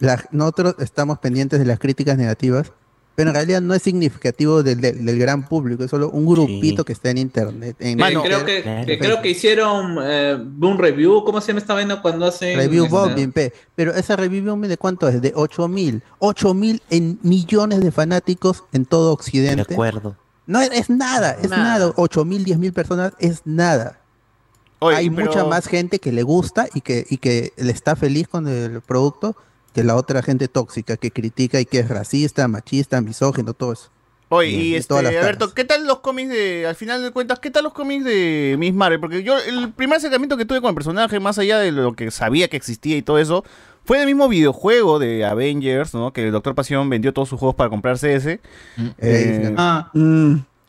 [0.00, 2.72] La- nosotros estamos pendientes de las críticas negativas,
[3.14, 6.84] pero en realidad no es significativo del, del- del gran público, es solo un grupito
[6.84, 7.76] que está en internet.
[7.78, 12.02] En creo, que, que creo que hicieron eh, un review, ¿cómo se llama esta vaina
[12.02, 13.52] cuando hacen Review bombing, pe.
[13.76, 18.84] pero esa review bombing de cuánto es, de 8000, 8000 en millones de fanáticos en
[18.84, 19.64] todo Occidente.
[19.68, 20.16] De acuerdo.
[20.46, 21.62] No es, es nada, es Nada.
[21.78, 24.00] nada, 8000, 10000 personas es nada.
[24.80, 27.96] Oye, Hay pero- mucha más gente que le gusta y que, y que le está
[27.96, 29.34] feliz con el producto
[29.74, 33.90] que la otra gente tóxica que critica y que es racista, machista, misógino, todo eso.
[34.30, 37.50] Oye, y de este, Alberto, ¿qué tal los cómics de, al final de cuentas, qué
[37.50, 38.98] tal los cómics de Miss Marvel?
[38.98, 42.10] Porque yo, el primer acercamiento que tuve con el personaje, más allá de lo que
[42.10, 43.44] sabía que existía y todo eso,
[43.84, 46.12] fue del mismo videojuego de Avengers, ¿no?
[46.12, 48.40] Que el Doctor Pasión vendió todos sus juegos para comprarse ese.
[48.98, 49.90] Eh, Ah,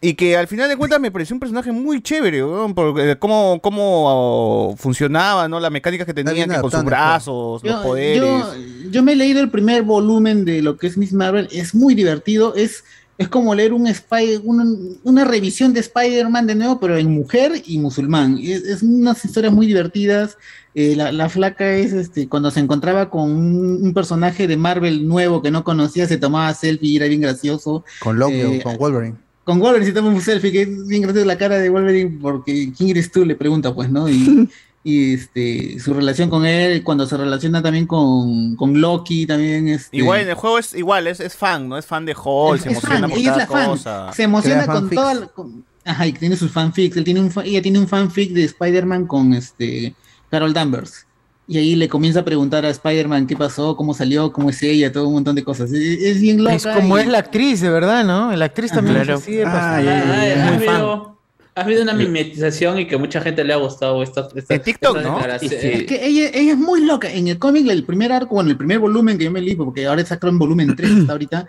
[0.09, 3.17] y que al final de cuentas me pareció un personaje muy chévere, weón, por eh,
[3.17, 5.59] cómo, cómo oh, funcionaba, ¿no?
[5.59, 8.19] Las mecánicas que tenía que con sus adaptado, brazos, los poderes.
[8.21, 8.53] yo,
[8.91, 11.95] yo me he leído el primer volumen de lo que es Miss Marvel, es muy
[11.95, 12.83] divertido, es,
[13.17, 17.61] es como leer un Spy- un- una revisión de Spider-Man de nuevo, pero en mujer
[17.65, 18.37] y musulmán.
[18.41, 20.37] Es, es unas historias muy divertidas.
[20.77, 25.07] Eh, la, la flaca es, este, cuando se encontraba con un, un personaje de Marvel
[25.07, 27.85] nuevo que no conocía, se tomaba selfie y era bien gracioso.
[28.01, 29.15] Con Lockjaw, Eh, con Wolverine.
[29.45, 32.73] Con Wolverine se toma un selfie, que es bien gracioso la cara de Wolverine, porque
[32.75, 33.23] ¿quién eres tú?
[33.25, 34.09] Le pregunta, pues, ¿no?
[34.09, 34.49] Y,
[34.83, 39.97] y este, su relación con él, cuando se relaciona también con, con Loki, también este,
[39.97, 41.77] Igual en el juego es igual, es, es fan, ¿no?
[41.77, 44.13] Es fan de Hulk, se es emociona fan, por es cada cosa.
[44.13, 44.95] se emociona con fanfics.
[45.01, 48.31] toda la- con- ajá, y tiene sus fanfics, él tiene un ella tiene un fanfic
[48.33, 49.93] de Spider-Man con este
[50.31, 51.05] Carol Danvers.
[51.47, 54.91] Y ahí le comienza a preguntar a Spider-Man qué pasó, cómo salió, cómo es ella,
[54.91, 55.71] todo un montón de cosas.
[55.71, 56.55] Es, es bien loca.
[56.55, 58.35] Es como y- es la actriz, de verdad, ¿no?
[58.35, 59.21] La actriz también Claro.
[59.45, 61.19] Ah, ha, habido,
[61.53, 64.97] ha habido una mimetización y que mucha gente le ha gustado esta, esta En TikTok,
[64.97, 65.15] esta ¿no?
[65.17, 65.51] declaración.
[65.53, 67.11] Es que ella, ella es muy loca.
[67.11, 69.85] En el cómic, el primer arco, bueno, el primer volumen que yo me leí, porque
[69.85, 71.47] ahora sacaron volumen 3 hasta ahorita,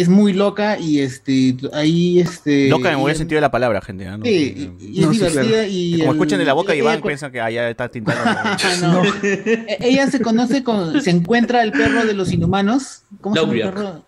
[0.00, 2.68] es muy loca y este, ahí este...
[2.68, 4.04] Loca en el buen sentido de la palabra, gente.
[4.06, 4.24] ¿no?
[4.24, 5.68] Sí, y, y es No, sí, divertida claro.
[5.70, 5.92] y...
[5.98, 8.22] Como el- escuchan de la boca y van, piensan que allá está tintando.
[8.26, 9.02] Ah, no.
[9.22, 13.02] E- Ella se conoce con, se encuentra el perro de los inhumanos.
[13.20, 14.06] ¿Cómo se llama el perro?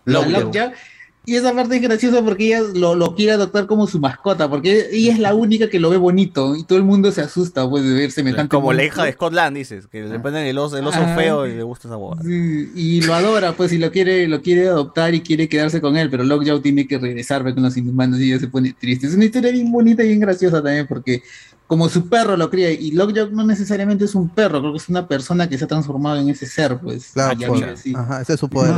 [1.29, 4.87] Y esa parte es graciosa porque ella lo, lo quiere adoptar como su mascota, porque
[4.93, 7.83] ella es la única que lo ve bonito y todo el mundo se asusta pues,
[7.83, 9.03] de ver semejante Como la monstruo.
[9.03, 11.15] hija de Scotland, dices, que le ponen el oso, el oso Ah.
[11.17, 12.21] feo y le gusta esa boda.
[12.23, 15.97] Sí, y lo adora, pues, y lo quiere, lo quiere adoptar y quiere quedarse con
[15.97, 19.07] él, pero Lockjaw tiene que regresar con los inhumanos y ella se pone triste.
[19.07, 21.23] Es una historia bien bonita y bien graciosa también, porque
[21.67, 24.87] como su perro lo cría, y Lockjaw no necesariamente es un perro, creo que es
[24.87, 27.11] una persona que se ha transformado en ese ser, pues.
[27.13, 28.75] Claro, pues, ajá, ese es su poder.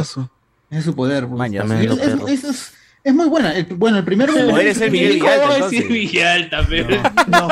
[0.72, 1.52] Es su poder, pues.
[1.52, 2.74] También es, es- es- es-
[3.04, 3.56] es muy buena.
[3.56, 6.12] El- bueno, el primer Podría volumen- ser Miguel ¿Cómo Villalta, va a decir entonces.
[6.12, 7.04] Villalta, pero?
[7.28, 7.48] No.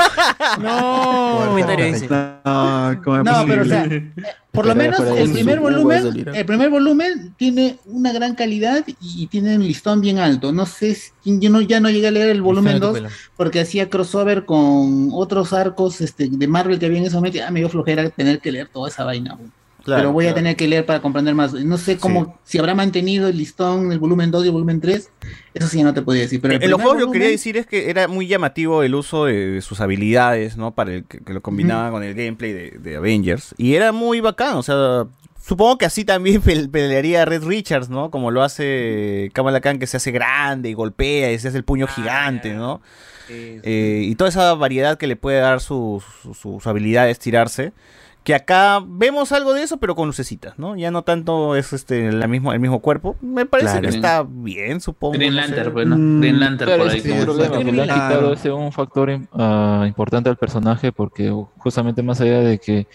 [0.60, 1.39] No,
[3.03, 4.11] ¿cómo es No, pero o sea, eh,
[4.52, 6.30] por lo menos el primer volumen, salir.
[6.34, 10.52] el primer volumen tiene una gran calidad y, y tiene un listón bien alto.
[10.52, 13.03] No sé, si- yo no, ya no llegué a leer el volumen Espera, 2 tu
[13.03, 13.15] pelo.
[13.35, 17.39] porque hacía crossover con otros arcos este, de Marvel que había en ese momento.
[17.45, 19.38] Ah, me dio flojera tener que leer toda esa vaina.
[19.88, 20.35] Claro, pero voy a claro.
[20.35, 21.53] tener que leer para comprender más.
[21.53, 25.09] No sé cómo, si habrá mantenido el listón el volumen 2 y el volumen 3.
[25.53, 26.41] Eso sí, ya no te podía decir.
[26.41, 28.84] Pero el En los juegos lo que quería volumen- decir es que era muy llamativo
[28.84, 30.76] el uso de, de sus habilidades, ¿no?
[30.76, 33.55] Para el que, que lo combinaba con el gameplay de, de Avengers.
[33.57, 35.05] Y era muy bacán, o sea,
[35.41, 38.11] supongo que así también pe- pelearía Red Richards, ¿no?
[38.11, 41.64] Como lo hace Kamala Khan, que se hace grande y golpea y se hace el
[41.64, 42.81] puño gigante, ¿no?
[43.30, 47.11] Eh, y toda esa variedad que le puede dar su, su, su- su habilidad de
[47.11, 47.72] estirarse.
[48.28, 50.76] Que acá vemos algo de eso, pero con lucecitas, ¿no?
[50.76, 53.16] Ya no tanto es este la mismo, el mismo cuerpo.
[53.22, 53.88] Me parece Claro.
[53.90, 55.14] que está bien, supongo.
[55.14, 55.34] Green.
[55.38, 55.95] Lantern, pues, ¿no?
[55.98, 57.02] Mm, Green Lantern Claro, por ahí.
[57.06, 62.20] el problema, le han quitado ese un factor ah, importante al personaje porque justamente más
[62.20, 62.86] allá de que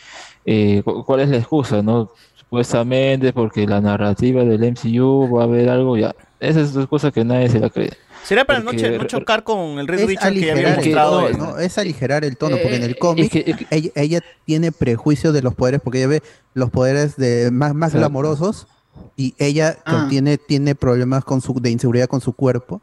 [0.45, 2.11] eh, cu- cuál es la excusa, ¿no?
[2.35, 6.15] Supuestamente porque la narrativa del MCU va a haber algo ya.
[6.41, 7.93] Esa es la excusa que nadie se la cree.
[8.25, 11.31] ¿Será para no, Porque chocar con el Red Es Richard que ya había el mostrado?
[11.33, 11.59] ¿no?
[11.59, 13.35] es aligerar el tono, porque en Eh, el cómic
[13.71, 16.23] ella, ella tiene prejuicios de los poderes, porque ella ve
[16.55, 18.07] los poderes de más, más Claro.
[18.07, 18.67] glamorosos
[19.17, 20.07] y ella Ah.
[20.09, 22.81] tiene, tiene problemas con su, de inseguridad con su cuerpo.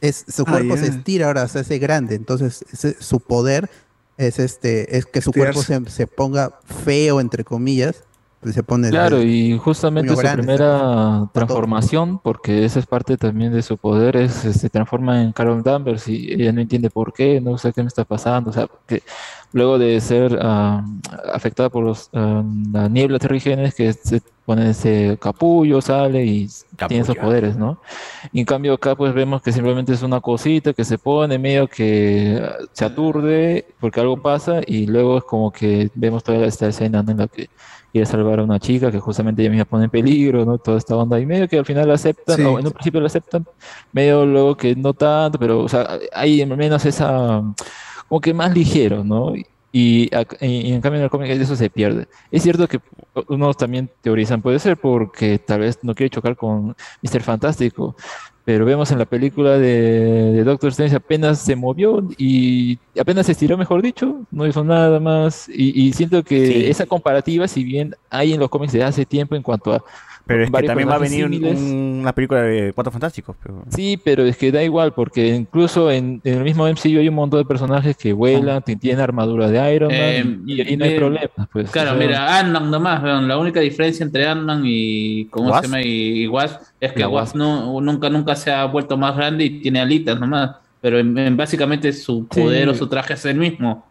[0.00, 3.68] Es, su Ah, cuerpo se estira ahora, se hace grande, entonces ese- su poder
[4.16, 8.04] es este es que su cuerpo se, se ponga feo entre comillas,
[8.44, 13.62] se pone Claro, y justamente su grande, primera transformación, porque esa es parte también de
[13.62, 17.58] su poder, es se transforma en Carol Danvers y ella no entiende por qué, no
[17.58, 19.02] sé qué me está pasando, o sea, que
[19.52, 20.84] luego de ser ah,
[21.32, 22.42] afectada por los, ah,
[22.72, 26.48] la niebla terrigenes, que se pone ese capullo, sale y
[26.86, 27.80] tiene esos poderes, ¿no?
[28.32, 31.68] Y en cambio acá pues vemos que simplemente es una cosita que se pone medio
[31.68, 36.68] que ah, se aturde porque algo pasa y luego es como que vemos toda esta
[36.68, 37.12] escena ¿no?
[37.12, 37.50] en la que
[37.92, 40.58] quiere salvar a una chica que justamente ella misma pone en peligro, ¿no?
[40.58, 42.42] Toda esta onda y medio que al final la aceptan, Sí.
[42.42, 43.46] o en un principio la aceptan,
[43.92, 47.42] medio luego que no tanto, pero o sea, hay menos esa
[48.08, 49.34] como que más ligero, ¿no?
[49.70, 50.08] Y-
[50.40, 52.08] y en cambio en el cómic eso se pierde.
[52.30, 52.80] Es cierto que
[53.28, 57.20] unos también teorizan, puede ser porque tal vez no quiere chocar con Mr.
[57.22, 57.94] Fantástico,
[58.48, 63.32] pero vemos en la película de, de Doctor Strange apenas se movió y apenas se
[63.32, 65.50] estiró, mejor dicho, no hizo nada más.
[65.50, 66.64] Y, y siento que Sí.
[66.66, 69.84] esa comparativa, si bien hay en los cómics de hace tiempo en cuanto a
[70.28, 73.34] Pero es que también va a venir un- una película de Cuatro Fantásticos.
[73.42, 73.64] Pero...
[73.70, 77.14] Sí, pero es que da igual, porque incluso en, en el mismo MCU hay un
[77.16, 80.84] montón de personajes que vuelan, que tienen armadura de Iron Man Eh, y, y no
[80.84, 81.48] hay mira, problema.
[81.52, 85.62] Pues, Claro, mira, Ant-Man nomás, la única diferencia entre Ant-Man y, ¿cómo Wasp.
[85.64, 85.82] se llama?
[85.82, 89.60] Y, y Wasp es que Wasp no, nunca, nunca se ha vuelto más grande y
[89.60, 92.68] tiene alitas nomás, pero en- en básicamente su poder Sí.
[92.68, 93.86] o su traje es el mismo.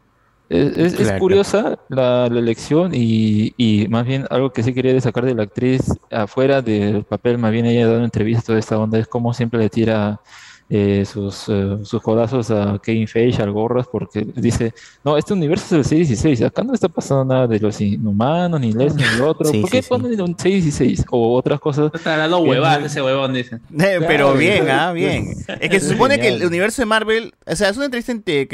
[0.49, 1.19] Es, es- es Claro.
[1.19, 5.43] curiosa la, la elección y, y más bien algo que sí quería destacar de la
[5.43, 9.59] actriz afuera del papel, más bien ella dando entrevistas, toda esta onda, es como siempre
[9.59, 10.21] le tira
[10.69, 14.73] eh, sus, eh, sus codazos a Kevin Feige, al Gorras, porque dice,
[15.03, 18.73] no, este universo es el 616, acá no está pasando nada de los inhumanos, ni
[18.73, 19.89] les ni lo otro, Sí, ¿por sí, qué sí.
[19.89, 21.05] ponen un 616?
[21.11, 21.91] O otras cosas.
[21.93, 23.55] Está huevadas no- ese huevón, dice.
[23.55, 25.27] Eh, pero Claro, bien, ah, bien.
[25.59, 28.21] Es que se supone que el universo de Marvel, o sea, es una entrevista en
[28.23, 28.47] que,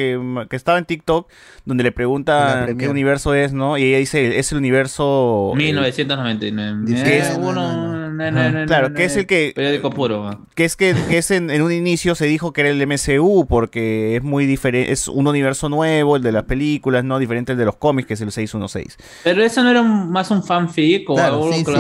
[0.50, 1.30] que estaba en TikTok
[1.66, 3.77] donde le preguntan qué universo es, ¿no?
[3.77, 5.51] Y ella dice, es el universo...
[5.53, 6.80] eh, 1999.
[6.85, 7.77] Dice, Eh, es- uno, Ajá.
[7.77, 9.53] no, no, no, Claro, que es el que...
[9.56, 10.45] Periódico puro.
[10.56, 13.45] Que es que, que es en, en un inicio se dijo que era el MCU
[13.48, 17.57] porque es muy diferente, es un universo nuevo, el de las películas, no diferente al
[17.57, 18.98] de los cómics, que es el 616.
[19.23, 21.72] Pero eso no era un- más un fanfic o Claro, algo sí, sí,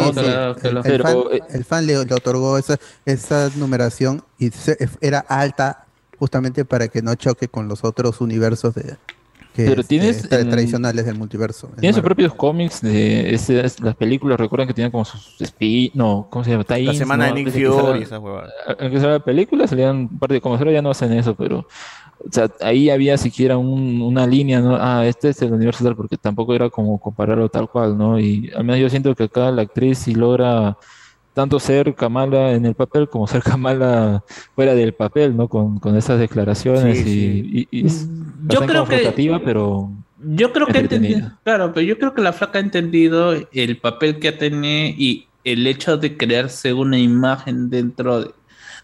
[0.83, 5.85] El, fan, eh, el fan le, le otorgó esa, esa numeración y se- era alta
[6.17, 8.95] justamente para que no choque con los otros universos de,
[9.55, 11.67] Pero tienes, mm, tradicionales del multiverso.
[11.69, 15.91] el Tienen sus propios cómics de ese- las películas, recuerdan que tenían como sus spin,
[15.93, 16.65] no, ¿cómo se llama?
[16.67, 17.35] La semana ¿no?
[17.35, 18.51] de Nick Fury y esas huevadas.
[18.79, 21.59] Aunque sea la película, salían un par de como ahora ya no hacen eso, pero
[21.59, 24.75] o sea, ahí había siquiera un- una línea, ¿no?
[24.79, 28.19] Ah, este es el universo tal, porque tampoco era como compararlo tal cual, ¿no?
[28.19, 30.77] Y al menos yo siento que acá la actriz sí logra
[31.33, 34.23] tanto ser Kamala en el papel como ser Kamala
[34.55, 35.47] fuera del papel, ¿no?
[35.47, 37.67] Con, con esas declaraciones Sí, y, sí.
[37.71, 38.07] y- y es
[38.47, 39.13] Yo creo que-
[39.43, 39.89] pero
[40.25, 43.77] Yo creo que ha entendido, claro, pero yo creo que la flaca ha entendido el
[43.77, 48.31] papel que tiene y el hecho de crearse una imagen dentro de,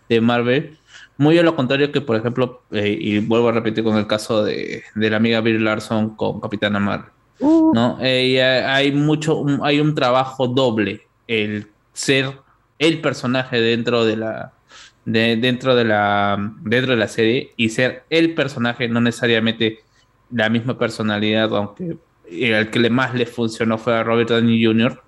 [0.09, 0.77] de Marvel,
[1.17, 4.43] muy a lo contrario que, por ejemplo, eh, y vuelvo a repetir con el caso
[4.43, 7.97] de, de la amiga Bill Larson con Capitana Marvel, ¿no?
[8.01, 11.67] Eh, hay mucho, un- hay un trabajo doble, el
[11.99, 12.39] ser
[12.79, 14.53] el personaje dentro de la
[15.03, 19.79] de, dentro de la dentro de la serie y ser el personaje no necesariamente
[20.31, 21.97] la misma personalidad aunque
[22.31, 25.01] el que le más le funcionó fue a Robert Downey Jr.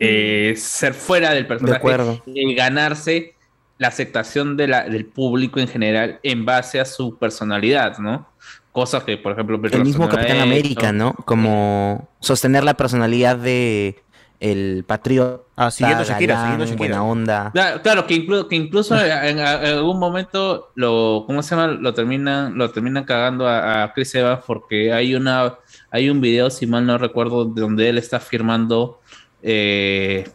[0.00, 3.34] eh, ser fuera del personaje y ganarse
[3.78, 8.26] la aceptación de la, del público en general en base a su personalidad, ¿no?
[8.72, 10.42] Cosas que, por ejemplo, El mismo Capitán hecho.
[10.42, 11.12] América, ¿no?
[11.24, 14.03] Como sostener la personalidad de
[14.40, 15.42] el patriota.
[15.56, 16.96] Ah, siguiendo Shakira, galán, siguiendo a Shakira.
[16.98, 17.50] Buena onda.
[17.52, 21.68] Claro, claro, que, inclu- que incluso en, en- algún momento lo, ¿cómo se llama?
[21.68, 25.54] Lo terminan, lo terminan cagando a, a Chris Evans porque hay una,
[25.90, 29.00] hay un video, si mal no recuerdo, donde él está firmando
[29.42, 30.28] eh,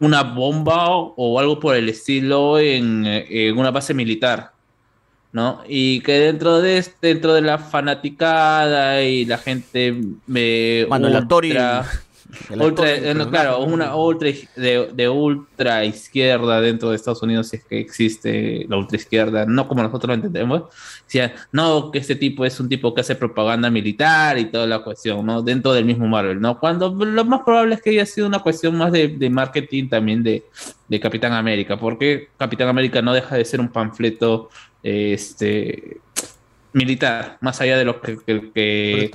[0.00, 4.52] una bomba o, o algo por el estilo en, en una base militar.
[5.32, 5.62] ¿no?
[5.66, 9.92] Y que dentro de este, dentro de la fanaticada y la gente
[10.28, 12.03] me Mano, el actor y- ultra- el ultra- actor y
[12.86, 17.64] eh, no, claro, una ultra de, de ultra izquierda dentro de Estados Unidos, si es
[17.64, 20.62] que existe la ultra izquierda, no como nosotros lo entendemos.
[21.06, 24.80] Decían, no, que este tipo es un tipo que hace propaganda militar y toda la
[24.80, 25.42] cuestión, ¿no?
[25.42, 26.58] Dentro del mismo Marvel, ¿no?
[26.58, 30.22] Cuando lo más probable es que haya sido una cuestión más de, de marketing también
[30.22, 30.44] de,
[30.88, 34.50] de Capitán América, porque Capitán América no deja de ser un panfleto
[34.82, 35.98] este
[36.72, 39.10] militar, más allá de lo que, que, que-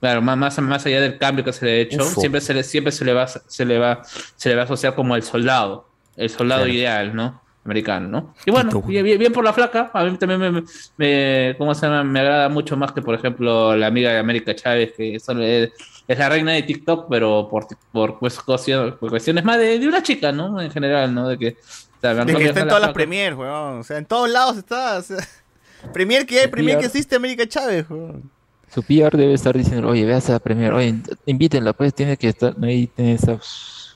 [0.00, 2.20] Claro, más, más, más allá del cambio que se le ha hecho, Ufo.
[2.20, 4.94] siempre se le, siempre se le va, se le va, se le va a asociar
[4.94, 6.72] como el soldado, el soldado Claro.
[6.78, 7.42] ideal, ¿no?
[7.64, 8.34] Americano, ¿no?
[8.46, 10.62] Y bueno, bien, bien- bien por la flaca, a mí también me,
[10.96, 12.02] me- ¿cómo se llama?
[12.04, 15.70] Me agrada mucho más que, por ejemplo, la amiga de América Chávez, que solo es,
[16.06, 19.86] es la reina de TikTok, pero por, por, pues, cuestiones, por cuestiones más de, de
[19.88, 20.58] una chica, ¿no?
[20.62, 21.28] En general, ¿no?
[21.28, 23.80] De que, o sea, De que está en la todas las premier, weón.
[23.80, 24.96] O sea, en todos lados está.
[24.98, 25.18] o sea,
[25.92, 28.30] premier que hay, premier que existe América Chávez, weón.
[28.72, 30.94] Su PR debe estar diciendo, oye, veas a premier, oye,
[31.26, 33.38] invítenla, pues tiene que estar, ahí tiene esa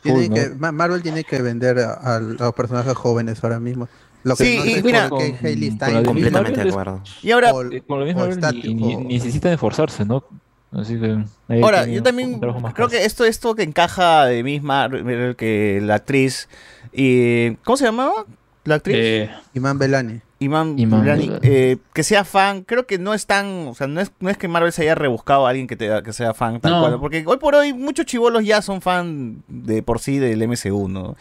[0.02, 3.88] Tiene que, Ma- Marvel tiene que vender a, a los personajes jóvenes ahora mismo.
[4.24, 7.02] Lo que Sí, no y mira- por qué Hailey con de Completamente de acuerdo.
[7.22, 8.68] Y ahora, o- Eh, Con lo mismo ni, estático.
[8.86, 10.24] ni- necesitan esforzarse, ¿no?
[10.72, 11.22] Así que
[11.62, 12.88] Ahora, yo también creo fácil.
[12.88, 14.88] que esto, esto que encaja de misma
[15.36, 16.48] que la actriz.
[16.92, 18.24] Y, ¿Cómo se llamaba?
[18.64, 18.96] La actriz.
[18.98, 20.20] Eh, Iman Belani.
[20.42, 20.76] Iman
[21.42, 24.36] eh, que sea fan, creo que no es tan, o sea, no es, no es
[24.36, 26.80] que Marvel se haya rebuscado a alguien que, te, que sea fan tal No.
[26.80, 30.88] cual, porque hoy por hoy muchos chivolos ya son fan de por sí del MCU,
[30.88, 31.16] ¿no?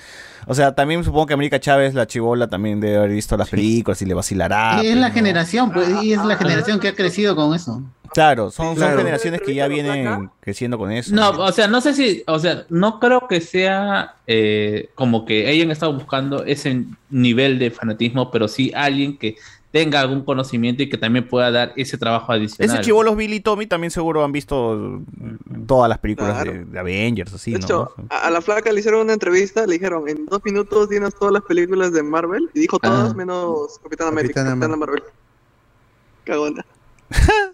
[0.47, 4.01] O sea, también supongo que América Chávez, la chivola, también debe haber visto las películas
[4.01, 4.77] y le vacilará.
[4.81, 5.13] es pues, la ¿no?
[5.13, 7.81] generación, pues, y es la generación que ha crecido con eso.
[8.13, 11.15] Claro, son, generaciones que ya vienen creciendo con eso.
[11.15, 15.47] No, o sea, no sé si, o sea, no creo que sea eh, como que
[15.47, 19.35] hayan estado buscando ese nivel de fanatismo, pero sí alguien que
[19.71, 22.75] tenga algún conocimiento y que también pueda dar ese trabajo adicional.
[22.75, 24.99] Ese chivolos Billy y Tommy también seguro han visto
[25.65, 26.51] todas las películas Claro.
[26.51, 27.65] de, de Avengers, así, De ¿no?
[27.65, 31.15] hecho, a, a la flaca le hicieron una entrevista, le dijeron, en dos minutos tienes
[31.15, 33.15] todas las películas de Marvel, y dijo todas Ah.
[33.15, 35.03] menos Capitán América, Capitana Capitana Marvel.
[36.25, 36.65] Cagona.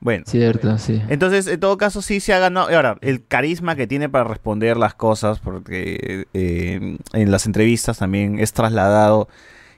[0.00, 0.24] Bueno.
[0.26, 1.02] Cierto, sí.
[1.08, 2.68] Entonces, en todo caso, sí se ha ganado.
[2.74, 8.38] Ahora, el carisma que tiene para responder las cosas, porque eh, en las entrevistas también
[8.38, 9.28] es trasladado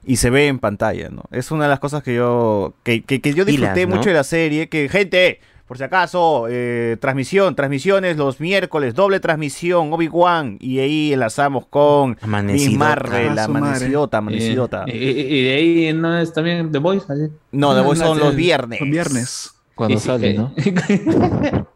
[0.04, 1.22] y se ve en pantalla, ¿no?
[1.30, 3.96] Es una de las cosas que yo, que, que- que yo disfruté ¿no?
[3.96, 9.20] mucho de la serie, que gente, por si acaso, eh, transmisión, transmisiones los miércoles, doble
[9.20, 12.78] transmisión, Obi-Wan, y ahí enlazamos con Miss Amanecidota.
[12.78, 13.44] Marvel, Ah.
[13.44, 14.84] Amanecidota, Amanecidota.
[14.86, 17.06] Y, y- y de ahí no es también The Voice.
[17.06, 17.32] ¿sí?
[17.52, 18.80] No, The Voice son No, los viernes.
[18.80, 19.54] Los viernes.
[19.80, 20.52] Cuando Sí, sale, que- ¿no?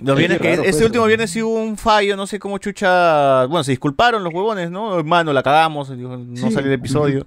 [0.00, 2.58] Los viernes que raro, este pues, último viernes sí hubo un fallo, no sé cómo
[2.58, 3.44] chucha.
[3.46, 4.98] Bueno, se disculparon los huevones, ¿no?
[4.98, 6.50] Hermano, la cagamos, no Sí.
[6.50, 7.24] salió el episodio.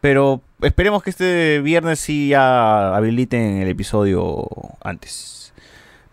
[0.00, 4.46] Pero esperemos que este viernes sí ya habiliten el episodio
[4.84, 5.52] antes.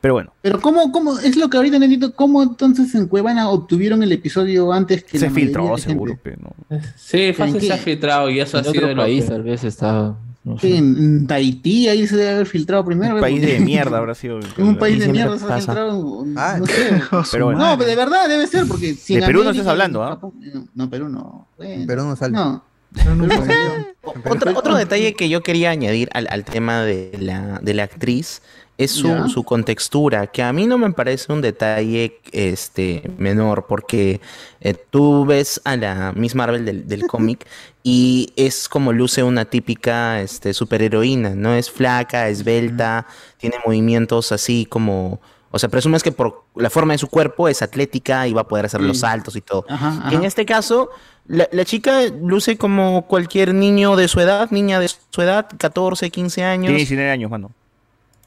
[0.01, 4.01] Pero bueno, Pero ¿cómo, cómo, es lo que ahorita necesito, cómo entonces en Cuevana obtuvieron
[4.01, 6.13] el episodio antes que se la mayoría filtró de seguro.
[6.23, 6.31] gente?
[6.31, 6.79] pe, ¿no?
[6.97, 9.43] Sí, fácil se ha filtrado y eso En ha sido otro lo país que- tal
[9.43, 10.15] vez está...
[10.43, 10.67] no sé.
[10.67, 13.15] Sí, en, en Tahití ahí se debe haber filtrado primero.
[13.15, 14.39] Un país de mierda habrá sido.
[14.57, 16.25] En un país de mierda se ha filtrado.
[16.35, 17.01] Ah, no sé.
[17.31, 17.59] Pero bueno.
[17.59, 20.09] No, pero de verdad debe ser, porque si De Perú no estás hablando, ¿ah?
[20.19, 20.33] Japón-
[20.75, 21.47] no, Perú no.
[21.57, 22.33] Bueno, Pero no sale.
[22.33, 22.63] No.
[22.93, 23.53] Pero no Perú no sale.
[23.55, 23.87] salió.
[24.31, 28.41] Otro, otro detalle que yo quería añadir al, al tema de la, de la actriz
[28.77, 34.19] es su, su contextura, que a mí no me parece un detalle este, menor, porque
[34.61, 37.45] eh, tú ves a la Miss Marvel del, del cómic
[37.83, 41.53] y es como luce una típica este, superheroína, ¿no?
[41.53, 43.05] Es flaca, esbelta,
[43.37, 45.21] tiene movimientos así como...
[45.55, 48.47] O sea, presumes que por la forma de su cuerpo es atlética y va a
[48.47, 49.65] poder hacer los saltos y todo.
[49.69, 50.89] Ajá, en este caso,
[51.27, 56.09] la, la chica luce como cualquier niño de su edad, niña de su edad, 14,
[56.09, 56.65] 15 años.
[56.65, 57.51] Tiene 19 años, mano.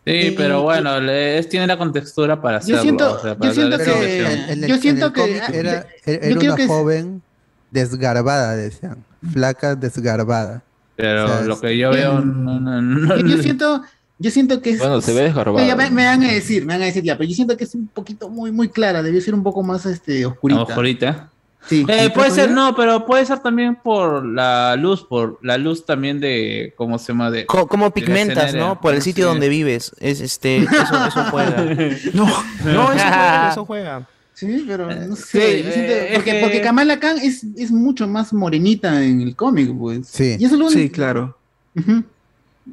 [0.06, 2.76] Sí, Y- pero y- bueno, le- es- tiene la contextura para hacerlo.
[2.76, 6.38] Yo siento- o sea, yo siento que- en, en Yo en siento que- era, yo
[6.40, 7.22] una que es- joven
[7.70, 9.04] desgarbada, decían.
[9.32, 10.62] Flaca desgarbada.
[10.94, 13.82] Pero o sea, lo que yo veo, no, no, no- Yo, yo siento,
[14.18, 14.78] yo siento que es.
[14.78, 15.66] Bueno, se ve desgarbado.
[15.66, 17.64] Ya, me, me van a decir, me van a decir ya, pero yo siento que
[17.64, 20.62] es un poquito muy, muy clara, debió ser un poco más este, oscurita.
[20.62, 21.30] Ojo, ahorita.
[21.68, 21.84] Sí.
[21.88, 25.84] Eh, ¿Y puede ser, no, pero puede ser también por la luz, por la luz
[25.84, 27.30] también de, ¿cómo se llama?
[27.30, 28.54] De, Co- como pigmentas.
[28.54, 28.80] ¿no?
[28.80, 29.28] Por el sitio Sí.
[29.30, 29.92] donde vives.
[29.98, 31.64] Es este, eso, eso juega.
[32.14, 32.26] No,
[32.64, 34.08] No, eso juega, eso juega.
[34.34, 35.62] Sí, pero no Sí, sé.
[35.64, 39.22] yo siento- eh, es porque, que- porque Kamala Khan es, es mucho más morenita en
[39.22, 40.06] el cómic, pues.
[40.06, 40.36] Sí.
[40.38, 41.36] Y eso es lo sí, claro.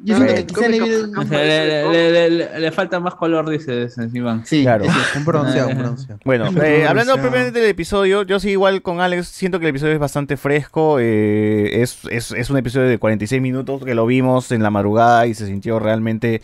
[0.02, 3.14] Yo siento que quizá le hubiera- O sea, le, le- le- le- le falta más
[3.14, 4.44] color, dice Iván.
[4.44, 4.86] Sí, Claro.
[5.16, 6.20] Un bronceado, un bronceado.
[6.24, 9.92] Bueno, eh, hablando propiamente del episodio, yo sí igual con Alex siento que el episodio
[9.94, 10.98] es bastante fresco.
[11.00, 15.26] eh, es, es, es un episodio de 46 minutos que lo vimos en la madrugada
[15.28, 16.42] y se sintió realmente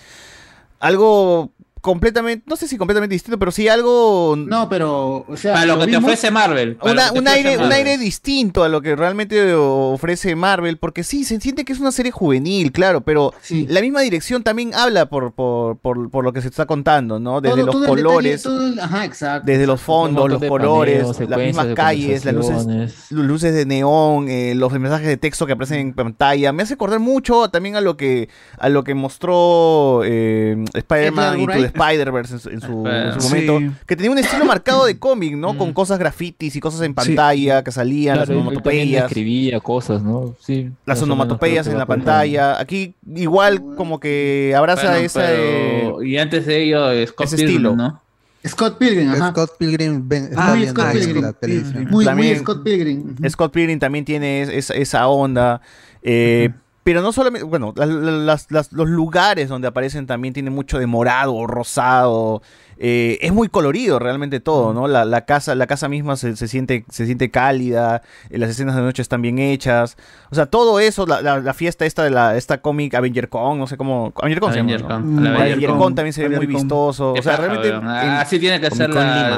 [0.79, 4.35] algo completamente, no sé si completamente distinto, pero sí algo...
[4.37, 6.79] No, pero, o sea, Para lo que te ofrece Marvel.
[6.83, 11.25] Una- te un, aire, un aire distinto a lo que realmente ofrece Marvel, porque sí,
[11.25, 15.33] se siente que es una serie juvenil, claro, pero la misma dirección también habla por,
[15.33, 17.41] por, por, por lo que se está contando, ¿no?
[17.41, 19.47] Desde todo- los todo el detalle, colores, todo ajá, exacto.
[19.47, 24.73] desde los fondos, los colores, las mismas calles, las luces, luces de neón, eh, los
[24.73, 26.53] mensajes de texto que aparecen en pantalla.
[26.53, 28.29] Me hace acordar mucho también a lo que
[28.59, 31.70] a lo que mostró eh, Spider-Man the Wright.
[31.75, 33.29] Spider-Verse en, su- en su, en su Sí.
[33.47, 35.57] momento, que tenía un estilo marcado de cómic, ¿no?
[35.57, 39.05] Con cosas grafitis y cosas en pantalla que salían, las Claro, también onomatopeyas.
[39.07, 40.35] escribía cosas, ¿no?
[40.41, 40.71] Sí.
[40.87, 42.61] Las onomatopeyas en la pantalla.
[42.61, 45.21] Aquí igual como que abraza Bueno, esa...
[45.21, 47.77] pero- eh, Y antes de ello, Scott ese Pilgrim, estilo.
[47.77, 48.03] ¿no?
[48.47, 49.31] Scott Pilgrim, ajá.
[49.33, 51.23] Scott Pilgrim ven- está muy Scott Pilgrim.
[51.23, 51.87] la televisión.
[51.91, 53.15] Muy, También- muy Scott Pilgrim.
[53.19, 53.29] Ujú.
[53.31, 55.61] Scott Pilgrim también tiene es- es- esa onda.
[56.03, 56.49] eh,
[56.83, 60.79] Pero no solamente, bueno, la- la- las- las- los lugares donde aparecen también tienen mucho
[60.79, 62.43] de morado, rosado.
[62.83, 64.89] eh, es muy colorido realmente todo, ¿no?
[64.89, 68.01] La, la casa, la casa misma se, se siente, se siente cálida,
[68.31, 69.99] eh, las escenas de noche están bien hechas.
[70.31, 73.59] O sea, todo eso, la, la- la fiesta esta de la, esta cómic Avenger Con,
[73.59, 74.15] no sé cómo.
[74.17, 74.95] Avenger Con se llama, Avenger ¿no?
[74.97, 75.95] Con, la Avenger Avenger Con Con.
[75.95, 76.63] también se ve muy Avenger Con.
[76.63, 77.13] vistoso.
[77.13, 77.69] Qué O sea, realmente.
[77.71, 77.83] weón.
[77.85, 79.37] en- así tiene que ser la,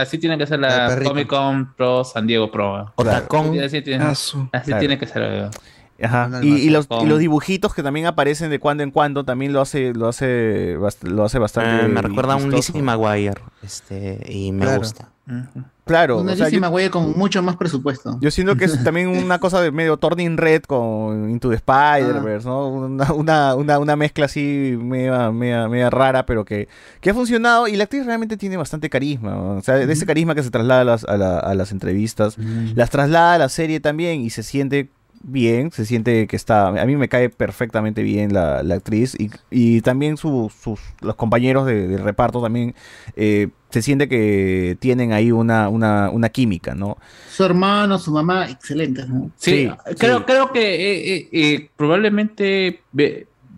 [0.00, 1.02] así tiene que ser La la.
[1.02, 2.72] Comic Con Pro San Diego Pro.
[2.74, 2.86] weón.
[2.94, 3.58] Otacón.
[3.58, 4.78] Así, tiene, Ah, así Claro.
[4.78, 5.50] tiene que ser.
[6.02, 6.30] Ajá.
[6.42, 9.92] Y, y los, y dibujitos que también aparecen de cuando en cuando también lo hace
[9.94, 12.50] lo hace lo hace bastante Eh, me recuerda a un.
[12.50, 13.40] Lizzie McGuire.
[13.62, 14.78] Este, y me Claro.
[14.78, 15.08] gusta.
[15.84, 18.18] Claro, Una o sea, Lizzie yo, con mucho más presupuesto.
[18.20, 22.46] yo siento que es también una cosa de medio Turning Red con Into the Spider-Verse,
[22.46, 22.68] ¿no?
[22.68, 26.68] Una, una, una, una mezcla así media, media, media rara, pero que,
[27.00, 29.50] que ha funcionado y la actriz realmente tiene bastante carisma, ¿no?
[29.56, 32.36] o sea, de ese carisma que se traslada a las, a la- a las entrevistas,
[32.74, 34.90] las traslada a la serie también y se siente
[35.28, 39.30] bien, se siente que está, a mí me cae perfectamente bien la, la actriz y,
[39.50, 42.74] y también su- sus, los compañeros de, de reparto también
[43.16, 46.96] eh, se siente que tienen ahí una, una, una química, ¿no?
[47.30, 49.08] Su hermano, su mamá, excelentes.
[49.08, 49.30] ¿no?
[49.36, 50.24] Sí, Sí, creo, sí.
[50.26, 52.80] creo que eh, eh, probablemente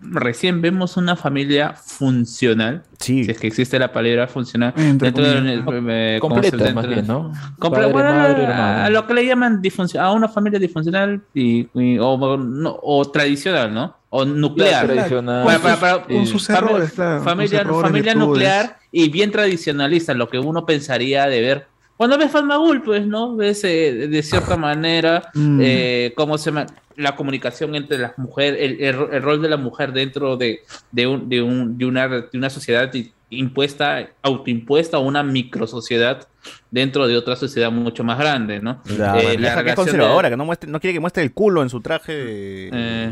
[0.01, 2.83] recién vemos una familia funcional.
[2.99, 3.23] Sí.
[3.23, 4.73] Si es que existe la palabra funcional.
[4.77, 7.31] Entre dentro de, eh, ¿cómo Completa, se- más dentro- bien, ¿no?
[7.57, 11.67] Comple- Padre, bueno, madre, a, lo que le llaman disfunción, a una familia disfuncional y,
[11.73, 13.95] y- o, no, o tradicional, ¿no?
[14.09, 14.87] O nuclear.
[14.87, 15.45] Tradicional.
[15.45, 18.15] Para- Con para- sus- para- con sus fami- errores, claro, con Familia, sus errores, familia
[18.15, 21.67] nuclear y bien tradicionalista, lo que uno pensaría de ver.
[21.99, 23.35] Cuando ves Fatmagul, pues, ¿no?
[23.35, 25.59] Ves eh, de cierta manera Mm.
[25.61, 29.49] eh, cómo se ma- la comunicación entre las mujeres, el, el ro- el rol de
[29.49, 30.61] la mujer dentro de,
[30.93, 32.89] de, un- de, un- de una, de una sociedad
[33.29, 36.25] impuesta, autoimpuesta o una microsociedad
[36.71, 38.81] dentro de otra sociedad mucho más grande, ¿no?
[38.97, 41.33] La Eh, vieja que es de- conservadora, que no, muestre, no quiere que muestre el
[41.33, 42.69] culo en su traje de...
[42.71, 43.11] eh,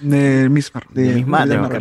[0.00, 1.80] De Miss Mar- De Miss Marvel.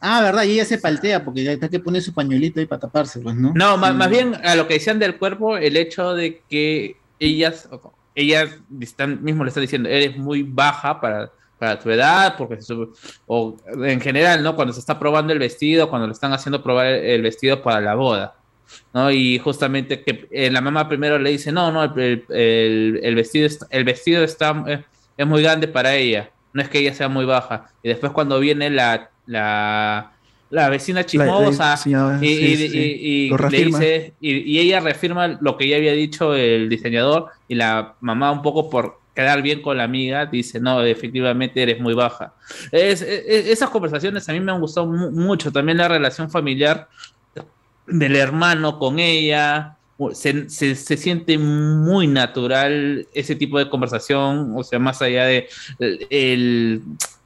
[0.00, 2.80] Ah, verdad, y ella se paltea porque ya está que pone su pañuelito ahí para
[2.80, 3.52] taparse, pues, ¿no?
[3.54, 7.68] No, más, más bien a lo que decían del cuerpo, el hecho de que ellas,
[8.14, 8.50] ellas
[8.80, 12.88] están, mismo le están diciendo, eres muy baja para, para tu edad, porque se sube-
[13.26, 14.54] o en general, ¿no?
[14.54, 17.94] Cuando se está probando el vestido, cuando le están haciendo probar el, vestido para la
[17.94, 18.34] boda,
[18.92, 19.10] ¿no?
[19.10, 23.14] Y justamente que eh, la mamá primero le dice, no, no, el, el- el- el
[23.14, 24.84] vestido, está, el vestido está, eh,
[25.16, 27.66] es muy grande para ella, no es que ella sea muy baja.
[27.82, 30.12] Y después cuando viene la, la,
[30.50, 31.76] la vecina chismosa,
[32.20, 32.28] y,
[34.58, 39.00] ella reafirma lo que ya había dicho el diseñador y la mamá un poco por
[39.14, 42.34] quedar bien con la amiga dice no efectivamente eres muy baja
[42.70, 45.50] Es- es- esas conversaciones a mí me han gustado mu- mucho.
[45.50, 46.86] También la relación familiar
[47.86, 49.75] del hermano con ella
[50.12, 55.48] se, se- siente muy natural ese tipo de conversación o sea más allá de
[56.10, 56.82] el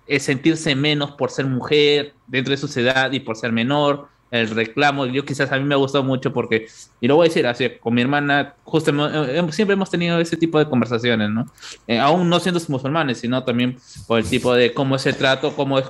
[0.07, 4.49] el sentirse menos por ser mujer dentro de su edad y por ser menor, el
[4.50, 6.68] reclamo, yo quizás a mí me ha gustado mucho porque,
[7.00, 10.20] y lo voy a decir así, con mi hermana, justo hemos- hemos- siempre hemos tenido
[10.20, 11.47] ese tipo de conversaciones, ¿no?
[11.89, 15.55] Eh, aún no siendo musulmanes, sino también por el tipo de cómo es el trato,
[15.57, 15.86] cómo, es,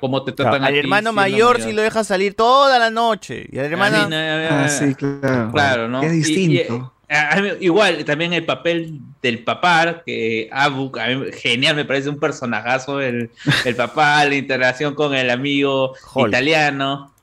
[0.00, 3.46] cómo te tratan a al ti hermano mayor sí lo deja salir toda la noche.
[3.52, 4.02] Y a la hermana...
[4.02, 5.50] A mí no- Ah, sí, claro.
[5.52, 6.02] Claro, ¿no?
[6.02, 6.92] Y- y- distinto.
[7.40, 12.18] mí- igual, también el papel del papá, que Abu, a mí genial, me parece un
[12.18, 13.30] personajazo el,
[13.64, 16.28] el papá, la interacción con el amigo Hulk.
[16.28, 17.13] italiano.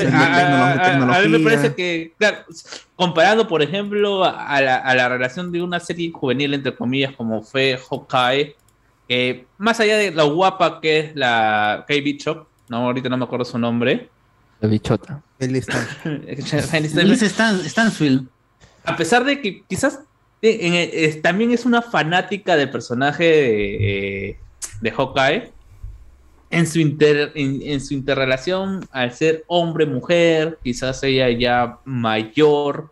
[0.00, 0.06] Sí.
[0.12, 2.38] a, a- a- a mí me parece que, claro,
[2.96, 7.42] comparando, por ejemplo, a la, a la relación de una serie juvenil, entre comillas, como
[7.42, 8.54] fue Hawkeye,
[9.10, 13.24] Eh, más allá de lo guapa que es la Kate Bishop, no, ahorita no me
[13.24, 14.10] acuerdo su nombre.
[14.60, 15.22] La bichota.
[17.26, 18.28] Stan- Stansfield.
[18.84, 20.00] A pesar de que quizás
[20.42, 20.58] eh,
[20.92, 24.38] eh, también es una fanática del personaje de, eh,
[24.82, 25.52] de Hawkeye,
[26.50, 32.90] en su, inter, en, en su interrelación al ser hombre-mujer, quizás ella ya mayor,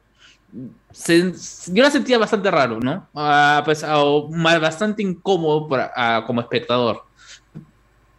[0.93, 1.33] se-
[1.73, 3.07] yo la sentía bastante raro, ¿no?
[3.15, 4.03] Ah, pues, ah,
[4.61, 7.03] bastante incómodo para- ah, como espectador.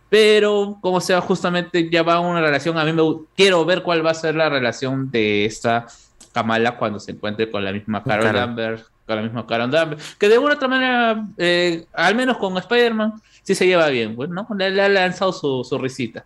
[0.09, 2.77] Pero, como sea, justamente ya va una relación.
[2.77, 3.03] A mí me
[3.35, 5.85] quiero ver cuál va a ser la relación de esta
[6.32, 8.40] Kamala cuando se encuentre con la misma Carol Carol.
[8.41, 12.58] Danvers, con la misma Carol Danvers, que de alguna otra manera, eh, al menos con
[12.58, 14.45] Spider-Man, sí se lleva bien, pues, ¿no?
[14.56, 16.26] Le, le ha lanzado su, su risita.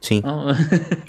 [0.00, 0.22] Sí.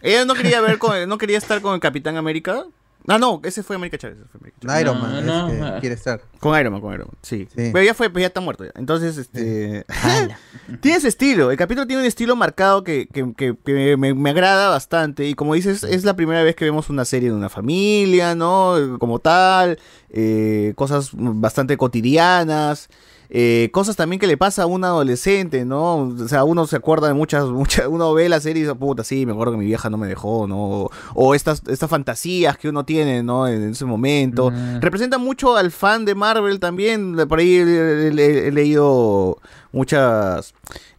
[0.01, 2.66] Ella no quería ver con, no quería estar con el Capitán América.
[3.07, 4.17] Ah, no, ese fue América Chávez.
[4.19, 4.81] ese fue América Chávez.
[4.81, 5.80] Iron Man, No, es que no.
[5.80, 6.21] quiere estar.
[6.39, 7.47] Con Iron Man, con Iron Man, sí.
[7.55, 8.71] Pero ya fue, pues ya está muerto ya.
[8.75, 9.85] Entonces, este.
[10.81, 11.51] tiene ese estilo.
[11.51, 15.27] El capítulo tiene un estilo marcado que, que- que- que me, me agrada bastante.
[15.27, 18.97] Y como dices, es la primera vez que vemos una serie de una familia, ¿no?
[18.99, 19.80] Como tal.
[20.09, 22.89] eh, cosas bastante cotidianas.
[23.33, 25.95] Eh, cosas también que le pasa a un adolescente, ¿no?
[26.09, 29.05] O sea, uno se acuerda de muchas, muchas, uno ve la serie y dice, puta,
[29.05, 30.89] sí, me acuerdo que mi vieja no me dejó, ¿no?
[31.15, 33.47] O estas, estas fantasías que uno tiene, ¿no?
[33.47, 34.51] En ese momento.
[34.81, 37.15] Representa mucho al fan de Marvel también.
[37.29, 39.37] Por ahí he, he- he leído
[39.71, 40.53] muchas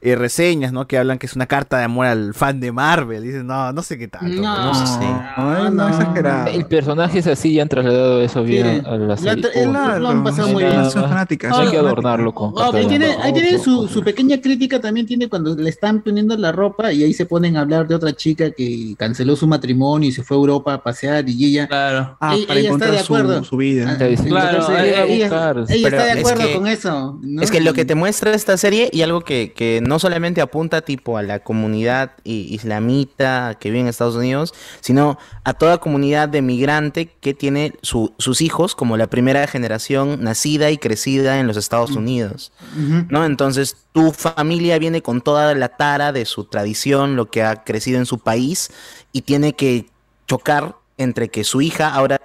[0.05, 0.89] eh, reseñas, ¿no?
[0.89, 3.23] Que hablan que es una carta de amor al fan de Marvel.
[3.23, 4.27] Dicen, no, no sé qué tanto.
[4.43, 4.99] No, sé.
[5.37, 6.49] Ay, no, exagerado.
[6.49, 8.87] El personaje es así y han trasladado eso bien Sí.
[8.89, 9.67] a la La serie.
[9.67, 10.91] la- lo han pasado muy bien.
[10.91, 11.57] Son fanáticas.
[11.57, 15.29] Hay que adornarlo con Ah, ahí tiene, ahí tiene su, su pequeña crítica también tiene
[15.29, 18.51] cuando le están poniendo la ropa y ahí se ponen a hablar de otra chica
[18.51, 22.17] que canceló su matrimonio y se fue a Europa a pasear y ella, Claro.
[22.21, 23.45] Ah, ella, para ella está encontrar de su- acuerdo.
[23.45, 23.91] su vida.
[23.93, 25.57] Ah, Claro, ella, buscar.
[25.59, 27.19] ella Pero está de es acuerdo que- con eso.
[27.23, 27.43] ¿no?
[27.43, 30.81] Es que lo que te muestra esta serie y algo que, que no solamente apunta
[30.83, 36.43] tipo a la comunidad islamita que vive en Estados Unidos, sino a toda comunidad de
[36.43, 41.57] migrante que tiene su- sus hijos como la primera generación nacida y crecida en los
[41.57, 42.53] Estados Unidos.
[42.77, 43.07] Ujú.
[43.09, 43.25] ¿no?
[43.25, 47.99] Entonces tu familia viene con toda la tara de su tradición, lo que ha crecido
[47.99, 48.71] en su país,
[49.13, 49.87] y tiene que
[50.27, 52.21] chocar entre que su hija ahora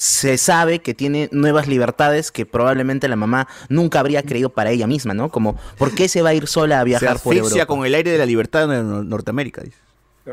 [0.00, 4.86] se sabe que tiene nuevas libertades que probablemente la mamá nunca habría creído para ella
[4.86, 5.28] misma, ¿no?
[5.28, 7.66] Como, ¿por qué se va a ir sola a Se viajar por asfixia Europa?
[7.66, 9.60] con el aire de la libertad en Nor- Norteamérica.
[9.62, 9.76] dice.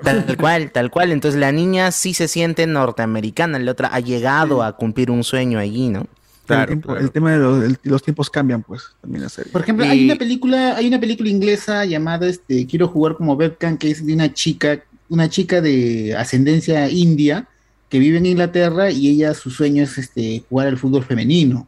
[0.04, 1.12] Tal cual, tal cual.
[1.12, 5.58] Entonces la niña sí se siente norteamericana, la otra ha llegado a cumplir un sueño
[5.58, 6.06] allí, ¿no?
[6.48, 9.52] el, tiempo- el tema de los, el- los tiempos cambian, pues, también la serie.
[9.52, 13.80] Por ejemplo, hay una película, hay una película inglesa llamada este, Quiero jugar como webcam,
[13.80, 17.48] que es de una chica, una chica de ascendencia india
[17.90, 21.68] que vive en Inglaterra y ella su sueño es este jugar al fútbol femenino.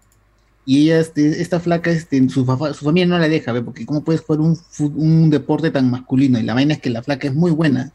[0.66, 3.62] Y ella, este, esta flaca, este, su, su familia no la deja, ¿ve?
[3.62, 6.38] porque cómo puedes jugar un, un deporte tan masculino.
[6.40, 7.94] Y la vaina es que la flaca es muy buena,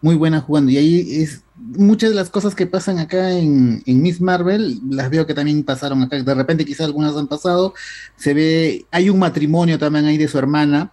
[0.00, 0.72] muy buena jugando.
[0.72, 5.10] Y ahí es muchas de las cosas que pasan acá en, en Miss Marvel, las
[5.10, 6.20] veo que también pasaron acá.
[6.20, 7.72] De repente quizás algunas han pasado.
[8.16, 10.92] Se ve, hay un matrimonio también ahí de su hermana.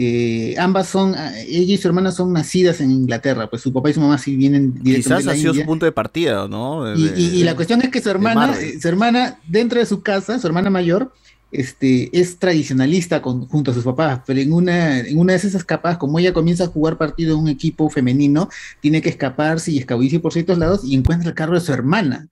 [0.00, 3.90] Eh, ambas son, ah, ella y su hermana son nacidas en Inglaterra, pues su papá
[3.90, 5.64] y su mamá sí vienen directamente Quizás de ha la sido India.
[5.64, 6.84] su punto de partida, ¿no?
[6.84, 9.86] De- Y, de- y- y la cuestión es que su hermana, su hermana, dentro de
[9.86, 11.12] su casa, su hermana mayor,
[11.50, 15.54] este, es tradicionalista con- junto a sus papás, pero en una, en una de esas
[15.56, 18.48] escapadas, como ella comienza a jugar partido en un equipo femenino,
[18.80, 22.28] tiene que escaparse y escabullirse por ciertos lados y encuentra el carro de su hermana.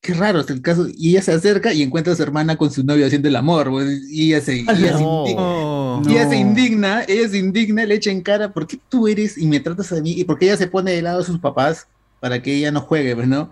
[0.00, 0.86] Qué raro es el caso.
[0.98, 3.70] Y ella se acerca y encuentra a su hermana con su novio haciendo el amor.
[3.70, 4.66] pues, Y ella se, y ella
[4.98, 5.02] se
[6.00, 6.10] No.
[6.10, 9.38] y ella se indigna, ella se indigna, le echa en cara, ¿por qué tú eres
[9.38, 10.12] y me tratas a mí?
[10.12, 11.86] Y porque ella se pone de lado de sus papás
[12.20, 13.50] para que ella no juegue, pues, ¿no?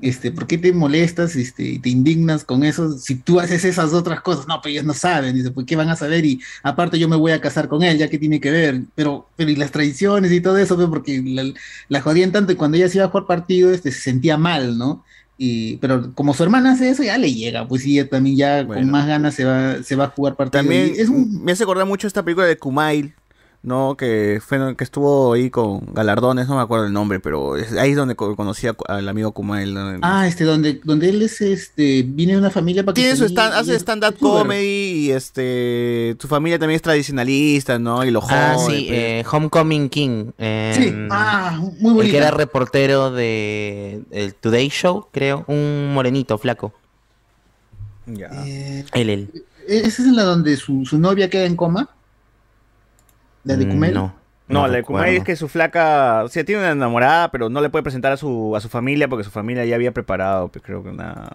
[0.00, 3.92] Este, ¿por qué te molestas este, y te indignas con eso si tú haces esas
[3.92, 4.48] otras cosas?
[4.48, 6.24] No, pues ellos no saben, dice, ¿por qué van a saber?
[6.24, 9.28] Y aparte yo me voy a casar con él, ya que tiene que ver, pero,
[9.36, 11.44] pero y las tradiciones y todo eso, pues, porque la,
[11.88, 14.76] la jodían tanto y cuando ella se iba a jugar partido, este, se sentía mal,
[14.76, 15.04] ¿no?
[15.44, 18.88] Y, pero como su hermana hace eso, ya le llega, pues sí, también ya con
[18.88, 20.62] más ganas se va, se va a jugar partido.
[20.62, 23.12] También es un, me hace acordar mucho esta película de Kumail,
[23.64, 23.96] ¿no?
[23.96, 27.90] Que fue que estuvo ahí con galardones, no me acuerdo el nombre, pero es- ahí
[27.90, 29.72] es donde co- conocí a- al amigo Kumail.
[29.72, 29.98] ¿no?
[30.02, 33.54] Ah, este, donde, donde él es, este, viene de una familia Tiene su pakistaní stand,
[33.54, 38.04] hace stand-up comedy y este su familia también es tradicionalista, ¿no?
[38.04, 38.98] Y lo Ah, jode, sí, pues.
[38.98, 40.24] eh, Homecoming King.
[40.38, 42.10] Sí, ah, muy El bonita.
[42.10, 45.44] que era reportero de el Today Show, creo.
[45.46, 46.72] Un morenito, flaco.
[48.08, 49.44] Eh, Él, él.
[49.68, 51.88] ¿Esa es la donde su, su novia queda en coma?
[53.44, 53.94] ¿La de Mm, Kumel?
[53.94, 54.22] No.
[54.48, 57.62] No, la de Kumai es que su flaca, o sea, tiene una enamorada, pero no
[57.62, 60.62] le puede presentar a su, a su familia porque su familia ya había preparado, pues,
[60.62, 61.30] creo que una...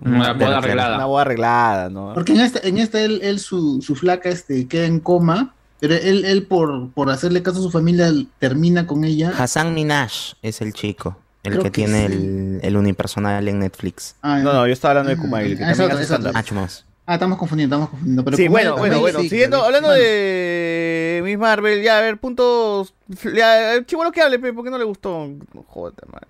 [0.00, 0.96] Una boda arreglada.
[0.96, 2.14] Una boda arreglada, ¿no?
[2.14, 5.94] Porque en esta, en esta él, él su, su flaca este, queda en coma, pero
[5.94, 9.32] él, él por, por hacerle caso a su familia termina con ella.
[9.36, 12.14] Hassan Minaj es el chico, el Creo que, que tiene sí.
[12.14, 14.14] el, el unipersonal en Netflix.
[14.22, 16.38] Ah, No, no, yo estaba hablando de Kumai, el que Ah, es también otro, hace.
[16.38, 16.86] Ah, chumas.
[17.12, 18.24] Ah, estamos confundiendo, estamos confundiendo.
[18.24, 19.20] Pero sí, bueno, bueno, bueno.
[19.20, 19.66] sí, Siguiendo, claro.
[19.66, 22.94] hablando de Miss Marvel, ya, a ver, puntos.
[23.36, 25.28] Ya, chivolo que hable, pe, ¿por qué no le gustó?
[25.68, 26.28] Joder, madre.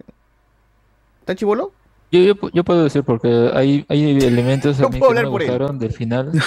[1.21, 1.71] ¿Está chivolo?
[2.11, 5.23] Yo, yo, pu- yo puedo decir porque hay, hay elementos a No mí puedo que
[5.23, 5.51] no me él.
[5.51, 6.33] gustaron del final.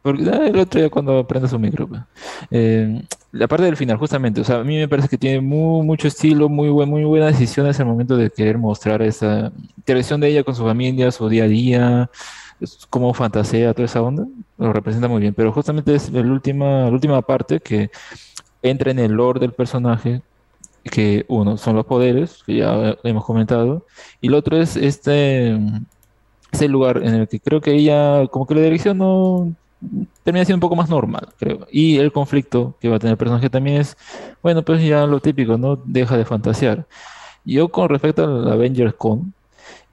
[0.00, 1.88] Porque ah, el otro día cuando prende su micro.
[2.52, 4.40] Eh, la parte del final, justamente.
[4.40, 7.32] O sea, a mí me parece que tiene mu- mucho estilo, muy, buen, muy buenas
[7.32, 11.44] decisiones al momento de querer mostrar esa interacción de ella con su familia, su día
[11.44, 12.10] a día,
[12.90, 14.26] cómo fantasea, toda esa onda.
[14.56, 15.34] Lo representa muy bien.
[15.34, 17.90] Pero justamente es la última, la última parte que
[18.62, 20.22] entra en el lore del personaje
[20.88, 23.86] que uno son los poderes, que ya hemos comentado,
[24.20, 25.58] y el otro es este,
[26.50, 29.52] este lugar en el que creo que ella, como que la dirección no
[30.24, 31.66] termina siendo un poco más normal, creo.
[31.70, 33.96] Y el conflicto que va a tener el personaje también es,
[34.42, 35.76] bueno, pues ya lo típico, ¿no?
[35.84, 36.86] Deja de fantasear.
[37.44, 39.32] Yo con respecto al Avengers Con,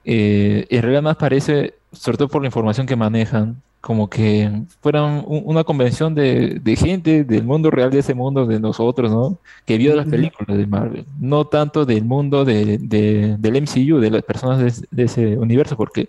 [0.04, 4.50] eh, en realidad más parece, sobre todo por la información que manejan, como que
[4.80, 9.12] fueran un- una convención de, de gente del mundo real, de ese mundo de nosotros,
[9.12, 9.38] ¿no?
[9.64, 14.10] Que vio las películas de Marvel, no tanto del mundo de, de- del MCU, de
[14.10, 16.08] las personas de, ese- universo, porque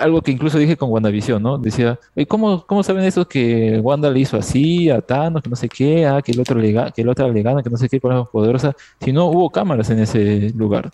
[0.00, 1.58] algo que incluso dije con WandaVision, ¿no?
[1.58, 5.56] Decía, "Oye, ¿cómo, cómo saben eso que Wanda le hizo así a Thanos, que no
[5.56, 7.88] sé qué, ah, que el otro le, que el otro le gana, que no sé
[7.88, 10.90] qué, con la poderosa, si no hubo cámaras en ese lugar?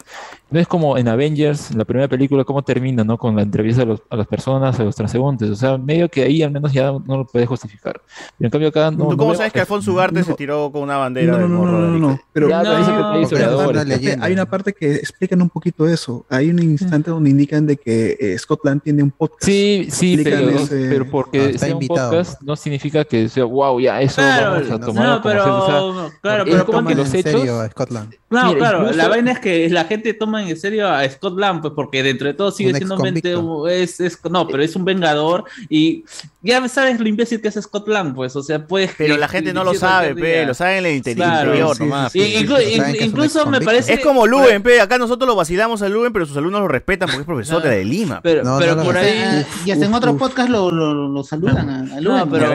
[0.51, 3.19] No es como en Avengers, la primera película, cómo termina, ¿no?
[3.19, 6.23] Con la entrevista a, los- a las personas, a los transeúntes, o sea, medio que
[6.23, 8.01] ahí al menos ya no lo puedes justificar.
[8.39, 8.97] Pero en cambio acá no.
[8.97, 9.61] ¿Tú no cómo vemos sabes que.
[9.61, 12.21] Alfonso Ugarte se tiró con una bandera No, del no, no, morro no, no, no,
[12.33, 12.77] pero Ya, pero
[13.19, 16.25] dice que hay una parte que explican un poquito eso.
[16.29, 18.35] Hay un instante donde indican de que eh,
[18.65, 19.45] Scotland tiene un podcast.
[19.45, 22.11] Sí, sí, pero, ese- pero porque está sea un invitado.
[22.11, 25.45] podcast no significa que sea, wow, ya eso Claro, vamos a no, tomar como pero-
[25.45, 28.15] ser, o sea, claro, pero como ¿cómo que los en hechos serio a Scotland.
[28.31, 31.39] No, Mira, claro, incluso- la vaina es que la gente toma en serio a Scott
[31.39, 33.35] Lang, pues porque dentro de todo sigue Un siendo un mente,
[33.83, 36.05] es, es- no, pero es un vengador y
[36.45, 39.53] ya sabes lo imbécil que es Scott Lang, pues, o sea, pues Pero la gente
[39.55, 42.13] no lo sabe, pe, lo sabe en el interior, Claro, interior sí, nomás.
[42.13, 42.25] sí, pe.
[42.27, 42.35] sí.
[42.45, 46.13] Inclu- inclu- incluso me parece Es como Luben, pe, acá nosotros lo vacilamos a Luben,
[46.13, 48.21] pero sus alumnos lo respetan porque es profesor de la de Lima.
[48.21, 48.35] pe.
[48.35, 49.45] Pero, pero por ahí.
[49.65, 52.53] Y hasta en otro podcast lo, lo, lo saludan a, a No, pero,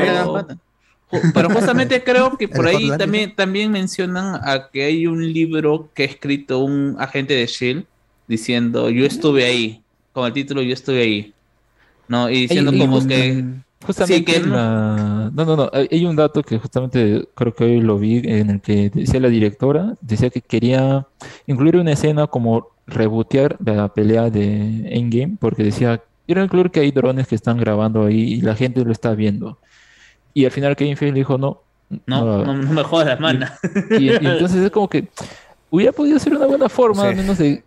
[1.11, 5.89] ju- pero justamente creo que por ahí también, también mencionan a que hay un libro
[5.95, 7.85] que ha escrito un agente de Shield
[8.27, 9.81] diciendo yo estuve ahí,
[10.13, 11.33] con el título yo estuve ahí.
[12.07, 13.43] No, y diciendo como que
[13.85, 17.53] Justamente sí, que en no- la- no, no, no, hay un dato que justamente creo
[17.55, 21.07] que hoy lo vi en el que decía la directora, decía que quería
[21.47, 26.91] incluir una escena como rebotear la pelea de Endgame, porque decía, quiero incluir que hay
[26.91, 29.59] drones que están grabando ahí y la gente lo está viendo.
[30.33, 31.61] Y al final Kevin Feige dijo, no,
[32.05, 33.57] no, no, no me jodas, mana.
[33.91, 35.07] Y, y entonces es como que
[35.69, 37.07] hubiera podido ser una buena forma, Sí.
[37.09, 37.63] al menos de,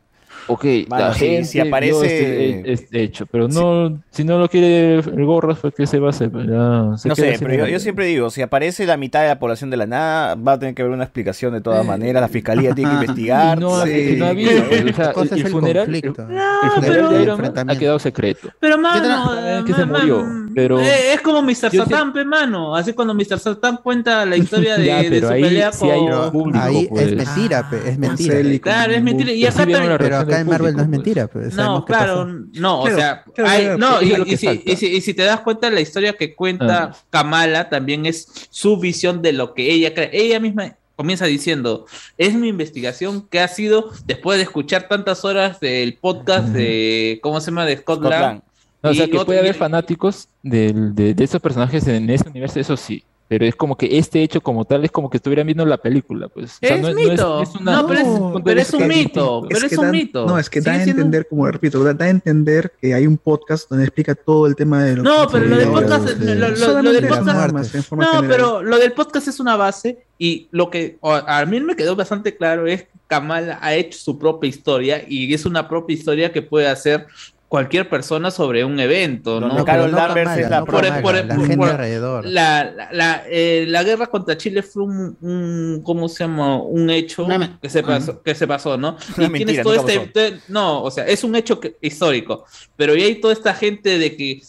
[0.46, 4.38] ok, Mano, la si- gente si vio aparece- este, este hecho, pero no, si no
[4.38, 7.66] lo quiere el Gorras, pues que se va a hacer, Ya se No sé, pero
[7.66, 10.58] yo, siempre digo, si aparece la mitad de la población de la nada, va a
[10.58, 13.58] tener que haber una explicación de todas maneras, la fiscalía tiene que investigar.
[13.60, 14.16] No, sí.
[14.18, 16.22] no ha habido, o sea, el, el funeral, conflicto.
[16.22, 18.48] el pero- funeral de Iron Man ha quedado secreto.
[18.60, 21.70] Pero mano, que se murió, pero- eh, es como Mr.
[21.70, 22.74] Satan, pe, mano.
[22.76, 23.38] Así cuando Mr.
[23.38, 26.32] Satan cuenta la historia de, Ya, de pero su ahí pelea sí hay con.
[26.32, 27.06] público, Ahí pues.
[27.06, 28.58] es mentira, pe, es mentira.
[28.60, 29.32] Claro, es mentira.
[29.32, 30.98] Y Pero acá también- la Pero acá en Marvel no es pues.
[30.98, 31.54] mentira, pues.
[31.54, 35.00] No, claro, no, o sea, claro, hay- claro, no, es y, si, y si- y
[35.00, 36.96] si te das cuenta, la historia que cuenta Ah.
[37.10, 40.10] Kamala también es su visión de lo que ella cree.
[40.12, 41.86] Ella misma comienza diciendo,
[42.18, 47.40] es mi investigación que ha sido después de escuchar tantas horas del podcast de, ¿cómo
[47.40, 47.64] se llama?
[47.66, 48.20] De Scott, Scott Lang.
[48.22, 48.42] Lang.
[48.82, 52.76] No, o sea, que puede haber fanáticos de, de esos personajes en ese universo, eso
[52.76, 53.04] sí.
[53.28, 56.28] Pero es como que este hecho como tal es como que estuvieran viendo la película,
[56.28, 56.56] pues.
[56.62, 57.36] O sea, Es no mito.
[57.36, 59.46] no es una- No, pero es- un pero es mito.
[59.48, 60.26] Pero es un mito.
[60.26, 63.16] No, es que da a entender, como repito, da, da a entender que hay un
[63.16, 66.14] podcast donde explica todo el tema de los No, pero lo del podcast, Sí.
[66.26, 68.26] lo, lo- lo Solamente del las podcast, muertes, no, general.
[68.28, 72.36] pero lo del podcast es una base y lo que a mí me quedó bastante
[72.36, 76.42] claro es que Kamal ha hecho su propia historia y es una propia historia que
[76.42, 77.06] puede hacer
[77.52, 79.48] cualquier persona sobre un evento, ¿no?
[79.48, 82.24] Donde Carol no Danvers es la no por- la por- gente por- alrededor.
[82.24, 86.62] La, la, la, eh, la guerra contra Chile fue un, un- ¿cómo se llama?
[86.62, 88.96] Un hecho Una- que se pasó, que se pasó, ¿no?
[89.18, 92.46] Una Y mentira, tienes todo este, te- no, o sea, es un hecho que- histórico,
[92.74, 94.40] pero y hay toda esta gente de que,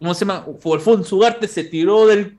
[0.00, 0.44] ¿cómo se llama?
[0.64, 2.38] Wolfón Sugarte se tiró del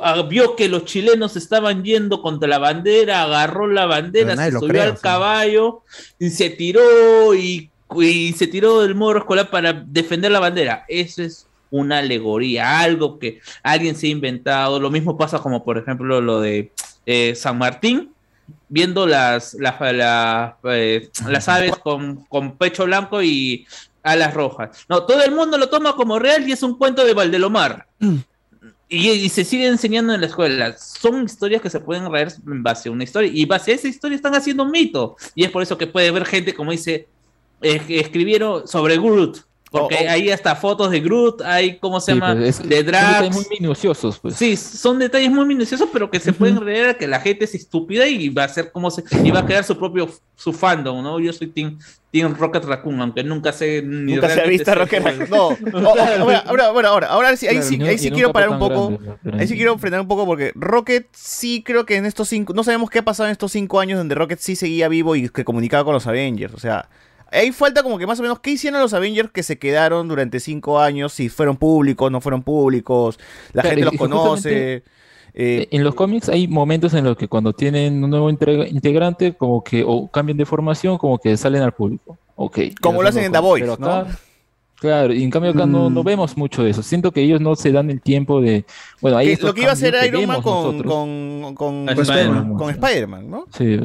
[0.00, 4.68] ah, vio que los chilenos estaban yendo contra la bandera, agarró la bandera, se subió
[4.68, 5.00] cree, al o sea.
[5.02, 5.82] caballo
[6.20, 10.84] y se tiró y, y se tiró del morro escolar para defender la bandera.
[10.88, 14.80] Eso es una alegoría, algo que alguien se ha inventado.
[14.80, 16.72] Lo mismo pasa como, por ejemplo, lo de
[17.04, 18.12] eh, San Martín,
[18.68, 23.66] viendo las, las, las, eh, las aves con, con pecho blanco y
[24.02, 24.84] alas rojas.
[24.88, 27.86] No, todo el mundo lo toma como real y es un cuento de Valdelomar.
[28.88, 30.76] Y, y se sigue enseñando en la escuela.
[30.78, 33.28] Son historias que se pueden leer en base a una historia.
[33.34, 35.16] Y base a esa historia están haciendo un mito.
[35.34, 37.08] Y es por eso que puede ver gente, como dice,
[37.62, 39.38] escribieron sobre Groot.
[39.68, 40.10] Porque Oh, oh.
[40.10, 42.34] hay hasta fotos de Groot, hay, ¿cómo se Sí, llama?
[42.36, 43.08] pues, es- de son Drax.
[43.20, 44.36] detalles muy minuciosos, pues.
[44.36, 47.54] Sí, son detalles muy minuciosos, pero que se pueden leer a que la gente es
[47.54, 49.02] estúpida y va a ser como se.
[49.24, 51.18] y va a crear su propio su fandom, ¿no?
[51.18, 51.78] Yo soy Team,
[52.12, 55.30] team Rocket Raccoon, aunque nunca sé ni Nunca se ha visto Rocket Raccoon.
[55.30, 58.32] No, Oh, oh, ahora, ahora, ahora, ahora, ahora sí, ahí Claro, sí, ahí sí quiero
[58.32, 58.96] parar un poco.
[59.22, 62.54] grande, Ahí sí quiero frenar un poco porque Rocket sí creo que en estos cinco,
[62.54, 65.28] no sabemos qué ha pasado en estos cinco años donde Rocket sí seguía vivo y
[65.28, 66.54] que comunicaba con los Avengers.
[66.54, 66.88] O sea,
[67.30, 70.40] ahí falta como que más o menos qué hicieron los Avengers que se quedaron durante
[70.40, 73.18] cinco años, si fueron públicos, no fueron públicos,
[73.52, 74.82] la Claro, gente los conoce.
[75.34, 79.34] eh, en los cómics hay momentos en los que cuando tienen un nuevo integra- integrante,
[79.34, 82.16] como que o cambian de formación, como que salen al público.
[82.36, 82.58] Ok.
[82.80, 84.26] Como lo hacen en The Voice, acá- ¿no?
[84.78, 86.04] Claro, y en cambio acá no, no Mm.
[86.06, 86.82] vemos mucho de eso.
[86.82, 88.66] Siento que ellos no se dan el tiempo de.
[89.00, 91.98] Bueno, hay que estos lo que iba a hacer Iron Man con, con, con, Con
[91.98, 92.54] Spider-Man.
[92.56, 93.46] con Spider-Man, ¿no?
[93.56, 93.78] Sí,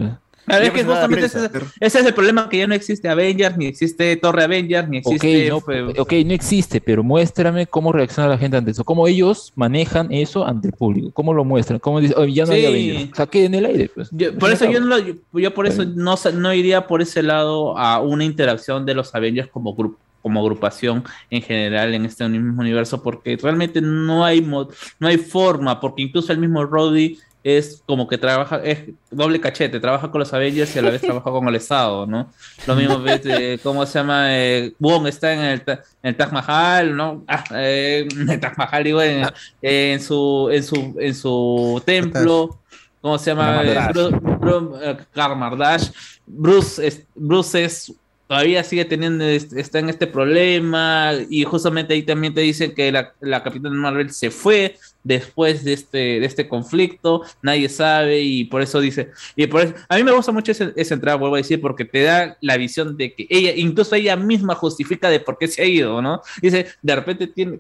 [0.45, 1.39] Claro, es que justamente ese,
[1.79, 5.49] ese es el problema que ya no existe Avengers, ni existe Torre Avengers, ni existe.
[5.49, 9.53] no, fue- ok, no existe, pero muéstrame cómo reacciona la gente ante eso, cómo ellos
[9.55, 12.65] manejan eso ante el público, cómo lo muestran, cómo dicen, "Oye, ya no hay Sí.
[12.67, 14.09] Avengers, saqué en el aire, pues.
[14.11, 17.77] Yo- por eso yo, no, lo- yo, por eso no, no iría por ese lado
[17.77, 22.61] a una interacción de los Avengers como grupo como agrupación en general en este mismo
[22.61, 24.67] universo porque realmente no hay no
[25.07, 28.79] hay forma porque incluso el mismo Roddy es como que trabaja es
[29.09, 32.29] doble cachete trabaja con los Avengers y a la vez trabaja con el Estado no
[32.67, 36.31] lo mismo ves eh, cómo se llama eh, Wong está en el, en el Taj
[36.31, 39.25] Mahal no ah, eh, en el Taj Mahal digo en,
[39.61, 42.57] en su en su en su templo
[43.01, 43.63] ¿Cómo se llama?
[43.63, 43.95] Eh, Karmardash.
[44.11, 45.89] Bru- Bru- eh, Karmardash.
[46.27, 47.91] Bruce es, Bruce es
[48.31, 52.89] todavía sigue teniendo est- está en este problema y justamente ahí también te dicen que
[52.89, 58.45] la, la Capitana Marvel se fue después de este de este conflicto nadie sabe y
[58.45, 61.35] por eso dice y por eso, a mí me gusta mucho ese, esa entrada vuelvo
[61.35, 65.19] a decir porque te da la visión de que ella incluso ella misma justifica de
[65.19, 67.59] por qué se ha ido no dice de repente tiene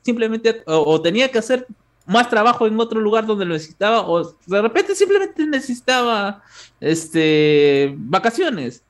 [0.00, 1.66] simplemente o, o tenía que hacer
[2.06, 6.40] más trabajo en otro lugar donde lo necesitaba o de repente simplemente necesitaba
[6.78, 8.83] este vacaciones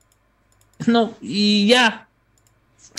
[0.87, 2.07] no y ya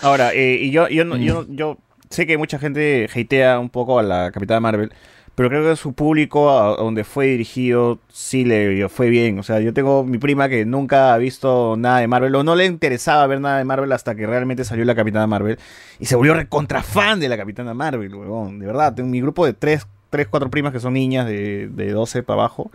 [0.03, 1.79] Ahora, eh, y yo, yo, no- yo, yo
[2.11, 4.93] sé que mucha gente hatea un poco a la Capitana Marvel,
[5.35, 9.39] pero creo que su público, a, a donde fue dirigido, sí le fue bien.
[9.39, 12.55] O sea, yo tengo mi prima que nunca ha visto nada de Marvel, o no
[12.57, 15.59] le interesaba ver nada de Marvel hasta que realmente salió la Capitana Marvel,
[15.99, 18.59] y se volvió recontra fan de la Capitana Marvel, huevón.
[18.59, 21.91] De verdad, tengo mi grupo de tres, tres cuatro primas que son niñas de, de
[21.91, 22.71] 12 para abajo,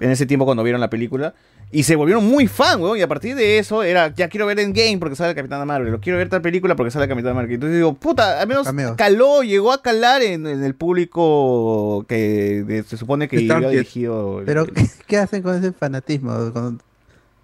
[0.00, 1.34] en ese tiempo cuando vieron la película.
[1.74, 2.96] Y se volvieron muy fan, weón.
[2.98, 5.90] Y a partir de eso era, ya quiero ver Endgame porque sale la Capitana Marvel.
[5.92, 7.54] Lo quiero ver tal película porque sale la Capitana Marvel.
[7.54, 8.94] Entonces digo, puta, al menos Cameo.
[8.96, 13.70] caló, llegó a calar en, en el público que de- se supone que El target.
[13.70, 14.40] dirigido.
[14.40, 16.32] el- Pero, ¿qué, qué hacen con ese fanatismo?
[16.52, 16.80] Con,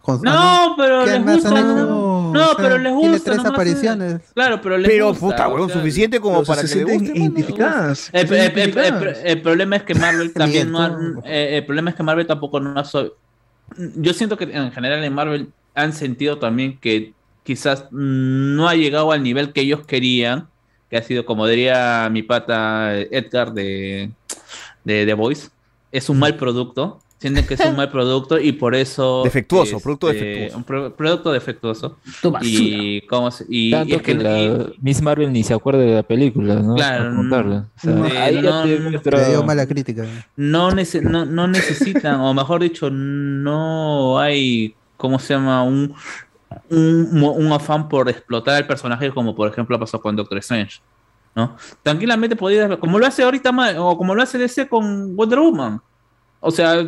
[0.00, 3.52] con- no pero ¿Qué les gusta no, O sea, pero les gusta Tiene tres nomás,
[3.52, 4.20] apariciones.
[4.34, 6.84] claro pero les Pero, gusta, puta, o weón, sea, suficiente como Pero para se que
[6.84, 7.12] le sienten guste.
[7.20, 7.25] mano.
[7.34, 8.10] identificadas.
[8.12, 9.18] El, se el- el- el- identificadas.
[9.25, 12.60] el problema es que Marvel también no ha, eh, el problema es que Marvel tampoco
[12.60, 12.84] no ha
[13.76, 19.12] yo siento que en general en Marvel han sentido también que quizás no ha llegado
[19.12, 20.49] al nivel que ellos querían
[20.89, 24.10] que ha sido como diría mi pata Edgar de
[24.84, 25.50] de The Voice
[25.92, 30.10] es un mal producto sienten que es un mal producto y por eso Defectuoso, producto
[30.10, 30.57] este, defectuoso.
[30.57, 34.40] un pro- producto defectuoso Tu y cómo se- y, y Tanto es que, que la
[34.40, 36.74] y- Miss Marvel ni se acuerda de la película, ¿no?
[36.76, 37.66] Claro, contarla.
[37.76, 39.28] O sea, no, ahí ya no, te no.
[39.28, 40.05] dio mala crítica.
[40.36, 45.62] no, nece- no, no necesitan, o mejor dicho, no hay, ¿cómo se llama?
[45.62, 45.94] Un,
[46.70, 50.81] un, afán por explotar al personaje, como por ejemplo pasó con Doctor Strange.
[51.34, 51.57] ¿no?
[51.82, 55.81] Tranquilamente podría, como lo hace ahorita, o como lo hace DC con Wonder Woman.
[56.41, 56.83] O sea,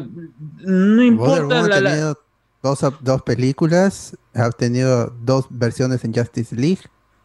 [0.60, 2.18] no importa la, ha la- tenido
[2.62, 6.82] dos, dos películas, ha tenido dos versiones en Justice League.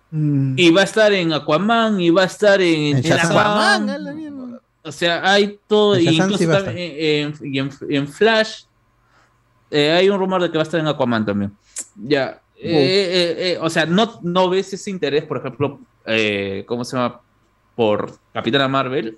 [0.10, 0.54] Mm.
[0.58, 3.38] y va a estar en Aquaman, y va a estar en, En en Shazam.
[3.38, 4.60] Aquaman.
[4.84, 8.64] O sea, hay todo, En y incluso sí en, y en- en Flash,
[9.70, 11.52] eh, hay un rumor de que va a estar en Aquaman también.
[11.96, 16.86] Ya, eh, eh, eh, o sea, no, no ves ese interés, por ejemplo, eh, ¿cómo
[16.86, 17.20] se llama?
[17.76, 19.18] Por Capitana Marvel,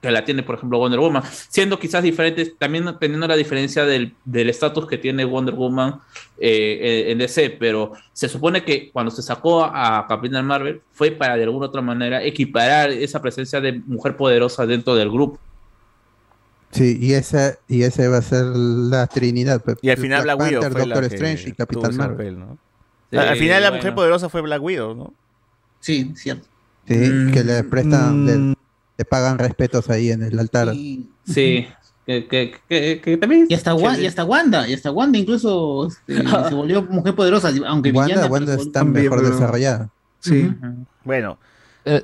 [0.00, 4.14] que la tiene, por ejemplo, Wonder Woman, siendo quizás diferentes, también teniendo la diferencia del
[4.24, 6.00] del estatus que tiene Wonder Woman
[6.38, 11.36] eh, en DC, pero se supone que cuando se sacó a Capitán Marvel fue para
[11.36, 15.38] de alguna otra manera equiparar esa presencia de mujer poderosa dentro del grupo.
[16.70, 19.62] Sí, y esa, y esa va a ser la Trinidad.
[19.82, 22.16] Y al final Black, Widow Panther, fue la Doctor que Strange y Capitán Marvel.
[22.16, 22.58] papel, ¿no?
[23.10, 23.82] Sí, al final la bueno.
[23.82, 25.12] mujer poderosa fue Black Widow, ¿no?
[25.80, 26.46] Sí, cierto.
[26.86, 26.94] Sí,
[27.32, 28.56] que le prestan, le,
[29.00, 30.74] le pagan respetos ahí en el altar.
[30.74, 31.66] Sí,
[32.04, 33.46] que, que, que, que también.
[33.48, 36.16] Y hasta, Wa- y hasta Wanda, y hasta Wanda incluso este,
[36.48, 39.88] se volvió mujer poderosa, aunque Wanda, villana, Wanda está mejor desarrollada.
[40.18, 40.50] Sí.
[41.02, 41.38] Bueno.
[41.86, 42.02] Eh,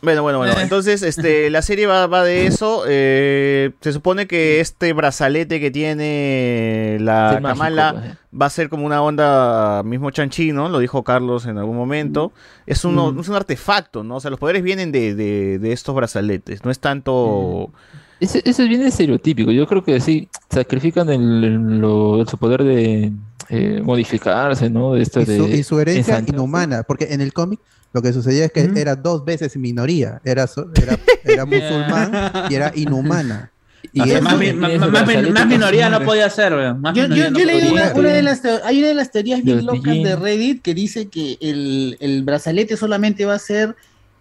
[0.00, 0.54] Bueno, bueno, bueno.
[0.60, 2.84] Entonces, este, la serie va, va de eso.
[2.86, 8.16] eh, se supone que este brazalete que tiene la Sí, mágico, Kamala pues, eh.
[8.40, 10.68] va a ser como una onda mismo chanchi, ¿no?
[10.68, 12.32] Lo dijo Carlos en algún momento.
[12.66, 13.20] Es, uno, Mm.
[13.20, 14.16] es un artefacto, ¿no?
[14.16, 16.64] O sea, los poderes vienen de, de- de estos brazaletes.
[16.64, 17.72] No es tanto...
[18.20, 19.52] Ese es bien estereotípico.
[19.52, 23.12] Yo creo que sí, sacrifican el, el- lo- su poder de
[23.50, 24.92] eh, modificarse, ¿no?
[24.94, 27.60] De esto Y de su, y su herencia inhumana, porque en el cómic
[27.92, 32.72] lo que sucedía es que era dos veces minoría, era, era, era musulmán y era
[32.74, 33.50] inhumana.
[33.92, 36.80] Y eso- más, mi- más- más- más- más minoría no podía ser, weón.
[36.80, 39.10] Más Yo, yo, minoría no yo leí una, una de las hay una de las
[39.10, 43.76] teorías bien locas de Reddit que dice que el, el brazalete solamente va a ser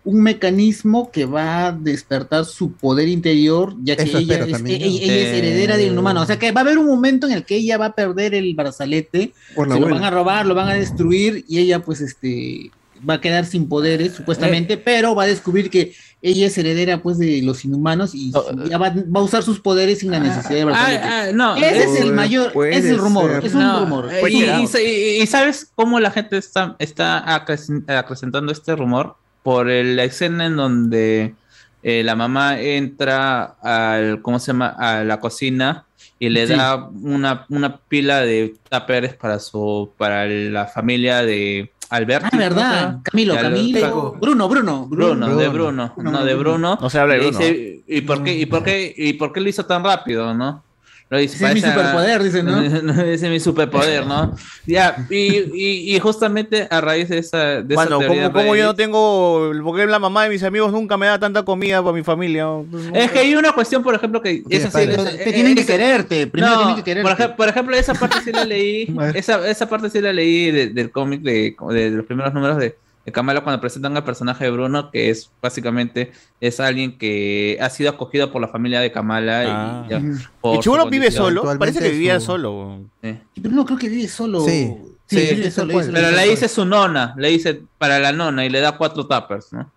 [0.09, 4.81] un mecanismo que va a despertar su poder interior, ya que Eso ella, es, también,
[4.81, 5.03] ella- ¿no?
[5.13, 5.79] ella es heredera Eh.
[5.79, 6.21] del humano.
[6.21, 8.33] O sea que va a haber un momento en el que ella va a perder
[8.33, 11.79] el brazalete, Por la se lo van a robar, lo van a destruir y ella
[11.83, 12.71] pues este
[13.07, 17.17] va a quedar sin poderes supuestamente, pero va a descubrir que ella es heredera pues
[17.19, 18.31] de los inhumanos y
[18.69, 21.03] ya va, va a usar sus poderes sin la necesidad de brazalete.
[21.03, 23.45] Ah, ah, no, ese es el eh, mayor, es el rumor, ser.
[23.45, 24.09] es un No, rumor.
[24.11, 28.75] eh, y, y sa- y- y sabes cómo la gente está, está acrecen- acrecentando este
[28.75, 29.15] rumor
[29.47, 31.33] por el- la escena en donde
[31.81, 34.75] eh, la mamá entra al, ¿cómo se llama?
[34.77, 35.85] a la cocina
[36.19, 36.53] y le Sí.
[36.53, 42.27] da una, una pila de tuppers para su, para la familia de Alberto.
[42.29, 42.97] Ah, verdad.
[43.03, 44.11] Camilo, Camilo.
[44.19, 45.93] Bruno, Bruno, Bruno, de Bruno.
[45.95, 46.77] Bruno, no de Bruno.
[46.81, 47.39] No se habla de Bruno.
[47.39, 50.61] dice, ¿y por qué, y por qué, y por qué lo hizo tan rápido, no?
[51.09, 52.61] Lo dice, Ese es mi superpoder, dice, ¿no?
[52.61, 54.35] Ese es mi superpoder, ¿no?
[54.65, 58.53] Ya, y, y, y justamente a raíz de esa, de esa Bueno, teoría como, como
[58.53, 59.51] de yo no tengo...
[59.63, 62.45] Porque la mamá de mis amigos nunca me da tanta comida para mi familia.
[62.93, 64.95] Es que hay una cuestión, por ejemplo, que esa sí- padre.
[64.95, 67.09] es- Te tienen que esa- quererte, primero No, tienen que quererte.
[67.15, 68.93] Por, ej- por ejemplo, esa parte sí la leí.
[69.15, 72.75] esa, esa parte sí la leí de- del cómic de, de los primeros números de,
[73.07, 76.11] de Kamala cuando presentan al personaje de Bruno, que es básicamente
[76.41, 79.43] es alguien que ha sido acogido por la familia de Kamala.
[79.47, 79.83] Ah.
[79.87, 80.01] Y, ya, ¿Y
[80.41, 81.41] por su Chulo vive solo?
[81.57, 82.81] Parece que vivía su- solo.
[83.01, 84.41] Pero no creo que vive solo.
[84.41, 84.75] Sí.
[85.05, 86.17] Sí, Sí, vive solo, pero vive solo.
[86.17, 89.71] le dice su nona, le dice para la nona y le da cuatro tappers, ¿no?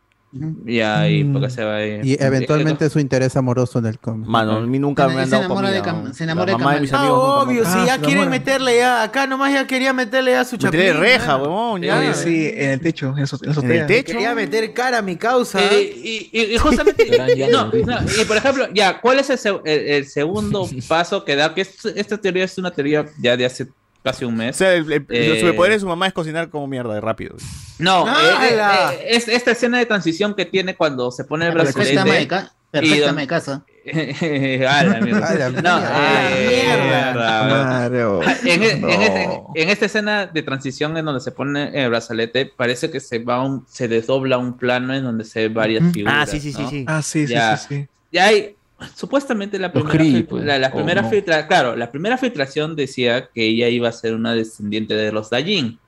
[0.65, 2.00] Y ahí, porque se va ahí.
[2.05, 4.28] Y eventualmente su interés amoroso en el cómic.
[4.28, 6.09] Mano, a mí nunca Se- me han dado enamora comida.
[6.09, 7.09] de se enamora La de mamá de mis Kamala.
[7.10, 10.44] amigos Ah, obvio, si Ah, ya quieren meterle ya, acá nomás ya quería meterle ya
[10.44, 11.00] su Meterle chapín.
[11.00, 11.36] reja, ya.
[11.36, 12.15] huevón, ya.
[12.15, 13.81] Sí, sí, en el techo, en, so- en la ¿En azotea.
[13.81, 14.12] el techo?
[14.12, 15.59] Quería meter cara a mi causa.
[15.65, 17.07] Eh, y, y- y justamente,
[17.50, 21.34] no, no, y por ejemplo, ya, ¿cuál es el, se- el- el segundo paso que
[21.34, 21.52] da?
[21.55, 23.67] Que es- esta teoría es una teoría ya de hace
[24.03, 24.57] casi un O mes.
[24.57, 27.37] sea, el, el- Eh, el superpoder de su mamá es cocinar como mierda, de rápido.
[27.79, 28.93] No, eh, ¡Hala!
[28.95, 32.01] eh, eh, es esta escena de transición que tiene cuando se pone el Perfecta brazalete.
[32.01, 33.65] ama de ca- perfecta ama de casa.
[33.85, 35.51] La mierda.
[35.51, 36.31] No, mierda.
[36.31, 37.12] eh.
[37.12, 38.20] Claro.
[38.45, 39.53] En, en No.
[39.55, 43.43] en esta escena de transición en donde se pone el brazalete, parece que se va
[43.45, 46.15] un, se desdobla un plano en donde se ven varias figuras.
[46.19, 46.70] Ah, sí, sí, sí, ¿no?
[46.70, 46.85] sí.
[46.89, 47.57] Ah, sí, sí, Ya.
[47.57, 47.89] sí, sí.
[48.12, 48.57] Ya hay,
[48.94, 51.10] supuestamente la primera, Kree, pues, la, la primera no.
[51.10, 55.31] filtra- claro, la primera filtración decía que ella iba a ser una descendiente de los
[55.31, 55.78] Dajin,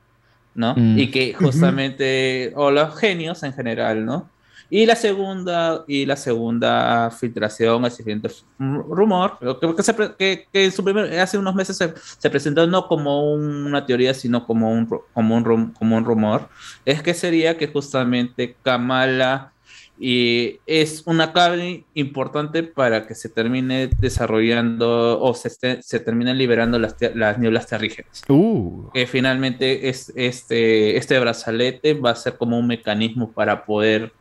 [0.54, 0.74] ¿no?
[0.76, 0.98] Mm.
[0.98, 4.28] Y que justamente, o los genios en general, ¿no?
[4.68, 10.64] Y la segunda, y la segunda filtración, el siguiente rumor, que, que, se que- que
[10.64, 14.46] en su primer, hace unos meses se, se presentó no como un- una teoría, sino
[14.46, 16.48] como un, como, un, como un rumor,
[16.86, 19.52] es que sería que justamente Kamala
[19.98, 26.38] y es una clave importante para que se termine desarrollando o se, esté- se terminen
[26.38, 28.22] liberando las, las nieblas terrígenas.
[28.28, 28.90] Uh.
[28.92, 34.12] Que finalmente es, este, este brazalete va a ser como un mecanismo para poder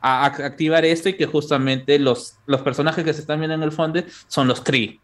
[0.00, 3.62] a- a- activar esto y que justamente los, los personajes que se están viendo en
[3.62, 5.00] el fondo son los Kree.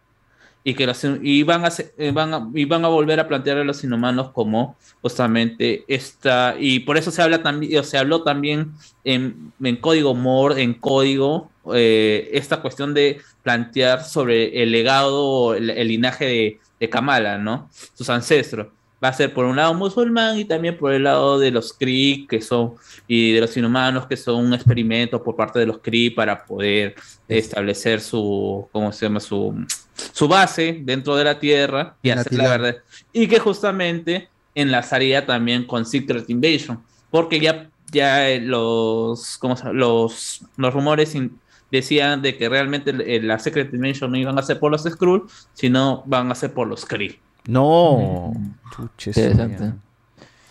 [0.64, 3.58] Y que los, y van, a, eh, van a- y van a volver a plantear
[3.58, 6.54] a los inhumanos como justamente esta.
[6.58, 8.72] Y por eso se habla también, o se habló también
[9.04, 15.70] en, en código Moore, en código, eh, esta cuestión de plantear sobre el legado, el,
[15.70, 17.68] el linaje de, de Kamala, ¿no?
[17.94, 18.68] Sus ancestros.
[19.02, 22.26] Va a ser por un lado musulmán y también por el lado de los Kree,
[22.28, 22.74] que son,
[23.08, 26.94] y de los inhumanos, que son un experimento por parte de los Kree para poder
[27.26, 29.18] establecer su, ¿cómo se llama?
[29.20, 29.66] Su,
[30.12, 32.76] su base dentro de la Tierra y hacer la verdad.
[33.12, 39.64] Y que justamente enlazaría también con Secret Invasion, porque ya, ya eh, los, ¿cómo se
[39.64, 39.78] llama?
[39.78, 41.38] los, los rumores in-
[41.70, 45.26] decían de que realmente eh, la Secret Invasion no iban a ser por los Skrull,
[45.54, 47.18] sino van a ser por los Kree.
[47.46, 48.32] No.
[48.74, 49.72] Chuches, Interesante.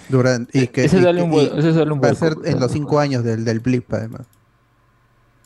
[0.10, 2.16] Durante, y que, Ese y sale que- un buen- y ese sale un va a
[2.16, 4.22] ser en los cinco años del, del blip, además.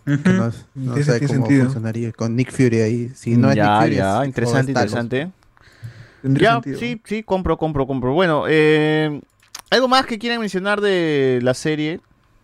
[0.06, 1.66] Que no, sé cómo sentido.
[1.66, 3.12] funcionaría con Nick Fury ahí.
[3.16, 5.32] Si no es ya, Nick Fury, ya, es- interesante, interesante.
[6.22, 6.80] Tendría Ya, sentido.
[6.80, 8.14] sí, sí, compro, compro, compro.
[8.14, 9.22] Bueno, eh,
[9.72, 12.00] ¿algo más que quieran mencionar de la serie?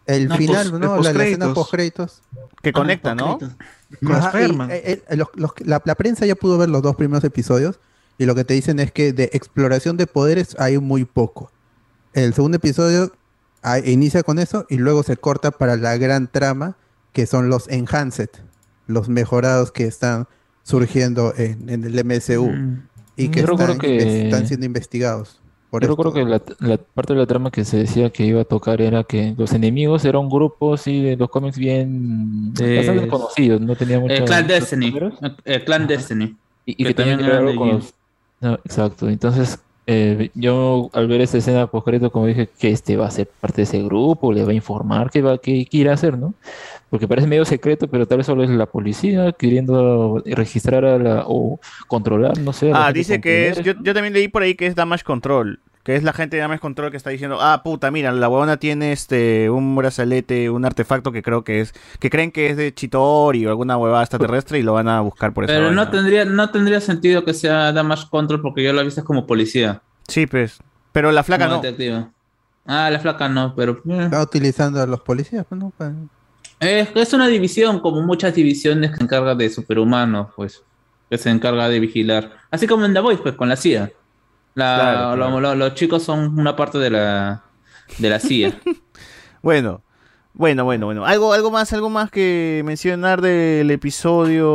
[0.07, 0.95] El No, final, pos- ¿no?
[0.97, 1.53] el La, la escena postcréditos.
[1.53, 2.21] post créditos.
[2.61, 3.37] Que conecta, ¿no?
[3.37, 6.95] Con Ajá, y, eh, eh, los- los- la, la prensa ya pudo ver los dos
[6.95, 7.79] primeros episodios
[8.21, 11.51] y lo que te dicen es que de exploración de poderes hay muy poco.
[12.13, 13.11] El segundo episodio
[13.63, 16.75] ah, inicia con eso y luego se corta para la gran trama
[17.13, 18.29] que son los enhanced,
[18.85, 20.27] los mejorados que están
[20.63, 22.87] surgiendo en, en el MSU Mm.
[23.17, 25.39] y que están, que- están siendo investigados.
[25.71, 26.03] Por Yo esto.
[26.03, 26.25] recuerdo que
[26.59, 29.33] la, la parte de la trama que se decía que iba a tocar era que
[29.37, 33.99] los enemigos eran un grupo así de los cómics bien Eh, bastante conocidos, no tenía
[33.99, 34.93] mucho El Clan Destiny.
[35.45, 36.35] El, Clan Destiny.
[36.65, 37.93] y, y que, que ver eran algo con los
[38.41, 39.07] no, exacto.
[39.07, 43.27] Entonces, eh, yo al ver esta escena post como dije que este va a ser
[43.27, 46.33] parte de ese grupo, le va a informar qué va, qué quiere hacer, ¿no?
[46.89, 51.23] Porque parece medio secreto, pero tal vez solo es la policía queriendo registrar a la,
[51.27, 52.71] o controlar, no sé.
[52.71, 55.59] a Ah, dice que es, yo, yo también leí por ahí que es Damage Control,
[55.83, 58.57] que es la gente de Damage Control que está diciendo, ah, puta, mira, la huevona
[58.57, 62.73] tiene este un brazalete, un artefacto que creo que es, que creen que es de
[62.73, 65.53] Chitori o alguna huevada extraterrestre y lo van a buscar por eso.
[65.53, 69.25] Pero no tendría, no tendría sentido que sea Damage Control porque yo la viste como
[69.25, 69.81] policía.
[70.07, 70.59] Sí, pues.
[70.91, 72.13] Pero la flaca Como no.
[72.65, 73.81] Ah, la flaca no, pero.
[73.89, 74.03] eh.
[74.03, 75.71] Está utilizando a los policías, pues, ¿no?
[75.77, 75.91] Pa-
[76.59, 80.63] Es, es una división, como muchas divisiones que se encarga de superhumanos, pues.
[81.09, 82.31] Que se encarga de vigilar.
[82.51, 83.91] Así como en The Voice, pues, con la CIA.
[84.55, 85.31] La- Claro, claro.
[85.31, 87.43] lo- lo- los chicos son una parte de la,
[87.97, 88.59] de la CIA.
[89.43, 89.81] Bueno,
[90.35, 91.03] bueno, bueno, bueno.
[91.03, 93.71] Algo, algo más, algo más que mencionar del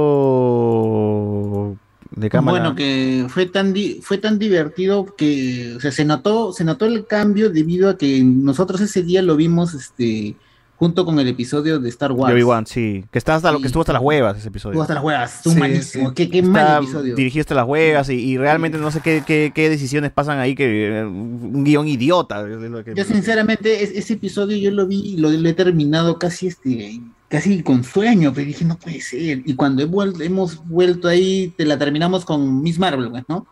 [0.07, 1.77] episodio
[2.13, 2.59] de cámara.
[2.59, 6.87] Bueno, que fue tan di- fue tan divertido que o sea, se notó se notó
[6.87, 10.37] el cambio debido a que nosotros ese día lo vimos este
[10.77, 12.29] junto con el episodio de Star Wars.
[12.29, 13.05] De Obi-Wan, sí.
[13.11, 14.73] Que, está hasta lo, que estuvo hasta las huevas ese episodio.
[14.73, 16.09] Estuvo hasta las huevas, estuvo Sí, malísimo.
[16.11, 16.15] sí.
[16.15, 17.15] Qué, qué mal episodio.
[17.17, 20.55] Dirigido hasta las huevas y, y realmente no sé qué, qué, qué decisiones pasan ahí,
[20.55, 22.41] que eh, un guion idiota.
[22.49, 25.55] es lo que- Yo sinceramente es- ese episodio yo lo vi y lo, lo he
[25.55, 29.43] terminado casi este casi con sueño, pero dije no puede ser.
[29.45, 33.47] Y cuando he vuel- hemos vuelto ahí, te la terminamos con Miss Marvel, pues, ¿no?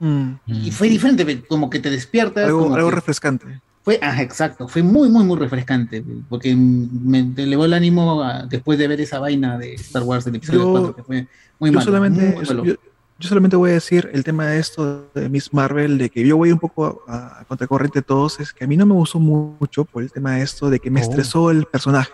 [0.00, 0.32] Mm.
[0.46, 2.46] Y fue diferente, como que te despiertas.
[2.46, 3.60] Algo, como algo que- refrescante.
[3.82, 8.44] Fue, ah, exacto, fue muy, muy, muy refrescante, porque me te elevó el ánimo a-
[8.46, 11.26] después de ver esa vaina de Star Wars del episodio Yo- 4, que fue
[11.58, 12.64] muy yo malo, solamente, muy malo.
[12.64, 12.74] yo,
[13.18, 16.36] yo solamente voy a decir el tema de esto de Miss Marvel, de que yo
[16.36, 19.18] voy un poco a, a contracorriente de todos, es que a mí no me gustó
[19.18, 21.04] mucho por el tema de esto, de que me Oh.
[21.04, 22.12] estresó el personaje.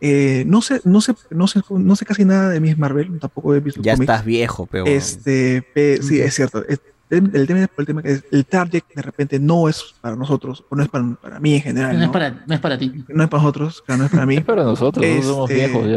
[0.00, 3.54] Eh, no sé, no sé, no sé, no sé casi nada de Miss Marvel, tampoco
[3.54, 4.08] he visto Ya cómic.
[4.08, 4.84] estás viejo, pero.
[4.86, 6.64] Este, pe- sí, es cierto.
[7.16, 10.76] El tema, el tema que es el target de repente no es para nosotros, o
[10.76, 11.92] no es para, para mí en general.
[11.92, 12.04] no, ¿no?
[12.06, 12.92] es para, no es para ti.
[13.08, 14.36] No es para nosotros, claro, no es para mí.
[14.38, 15.88] Es para nosotros, nosotros somos Este, viejos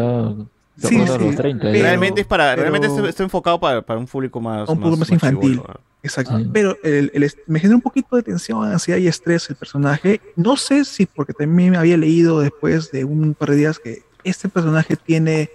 [0.77, 0.89] ya.
[0.89, 1.71] sí, sí, los 30 ya.
[1.71, 4.79] pero- realmente es para, pero- realmente está, está enfocado para, para un público más, un
[4.79, 5.61] poco más, infantil.
[6.03, 6.37] Exacto.
[6.53, 10.21] Pero el- el me genera un poquito de tensión, ansiedad y estrés el personaje.
[10.35, 14.03] No sé si porque también me había leído después de un par de días que
[14.23, 15.49] este personaje tiene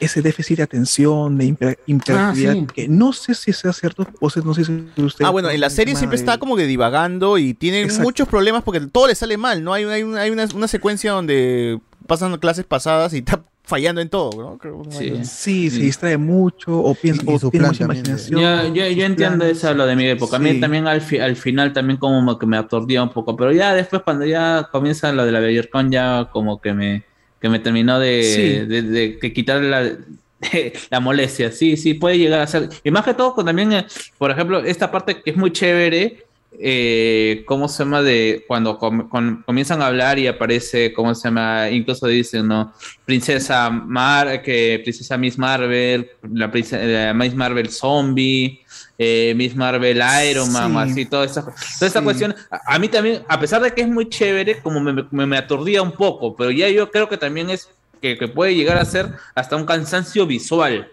[0.00, 2.66] ese déficit de atención, de hiper- hiperactividad, sí.
[2.74, 5.24] que no sé si sea cierto, o sea, no sé si usted...
[5.24, 8.02] Ah, bueno, en la serie siempre está como que divagando y tiene Exacto.
[8.04, 9.72] muchos problemas porque todo le sale mal, ¿no?
[9.72, 14.08] Hay, hay, una, hay una, una secuencia donde pasan clases pasadas y está fallando en
[14.08, 14.58] todo, ¿no?
[14.58, 15.20] Creo- Sí.
[15.24, 18.40] Sí, se distrae mucho o piensa o su tiene mucha imaginación.
[18.40, 20.36] Yo, yo, yo entiendo eso, lo de mi época.
[20.36, 23.52] A mí también al, fi- al final también como que me aturdía un poco, pero
[23.52, 27.04] ya después cuando ya comienza lo de la BayerCon ya como que me,
[27.42, 28.66] que me terminó de, Sí.
[28.66, 29.92] de, de- de quitar la,
[30.90, 31.52] la molestia.
[31.52, 32.68] Sí, sí, puede llegar a ser.
[32.84, 36.24] Y más que todo con también, eh, por ejemplo, esta parte que es muy chévere,
[36.58, 38.02] eh, ¿cómo se llama?
[38.02, 39.08] De cuando com-
[39.44, 41.68] comienzan a hablar y aparece, ¿cómo se llama?
[41.70, 42.72] Incluso dicen, ¿no?
[43.04, 48.60] Princesa Mar, que Princesa Miss Marvel, la princesa Miss Marvel Zombie,
[48.98, 50.92] eh, Miss Marvel Iron Man, Sí.
[50.92, 51.44] así, toda esa,
[51.78, 52.34] toda cuestión.
[52.50, 55.36] A, a mí también, a pesar de que es muy chévere, como me, me, me
[55.38, 57.68] aturdía un poco, pero ya yo creo que también es
[58.00, 60.88] que, que puede llegar a ser hasta un cansancio visual.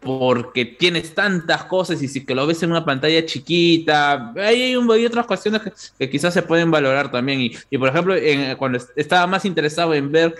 [0.00, 4.76] porque tienes tantas cosas y si que lo ves en una pantalla chiquita, ahí hay,
[4.76, 7.40] un- hay otras cuestiones que, que quizás se pueden valorar también.
[7.40, 10.34] Y, y, por ejemplo, en- cuando est- estaba más interesado en ver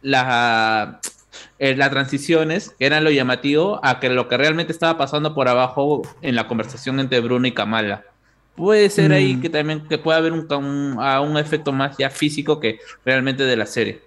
[0.00, 1.00] la,
[1.58, 5.48] eh, las transiciones, que eran lo llamativo, a que lo que realmente estaba pasando por
[5.48, 8.04] abajo en la conversación entre Bruno y Kamala.
[8.56, 9.40] Puede ser ahí Mm.
[9.42, 13.42] que también que pueda haber un, un, a un efecto más ya físico que realmente
[13.44, 14.00] de la serie.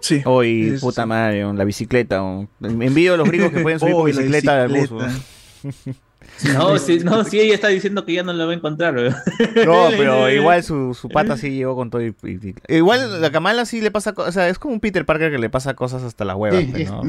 [0.00, 0.22] Sí.
[0.24, 2.22] Hoy, Es- puta madre, la bicicleta.
[2.22, 2.48] oh.
[2.62, 4.90] Envío a los gringos que pueden subir con Uy, la bicicleta al bus.
[6.52, 8.94] No, sí, no, sí, ella está diciendo que ya no lo va a encontrar.
[8.94, 12.14] No, pero igual su, su pata sí llegó con todo y,
[12.68, 15.38] Igual la Kamala sí le pasa cosas, o sea, es como un Peter Parker que
[15.38, 17.02] le pasa cosas hasta las huevas, Sí, pues, es- ¿no?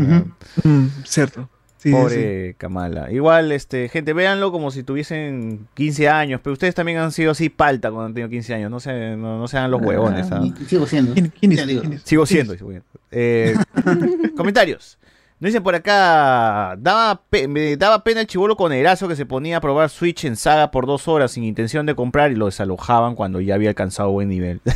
[0.63, 1.49] Mm, cierto.
[1.77, 3.11] Sí, sí, Pobre Kamala.
[3.11, 7.49] Igual, este, gente, véanlo como si tuviesen 15 años, pero ustedes también han sido así
[7.49, 10.31] palta cuando han tenido 15 años, no se, no, no sean los huevones.
[10.31, 10.41] ¿ah?
[10.67, 11.13] Sigo siendo.
[12.03, 12.53] Sigo siendo.
[12.53, 12.83] sigo siendo.
[13.11, 13.55] Eh,
[14.35, 14.97] comentarios.
[15.39, 19.25] Nos dicen por acá, daba, pe- me daba pena el chivolo con Erazo que se
[19.25, 22.45] ponía a probar Switch en saga por dos horas sin intención de comprar y lo
[22.45, 24.61] desalojaban cuando ya había alcanzado buen nivel.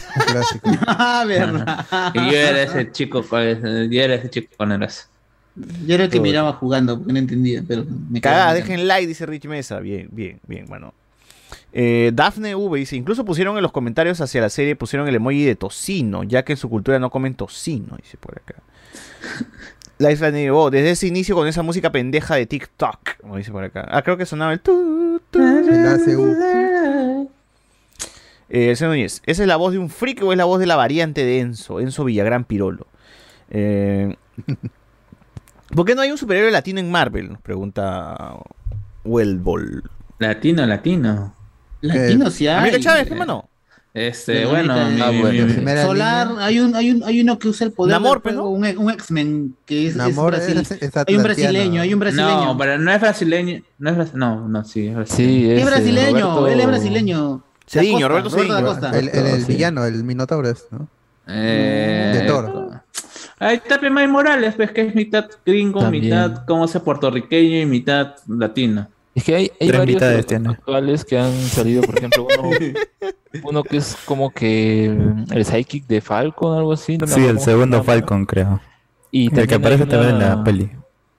[0.86, 1.86] Ah, verdad.
[2.14, 6.10] Y yo era ese chico, con- yo era ese chico con el Yo era el
[6.10, 9.80] que miraba jugando porque no entendía, pero me Cagada, quedaba dejen like, dice Rich Mesa.
[9.80, 10.94] Bien, bien, bien, bueno.
[11.72, 15.46] Eh, Dafne V dice, incluso pusieron en los comentarios hacia la serie, pusieron el emoji
[15.46, 18.56] de tocino, ya que en su cultura no comen tocino, dice por acá.
[20.00, 23.66] Life and oh, desde ese inicio con esa música pendeja de TikTok, como dice por
[23.66, 23.86] acá.
[23.92, 25.40] Ah, creo que sonaba el tu, tu.
[28.50, 30.62] Eh, el señor Núñez, ¿esa es la voz de un freak o es la voz
[30.62, 31.82] de la variante de Enzo?
[31.82, 32.88] Enzo Villagrán Pirolo.
[33.50, 34.16] Eh,
[35.76, 37.34] ¿Por qué no hay un superhéroe latino en Marvel?
[37.34, 38.38] Nos pregunta
[39.04, 39.84] Wellball.
[40.18, 41.36] Latino, latino.
[41.82, 42.70] Latino sí hay.
[42.70, 43.50] Amiga Chávez, hermano.
[43.94, 47.48] Este, bueno, ahorita, mi- eh, mi- mi- Solar, hay un, hay un, hay uno que
[47.50, 50.58] usa el poder Namor, del fuego, un, un X-Men que es, es Namor Brasil.
[50.60, 52.46] es- es hay un brasileño, hay un brasileño.
[52.46, 53.62] No, pero no es brasileño.
[53.80, 55.30] No, es bras- no, no, sí, es brasileño.
[55.40, 57.44] Sí, es ese, brasileño, Roberto- él es brasileño.
[57.66, 58.58] Cediño, Roberto Cediño.
[58.94, 59.54] El, el- el Sí.
[59.54, 60.88] villano, el Minotauro es, ¿no?
[61.28, 62.70] Eh, De Toro.
[63.40, 66.04] Ahí está Pemay Morales, pues que es mitad gringo, También.
[66.06, 68.88] mitad, como se puertorriqueño y mitad latino.
[69.20, 70.02] Es que hay, hay Tres varios
[70.48, 72.50] actuales que han salido, por ejemplo, uno,
[73.44, 74.86] uno que es como que
[75.32, 76.98] el psychic de Falcon, algo así.
[76.98, 77.84] no Sí, el segundo llama.
[77.86, 78.62] Falcon, creo.
[79.12, 80.72] Y el que aparece hay también en una- la peli.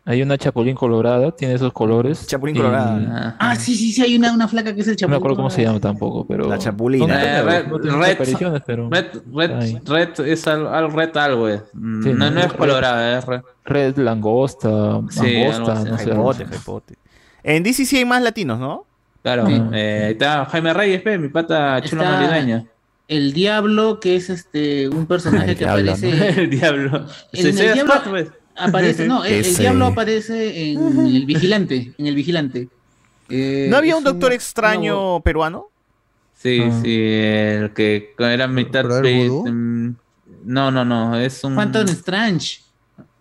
[0.06, 2.26] Hay una chapulín colorada, tiene esos colores.
[2.26, 3.36] Chapulín y- colorada.
[3.38, 5.10] Ah, sí, sí, sí, hay una, una flaca que es el No chapulín.
[5.10, 6.48] me acuerdo cómo se llama tampoco, pero.
[6.48, 7.06] La chapulina.
[7.06, 8.88] No, Eh, no, Red, no Red- pero.
[8.88, 9.78] Red, Red.
[9.86, 11.60] Red es algo, algo- Red algo, eh.
[11.74, 12.30] Sí, no, ¿no?
[12.30, 13.40] no es Red- colorada, es Red.
[13.66, 15.90] Red langosta, Sí, algo mangosta, así.
[15.90, 16.04] no sé.
[16.06, 16.94] Jaipote, jaipote.
[17.42, 18.86] En DC sí hay más latinos, ¿no?
[19.22, 19.52] Claro, Sí.
[19.72, 22.66] eh, ahí está Jaime Reyes, pe, mi pata chulo maridaño.
[23.08, 26.28] El diablo, que es este un personaje El que diablo, aparece.
[26.42, 27.06] El diablo.
[27.32, 28.28] En el diablo- Scott, pues.
[28.56, 32.68] Aparece, no, el, diablo aparece en el vigilante, en el vigilante.
[33.28, 35.68] Eh, ¿No había un doctor extraño peruano?
[36.34, 36.80] Sí, Ah.
[36.82, 38.84] sí, el que era mitad.
[38.84, 39.94] Mm,
[40.44, 41.54] No, no, no, es un.
[41.54, 42.60] Phantom Strange.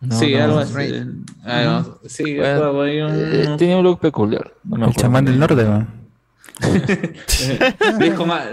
[0.01, 0.61] No, sí, no, algo no.
[0.61, 0.93] así.
[1.43, 4.53] algo- sí, Bueno, Eh, tiene un look peculiar.
[4.63, 5.87] no El chamán del norte, man.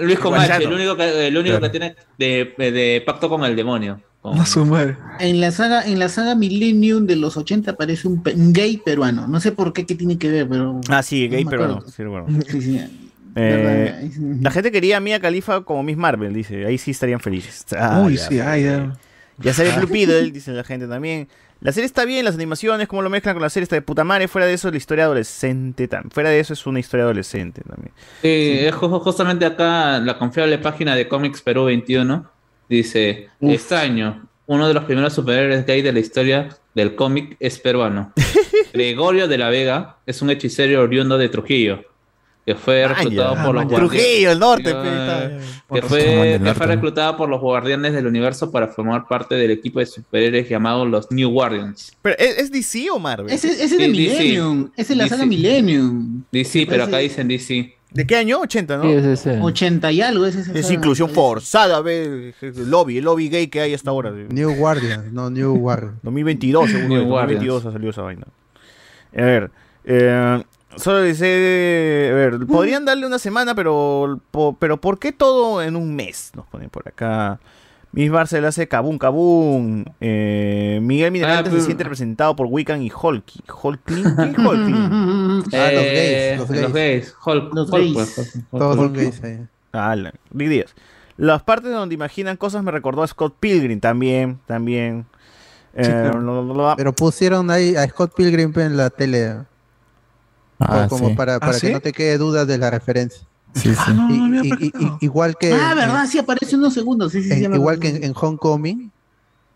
[0.00, 0.65] Luis Guachano.
[0.65, 1.73] el único que, el único Claro.
[1.73, 4.00] que tiene de, de pacto con el demonio.
[4.23, 4.97] Con- A su madre.
[5.20, 8.76] En la saga, en la saga Millennium de los 80 aparece un, pe- un gay
[8.78, 9.26] peruano.
[9.28, 10.81] No sé por qué, qué tiene que ver, pero.
[10.89, 11.75] Ah, sí, gay peruano.
[11.75, 11.92] acuerdo.
[11.92, 12.26] Sí, bueno.
[12.49, 13.02] Sí, sí.
[13.39, 14.10] Eh,
[14.41, 16.65] la gente quería a Mia Khalifa como Miss Marvel, dice.
[16.65, 17.66] Ahí sí estarían felices.
[17.78, 18.28] Ah, Uy, ya.
[18.28, 18.92] sí, ay, ya.
[19.39, 21.28] Ya sale Blue Beetle, dice la gente también.
[21.60, 24.05] La serie está bien, las animaciones, cómo lo mezclan con la serie está de puta
[24.05, 24.28] madre.
[24.28, 26.10] Fuera de eso, la historia adolescente también.
[26.10, 27.92] Fuera de eso, es una historia adolescente también.
[28.23, 32.31] Sí, es ju- justamente acá la confiable página de Comics Perú 21
[32.68, 38.12] dice: Extraño, uno de los primeros superhéroes gay de la historia del cómic es peruano.
[38.73, 41.84] Gregorio de la Vega es un hechicero oriundo de Trujillo,
[42.47, 43.99] que fue reclutado Ah, por los man, guardianes.
[44.02, 45.41] Trujillo, el norte, pe, está bien.
[45.75, 49.50] que fue, del que fue reclutado por los guardianes del universo para formar parte del
[49.50, 51.97] equipo de superhéroes llamados los New Guardians.
[52.02, 53.33] Pero, ¿es, es DC o Marvel?
[53.34, 53.91] Ese, ese es de DC.
[53.91, 54.70] Millennium.
[54.76, 55.08] Es la DC.
[55.16, 56.23] saga Millennium.
[56.31, 57.75] DC, pero acá dicen DC.
[57.91, 58.39] ¿De qué año?
[58.41, 58.83] 80, ¿no?
[58.84, 59.41] Sí, es ese.
[59.41, 60.25] 80 y algo.
[60.26, 64.12] Es, esa Es inclusión forzada, ve, el lobby, el lobby gay que hay hasta ahora.
[64.12, 65.99] New Guardian, no New Guardian.
[66.02, 66.89] 2022, seguro.
[66.89, 68.26] New en 2022 ha salido esa vaina.
[69.16, 69.50] A ver,
[69.84, 70.42] eh,
[70.76, 75.76] solo dice, a ver, podrían darle una semana, pero, po- pero ¿por qué todo en
[75.76, 76.32] un mes?
[76.34, 77.38] Nos ponen por acá.
[77.92, 79.84] Miss Barcel hace Kabum Kabum.
[80.00, 83.42] Eh, Miguel Minerante Ah, se pero- siente representado por Wiccan y Hulky.
[83.62, 84.05] ¿Hulkling?
[84.34, 85.44] ¿Qué Hulkling?
[85.55, 86.72] Ah, los Eh, gays, los Los gays.
[86.74, 87.14] gays.
[87.24, 87.94] Hulk, Los Hulk, gays.
[87.94, 88.44] pues, Hulk.
[88.50, 90.10] Todos son gays ahí.
[90.30, 90.74] Big Díaz.
[91.16, 95.06] Las partes donde imaginan cosas me recordó a Scott Pilgrim también, también.
[95.74, 96.10] Eh,
[96.76, 99.36] Pero pusieron ahí a Scott Pilgrim en la tele.
[100.59, 101.15] Ah, como sí.
[101.15, 101.67] para, ¿Ah, para sí?
[101.68, 103.26] que no te quede duda de la referencia.
[103.55, 103.93] Sí, sí.
[103.94, 107.12] no, Y- no y- y- y- igual que Ah, verdad, sí aparece unos segundos.
[107.12, 108.91] Sí, sí, sí, en- igual que en, en Homecoming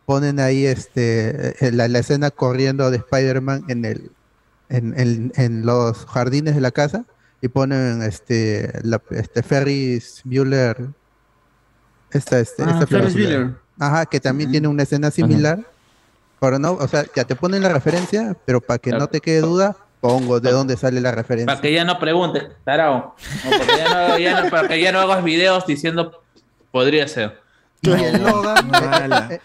[0.06, 4.10] ponen ahí este eh, la, la escena corriendo de Spider-Man en el
[4.68, 7.04] en, en- en los jardines de la casa
[7.42, 10.88] y ponen este la, este Ferris Bueller
[12.10, 13.12] esta este Ah, esta Ferris.
[13.14, 13.54] Bueller.
[13.78, 15.64] ajá que también tiene una escena similar
[16.40, 19.40] pero no o sea ya te ponen la referencia pero para que no te quede
[19.42, 23.14] duda pongo de dónde sale la referencia Para que ya no preguntes, tarao.
[23.44, 26.22] No, porque ya no, ya no- para que ya no hagas videos diciendo
[26.70, 27.38] podría ser.
[27.82, 29.40] y el Logan Ojalá.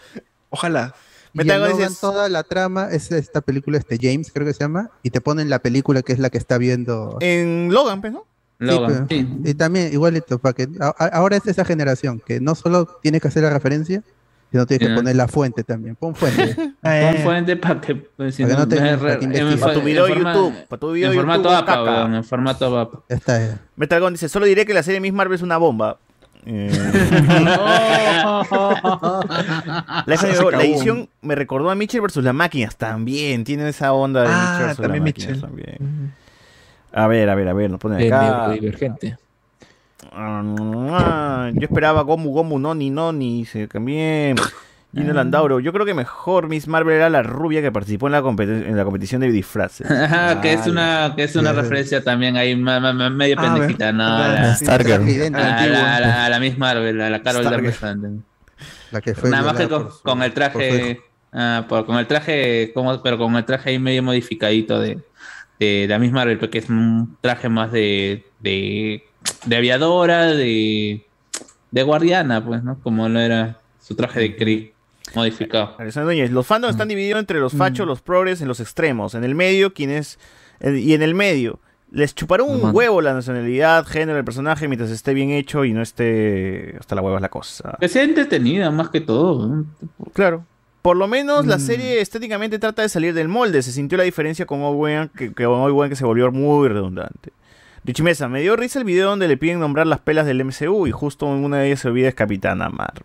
[0.50, 0.94] Ojalá.
[1.34, 4.90] Y el Logan, toda la trama es esta película, este James creo que se llama,
[5.02, 7.18] y te ponen la película que es la que está viendo.
[7.20, 8.24] En Logan, pues, ¿no?
[8.58, 9.06] Logan.
[9.10, 13.20] Sí, pero- Y también, igualito, para que ahora es esa generación que no solo tienes
[13.20, 14.02] que hacer la referencia,
[14.50, 15.96] sino tienes que poner la fuente también.
[15.96, 16.54] Pon fuente.
[16.82, 19.54] Pon fuente para que, pues, si Para que no te- para que en- investigues.
[19.54, 21.56] en- Pa' tu en video de forma- YouTube, pa' tu video En de formato YouTube,
[21.56, 23.00] APA, weón, en formato APA.
[23.08, 23.38] Ya está.
[23.38, 23.58] ya.
[23.76, 25.98] Metalgon dice, solo diré que la serie Miss Marvel es una bomba.
[26.48, 26.70] Eh,
[30.06, 33.42] la, edición me recordó a Mitchell versus las máquinas también.
[33.42, 35.40] Tiene esa onda de Ah, Mitchell versus también las máquinas Mitchell.
[35.40, 36.12] también.
[36.92, 38.46] A ver, a ver, a ver, nos ponen acá.
[38.48, 39.18] neurodivergente.
[40.18, 44.34] Ah, yo esperaba Gomu Gomu Noni Noni, se cambié.
[44.94, 48.22] Gino Landauro, yo creo que mejor Miss Marvel era la rubia que participó en la,
[48.22, 49.90] competi- en la competición de disfraces.
[49.90, 53.36] Ajá, que es Ah, una, que es una referencia también ahí ma- ma- ma- medio
[53.38, 54.04] Ah, pendejita, ¿no?
[54.04, 54.96] Ah, A la, Stargirl.
[55.00, 55.44] traje idéntico.
[55.44, 57.44] a la, a la- a la Miss Marvel, a la Carol.
[57.44, 57.78] Danvers.
[58.90, 61.98] La que fue Nada más que con, por su- con el traje, ah, por- con
[61.98, 64.98] el traje, como, pero con el traje ahí medio modificadito de,
[65.60, 69.04] de la misma Marvel, porque es un traje más de, de,
[69.46, 71.04] de aviadora, de,
[71.70, 72.78] de guardiana, pues, ¿no?
[72.82, 74.72] Como lo era su traje de Kree
[75.14, 75.74] modificado.
[75.78, 79.14] Alexander Núñez, los fandoms están divididos entre los fachos, los progres, en los extremos.
[79.14, 80.18] En el medio, quienes.
[80.60, 81.60] eh, y en el medio.
[81.92, 85.80] Les chupará un huevo la nacionalidad, género del personaje mientras esté bien hecho y no
[85.82, 86.76] esté.
[86.80, 87.76] Hasta la hueva es la cosa.
[87.80, 89.64] Que sea entretenida más que todo.
[90.12, 90.44] Claro.
[90.82, 91.60] Por lo menos la Mm.
[91.60, 93.62] serie estéticamente trata de salir del molde.
[93.62, 97.32] Se sintió la diferencia con Owen, que, que con Owen que se volvió muy redundante.
[97.86, 100.88] Richie Mesa, me dio risa el video donde le piden nombrar las pelas del MCU
[100.88, 103.04] y justo en una de ellas se olvida es Capitana Marvel.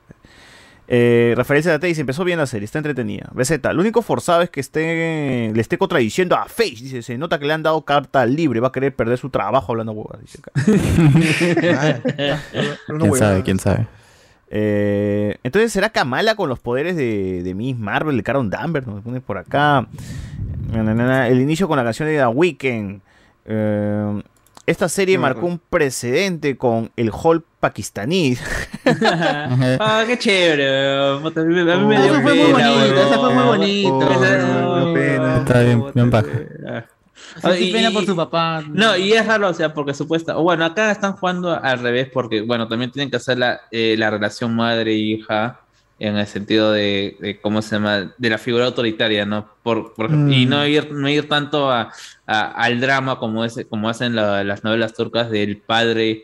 [0.88, 3.30] Eh, Rafael Zate dice, empezó bien la serie, está entretenida.
[3.32, 6.78] BZ, lo único forzado es que esté, le esté contradiciendo a Face.
[6.82, 9.72] Dice, se nota que le han dado carta libre, va a querer perder su trabajo
[9.72, 10.20] hablando huevas.
[10.20, 10.52] Dice acá.
[12.88, 13.44] ¿Quién sabe?
[13.44, 13.88] ¿Quién sabe?
[14.50, 18.88] Eh, entonces, ¿será Kamala con los poderes de, de Miss Marvel, de Carol Danvers?
[18.88, 19.88] Nos pone por acá.
[20.74, 23.02] El inicio con la canción de The Weeknd.
[23.46, 24.22] Eh,
[24.72, 28.36] esta serie marcó un precedente con el Hall pakistaní.
[29.80, 31.16] ah, qué chévere.
[31.16, 31.54] A mí,
[31.86, 32.98] me- dio eso fue muy weón.
[32.98, 34.12] eso fue muy bonito.
[34.12, 35.38] Esa- Esa- pena.
[35.38, 36.28] Está bien, bien baja.
[36.68, 36.84] Ah,
[37.42, 38.64] Sentí pena por su papá.
[38.68, 40.38] No, y es raro, o sea, porque supuesta.
[40.38, 43.96] o Bueno, acá están jugando al revés, porque, bueno, también tienen que hacer la, eh,
[43.98, 45.60] la relación madre-hija
[46.04, 48.14] en el sentido de, de, ¿cómo se llama?
[48.18, 49.48] De la figura autoritaria, ¿no?
[49.64, 50.50] Por, por- Y Mm.
[50.50, 51.92] no ir, no ir tanto a,
[52.26, 56.24] a- al drama como, es, como hacen la- las novelas turcas del padre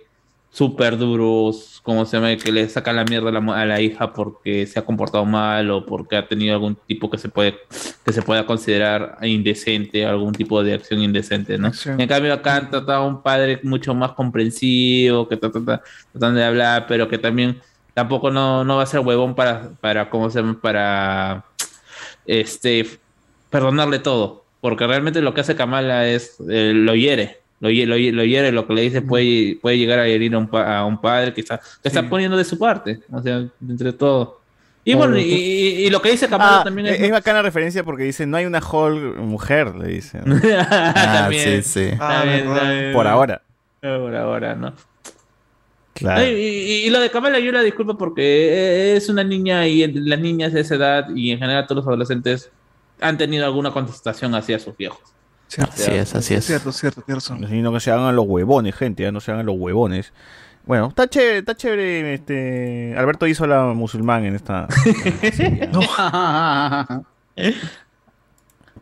[0.49, 1.51] súper duro,
[1.83, 2.35] ¿cómo se llama?
[2.37, 5.69] Que le saca la mierda a la, a la hija porque se ha comportado mal
[5.69, 7.59] o porque ha tenido algún tipo que se puede
[8.03, 11.67] que se pueda considerar indecente, algún tipo de acción indecente, ¿no?
[11.67, 12.01] Acción.
[12.01, 15.83] En cambio acá han tratado a un padre mucho más comprensivo, que trata- trata-
[16.13, 17.59] tratan de hablar, pero que también
[17.97, 20.59] tampoco no, no va a ser huevón para, para, ¿cómo se llama?
[20.61, 21.43] Para,
[22.27, 22.85] este,
[23.49, 27.39] perdonarle todo, porque realmente lo que hace Kamala es, eh, lo hiere.
[27.59, 30.47] Lo, lo, lo hiere, lo que le dice puede, puede llegar a herir a un,
[30.47, 33.93] pa- a un padre que está, que está poniendo de su parte, o sea, entre
[33.93, 34.41] todo.
[34.83, 37.09] Y bueno, y, y- y lo que dice Kamala Ah, también es, es...
[37.11, 40.21] bacana referencia porque dice, no hay una Hall mujer, le dicen.
[40.69, 41.63] Ah, También.
[41.63, 41.97] sí, sí.
[41.99, 42.61] Ah, También, verdad.
[42.61, 42.93] también.
[42.93, 43.41] Por ahora.
[43.81, 44.73] Por ahora, ¿no?
[45.97, 46.23] Claro.
[46.23, 50.19] Y, y- y lo de Kamala yo la disculpo porque es una niña y las
[50.19, 52.51] niñas de esa edad y en general todos los adolescentes
[53.01, 54.99] han tenido alguna contestación hacia sus viejos.
[55.57, 56.45] Así es, así es.
[56.45, 57.03] Cierto, cierto.
[57.07, 60.11] Así no que se hagan los huevones, gente, ya no se hagan los huevones.
[60.65, 62.13] Bueno, está chévere, está chévere.
[62.13, 64.67] Este, Alberto hizo la musulmán en esta.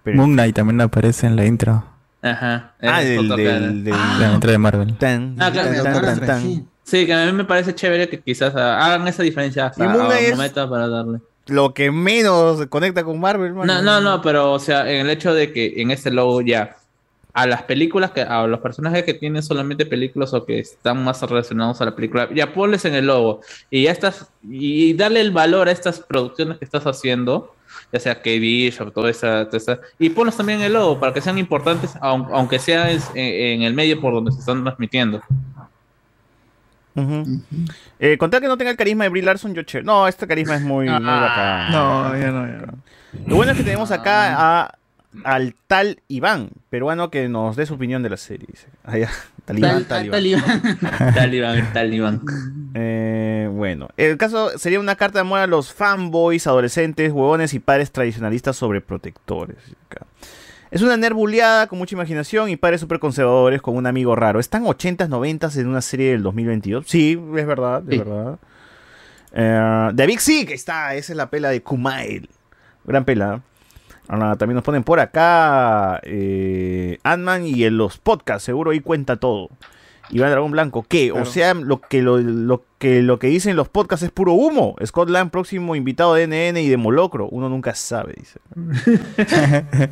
[0.04, 1.84] Pero- Moon Knight también aparece en la intro.
[2.22, 2.74] Ajá.
[2.82, 3.84] Ah, del, del,
[4.20, 4.96] La intro de Marvel.
[4.98, 6.68] tan, Ah, claro, tan, tan, tan.
[6.86, 7.06] Sí.
[7.06, 10.88] Que a mí me parece chévere que quizás ah, hagan esa diferencia hasta a para
[10.88, 11.20] darle.
[11.48, 13.54] Lo que menos conecta con Marvel.
[13.54, 16.78] No, no, no, pero o sea, en el hecho de que en este logo ya
[17.34, 21.22] a las películas que a los personajes que tienen solamente películas o que están más
[21.22, 25.32] relacionados a la película, ya ponles en el logo y ya estás y darle el
[25.32, 27.52] valor a estas producciones que estás haciendo
[27.92, 31.20] ya sea K-Bishop, toda esa, toda esa- Y ponlos también en el logo para que
[31.22, 35.22] sean importantes, aun- aunque sea en el medio por donde se están transmitiendo.
[36.96, 37.42] Ujú.
[38.00, 39.84] Eh, contar que no tenga el carisma de Brie Larson, yo che.
[39.84, 41.72] No, este carisma es muy, muy bacán.
[41.72, 42.74] No, ya no, ya no.
[43.28, 44.78] Lo bueno es que tenemos acá a,
[45.24, 48.48] al tal Iván, peruano, que nos dé su opinión de la serie.
[48.52, 48.68] Dice.
[48.84, 49.10] Ah, ya.
[49.46, 50.62] Talibán, Tal- Talibán.
[51.14, 52.22] Talibán, Talibán.
[52.74, 57.60] Eh, bueno, el caso sería una carta de amor a los fanboys, adolescentes, huevones y
[57.60, 59.58] padres tradicionalistas sobre protectores.
[59.90, 60.06] Acá.
[60.72, 64.40] Es una nervuleada con mucha imaginación y padres súper conservadores con un amigo raro.
[64.40, 66.86] ¿Están 80s, 90s en una serie del 2022?
[66.88, 68.40] Sí, es verdad, es verdad.
[69.32, 72.30] Eh, The Big Sick, está, esa es la pela de Kumail.
[72.84, 73.42] Gran pela.
[74.08, 79.18] Ahora, también nos ponen por acá eh, Ant-Man y en los podcasts, seguro ahí cuenta
[79.18, 79.50] todo.
[80.12, 81.12] Iván Dragón Blanco, ¿qué?
[81.12, 84.76] O sea, lo que lo, lo que lo que dicen los podcasts es puro humo.
[84.86, 87.28] Scott Lang, próximo invitado de NN y de Molocro.
[87.30, 88.40] Uno nunca sabe, dice.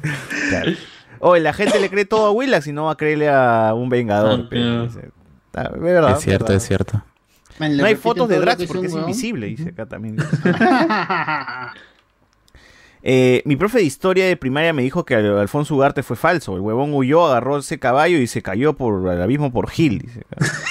[0.50, 0.72] Claro.
[1.20, 3.90] Oye, la gente le cree todo a Willax y no va a creerle a un
[3.90, 4.48] vengador.
[4.50, 5.10] pero, dice.
[5.54, 6.58] Ah, es verdad, Es cierto, verdad.
[6.58, 7.04] es cierto.
[7.60, 10.18] Man, No hay fotos de Drax que porque es invisible, dice acá también.
[13.06, 16.56] Eh, mi profe de historia de primaria me dijo que Al- Alfonso Ugarte fue falso.
[16.56, 20.00] El huevón huyó, agarró ese caballo y se cayó por el abismo por Gil.
[20.00, 20.24] Dice.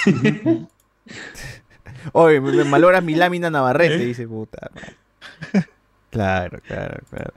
[2.11, 4.69] Oye, me, me maloras mi lámina Navarrete, dice puta.
[6.09, 7.33] Claro, claro, claro.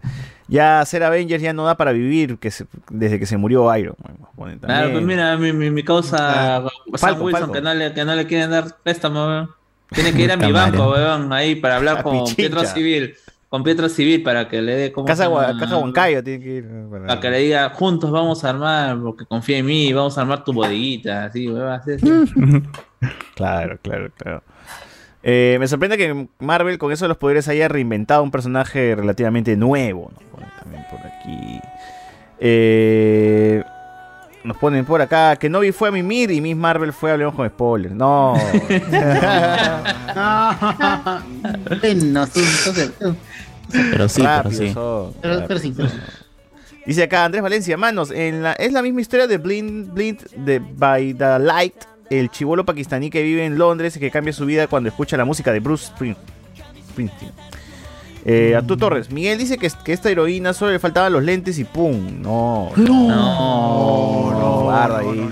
[0.48, 3.96] Ya ser Avengers ya no da para vivir que se- desde que se murió Iron
[4.04, 4.58] Man.
[4.60, 6.18] Claro, pues mira, mi, mi, mi causa
[6.62, 6.68] Sam
[6.98, 7.52] Falco, Wilson, Falco.
[7.54, 9.50] Que, no le, que no le quieren dar préstamo, weón.
[9.90, 12.34] Tiene que ir a mi banco, weón, ahí para hablar La con.
[12.34, 13.14] Pietro Civil.
[13.56, 15.06] Con Pietro Civil para que le dé como.
[15.06, 16.68] Casa, Caja Huancayo tiene que ir.
[16.90, 20.20] para- Para que le diga, juntos vamos a armar, porque confía en mí, vamos a
[20.20, 21.92] armar tu bodeguita, así, weón, así.
[23.34, 24.42] Claro, claro, claro.
[25.22, 29.56] Eh, me sorprende que Marvel con eso de los poderes haya reinventado un personaje relativamente
[29.56, 30.10] nuevo.
[30.12, 31.58] Nos ponen también por aquí.
[32.38, 33.64] Eh,
[34.44, 37.34] nos ponen por acá que Novi fue a mimir y Miss Marvel fue a Hablemos
[37.34, 37.94] con Spoilers.
[37.94, 38.34] No.
[41.82, 42.92] Entonces,
[43.72, 45.18] Pero sí, Rápido, pero sí.
[45.46, 45.96] pero, sí, pero sí.
[46.86, 50.60] Dice acá Andrés Valencia, manos, en la, es la misma historia de Blind Blind de
[50.60, 51.74] By the Light,
[52.10, 55.24] el chivolo pakistaní que vive en Londres y que cambia su vida cuando escucha la
[55.24, 56.16] música de Bruce Spring-
[56.90, 57.32] Springsteen.
[58.24, 61.64] Eh, Arturo Torres, Miguel dice que, que esta heroína solo le faltaban los lentes y
[61.64, 62.20] ¡pum!
[62.22, 65.30] No, no, no, no, guarda ahí.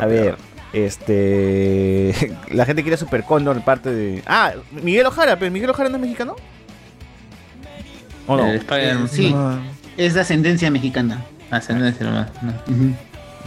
[0.00, 0.36] A ver,
[0.72, 2.12] este.
[2.50, 4.22] La gente quiere Super Condor parte de.
[4.26, 6.36] Ah, Miguel Ojara, pero Miguel Ojara no es mexicano.
[8.26, 8.46] ¿O no?
[8.46, 9.08] Spider-Man.
[9.08, 9.34] Sí,
[9.96, 11.24] es de ascendencia mexicana.
[11.50, 12.30] Ascendencia nomás.
[12.42, 12.52] no.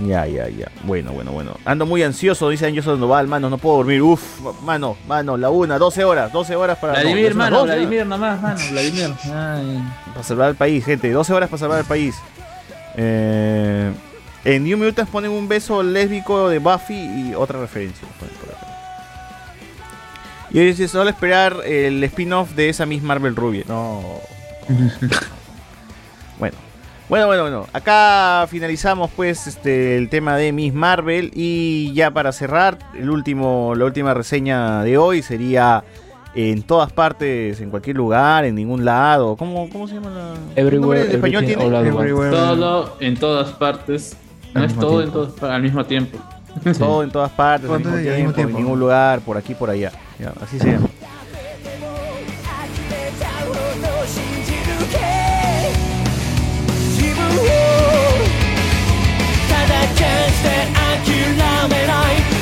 [0.06, 0.70] Ya, ya, ya.
[0.84, 1.58] Bueno, bueno, bueno.
[1.64, 4.02] Ando muy ansioso, dice Angelson Sandoval, mano, no puedo dormir.
[4.02, 4.22] Uf,
[4.62, 6.94] mano, mano, la una, 12 horas, 12 horas para.
[6.94, 7.78] no, Vladimir, una mano, 12 horas.
[7.88, 9.14] Vladimir nomás, mano, Vladimir.
[9.24, 9.84] Ay.
[10.12, 11.10] Para salvar al país, gente.
[11.10, 12.16] 12 horas para salvar al país.
[12.98, 13.92] Eh,
[14.44, 16.94] en New Mutants ponen un beso lésbico de Buffy
[17.30, 18.06] y otra referencia.
[18.20, 18.68] por acá.
[20.52, 23.64] Y hoy dice solo esperar el spin-off de esa Miss Marvel Ruby.
[23.68, 24.20] No.
[26.40, 26.56] bueno.
[27.08, 27.68] Bueno, bueno, bueno.
[27.72, 31.32] Acá finalizamos pues este el tema de Miss Marvel.
[31.36, 35.84] Y ya para cerrar, el último, la última reseña de hoy sería
[36.34, 39.36] en todas partes, en cualquier lugar, en ningún lado.
[39.38, 40.34] ¿Cómo, cómo se llama la.
[40.56, 41.64] ¿qué nombre Everywhere, en español tiene?
[41.64, 42.30] once.
[42.32, 44.18] Todo en todas partes.
[44.56, 45.20] No Al es todo en tiempo.
[45.28, 46.18] todas pa- al mismo tiempo.
[46.80, 48.58] Todo en todas partes, al mismo al tiempo, mismo tiempo.
[48.58, 49.92] en ningún lugar, por aquí, por allá.
[50.20, 50.78] Ya, así se
[60.46, 60.50] して
[61.04, 62.35] 諦めない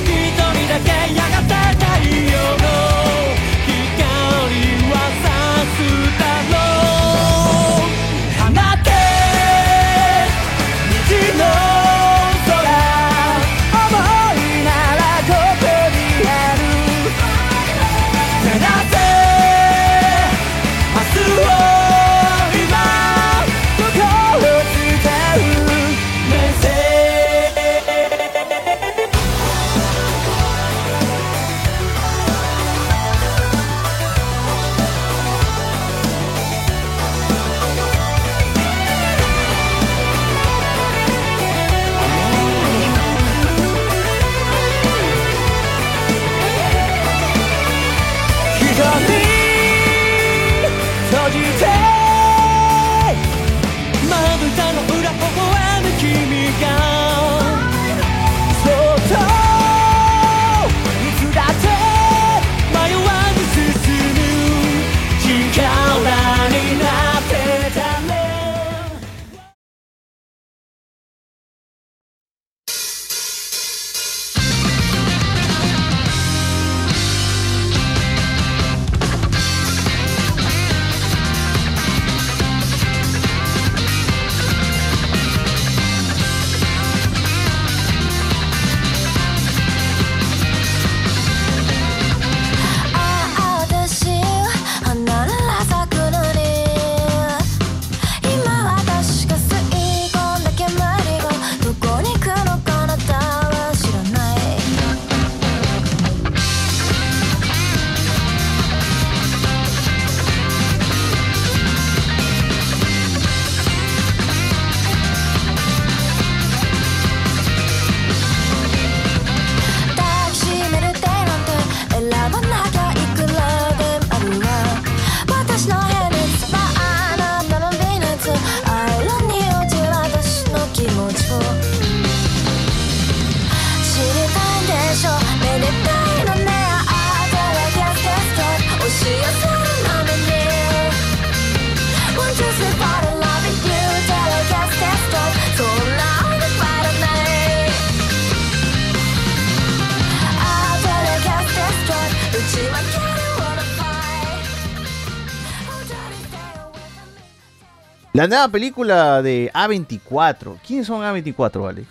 [158.13, 160.57] La nueva película de A24.
[160.65, 161.87] ¿Quiénes son A24, Alex?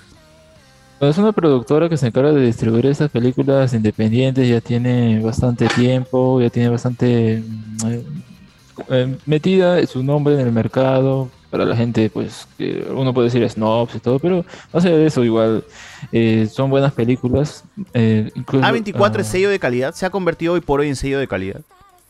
[1.00, 6.40] Es una productora que se encarga de distribuir estas películas independientes, ya tiene bastante tiempo,
[6.40, 7.86] ya tiene bastante mm,
[8.88, 11.28] eh, metida su nombre en el mercado.
[11.50, 15.06] Para la gente, pues, que uno puede decir snobs y todo, pero más allá de
[15.06, 15.64] eso, igual,
[16.12, 17.64] eh, son buenas películas.
[17.92, 19.92] eh, incluso, A24 ah, es sello de calidad.
[19.92, 21.62] Se ha convertido hoy por hoy en sello de calidad.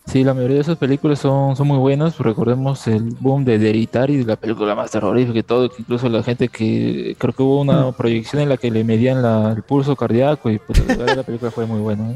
[0.06, 2.18] Sí, la mayoría de esas películas son, son muy buenas.
[2.18, 6.48] Recordemos el boom de Hereditary, la película más terrorífica y todo, que incluso la gente
[6.48, 10.50] que creo que hubo una proyección en la que le medían la- el pulso cardíaco
[10.50, 12.02] y pues, la película fue muy buena.
[12.04, 12.14] ¿no?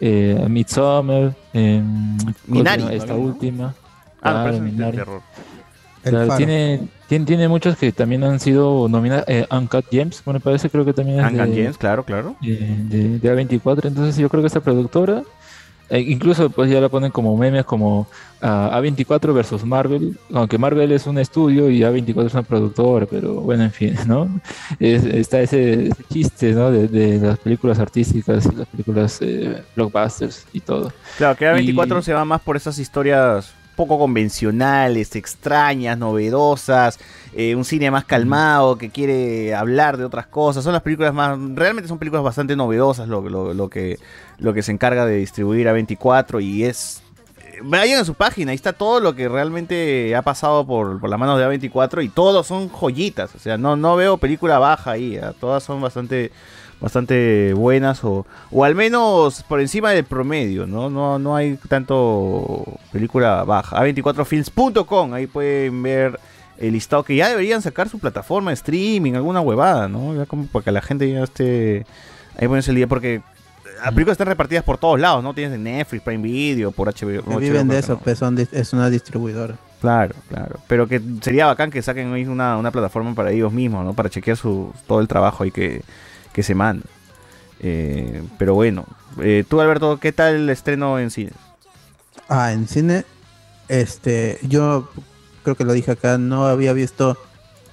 [0.00, 1.82] Eh, Midsommar, eh,
[2.46, 3.18] Minari, esta ¿no?
[3.20, 3.74] última.
[4.22, 4.96] Ah, Claro, Minari.
[4.96, 5.20] terror.
[6.04, 9.24] Claro, tiene, tiene, tiene muchas que también han sido nominadas.
[9.26, 12.36] Eh, Uncut Gems, me parece, creo que también es Uncut de, Gems, claro, claro.
[12.40, 12.56] de,
[12.88, 13.88] de- de A24.
[13.88, 15.22] Entonces yo creo que esta productora,
[15.90, 18.06] eh, incluso pues ya la ponen como memes como
[18.42, 23.34] ah, A24 versus Marvel, aunque Marvel es un estudio y A24 es una productora, pero
[23.40, 24.28] bueno, en fin, ¿no?
[24.78, 26.70] Es- está ese, ese chiste, ¿no?
[26.70, 30.92] De, de las películas artísticas y las películas eh, blockbusters y todo.
[31.16, 36.98] Claro, que A24 Y- se va más por esas historias poco convencionales, extrañas, novedosas,
[37.40, 40.64] eh, un cine más calmado que quiere hablar de otras cosas.
[40.64, 43.22] Son las películas más, realmente son películas bastante novedosas lo,
[43.70, 43.96] que,
[44.38, 47.00] lo que se encarga de distribuir A24 y es...
[47.46, 51.08] eh, Vayan a su página, ahí está todo lo que realmente ha pasado por, por
[51.08, 54.90] las manos de A24 y todos son joyitas, o sea, no, no veo película baja
[54.90, 55.32] ahí, ¿ah?
[55.38, 56.32] todas son bastante
[56.80, 60.90] bastante buenas o, o al menos por encima del promedio, ¿no?
[60.90, 63.80] No, no hay tanto película baja.
[63.80, 66.18] A24films.com, ahí pueden ver
[66.58, 70.14] el listado que ya deberían sacar su plataforma de streaming, alguna huevada, ¿no?
[70.14, 71.86] Ya como para que la gente ya esté
[72.38, 73.22] ahí ponerse el día porque
[73.82, 75.34] las películas están repartidas por todos lados, ¿no?
[75.34, 77.22] Tienes en Netflix, Prime Video, por HBO.
[77.30, 78.00] No, viven HBO, de eso, no.
[78.00, 78.20] pues
[78.52, 79.56] es una distribuidora.
[79.80, 80.58] Claro, claro.
[80.66, 83.94] Pero que sería bacán que saquen una, una plataforma para ellos mismos, ¿no?
[83.94, 85.82] Para chequear su, todo el trabajo ahí que,
[86.32, 86.84] que se manda.
[87.60, 88.84] Eh, pero bueno,
[89.20, 91.32] eh, tú Alberto, ¿qué tal el estreno en cine?
[92.28, 93.04] Ah, en cine,
[93.68, 94.90] este, yo
[95.48, 97.16] creo que lo dije acá, no había visto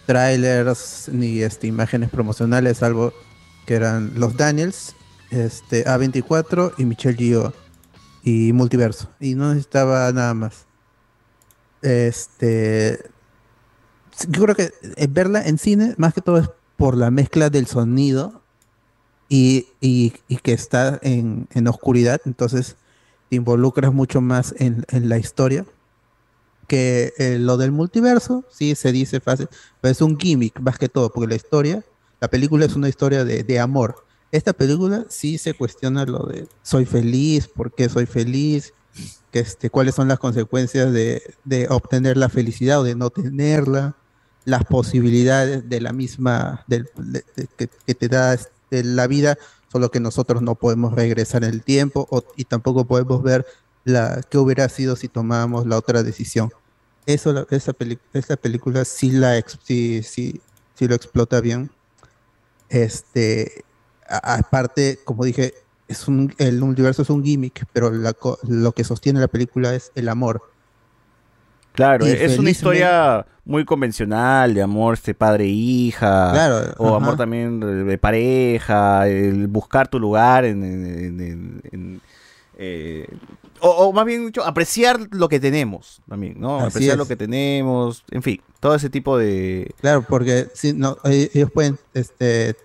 [0.06, 3.12] trailers ni este, imágenes promocionales, salvo
[3.66, 4.96] que eran los Daniels,
[5.30, 7.54] este, A24 y Michelle Gio
[8.24, 9.10] y Multiverso.
[9.20, 10.66] Y no necesitaba nada más.
[11.82, 13.00] Este,
[14.30, 17.68] yo creo que eh, verla en cine, más que todo es por la mezcla del
[17.68, 18.42] sonido
[19.28, 22.78] y, y- y que está en, en oscuridad, entonces
[23.30, 25.66] te involucras mucho más en, en la historia
[26.68, 29.48] que eh, lo del multiverso, sí se dice fácil,
[29.82, 31.84] pero es un gimmick más que todo, porque la historia,
[32.20, 33.96] la película es una historia de, de amor.
[34.32, 38.74] Esta película sí se cuestiona lo de soy feliz, por qué soy feliz,
[39.32, 43.96] que este, cuáles son las consecuencias de, de obtener la felicidad o de no tenerla,
[44.46, 49.38] las posibilidades de la misma, del- de- de- que, te da este, la vida,
[49.72, 53.46] solo que nosotros no podemos regresar en el tiempo y tampoco podemos ver
[53.86, 56.50] la qué hubiera sido si tomábamos la otra decisión.
[57.06, 60.42] Eso, la- esa, peli- esa película sí, la, sí, sí,
[60.74, 61.70] sí lo explota bien.
[62.70, 63.64] Este,
[64.10, 65.54] a- aparte, como dije,
[65.88, 68.16] es un, el universo es un gimmick, pero la
[68.48, 70.42] lo que sostiene la película es el amor.
[71.74, 76.96] Claro, Y es una historia muy convencional de amor, este padre-hija, Claro, o ajá.
[76.96, 82.02] amor también de pareja, el buscar tu lugar en, en- en- en- en,
[82.58, 83.08] eh,
[83.66, 86.58] o, o más bien dicho, apreciar lo que tenemos también, ¿no?
[86.58, 86.98] Así apreciar es.
[87.00, 89.74] lo que tenemos, en fin, todo ese tipo de...
[89.82, 92.56] Claro, porque si no, e- ellos pueden este,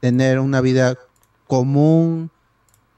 [0.00, 0.98] tener una vida
[1.46, 2.30] común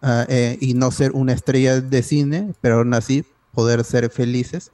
[0.03, 4.73] ah, eh, y no ser una estrella de cine, pero aún así poder ser felices.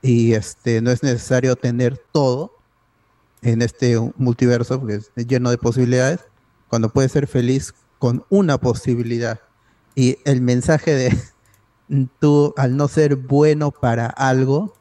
[0.00, 2.52] Y este no es necesario tener todo
[3.42, 6.20] en este multiverso, porque es lleno de posibilidades,
[6.68, 9.38] cuando puedes ser feliz con una posibilidad.
[9.94, 11.18] Y el mensaje de
[12.20, 14.74] tú, al no ser bueno para algo,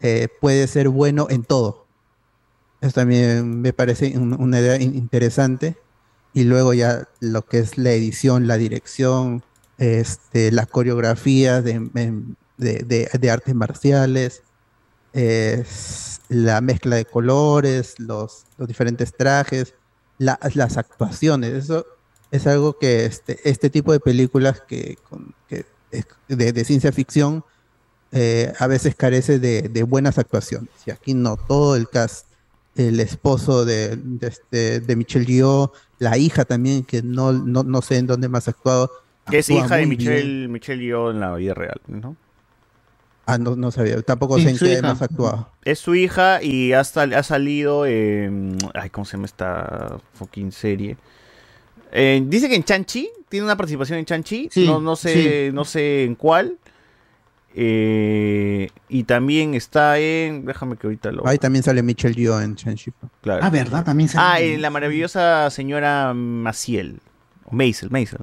[0.00, 1.86] eh, puedes ser bueno en todo.
[2.80, 5.76] Eso también me parece un- una idea in- interesante.
[6.32, 9.42] Y luego ya lo que es la edición, la dirección,
[9.78, 11.90] este, las coreografías de,
[12.56, 14.42] de- de- artes marciales,
[15.12, 19.74] es la mezcla de colores, los, los diferentes trajes,
[20.18, 21.52] la- las actuaciones.
[21.52, 21.84] Eso
[22.30, 24.96] es algo que este, este tipo de películas que,
[26.28, 27.44] de, de ciencia ficción
[28.12, 30.70] eh, a veces carece de, de buenas actuaciones.
[30.86, 32.26] Y aquí no, todo el cast,
[32.76, 37.82] el esposo de, de, este- de Michelle Yeoh, la hija también, que no, no, no
[37.82, 38.90] sé en dónde más ha actuado.
[39.30, 39.86] Que es hija de.
[39.86, 42.16] Michelle, Michelle Yeoh en la vida real, ¿no?
[43.26, 44.00] Ah, no, no sabía.
[44.02, 44.78] Tampoco Sí, sé en su qué hija.
[44.80, 45.48] hemos actuado.
[45.64, 48.58] Es su hija y ha, sal- ha salido en...
[48.74, 50.96] Ay, ¿cómo se llama esta fucking serie?
[51.92, 55.52] Eh, dice que en Chanchi, tiene una participación en Chanchi, Sí, no, no sé, sí.
[55.52, 56.56] no sé en cuál.
[57.54, 60.44] Eh, y también está en...
[60.44, 61.26] Déjame que ahorita lo...
[61.26, 62.92] Ahí también sale Michelle Yeoh en Shang-Chi.
[63.22, 63.40] Claro.
[63.44, 63.84] Ah, ¿verdad?
[63.84, 64.24] También sale.
[64.24, 67.00] Ah, en la maravillosa señora Maciel.
[67.44, 68.20] O Maisel, Maisel.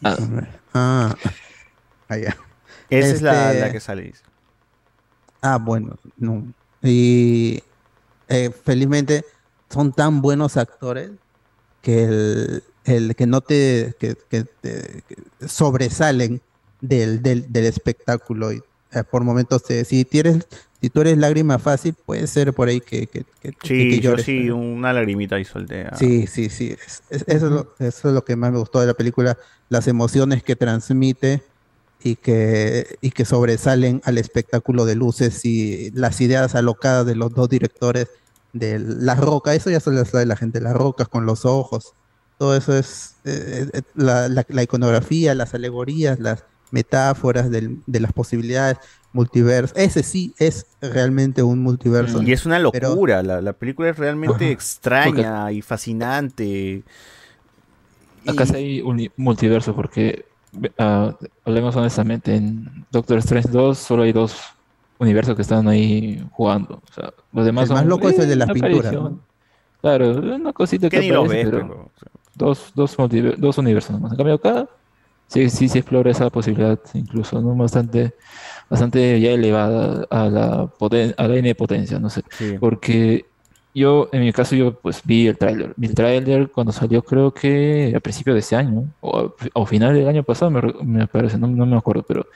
[0.00, 0.48] Maisel.
[0.74, 1.14] Ah,
[2.08, 2.36] ah, ya.
[2.90, 4.02] Esa es la, Este, la que sale.
[4.02, 4.22] dice.
[5.40, 6.44] Ah, bueno, no.
[6.82, 7.62] Y
[8.28, 9.24] eh, felizmente
[9.70, 11.10] son tan buenos actores
[11.80, 15.16] que el, el que no te, que, que te- que
[15.48, 16.40] sobresalen
[16.80, 18.52] del, del, del espectáculo.
[18.52, 20.46] Y, eh, por momentos, te- si, tienes,
[20.80, 23.24] si tú eres lágrima fácil, puede ser por ahí que, que,
[23.62, 25.82] Sí, yo sí, pero- una lagrimita ahí solté.
[25.82, 25.96] ah.
[25.98, 26.72] Sí, sí, sí.
[26.86, 29.36] es- es- eso, es lo, eso es lo que más me gustó de la película,
[29.68, 31.42] las emociones que transmite
[32.02, 37.32] y que, y que sobresalen al espectáculo de luces y las ideas alocadas de los
[37.34, 38.06] dos directores
[38.52, 39.54] de La Roca.
[39.54, 41.94] Eso ya se lo sabe la gente, las rocas con los ojos.
[42.38, 48.00] Todo eso es eh, eh, la, la- la iconografía, las alegorías, las metáforas del- de
[48.00, 48.76] las posibilidades,
[49.12, 49.74] multiverso.
[49.76, 52.22] Ese sí es realmente un multiverso.
[52.22, 56.82] Y es una Pero- locura, la, la película es realmente extraña y fascinante.
[58.26, 60.24] Acá sí hay un multiverso porque,
[60.78, 64.36] ah, hablemos honestamente, en Doctor Strange 2 solo hay dos
[64.98, 66.82] universos que están ahí jugando.
[66.90, 68.94] O sea, los demás El más son, loco es el de las pinturas.
[69.80, 72.96] Claro, una cosita Que que ni lo aparece, ves, pero pero, dos, dos,
[73.38, 74.12] dos universos nomás.
[74.12, 74.68] En cambio acá
[75.26, 77.54] sí, sí se explora esa posibilidad incluso, ¿no?
[77.54, 78.14] Bastante,
[78.70, 82.22] bastante ya elevada a la, poten- a la N potencia, no sé.
[82.38, 82.56] Sí.
[82.58, 83.26] Porque
[83.74, 85.74] yo, en mi caso, yo pues vi el tráiler.
[85.76, 89.94] Vi el tráiler cuando salió creo que a principios de este año, o a, final
[89.94, 92.26] del año pasado, me, me parece, no, no me acuerdo, pero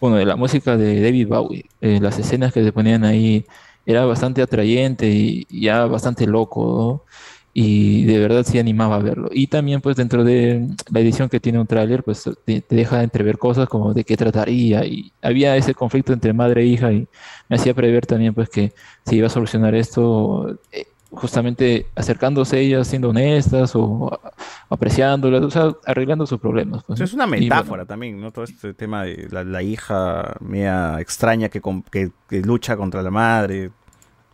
[0.00, 3.46] bueno, de la música de David Bowie, eh, las escenas que se ponían ahí
[3.86, 7.10] era bastante atrayente y ya bastante loco, ¿no?
[7.52, 9.28] Y de verdad sí animaba a verlo.
[9.32, 13.02] Y también pues dentro de la edición que tiene un tráiler, pues te, te deja
[13.02, 14.84] entrever cosas como de qué trataría.
[14.86, 17.08] Y había ese conflicto entre madre e hija y
[17.48, 18.72] me hacía prever también pues que
[19.04, 24.32] se iba a solucionar esto eh, justamente acercándose ellas, siendo honestas o a-
[24.68, 26.84] apreciándolas, o sea, arreglando sus problemas.
[26.84, 28.30] pues, es una bueno, metáfora también, ¿no?
[28.30, 33.02] Todo este tema de la, la hija media extraña que, com- que, que lucha contra
[33.02, 33.70] la madre.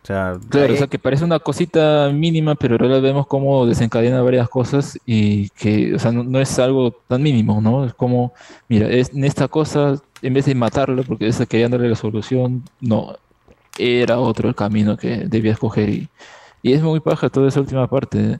[0.07, 4.21] O sea, Claro, o sea que parece una cosita mínima, pero ahora vemos cómo desencadena
[4.21, 7.83] varias cosas y que, o sea, no, no es algo tan mínimo, ¿no?
[7.83, 8.33] Es como,
[8.69, 12.63] mira, es, en esta cosa, en vez de matarlo, porque esa querían darle la solución,
[12.79, 13.17] no,
[13.77, 16.07] era otro el camino que debía escoger y,
[16.63, 18.39] y es muy paja toda esa última parte.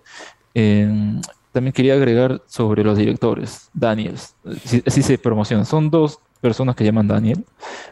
[0.54, 1.20] Eh,
[1.52, 6.84] también quería agregar sobre los directores, Daniels, así, así se promociona, son dos personas que
[6.84, 7.44] llaman Daniel,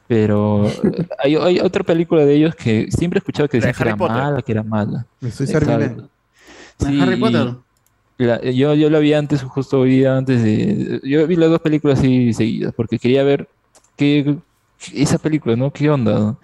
[0.07, 3.83] pero eh, hay, hay otra película de ellos que siempre he escuchado que decían que
[3.83, 4.15] era Potter.
[4.17, 5.05] mala, que era mala.
[5.19, 5.47] Me estoy.
[5.47, 5.53] Sí,
[7.01, 7.55] Harry Potter.
[8.17, 11.01] y la- yo, yo la vi antes, justo hoy día antes de...
[11.03, 13.49] Yo vi las dos películas así seguidas, porque quería ver
[13.95, 14.37] qué,
[14.93, 15.71] esa película, ¿no?
[15.71, 16.19] ¿Qué onda?
[16.19, 16.39] no?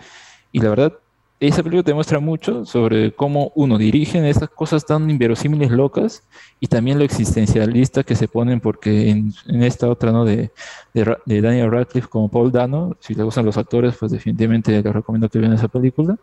[0.52, 0.94] Y la verdad,
[1.48, 6.24] esa película te muestra mucho sobre cómo uno dirige en estas cosas tan inverosímiles locas
[6.60, 10.24] y también lo existencialista que se ponen porque en, en esta otra, ¿no?
[10.24, 10.52] De,
[10.94, 14.94] de, de Daniel Radcliffe como Paul Dano, si le gustan los actores, pues definitivamente les
[14.94, 16.16] recomiendo que vean esa película.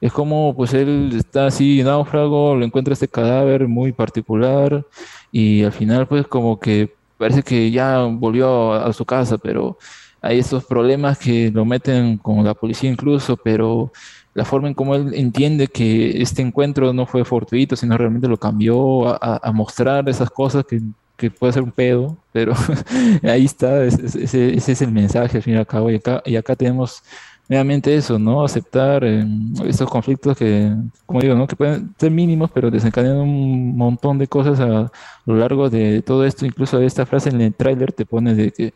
[0.00, 4.86] Es como, pues él está así náufrago, lo encuentra este cadáver muy particular
[5.32, 9.78] y al final, pues como que parece que ya volvió a, a su casa, pero
[10.22, 13.90] hay estos problemas que lo meten con la policía incluso, pero
[14.34, 18.36] la forma en cómo él entiende que este encuentro no fue fortuito, sino realmente lo
[18.36, 20.80] cambió a, mostrar esas cosas que,
[21.16, 22.52] que puede ser un pedo, pero
[23.24, 25.96] ahí está, es- es- ese, ese es el mensaje al fin y al cabo, y
[25.96, 27.02] acá, y acá tenemos
[27.48, 28.44] nuevamente eso, ¿no?
[28.44, 29.24] Aceptar eh,
[29.66, 30.72] estos conflictos que,
[31.04, 31.48] como digo, ¿no?
[31.48, 34.90] Que pueden ser mínimos, pero desencadenan un montón de cosas a
[35.26, 38.72] lo largo de todo esto, incluso esta frase en el tráiler te pone de que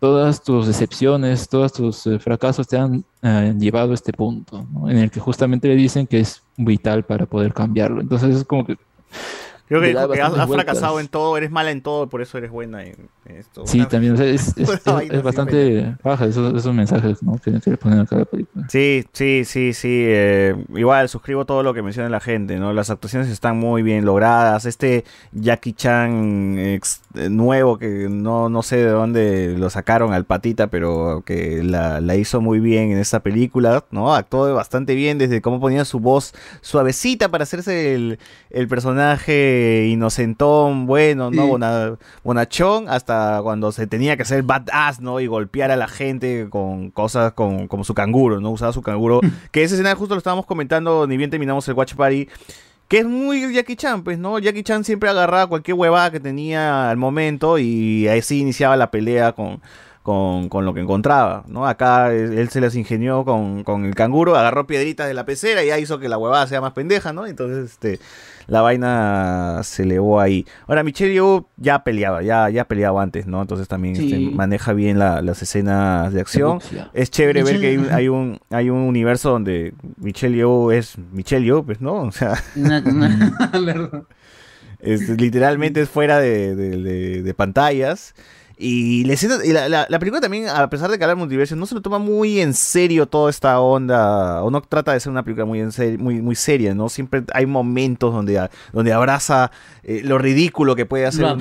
[0.00, 4.90] todas tus decepciones, todos tus eh, fracasos te han eh, llevado a este punto, ¿no?
[4.90, 8.00] En el que justamente le dicen que es vital para poder cambiarlo.
[8.00, 8.76] Entonces es como que...
[9.66, 12.50] creo que dijo que has, fracasado en todo, eres mala en todo, por eso eres
[12.50, 13.66] buena en, en esto.
[13.66, 14.54] Sí, Una- también, o sea, es,
[15.22, 17.38] bastante baja esos, esos mensajes, ¿no?
[17.38, 18.66] Que, que le ponen a cada película.
[18.68, 19.88] Sí, sí, sí, sí.
[20.06, 22.72] eh, igual suscribo todo lo que menciona la gente, ¿no?
[22.72, 24.66] Las actuaciones están muy bien logradas.
[24.66, 30.24] Este Jackie Chan ex- eh, nuevo que no, no sé de dónde lo sacaron al
[30.24, 34.14] patita, pero que la, la hizo muy bien en esta película, ¿no?
[34.14, 38.18] Actuó bastante bien desde cómo ponía su voz suavecita para hacerse el,
[38.56, 41.46] el personaje inocentón, bueno, ¿no?
[41.46, 45.20] Bona- bonachón, hasta cuando se tenía que hacer badass, ¿no?
[45.20, 48.50] Y golpear a la gente con cosas con, como su canguro, ¿no?
[48.50, 49.20] Usaba su canguro.
[49.50, 52.28] que esa escena justo lo estábamos comentando, ni bien terminamos el Watch Party.
[52.88, 54.38] Que es muy Jackie Chan, pues, ¿no?
[54.38, 59.32] Jackie Chan siempre agarraba cualquier huevada que tenía al momento y así iniciaba la pelea
[59.32, 59.60] con,
[60.06, 61.66] con, con lo que encontraba, ¿no?
[61.66, 65.66] Acá él, se las ingenió con, con el canguro, agarró piedritas de la pecera y
[65.66, 67.26] ya hizo que la huevada sea más pendeja, ¿no?
[67.26, 67.98] Entonces, este,
[68.46, 70.46] la vaina se elevó ahí.
[70.68, 73.42] Ahora, Michelle Yeoh ya peleaba, ya, ya peleaba antes, ¿no?
[73.42, 74.04] Entonces también Sí.
[74.12, 76.60] este, maneja bien la- las escenas de acción.
[76.94, 80.96] Es chévere ver que hay, un- hay un, hay un universo donde Michelle Yeoh es
[81.10, 81.94] Michelle Yeoh, pues, ¿no?
[82.02, 82.34] O sea...
[84.78, 88.14] Es, literalmente es fuera de, de- de- de pantallas.
[88.58, 91.18] Y, la, escena- y la, la- la película también, a pesar de que habla de
[91.20, 95.00] multiverso, no se lo toma muy en serio toda esta onda, o no trata de
[95.00, 96.88] ser una película muy, en serio, muy, muy seria, ¿no?
[96.88, 99.50] Siempre hay momentos donde, donde abraza
[99.82, 101.40] eh, lo ridículo que puede hacer Lo un-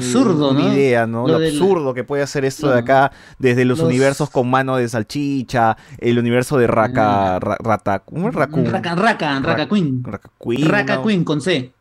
[0.58, 1.22] una idea, ¿no?
[1.26, 4.50] Lo Lo, del- absurdo que puede hacer esto de acá, desde los, Los- universos con
[4.50, 8.66] mano de salchicha, el universo de Raka, ra- Rata, ¿cómo es Raccoon?
[8.66, 10.03] Raka, Raka, Raka Queen.
[10.03, 11.03] Raka Queen, Raka ¿no?
[11.03, 11.72] Queen con C.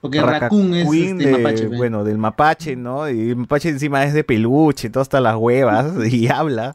[0.00, 0.86] Porque Raccoon es
[1.18, 1.66] este, de- mapache.
[1.68, 3.08] Bueno, del mapache, ¿no?
[3.08, 6.74] Y el mapache encima es de peluche, todo hasta las huevas y habla.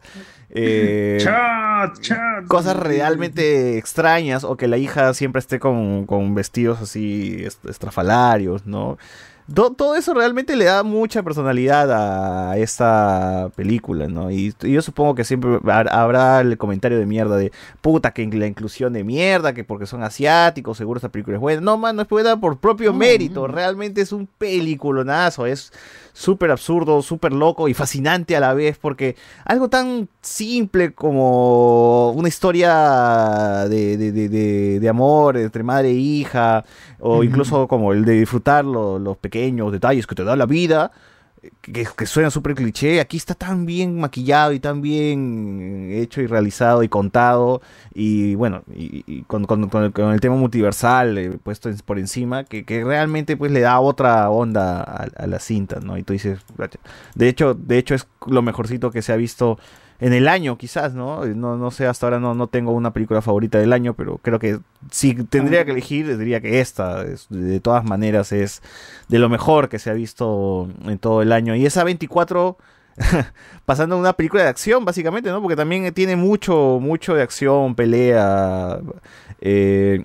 [0.53, 1.17] Eh,
[2.47, 8.65] cosas realmente extrañas o que la hija siempre esté con, con vestidos así est- estrafalarios,
[8.65, 8.97] ¿no?
[9.53, 11.91] To- todo eso realmente le da mucha personalidad
[12.51, 14.31] a esta película, ¿no?
[14.31, 18.25] Y, y yo supongo que siempre ha- habrá el comentario de mierda de puta que
[18.27, 21.61] la inclusión de mierda, que porque son asiáticos, seguro esta película es buena.
[21.61, 25.73] No, man, no es buena por propio mérito, realmente es un peliculonazo, es
[26.13, 29.15] súper absurdo, súper loco y fascinante a la vez, porque
[29.45, 36.65] algo tan simple como una historia de, de- de- de- amor entre madre e hija,
[36.99, 40.91] o incluso como el de disfrutar lo- los pequeños detalles que te da la vida,
[41.61, 46.83] que, suena súper cliché, aquí está tan bien maquillado y tan bien hecho y realizado
[46.83, 47.61] y contado,
[47.93, 53.37] y bueno, y, con, el, con el tema multiversal eh, puesto por encima, que, realmente
[53.37, 55.97] pues le da otra onda a, a la cinta, ¿no?
[55.97, 56.39] Y tú dices,
[57.15, 59.57] de hecho, de hecho es lo mejorcito que se ha visto
[60.01, 61.25] en el año, quizás, ¿no?
[61.25, 64.39] No, no sé, hasta ahora no, no tengo una película favorita del año, pero creo
[64.39, 64.59] que
[64.91, 68.61] si tendría que elegir, diría que esta, es- de todas maneras, es
[69.07, 71.55] de lo mejor que se ha visto en todo el año.
[71.55, 72.57] Y esa 24
[73.65, 75.41] pasando a una película de acción, básicamente, ¿no?
[75.41, 78.79] Porque también tiene mucho, mucho de acción, pelea,
[79.39, 80.03] eh,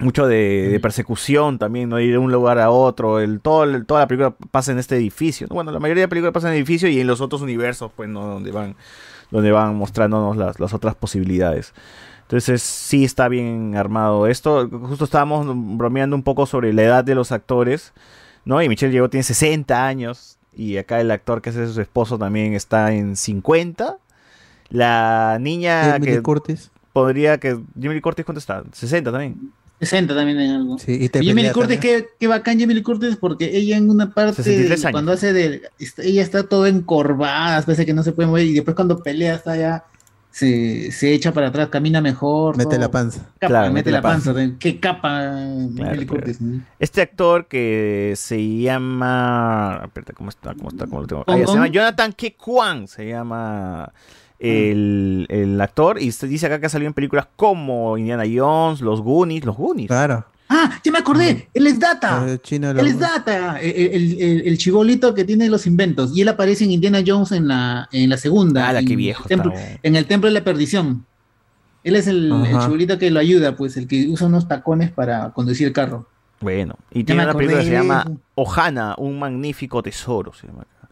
[0.00, 2.00] mucho de, de persecución también, ¿no?
[2.00, 4.96] Ir de un lugar a otro, el, todo, el- toda la película pasa en este
[4.96, 5.46] edificio.
[5.48, 5.54] ¿no?
[5.54, 8.08] Bueno, la mayoría de películas pasa en el edificio y en los otros universos, pues,
[8.08, 8.26] ¿no?
[8.26, 8.76] Donde van,
[9.30, 11.72] donde van mostrándonos las, las otras posibilidades.
[12.22, 14.68] Entonces sí está bien armado esto.
[14.70, 15.46] Justo estábamos
[15.76, 17.92] bromeando un poco sobre la edad de los actores,
[18.44, 18.62] ¿no?
[18.62, 22.54] Y Michelle Yeoh tiene 60 años y acá el actor que es su esposo también
[22.54, 23.96] está en 50.
[24.68, 26.70] La niña Jamie que Curtis.
[26.92, 28.62] podría que Jimmy Curtis ¿cuánto está?
[28.72, 29.52] 60 también.
[29.80, 30.78] 60 también en algo.
[30.78, 33.56] Sí, y te Y Jamie Lee pelea Curtis, qué, qué bacán Jamie Lee Curtis, porque
[33.56, 34.92] ella en una parte, 63 años.
[34.92, 35.62] cuando hace de,
[35.98, 39.56] ella está toda encorvada, parece que no se puede mover, y después cuando pelea está
[39.56, 39.84] ya,
[40.30, 42.56] se, se echa para atrás, camina mejor.
[42.56, 42.80] Mete todo.
[42.80, 43.20] la panza.
[43.38, 44.34] Capa, Claro, mete, la panza.
[44.58, 46.06] Qué capa Jamie Claro, claro.
[46.06, 46.40] Curtis.
[46.40, 46.62] ¿no?
[46.78, 49.80] Este actor que se llama.
[49.84, 50.54] Espérate, ¿cómo está?
[50.54, 50.86] ¿Cómo está?
[50.86, 51.24] ¿Cómo lo tengo?
[51.26, 51.68] Ah, ya, se llama.
[51.68, 52.86] Jonathan Kwan.
[52.86, 53.92] Se llama
[54.40, 56.00] el, el actor.
[56.00, 59.44] Y se dice acá que ha salido en películas como Indiana Jones, Los Goonies.
[59.44, 59.88] Los Goonies.
[59.88, 60.24] Claro.
[60.52, 62.24] Ah, ya me acordé, él es Data.
[62.28, 66.10] Eh, Chino Él es Data, el, el, el- el chibolito que tiene los inventos.
[66.16, 68.68] Y él aparece en Indiana Jones en la, en la segunda.
[68.68, 69.54] Ah, la en que el viejo templo-
[69.84, 71.06] En el Templo de la Perdición.
[71.84, 75.68] Él es el, chibolito que lo ayuda, pues, el que usa unos tacones para conducir
[75.68, 76.06] el carro.
[76.40, 78.04] Bueno, y tiene una película que se llama.
[78.34, 80.32] Ohana, un magnífico tesoro.
[80.34, 80.88] Se llama acá,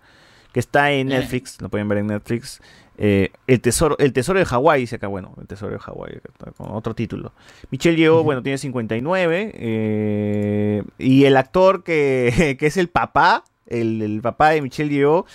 [0.53, 1.19] que está en Eh.
[1.19, 2.61] Netflix, lo pueden ver en Netflix.
[3.01, 6.19] Eh, el tesoro el tesoro de Hawái, dice acá, bueno, el tesoro de Hawái,
[6.57, 7.33] con otro título.
[7.71, 9.53] Michelle Yeoh, bueno, tiene 59.
[9.55, 15.27] eh, y el actor que, que es el papá, el, el papá de Michelle Yeoh,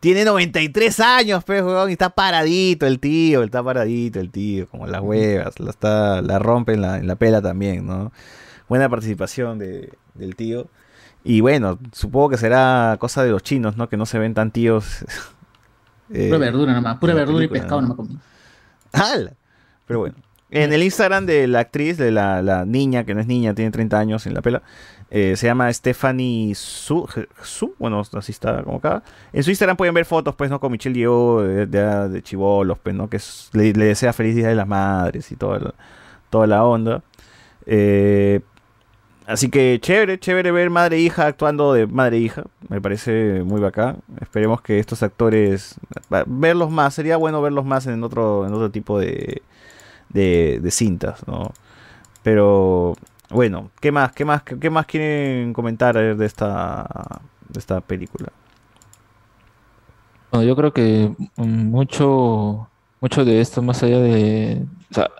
[0.00, 4.86] tiene 93 años, pues, weón, y está paradito el tío, está paradito el tío, como
[4.86, 8.12] las huevas, la, está, la rompe en la, en la pela también, ¿no?
[8.66, 10.68] Buena participación de- del tío.
[11.22, 13.90] Y bueno, supongo que será cosa de los chinos, ¿no?
[13.90, 15.04] Que no se ven tan tíos.
[16.12, 17.88] eh, Pura verdura nomás, pura verdura y pescado ¿no?
[17.88, 18.18] nomás comí.
[18.92, 19.32] ¡Hala!
[19.86, 20.14] Pero bueno.
[20.52, 23.70] En el Instagram de la actriz, de la, la niña, que no es niña, tiene
[23.70, 24.62] 30 años en la pela,
[25.08, 27.08] eh, se llama Stephanie Su,
[27.42, 29.04] Su, bueno, así está como acá.
[29.32, 30.58] En su Instagram pueden ver fotos, pues, ¿no?
[30.58, 33.08] Con Michelle Yeoh de, de, de chibolos, pues, ¿no?
[33.08, 35.74] Que es- le, le desea feliz Día de las Madres y toda la,
[36.30, 37.00] toda la onda.
[37.66, 38.40] Eh,
[39.26, 42.44] Así que chévere, chévere ver madre e hija actuando de madre e hija.
[42.68, 43.98] Me parece muy bacán.
[44.20, 45.76] Esperemos que estos actores,
[46.26, 49.42] verlos más, sería bueno verlos más en otro, en otro tipo de,
[50.08, 51.52] de, de cintas, ¿no?
[52.22, 52.96] Pero
[53.30, 58.30] bueno, ¿qué más, qué más, qué, más quieren comentar de esta, de esta película?
[60.30, 62.68] Bueno, yo creo que mucho,
[63.00, 65.10] mucho de esto, más allá de, o sea,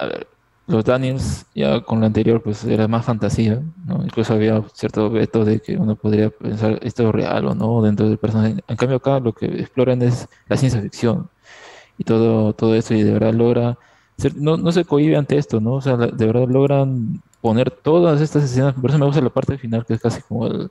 [0.70, 4.04] los Daniels ya con lo anterior, pues era más fantasía, ¿no?
[4.04, 8.08] Incluso había cierto veto de que uno podría pensar esto es real o no dentro
[8.08, 8.56] del personaje.
[8.68, 11.28] En cambio acá lo que exploran es la ciencia ficción
[11.98, 13.78] y todo, todo eso y de verdad logra,
[14.18, 15.74] ser- no, no se cohíbe ante esto, ¿no?
[15.74, 19.58] O sea, de verdad logran poner todas estas escenas, por eso me gusta la parte
[19.58, 20.70] final que es casi como el,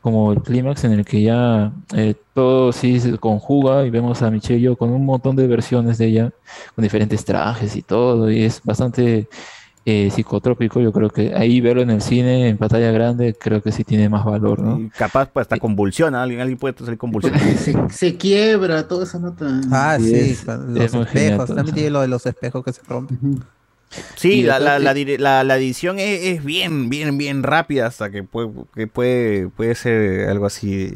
[0.00, 4.30] como el clímax en el que ya eh, todo sí se conjuga y vemos a
[4.30, 6.30] Michelle Yeoh con un montón de versiones de ella,
[6.74, 9.28] con diferentes trajes y todo, y es bastante
[9.84, 10.80] eh, psicotrópico.
[10.80, 14.08] Yo creo que ahí verlo en el cine, en pantalla grande, creo que sí tiene
[14.08, 14.78] más valor, ¿no?
[14.78, 17.44] Y capaz pues hasta convulsiona, alguien, alguien puede salir convulsionado.
[17.58, 19.46] Se, se quiebra toda esa nota.
[19.72, 21.48] Ah, Sí, sí, es- con es los espejos.
[21.54, 23.18] También tiene lo de los espejos que se rompen.
[24.42, 28.50] La, la, la, la- la edición es, es bien, bien, bien rápida hasta que puede,
[28.74, 30.90] que puede, puede ser algo así.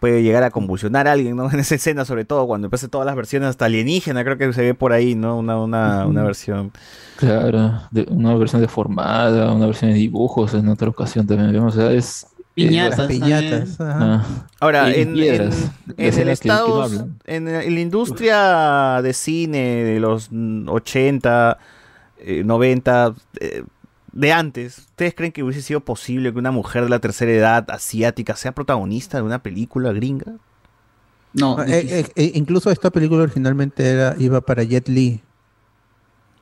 [0.00, 1.50] Puede llegar a convulsionar a alguien, ¿no?
[1.52, 4.60] En esa escena, sobre todo, cuando empieza todas las versiones hasta alienígena, creo que se
[4.62, 5.38] ve por ahí, ¿no?
[5.38, 6.70] Una, una, una versión.
[7.16, 11.80] Claro, de- una versión deformada, una versión de dibujos en otra ocasión también vemos, o
[11.80, 12.26] sea, es...
[12.54, 13.80] Piñatas, es- Piñatas.
[13.80, 13.98] ajá.
[14.00, 14.46] Ah.
[14.60, 15.54] Ahora, en, piedras,
[15.88, 19.98] en- en el escenas que- que no Estados, en, en la industria de cine de
[20.00, 21.58] los mm, 80,
[22.26, 23.62] eh, 90, eh,
[24.12, 27.70] de antes, ¿ustedes creen que hubiese sido posible que una mujer de la tercera edad
[27.70, 30.34] asiática sea protagonista de una película gringa?
[31.34, 35.20] No, Ah, eh, eh, eh, incluso esta película originalmente era, iba para Jet Li.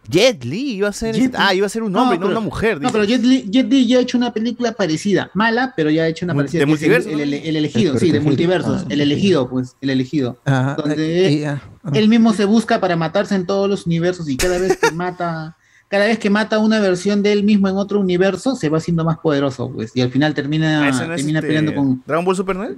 [0.06, 2.40] Jet Li iba a ser, Jet ah, iba a ser un hombre, no, pero- una
[2.44, 2.80] mujer.
[2.80, 6.02] No, pero Jet Li, Jet Li ya ha hecho una película parecida, mala, pero ya
[6.02, 6.58] ha hecho una parecida.
[6.58, 7.22] ¿de es el- multiverso, El, no?
[7.22, 8.82] el- el elegido, El sí, de multiversos.
[8.82, 8.86] Ah.
[8.90, 10.38] El elegido, pues, el elegido.
[10.44, 11.60] Ajá, Donde y, ah.
[11.94, 15.56] él mismo se busca para matarse en todos los universos y cada vez que mata,
[15.94, 19.05] cada vez que mata una versión de él mismo en otro universo, se va haciendo
[19.05, 22.02] más poderoso, pues, y al final termina, Ah, no termina este, peleando con.
[22.05, 22.68] Dragon Ball Super, ¿no?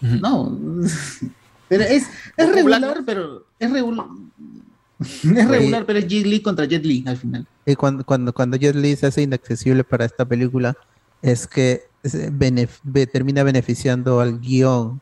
[0.20, 0.58] No.
[1.68, 2.04] Pero es,
[2.36, 3.46] regular, pero.
[3.58, 4.06] Es regular.
[5.00, 7.46] Es regular, pero es Jet Li contra Jet Li al final.
[7.64, 10.76] Y cuando, cuando, cuando Jet Li se hace inaccesible para esta película,
[11.22, 15.00] es que se benef- be- termina beneficiando al guion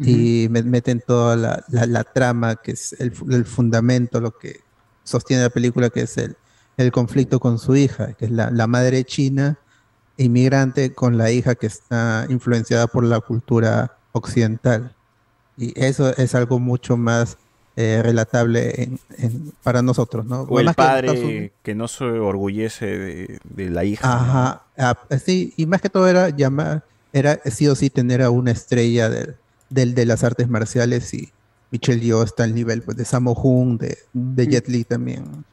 [0.00, 4.60] y me- meten toda la, la- la trama, que es el, el fundamento, lo que
[5.04, 6.36] sostiene la película, que es el,
[6.78, 9.58] el conflicto con su hija, que es la, la madre china
[10.16, 14.94] inmigrante con la hija que está influenciada por la cultura occidental.
[15.56, 17.36] Y eso es algo mucho más
[17.76, 20.42] eh, relatable en- en- para nosotros, ¿no?
[20.42, 24.06] O el que Unidos- padre que no se orgullece de, de la hija.
[24.08, 24.14] ¿no?
[24.14, 26.82] Ajá, ah, sí, y más que todo era llamar,
[27.12, 29.36] era sí o sí tener a una estrella del,
[29.70, 31.30] del- de las artes marciales y
[31.70, 35.44] Michelle Yeoh está al nivel pues, de Sammo Hung, de, de Jet Li también.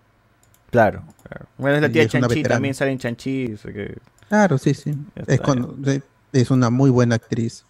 [0.72, 1.46] Claro, claro.
[1.58, 3.54] Bueno, es la tía es Chanchi, también sale en Chanchi.
[3.54, 3.98] o sea que-
[4.30, 4.92] Claro, sí, sí.
[5.16, 6.02] Es, está, cuando- sí,
[6.34, 7.64] es una muy buena actriz.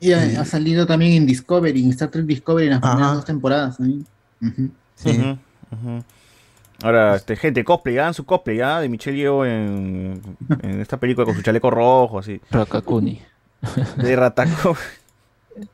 [0.00, 3.24] Y ha, ha salido también en Discovery, en Star Trek Discovery en las primeras dos
[3.24, 3.76] temporadas.
[3.78, 4.06] también.
[4.96, 5.38] Sí.
[6.82, 8.80] Ahora, este, gente, cosplay, hagan su cosplay, ¿ah?
[8.80, 10.20] De Michelle Yeoh en,
[10.62, 12.40] en esta película con su chaleco rojo, así.
[12.50, 13.22] Rakakuni.
[13.96, 14.76] De Rataco.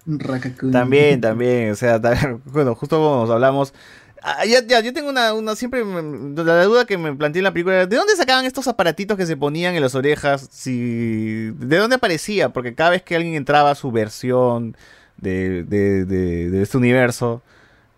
[0.06, 0.72] Rakakuni.
[0.72, 3.74] También, también, o sea, ta- bueno, justo como nos hablamos.
[4.22, 7.44] Ah, ya, ya, yo tengo una, una siempre, me- la duda que me planteé en
[7.44, 10.48] la película, ¿de dónde sacaban estos aparatitos que se ponían en las orejas?
[10.50, 12.50] Si, ¿De dónde aparecía?
[12.50, 14.76] Porque cada vez que alguien entraba a su versión
[15.16, 17.42] de, de, de- de este universo,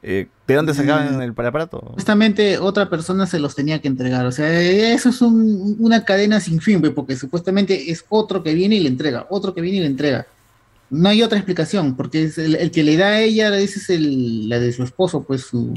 [0.04, 1.22] eh, ¿de dónde sacaban Mm.
[1.22, 1.78] el aparato?
[1.88, 4.26] Supuestamente otra persona se los tenía que entregar.
[4.26, 8.76] O sea, eso es un- una cadena sin fin, porque supuestamente es otro que viene
[8.76, 10.26] y le entrega, otro que viene y le entrega.
[10.92, 13.90] No hay otra explicación, porque es el, el que le da a ella, ese es
[13.90, 15.74] el, la de su esposo, pues su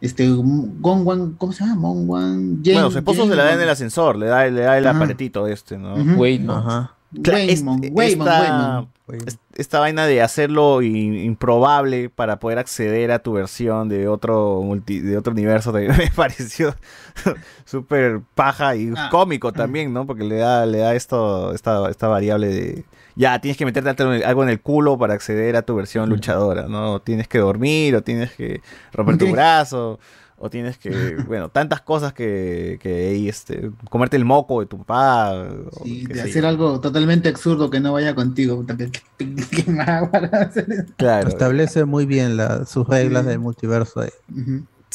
[0.00, 1.76] este Gongwan, ¿cómo se llama?
[1.80, 2.62] Mongwan.
[2.62, 4.96] bueno, su esposo se la da en el ascensor, le da, le da el Ajá.
[4.96, 5.94] aparatito este, ¿no?
[5.94, 6.20] Ujú.
[6.20, 6.52] Waymo.
[6.52, 6.94] Ajá.
[7.14, 8.88] Waymon, es- Waymon, esta, Waymon.
[9.28, 15.00] es- esta vaina de hacerlo improbable para poder acceder a tu versión de otro multi-
[15.00, 16.74] de otro universo también me pareció
[17.64, 19.08] súper paja y Ah.
[19.10, 20.06] cómico también, ¿no?
[20.06, 22.84] Porque le da, le da esto, esta, esta variable de
[23.16, 23.90] ya tienes que meterte
[24.24, 27.00] algo en el- culo para acceder a tu versión luchadora, ¿no?
[27.00, 28.60] Tienes que dormir, o tienes que
[28.92, 29.98] romper tu brazo,
[30.44, 30.90] o tienes que,
[31.28, 35.32] bueno, tantas cosas que, que ahí, este, comerte el moco de tu papá.
[35.34, 36.48] o Y qué de hacer yo.
[36.48, 38.56] algo totalmente absurdo que no vaya contigo.
[38.56, 40.92] puta, que- que- que- que más para hacer eso.
[40.96, 41.28] Claro.
[41.28, 44.00] Establece muy bien la- sus reglas del multiverso.
[44.00, 44.10] ahí.
[44.34, 44.46] Las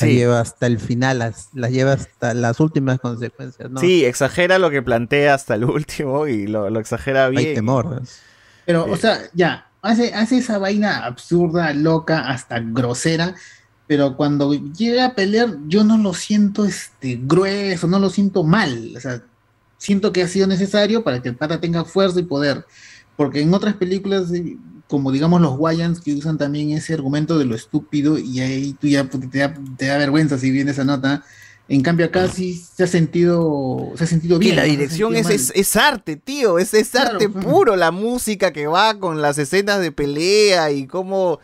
[0.05, 0.13] Sí.
[0.13, 3.69] lleva hasta el final, las, las lleva hasta las últimas consecuencias.
[3.71, 3.79] ¿no?
[3.79, 7.47] Sí, exagera lo que plantea hasta el último y lo, lo exagera bien.
[7.49, 8.01] Hay temor.
[8.65, 8.91] Pero, Eh.
[8.91, 13.35] o sea, ya, hace, hace esa vaina absurda, loca, hasta grosera,
[13.87, 18.93] pero cuando llega a pelear, yo no lo siento este, grueso, no lo siento mal.
[18.97, 19.21] O sea,
[19.77, 22.65] siento que ha sido necesario para que el pata tenga fuerza y poder.
[23.15, 27.45] Porque en otras películas, eh, como digamos los Wayans, que usan también ese argumento de
[27.45, 30.83] lo estúpido, y ahí tú ya puta, te da, te da vergüenza si viene esa
[30.83, 31.23] nota.
[31.69, 34.51] En cambio, acá sí se ha sentido, se ha sentido bien.
[34.51, 37.91] Que la no se ha dirección es, es, arte, tío, es, es arte puro, la
[37.91, 41.39] música que va con las escenas de pelea y cómo,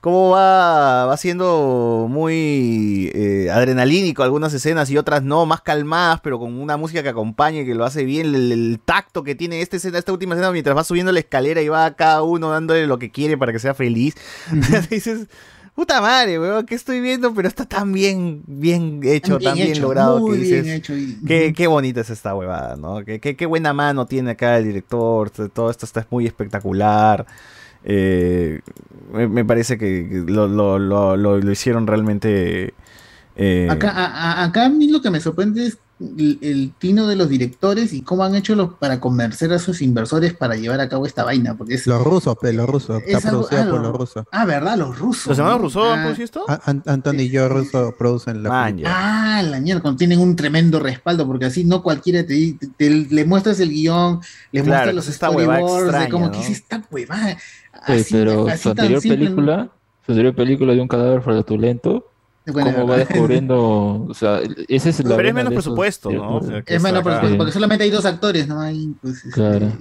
[0.00, 6.38] cómo va, va siendo muy eh, adrenalínico algunas escenas y otras no, más calmadas, pero
[6.38, 9.76] con una música que acompañe, que lo hace bien, el, el tacto que tiene esta
[9.76, 12.98] escena, esta última escena mientras va subiendo la escalera y va cada uno dándole lo
[12.98, 14.14] que quiere para que sea feliz.
[14.90, 15.26] Dices,
[15.74, 17.34] puta madre, weón, ¿qué estoy viendo?
[17.34, 20.76] Pero está tan bien, bien hecho, Tan bien tan bien hecho, logrado que dices, bien
[20.76, 23.04] hecho y- qué, qué bonita es esta huevada, ¿no?
[23.04, 27.26] Qué, qué, qué buena mano tiene acá el director, todo esto está muy espectacular.
[27.90, 28.60] Eh,
[29.12, 32.74] me, me parece que lo, lo, lo, lo- lo hicieron realmente...
[33.36, 37.08] eh, Acá, a, a- acá a mí lo que me sorprende es el, el tino
[37.08, 40.80] de los directores y cómo han hecho los, para convencer a sus inversores para llevar
[40.80, 41.56] a cabo esta vaina.
[41.56, 43.02] Porque es, Los rusos, pe, los rusos.
[43.06, 44.24] Es Está algo- producido ah, por lo- los rusos.
[44.30, 44.76] Ah, ¿verdad?
[44.78, 45.26] Los rusos.
[45.26, 45.62] ¿Los hermanos ¿no?
[45.62, 46.44] Rousseau han Ah, producido esto?
[46.46, 48.90] A- An- Anthony y yo ruso producen la película.
[49.38, 53.24] Ah, la mierda, tienen un tremendo respaldo, porque así no cualquiera te, te- te- le
[53.24, 54.20] muestras el guion,
[54.52, 56.30] le Claro, muestras los storyboards, de ¿no?
[56.30, 57.38] que es esta huevada.
[57.86, 59.68] Sí, pero así su anterior simple, película,
[60.06, 62.06] su anterior película de un cadáver fraudulento,
[62.46, 66.40] Bueno, cómo va descubriendo, o sea, ese es la Pero es menos esos presupuesto, ¿no?
[66.66, 67.22] Es menos acá.
[67.36, 68.60] porque, solamente hay dos actores, ¿no?
[68.60, 69.72] Hay, pues, este, Claro.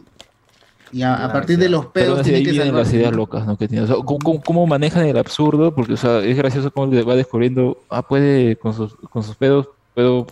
[0.91, 2.73] y a, a partir de los pedos tienen que salvar.
[2.81, 3.57] las ideas locas, ¿no?
[3.57, 3.83] Que tiene.
[3.83, 5.73] O sea, ¿cómo, cómo- cómo manejan el absurdo?
[5.73, 9.35] Porque, o sea, es gracioso cómo le va descubriendo, ah, puede, con sus, con sus
[9.35, 10.27] pedos, puedo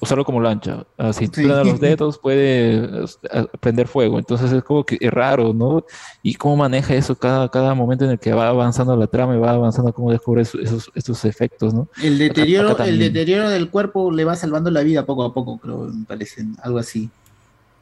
[0.00, 0.84] usarlo como lancha.
[1.12, 1.42] Si Sí.
[1.42, 4.18] los dedos, puede eh, prender fuego.
[4.18, 5.84] Entonces es como que es raro, ¿no?
[6.22, 9.38] Y cómo maneja eso cada, cada momento en el que va avanzando la trama y
[9.38, 11.88] va avanzando, cómo descubre esos, esos, esos efectos, ¿no?
[12.02, 15.34] El deterioro, Acá- acá el deterioro del cuerpo le va salvando la vida poco a
[15.34, 17.10] poco, creo, me parece, algo así.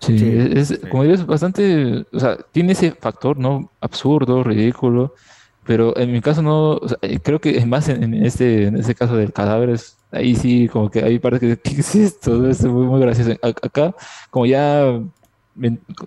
[0.01, 0.18] Sí,
[0.52, 3.70] es, como digo, es bastante, o sea, tiene ese factor, ¿no?
[3.81, 5.15] Absurdo, ridículo,
[5.65, 8.76] pero en mi caso no, o sea, creo que es más en, en este, en
[8.76, 12.49] este caso del cadáver, es- ahí sí, como que hay partes que, ¿qué es esto?
[12.49, 13.33] Es muy, muy gracioso.
[13.43, 13.95] Acá,
[14.31, 15.01] como ya,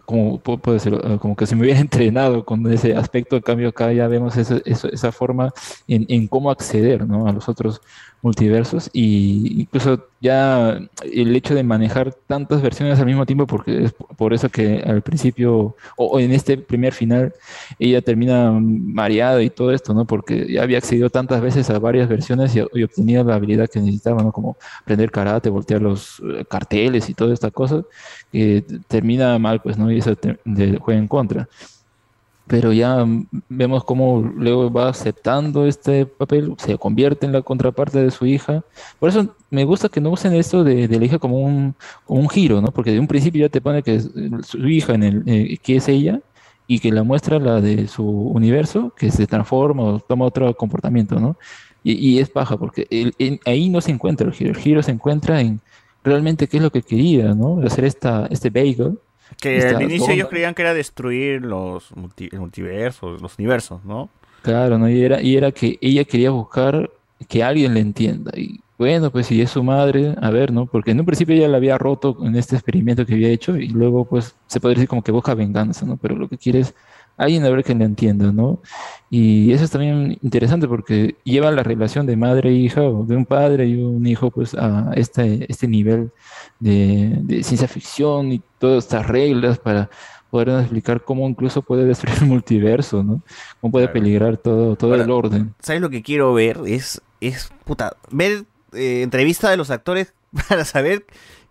[0.05, 3.41] como pu- puedo decirlo, Eh, como que se me hubiera entrenado con ese aspecto, en
[3.43, 5.51] cambio acá ya vemos eso- esa forma
[5.87, 7.27] en, en cómo acceder, ¿no?
[7.27, 7.81] A los otros
[8.25, 13.93] multiversos y incluso ya el hecho de manejar tantas versiones al mismo tiempo porque es
[13.93, 17.33] por eso que al principio o, en este primer final
[17.79, 20.05] ella termina mareada y todo esto, ¿no?
[20.05, 23.79] Porque ya había accedido tantas veces a varias versiones y, y obtenía la habilidad que
[23.79, 24.31] necesitaba, ¿no?
[24.31, 27.83] Como aprender karate, voltear los eh, carteles y toda esta cosa
[28.31, 29.91] que termina mal, pues, ¿no?
[29.91, 30.37] Y eso te-
[30.79, 31.47] juega en contra
[32.47, 33.03] pero ya
[33.49, 38.63] vemos cómo luego va aceptando este papel, se convierte en la contraparte de su hija.
[38.99, 41.75] Por eso me gusta que no usen esto de, de la hija como un,
[42.05, 42.71] como un giro, ¿no?
[42.71, 44.11] Porque de un principio ya te pone que es
[44.43, 46.21] su hija, en el, eh, que es ella,
[46.67, 51.19] y que la muestra la de su universo, que se transforma o toma otro comportamiento,
[51.19, 51.37] ¿no?
[51.83, 54.91] Y, y es paja, porque el- ahí no se encuentra el giro, el giro se
[54.91, 55.61] encuentra en
[56.03, 57.61] realmente qué es lo que quería, ¿no?
[57.65, 58.99] Hacer esta, este bagel.
[59.39, 64.09] Que al inicio ellos creían que era destruir los multi- multiversos, los universos, ¿no?
[64.41, 64.89] Claro, ¿no?
[64.89, 66.89] Y era, y era que ella quería buscar
[67.27, 68.31] que alguien le entienda.
[68.35, 70.65] Y bueno, pues si es su madre, a ver, ¿no?
[70.67, 73.69] Porque en un principio ella la había roto en este experimento que había hecho y
[73.69, 75.97] luego pues se podría decir como que busca venganza, ¿no?
[75.97, 76.75] Pero lo que quiere es
[77.17, 78.59] alguien a ver que le entienda, ¿no?
[79.09, 83.15] Y eso es también interesante porque lleva la relación de madre e hija o de
[83.15, 86.11] un padre y un hijo pues a este, este nivel
[86.59, 89.89] de, de ciencia ficción y todas estas reglas para
[90.29, 93.21] poder explicar cómo incluso puede destruir el multiverso, ¿no?
[93.61, 95.53] Cómo puede peligrar todo, todo el orden.
[95.61, 96.59] ¿Sabes lo que quiero ver?
[96.65, 100.13] Es, es puta, ver eh, entrevista de los actores
[100.49, 101.05] para saber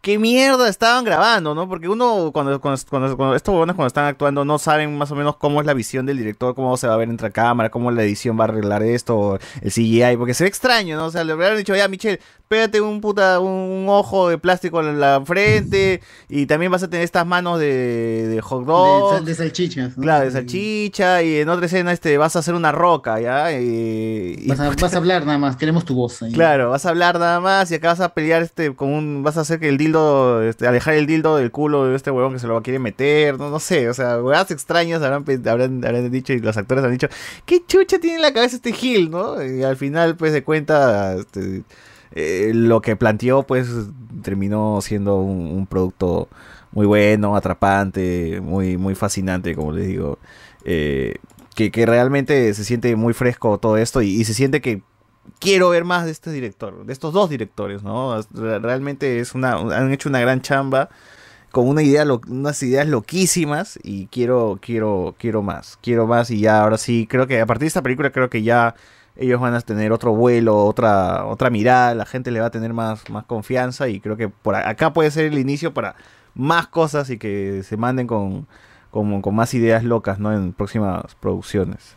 [0.04, 1.68] qué mierda estaban grabando, ¿no?
[1.68, 5.14] Porque uno, cuando, cuando, cuando, cuando- estos huevones cuando están actuando, no saben más o
[5.16, 7.90] menos cómo es la visión del director, cómo se va a ver entre cámara, cómo
[7.90, 11.06] la edición va a arreglar esto, el CGI, porque se ve extraño, ¿no?
[11.06, 15.00] O sea, le hubieran dicho, ya, Michelle, pégate un puta, un ojo de plástico en
[15.00, 19.10] la frente y también vas a tener estas manos de, de hot De, dog.
[19.14, 19.96] sal- de salchichas.
[19.96, 20.02] ¿no?
[20.02, 23.50] Claro, de salchicha y en otra escena este vas a hacer una roca, ¿ya?
[23.58, 26.32] Y, y- Vas a, vas a hablar nada más, queremos tu voz ahí.
[26.32, 29.38] Claro, vas a hablar nada más y acá vas a pelear este con un vas
[29.38, 29.78] a hacer que el
[30.42, 33.50] este, alejar el dildo del culo de este huevón que se lo quiere meter, no,
[33.50, 37.08] no sé, o sea, huevadas extrañas habrán, habrán, habrán dicho y los actores han dicho,
[37.46, 39.42] ¿qué chucha tiene en la cabeza este Gil, no?
[39.42, 41.62] Y al final pues de cuenta este,
[42.12, 43.68] eh, lo que planteó pues
[44.22, 46.28] terminó siendo un, producto
[46.72, 50.18] muy bueno, atrapante, muy muy fascinante, como les digo.
[50.64, 51.16] Eh,
[51.54, 54.82] que, que realmente se siente muy fresco todo esto y se siente que
[55.40, 58.20] quiero ver más de este director, de estos dos directores, ¿no?
[58.32, 60.88] Re- Realmente es una, han hecho una gran chamba
[61.50, 66.62] con una idea, unas ideas loquísimas y quiero, quiero, quiero más, quiero más y ya
[66.62, 68.74] ahora sí, creo que a partir de esta película creo que ya
[69.16, 72.72] ellos van a tener otro vuelo, otra, otra mirada, la gente le va a tener
[72.72, 75.94] más, más confianza y creo que por acá puede ser el inicio para
[76.34, 78.48] más cosas y que se manden con,
[78.90, 80.32] con, con más ideas locas, ¿no?
[80.32, 81.96] En próximas producciones.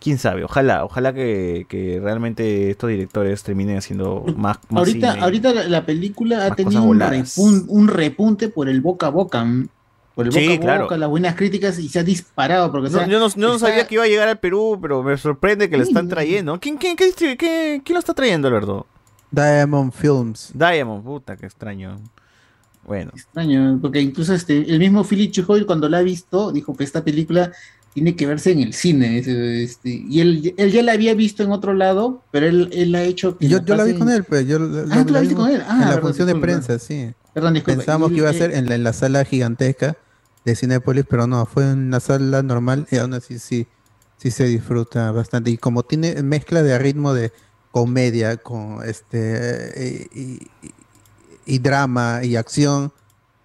[0.00, 5.24] Quién sabe, ojalá, ojalá que, que realmente estos directores terminen haciendo más, más Ahorita, cine.
[5.24, 7.36] ahorita la, la película ha tenido un, voladas.
[7.36, 9.46] repun- un repunte por el boca a boca.
[10.14, 10.82] Por el Sí, boca a claro.
[10.84, 12.72] boca, las buenas críticas y se ha disparado.
[12.72, 14.38] Porque, o No, sea, yo no, yo no está- sabía que iba a llegar al
[14.38, 16.58] Perú, pero me sorprende que lo están trayendo.
[16.58, 18.86] ¿Quién, quién, qué qué- quién lo está trayendo, Alberto?
[19.30, 20.52] Diamond Films.
[20.54, 21.98] Diamond, puta, qué extraño.
[22.86, 23.10] Bueno.
[23.16, 27.02] extraño, porque incluso este, el mismo Philip Chujoy cuando la ha visto, dijo que esta
[27.02, 27.50] película
[27.96, 29.16] tiene que verse en el cine.
[29.62, 33.02] este, y él, él ya la había visto en otro lado, pero él, él ha
[33.02, 35.12] hecho que yo, la yo la vi con él, pues yo lo- Ah, lo- ¿tú
[35.14, 35.62] la viste con él?
[35.66, 37.14] Ah, en la función de prensa, sí.
[37.32, 37.80] Perdón, disculpa.
[38.10, 39.96] Que iba a ser en la, en la sala gigantesca
[40.44, 43.66] de Cinepolis, pero no, fue en una sala normal y aún así sí,
[44.18, 45.50] sí se disfruta bastante.
[45.50, 47.32] Y como tiene mezcla de ritmo de
[47.70, 50.50] comedia con este y, y-
[51.46, 52.92] y drama y acción,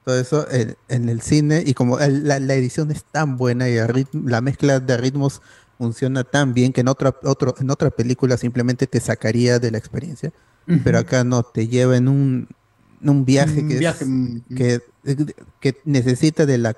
[0.06, 3.70] todo eso en, en el cine y como el- la, la edición es tan buena
[3.70, 5.42] y ritmo- la mezcla de ritmos
[5.78, 9.78] funciona tan bien que en otra otro en otra película simplemente te sacaría de la
[9.78, 10.32] experiencia
[10.84, 12.48] pero acá no te lleva en un,
[13.04, 14.06] un viaje Un que es- viaje,
[14.56, 14.80] que,
[15.60, 16.78] que necesita de la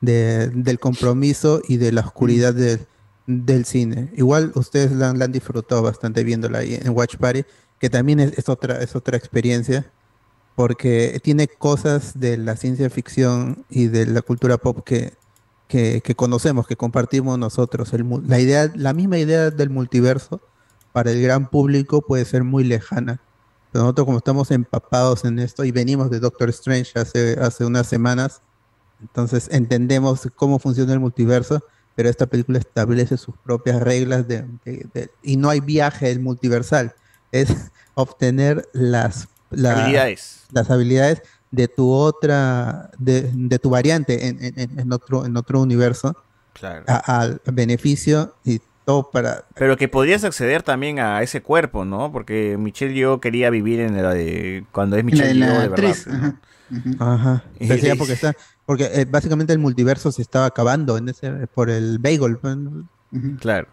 [0.00, 2.80] de- del compromiso y de la oscuridad del,
[3.26, 4.10] del cine.
[4.16, 7.44] Igual ustedes la, han- la han disfrutado bastante viéndola ahí en Watch Party
[7.78, 9.90] que también es, es otra es otra experiencia
[10.54, 15.14] porque tiene cosas de la ciencia ficción y de la cultura pop que,
[15.68, 17.92] que, que conocemos, que compartimos nosotros.
[17.94, 20.40] El, la, idea, la misma idea del multiverso
[20.92, 23.20] para el gran público puede ser muy lejana.
[23.72, 27.86] Pero nosotros como estamos empapados en esto y venimos de Doctor Strange hace, hace unas
[27.86, 28.42] semanas,
[29.00, 31.64] entonces entendemos cómo funciona el multiverso,
[31.96, 36.94] pero esta película establece sus propias reglas de, de- de- y no hay viaje multiversal,
[37.32, 37.48] es
[37.94, 40.44] obtener las, la- Habilidades.
[40.52, 46.16] las habilidades de tu otra, de, de tu variante en, en- otro, en otro universo
[46.54, 46.84] Claro.
[46.86, 52.10] al beneficio y todo para Pero que podrías acceder también a ese cuerpo, ¿no?
[52.12, 55.68] Porque Michelle yo quería vivir en la de cuando es Michelle En la- la de
[55.68, 55.90] verdad.
[55.90, 56.40] actriz, ajá.
[56.98, 57.44] Ajá.
[57.60, 61.68] Y- Decía porque está, porque eh, básicamente el multiverso se estaba acabando en ese, por
[61.70, 62.38] el bagel.
[62.38, 62.56] pues.
[63.40, 63.68] Claro.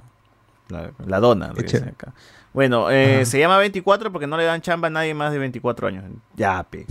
[0.68, 1.50] La, la dona.
[1.54, 1.92] Dice chévere.
[1.92, 2.14] acá.
[2.54, 5.88] Bueno, eh, se llama 24 porque no le dan chamba a nadie más de 24
[5.88, 6.06] años.
[6.36, 6.86] Ya, pe.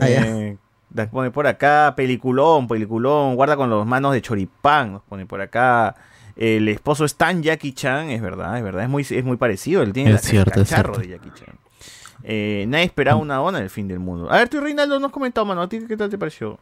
[0.00, 0.08] Ah.
[0.08, 0.56] Eh,
[1.10, 5.94] pone por acá, peliculón, peliculón, guarda con los manos de choripán, nos pone por acá.
[6.36, 9.82] El esposo es tan Jackie Chan, es verdad, es verdad, es muy, es muy parecido,
[9.82, 11.54] él tiene el cacharro de Jackie Chan.
[12.24, 14.30] Eh, nadie esperaba una ona del fin del mundo.
[14.30, 16.58] A ver, tú Reinaldo, no has comentado, mano, ¿a ti qué tal te pareció?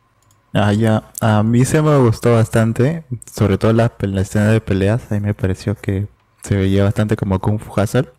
[0.52, 1.04] Ah, ya.
[1.20, 5.20] A mí se me gustó bastante, sobre todo la, la escena de peleas, a mí
[5.20, 6.06] me pareció que
[6.42, 8.10] se veía bastante como Kung Fu Hustle,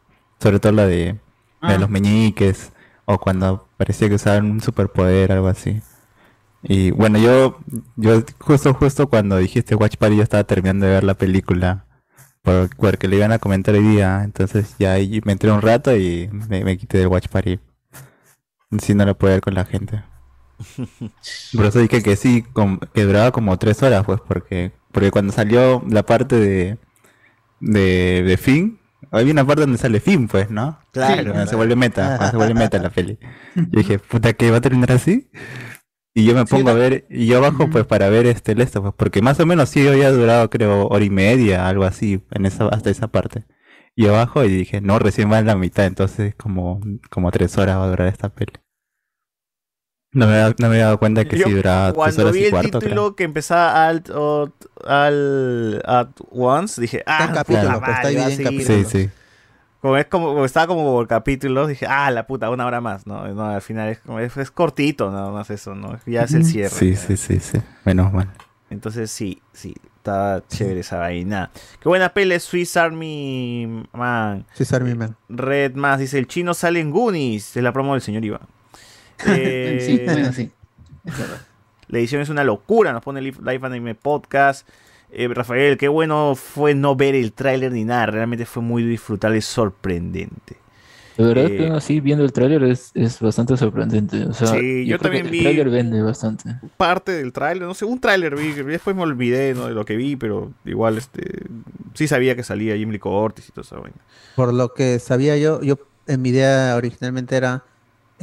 [0.44, 1.16] sobre todo la de,
[1.62, 1.80] la de Ah.
[1.80, 2.72] los meñiques,
[3.06, 5.82] o cuando parecía que usaban un superpoder, algo así.
[6.62, 7.60] Y bueno, yo,
[7.98, 11.86] yo justo, justo cuando dijiste Watch Party, yo estaba terminando de ver la película,
[12.42, 15.96] por- porque le iban a comentar hoy día, entonces ya ahí me entré un rato
[15.96, 17.60] y me, me quité del Watch Party.
[18.80, 20.04] Si no lo puedo ver con la gente.
[21.56, 22.46] Por eso dije que sí,
[22.94, 26.78] que duraba como tres horas, pues, porque, porque cuando salió la parte de,
[27.60, 28.80] de, de Finn,
[29.20, 30.80] había una parte donde sale Finn, pues, ¿no?
[30.92, 31.58] Claro, Cuando se claro.
[31.58, 33.20] vuelve meta, se vuelve meta la peli.
[33.72, 35.30] Yo dije, puta, que va a terminar así.
[36.16, 38.82] Y yo me pongo a ver, y yo bajo pues para ver este el esto,
[38.84, 42.46] pues, porque más o menos sí había durado creo hora y media, algo así, en
[42.46, 43.46] esa, hasta esa parte.
[43.96, 47.78] Y abajo y dije, no, recién va en la mitad, entonces como, como tres horas
[47.80, 48.54] va a durar esta peli.
[50.14, 52.52] No me, no me había dado cuenta que Yo, sí duraba Cuando horas vi el
[52.52, 53.16] cuarto, título creo.
[53.16, 54.52] que empezaba alt, ot-
[54.86, 58.86] al, at once, dije, ah, capítulo, puta pues, está madre, va a dividido en seguir.
[58.86, 59.10] Sí, sí.
[59.82, 63.08] como es como como estaba como por capítulos, dije, ah, la puta, una hora más,
[63.08, 63.28] ¿no?
[63.28, 65.98] No, al final es, como- es, es cortito, nada más eso, ¿no?
[66.06, 66.70] Ya es el cierre.
[66.70, 67.60] Sí, sí, sí, sí.
[67.84, 68.30] Menos mal.
[68.70, 71.50] Entonces sí, sí, está chévere esa vaina.
[71.82, 74.46] Qué buena pele Swiss Army Man.
[74.54, 75.16] Swiss Army Man.
[75.30, 78.42] Red más dice, el chino sale en Goonies, es la promo del señor Iván.
[79.28, 80.50] Eh, Sí, bueno, sí.
[81.06, 81.42] Es verdad.
[81.88, 84.68] La edición es una locura, nos pone Live Anime Podcast.
[85.12, 89.38] Eh, Rafael, qué bueno fue no ver el tráiler ni nada, realmente fue muy disfrutable
[89.38, 90.58] y sorprendente.
[91.18, 94.26] De verdad Eh, que así viendo el tráiler es, es bastante sorprendente.
[94.26, 96.56] O sea, Sí, yo creo que también el vi- tráiler vende bastante.
[96.78, 99.68] Parte del tráiler, no sé, un tráiler vi, después me olvidé ¿no?
[99.68, 101.44] de lo que vi, pero igual este
[101.94, 103.98] sí sabía que salía Jim Lee Curtis y esa vaina.
[104.36, 105.78] Por lo que sabía yo, yo
[106.08, 107.64] en mi idea originalmente era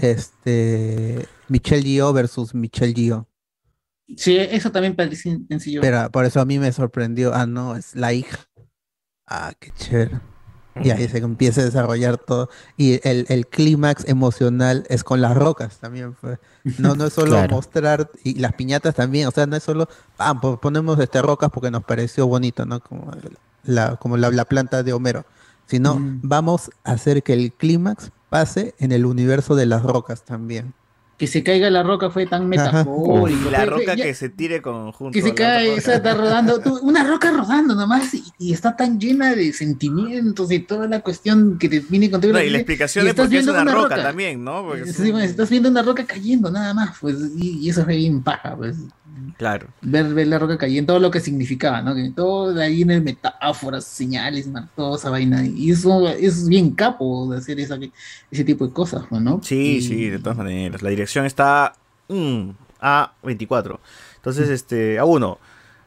[0.03, 3.27] este Michelle Gio versus Michelle Gio.
[4.17, 5.81] Sí, eso también parece sencillo.
[5.81, 7.33] Pero por eso a mí me sorprendió.
[7.35, 8.39] Ah, no, es la hija.
[9.27, 10.21] Ah, qué chévere.
[10.83, 12.49] Y ahí se empieza a desarrollar todo.
[12.77, 16.15] Y el, el clímax emocional es con las rocas también.
[16.15, 16.39] fue.
[16.79, 17.55] No, no es solo Claro.
[17.57, 19.89] mostrar, y las piñatas también, o sea, no es solo,
[20.19, 22.81] ah, po- ponemos este rocas porque nos pareció bonito, ¿no?
[22.81, 23.11] Como
[23.65, 25.25] la, como la, la planta de Homero.
[25.67, 30.73] Sino vamos a hacer que el clímax pase en el universo de las rocas también.
[31.19, 33.51] Que se caiga la roca fue tan metafórico.
[33.51, 36.61] La Fue- roca ya- que se tire con junto que se cae, esa está rodando,
[36.65, 41.01] tú- una roca rodando nomás y, y está tan llena de sentimientos y toda la
[41.01, 42.33] cuestión que te viene contigo.
[42.33, 44.65] No, y la explicación de estás por qué es viendo una roca, también, ¿no?
[44.65, 47.97] Porque es Sí, estás viendo una roca cayendo nada más, pues, y, y eso fue
[47.97, 48.77] bien paja, pues.
[49.37, 49.69] Claro.
[49.83, 51.95] Ver, ver la roca cayendo, todo lo que significaba, ¿no?
[51.95, 55.45] Que todo de ahí en el metáforas, señales, man, toda esa vaina.
[55.45, 57.79] Y eso es bien capo de hacer esa,
[58.31, 59.41] ese tipo de cosas, ¿no?
[59.43, 60.83] Sí, Y- sí, de todas maneras.
[60.83, 61.73] La dirección está
[62.09, 62.51] mm,
[62.81, 63.81] a 24.
[64.17, 64.53] Entonces, Mm.
[64.53, 65.39] este, a 1.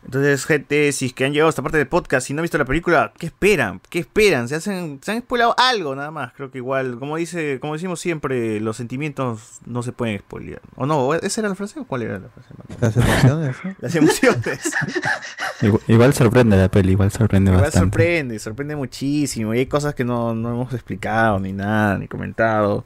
[0.06, 2.44] Entonces, gente, si es que han llegado a esta parte del podcast y no han
[2.44, 3.82] visto la película, ¿qué esperan?
[3.90, 4.50] ¿Qué esperan?
[4.50, 6.34] Se hacen, se han spoilado algo nada más.
[6.34, 10.62] Creo que igual, como dice, como decimos siempre, los sentimientos no se pueden spoilear.
[10.76, 11.14] ¿O no?
[11.14, 12.50] ¿Esa era la frase o cuál era la frase?
[12.80, 13.76] Las emociones, ¿no?
[13.80, 14.72] Las emociones.
[15.62, 17.86] Igual, igual sorprende la peli, igual sorprende Igual bastante.
[17.90, 19.54] sorprende, sorprende muchísimo.
[19.54, 22.84] Y hay cosas que no, no hemos explicado, ni nada, ni comentado.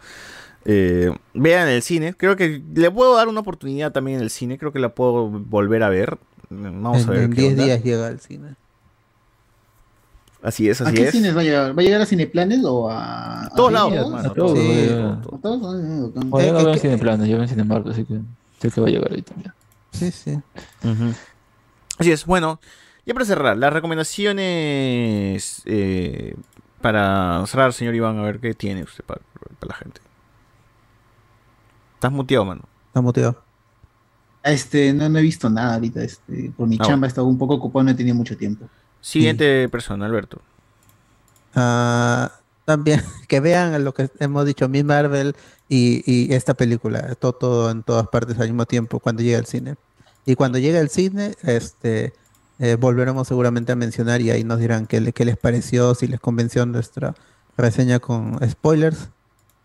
[0.65, 2.13] Eh, vean el cine.
[2.13, 4.59] Creo que le puedo dar una oportunidad también en el cine.
[4.59, 6.19] Creo que la puedo volver a ver.
[6.49, 7.23] Vamos en a ver.
[7.23, 7.65] en qué 10 onda.
[7.65, 8.55] días llega al cine.
[10.43, 11.11] Así es, ¿A así qué es.
[11.11, 11.77] cines va a llegar?
[11.77, 13.45] ¿Va a llegar a Cineplanes o a.?
[13.45, 14.57] A todos a lados, hermano, A todos.
[14.57, 14.89] Sí.
[14.91, 15.59] ¿A todos?
[16.29, 18.19] Bueno, yo no veo en Cineplanes, yo veo en Cinemark, así que
[18.61, 19.51] sé que va a llegar ahí también.
[19.91, 20.39] Sí, sí.
[20.83, 21.13] Ujú.
[21.97, 22.59] Así es, bueno,
[23.05, 26.35] ya para cerrar, las recomendaciones eh,
[26.81, 29.21] para cerrar, señor Iván, a ver qué tiene usted para,
[29.59, 29.99] para la gente.
[31.95, 32.61] Estás muteado, mano.
[32.89, 33.41] Está muteado.
[34.47, 36.01] Este, no, no he visto nada ahorita.
[36.01, 38.67] Este, por mi Ah, chamba he estado un poco ocupado, no he tenido mucho tiempo.
[39.01, 40.41] Siguiente persona, Alberto.
[41.55, 42.31] Ah,
[42.65, 45.35] también que vean lo que hemos dicho, Miss Marvel
[45.69, 49.45] y, y esta película, todo, todo en todas partes al mismo tiempo cuando llega al
[49.45, 49.75] cine.
[50.25, 52.13] Y cuando llegue al cine, este,
[52.59, 56.19] eh, volveremos seguramente a mencionar y ahí nos dirán qué, qué les pareció, si les
[56.19, 57.15] convenció nuestra
[57.55, 59.09] reseña con spoilers.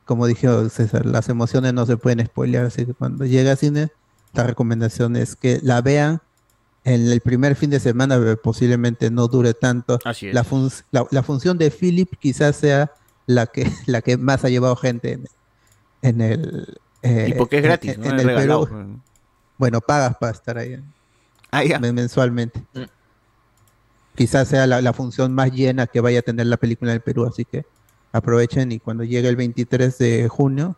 [0.04, 3.90] Como dijo César, las emociones no se pueden spoilear, así que cuando llegue al cine,
[4.34, 6.20] la recomendación es que la vean
[6.84, 9.98] en el primer fin de semana, posiblemente no dure tanto.
[10.04, 10.34] Así es.
[10.34, 12.90] La, fun- la, la función de Philip quizás sea
[13.26, 15.28] la que, la que más ha llevado gente en,
[16.02, 16.78] en el...
[17.02, 18.06] eh, Y porque es gratis, en, ¿no?
[18.10, 19.00] en el Perú.
[19.58, 20.82] Bueno, pagas para estar ahí.
[21.52, 21.78] Ah, ya.
[21.78, 22.64] Mensualmente.
[24.14, 27.00] Quizás sea la, la función más llena que vaya a tener la película en el
[27.00, 27.64] Perú, así que
[28.12, 30.76] aprovechen y cuando llegue el 23 de junio,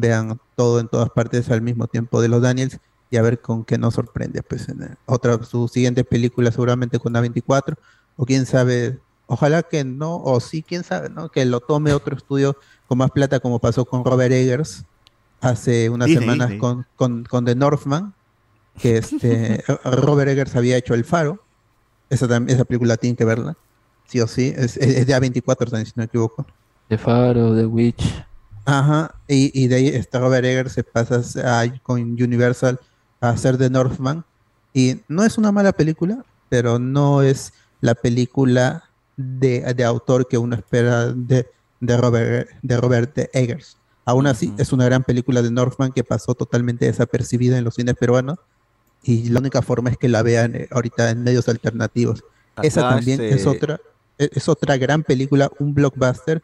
[0.00, 2.78] vean todo en todas partes al mismo tiempo de los Daniels
[3.10, 4.42] y a ver con qué nos sorprende.
[4.42, 7.76] Pues en el- otra, su siguiente película seguramente con A24,
[8.16, 11.28] o quién sabe, ojalá que no, o sí, quién sabe, ¿no?
[11.30, 12.56] Que lo tome otro estudio
[12.88, 14.84] con más plata como pasó con Robert Eggers
[15.40, 16.58] hace unas Disney, semanas Disney.
[16.60, 18.12] con, con, con The Northman,
[18.78, 21.42] que este Robert Eggers había hecho El Faro,
[22.10, 23.56] esa, esa película tienen que verla,
[24.06, 26.44] sí o sí, es, es- es de A24 también, si no me equivoco.
[26.88, 28.24] The Faro, The Witch.
[28.64, 31.22] Ajá, y, y de ahí este Robert Eggers se pasa
[31.60, 32.78] a- con Universal
[33.20, 34.24] a hacer The Northman.
[34.72, 38.84] Y no es una mala película, pero no es la película
[39.16, 41.48] de, de autor que uno espera de,
[41.80, 43.76] de Robert, de Robert Eggers.
[44.04, 47.94] Aún así, es una gran película de Northman que pasó totalmente desapercibida en los cines
[47.96, 48.38] peruanos.
[49.02, 52.22] Y la única forma es que la vean eh, ahorita en medios alternativos.
[52.66, 53.80] Esa también es otra
[54.18, 56.42] es es otra gran película, un blockbuster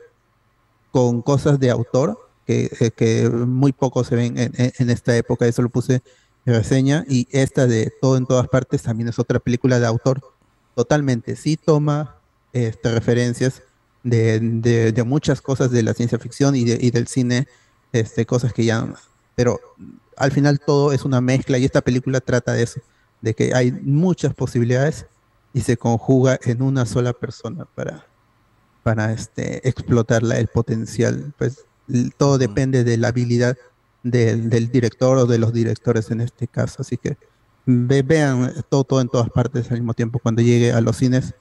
[0.97, 5.61] con cosas de autor que, eh, que muy poco se ven en, esta época, eso
[5.61, 6.01] lo puse
[6.47, 10.23] en reseña, y esta de Todo en todas partes también es otra película de autor,
[10.75, 12.17] totalmente, sí toma
[12.55, 13.63] este, referencias
[14.05, 17.47] de, muchas cosas de la ciencia ficción y del cine,
[17.93, 18.89] este, cosas que ya...
[19.35, 19.61] Pero
[20.17, 22.81] al final todo es una mezcla y esta película trata de eso,
[23.21, 25.05] de que hay muchas posibilidades
[25.53, 28.07] y se conjuga en una sola persona para,
[28.87, 31.33] para este, explotar la- el potencial.
[31.37, 31.65] Pues
[32.17, 33.57] todo depende de la habilidad
[34.05, 36.77] del, del director o de los directores en este caso.
[36.83, 37.17] Así que
[37.65, 41.35] ve- vean todo, todo en todas partes al mismo tiempo cuando llegue a los cines,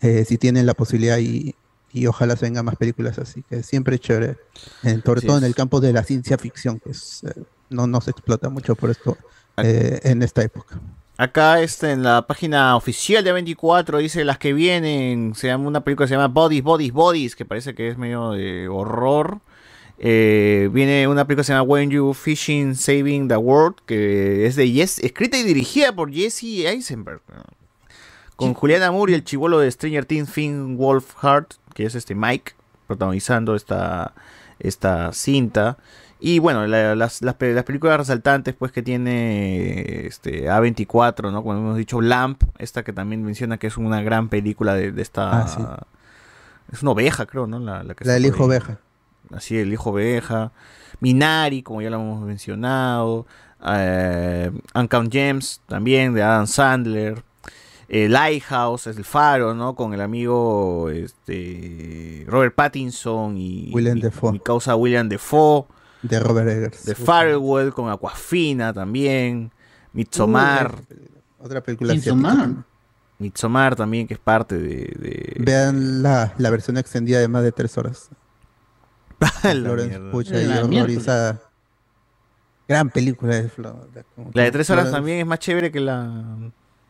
[0.00, 1.54] eh, si tienen la posibilidad y,
[1.92, 3.16] y ojalá se vengan más películas.
[3.20, 4.36] Así que siempre es chévere,
[4.82, 8.00] en- sobre todo en el campo de la ciencia ficción, que es, eh, no, no
[8.00, 9.16] se explota mucho por esto
[9.58, 10.80] eh, en esta época.
[11.20, 15.34] Acá este, en la página oficial de 24 dice las que vienen.
[15.34, 18.30] Se llama una película que se llama Bodies, Bodies, Bodies, que parece que es medio
[18.30, 19.40] de horror.
[19.98, 24.54] Eh, viene una película que se llama When You Fishing Saving the World, que es
[24.54, 27.20] de Jess, escrita y dirigida por Jesse Eisenberg.
[28.36, 32.52] Con Juliana Moore y el chivolo de Stranger Things, Finn Wolfhard, que es este Mike,
[32.86, 34.14] protagonizando esta,
[34.60, 35.78] esta cinta.
[36.20, 41.42] Y bueno, la- las, las, pe- las películas resaltantes pues que tiene este A24, ¿no?
[41.42, 45.02] Como hemos dicho, Lamp, esta que también menciona que es una gran película de, de
[45.02, 45.42] esta...
[45.42, 45.62] Ah, sí.
[46.72, 47.58] Es una oveja, creo, ¿no?
[47.60, 48.78] La, la que La del hijo oveja.
[49.32, 50.52] Así, el hijo oveja.
[51.00, 53.26] Minari, como ya lo hemos mencionado.
[53.66, 57.22] Eh, Uncut Gems, también, de Adam Sandler.
[57.88, 59.74] Eh, Lighthouse, es el faro, ¿no?
[59.74, 64.32] Con el amigo este, Robert Pattinson y William Dafoe.
[64.32, 65.64] mi causa William Defoe.
[66.02, 66.84] De Robert Eggers.
[66.84, 69.50] De Farewell con Aquafina también.
[69.92, 70.74] Midsommar.
[71.38, 72.50] Otra película Midsommar.
[73.18, 74.94] Midsommar también, que es parte de...
[74.98, 78.10] de- Vean la, la versión extendida de más de tres horas.
[79.20, 79.98] La Florence.
[80.12, 81.40] Pucha y horrorizada.
[82.68, 83.50] Gran película de
[84.34, 86.36] La de tres horas Florence- también es más chévere que la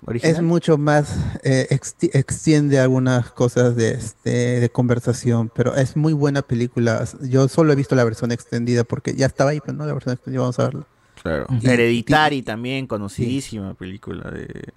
[0.07, 0.35] original.
[0.37, 6.13] Es mucho más, eh, exti- extiende algunas cosas de, este, de conversación, pero es muy
[6.13, 7.05] buena película.
[7.23, 10.15] Yo solo he visto la versión extendida porque ya estaba ahí, pero no la versión
[10.15, 10.87] extendida, vamos a verla.
[11.23, 11.47] Claro.
[11.61, 14.73] Y- Hereditary también, conocidísima película de,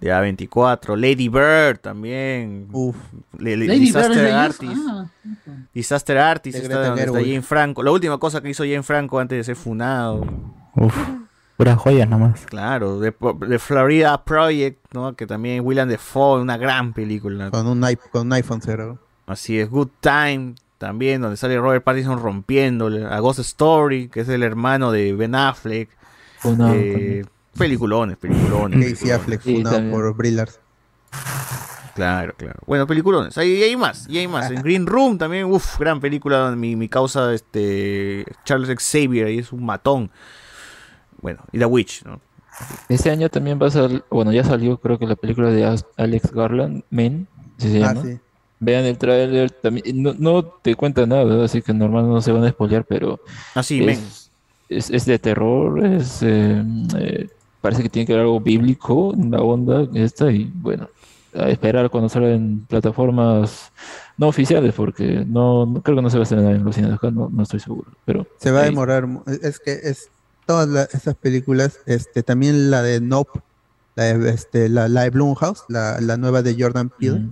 [0.00, 0.96] de A24.
[0.96, 2.68] Lady Bird también.
[3.38, 4.32] Le- le- Lady Bird es Disaster.
[4.32, 4.82] Artist.
[4.88, 5.10] Ah,
[5.72, 7.12] Disaster Artist está está.
[7.20, 7.82] Jane Franco.
[7.82, 10.26] La última cosa que hizo Jane Franco antes de ser funado.
[10.74, 10.94] Uf,
[11.58, 12.46] puras joyas nomás.
[12.46, 13.12] Claro, de,
[13.46, 15.14] de Florida Project, ¿no?
[15.16, 17.50] Que también William Defoe, una gran película.
[17.50, 18.98] Con un, con un iPhone cero.
[19.26, 23.04] Así es, Good Time también, donde sale Robert Pattinson rompiéndole.
[23.04, 25.90] A Ghost Story, que es el hermano de Ben Affleck.
[26.38, 27.24] Funado Eh,
[27.58, 28.92] peliculones, peliculones.
[28.92, 29.10] Casey.
[29.10, 30.50] Affleck, fundado por Brillard.
[31.96, 32.60] Claro, claro.
[32.64, 33.36] Bueno, peliculones.
[33.36, 34.48] Ahí y hay más, y hay más.
[34.52, 36.54] En Green Room también, uff, gran película.
[36.56, 40.08] Mi, mi causa, este, Charles Xavier, ahí es un matón.
[41.20, 42.20] Bueno, y The Witch, ¿no?
[42.88, 46.32] Este año también va a salir, bueno, ya salió creo que la película de Alex
[46.32, 48.02] Garland, Men, ¿sí se Ah, llama?
[48.02, 48.18] sí.
[48.60, 51.44] Vean el tráiler, también, no, no te cuenta nada, ¿verdad?
[51.44, 53.20] así que normal no se van a spoilear, pero
[53.54, 53.98] Ah, sí, es, Men.
[54.68, 56.64] es, es de terror, es, eh,
[56.98, 57.28] eh,
[57.60, 60.88] parece que tiene que haber algo bíblico en la onda esta y bueno,
[61.34, 63.70] a esperar cuando salga en plataformas
[64.16, 66.92] no oficiales, porque no, no- creo que no se va a estrenar en los cines
[66.92, 69.06] acá, no, no estoy seguro, pero Se va a demorar.
[69.42, 70.10] Es que es
[70.48, 73.40] todas la- esas películas, este, también la de Nope,
[73.96, 77.28] la de, este, la, la de Blumhouse, la, la nueva de Jordan Peele.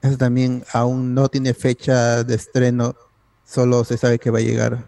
[0.00, 2.94] Esa también aún no tiene fecha de estreno,
[3.44, 4.86] solo se sabe que va a llegar.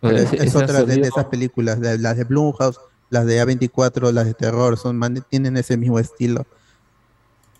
[0.00, 2.78] Pero es, esa es otra de, esas películas, de- las de Blumhouse,
[3.10, 6.46] las de A24, las de terror, son tienen ese mismo estilo.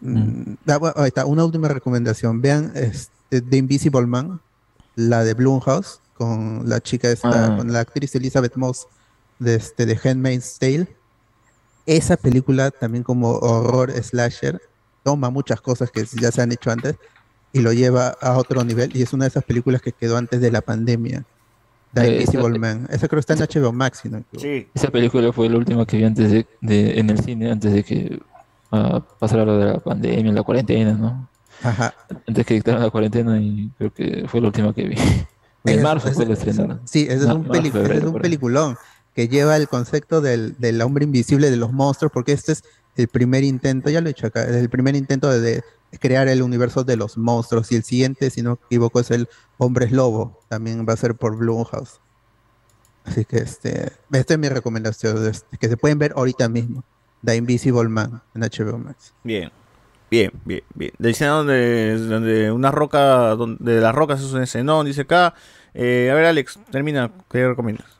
[0.01, 2.41] Mm, bueno, ahí está, una última recomendación.
[2.41, 4.41] Vean este, The Invisible Man,
[4.95, 7.57] la de Blumhouse, con la chica esta, Ah.
[7.57, 8.87] con la actriz Elizabeth Moss
[9.41, 10.87] de, este, de Handmaid's Tale.
[11.87, 14.61] Esa película también como horror slasher
[15.03, 16.95] toma muchas cosas que ya se han hecho antes
[17.53, 20.41] y lo lleva a otro nivel y es una de esas películas que quedó antes
[20.41, 21.25] de la pandemia.
[21.93, 22.87] The Eh, Invisible esa- Man.
[22.91, 24.71] Esa creo que está en HBO Max, no equivoco.
[24.73, 27.83] Esa película fue la última que vi antes de, de- en el cine, antes de
[27.83, 28.21] que
[28.71, 31.29] ah, pasara lo de la pandemia, la cuarentena, ¿no?
[31.65, 31.93] Ajá.
[32.29, 34.97] Antes que dictaran la cuarentena y creo que fue la última que vi.
[35.65, 36.81] En marzo es- fue la estrenaron.
[36.85, 38.31] Sí, ese es Ma- un, marzo, peli- ese febrero, es un por ahí.
[39.15, 42.65] Que lleva el concepto del, del hombre invisible de los monstruos, porque este es
[42.97, 45.63] el primer intento, ya lo he dicho acá, es el primer intento de,
[45.99, 49.29] crear el universo de los monstruos y el siguiente, si no me equivoco, es el
[49.59, 52.01] Hombres Lobo, también va a ser por Blumhouse.
[53.05, 56.85] Así que este, esta es mi recomendación, este, que se pueden ver ahorita mismo,
[57.25, 59.15] The Invisible Man en HBO Max.
[59.25, 59.51] Bien.
[60.11, 60.91] Bien, bien, bien.
[60.99, 65.35] Escena donde, donde una roca, donde de las rocas es un escenón, dice acá.
[65.73, 67.13] Eh, a ver, Alex, termina.
[67.31, 68.00] ¿Qué recomiendas?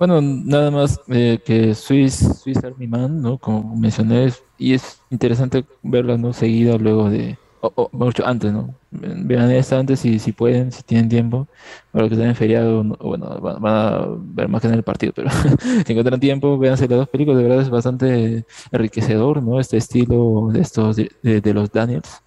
[0.00, 3.36] Bueno, nada más eh, que Swiss, Swiss Army Man, ¿no?
[3.36, 6.32] Como mencioné, y es interesante verla, ¿no?
[6.32, 8.74] Seguida luego de, o, mucho antes, ¿no?
[8.90, 11.48] Vean esta antes si, si pueden, si tienen tiempo.
[11.92, 15.12] Para los que están en feriado, bueno, van, a ver más que en el partido,
[15.14, 15.28] pero
[15.86, 17.36] si encuentran tiempo, véanse las dos películas.
[17.36, 19.60] De verdad es bastante enriquecedor, ¿no?
[19.60, 22.22] Este estilo de estos, de, los Daniels.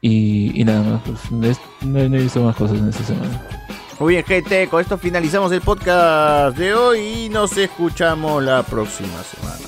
[0.00, 3.61] Y, nada más, pues, no he visto más cosas en esta semana.
[4.02, 9.22] Muy bien, gente, con esto finalizamos el podcast de hoy y nos escuchamos la próxima
[9.22, 9.60] semana.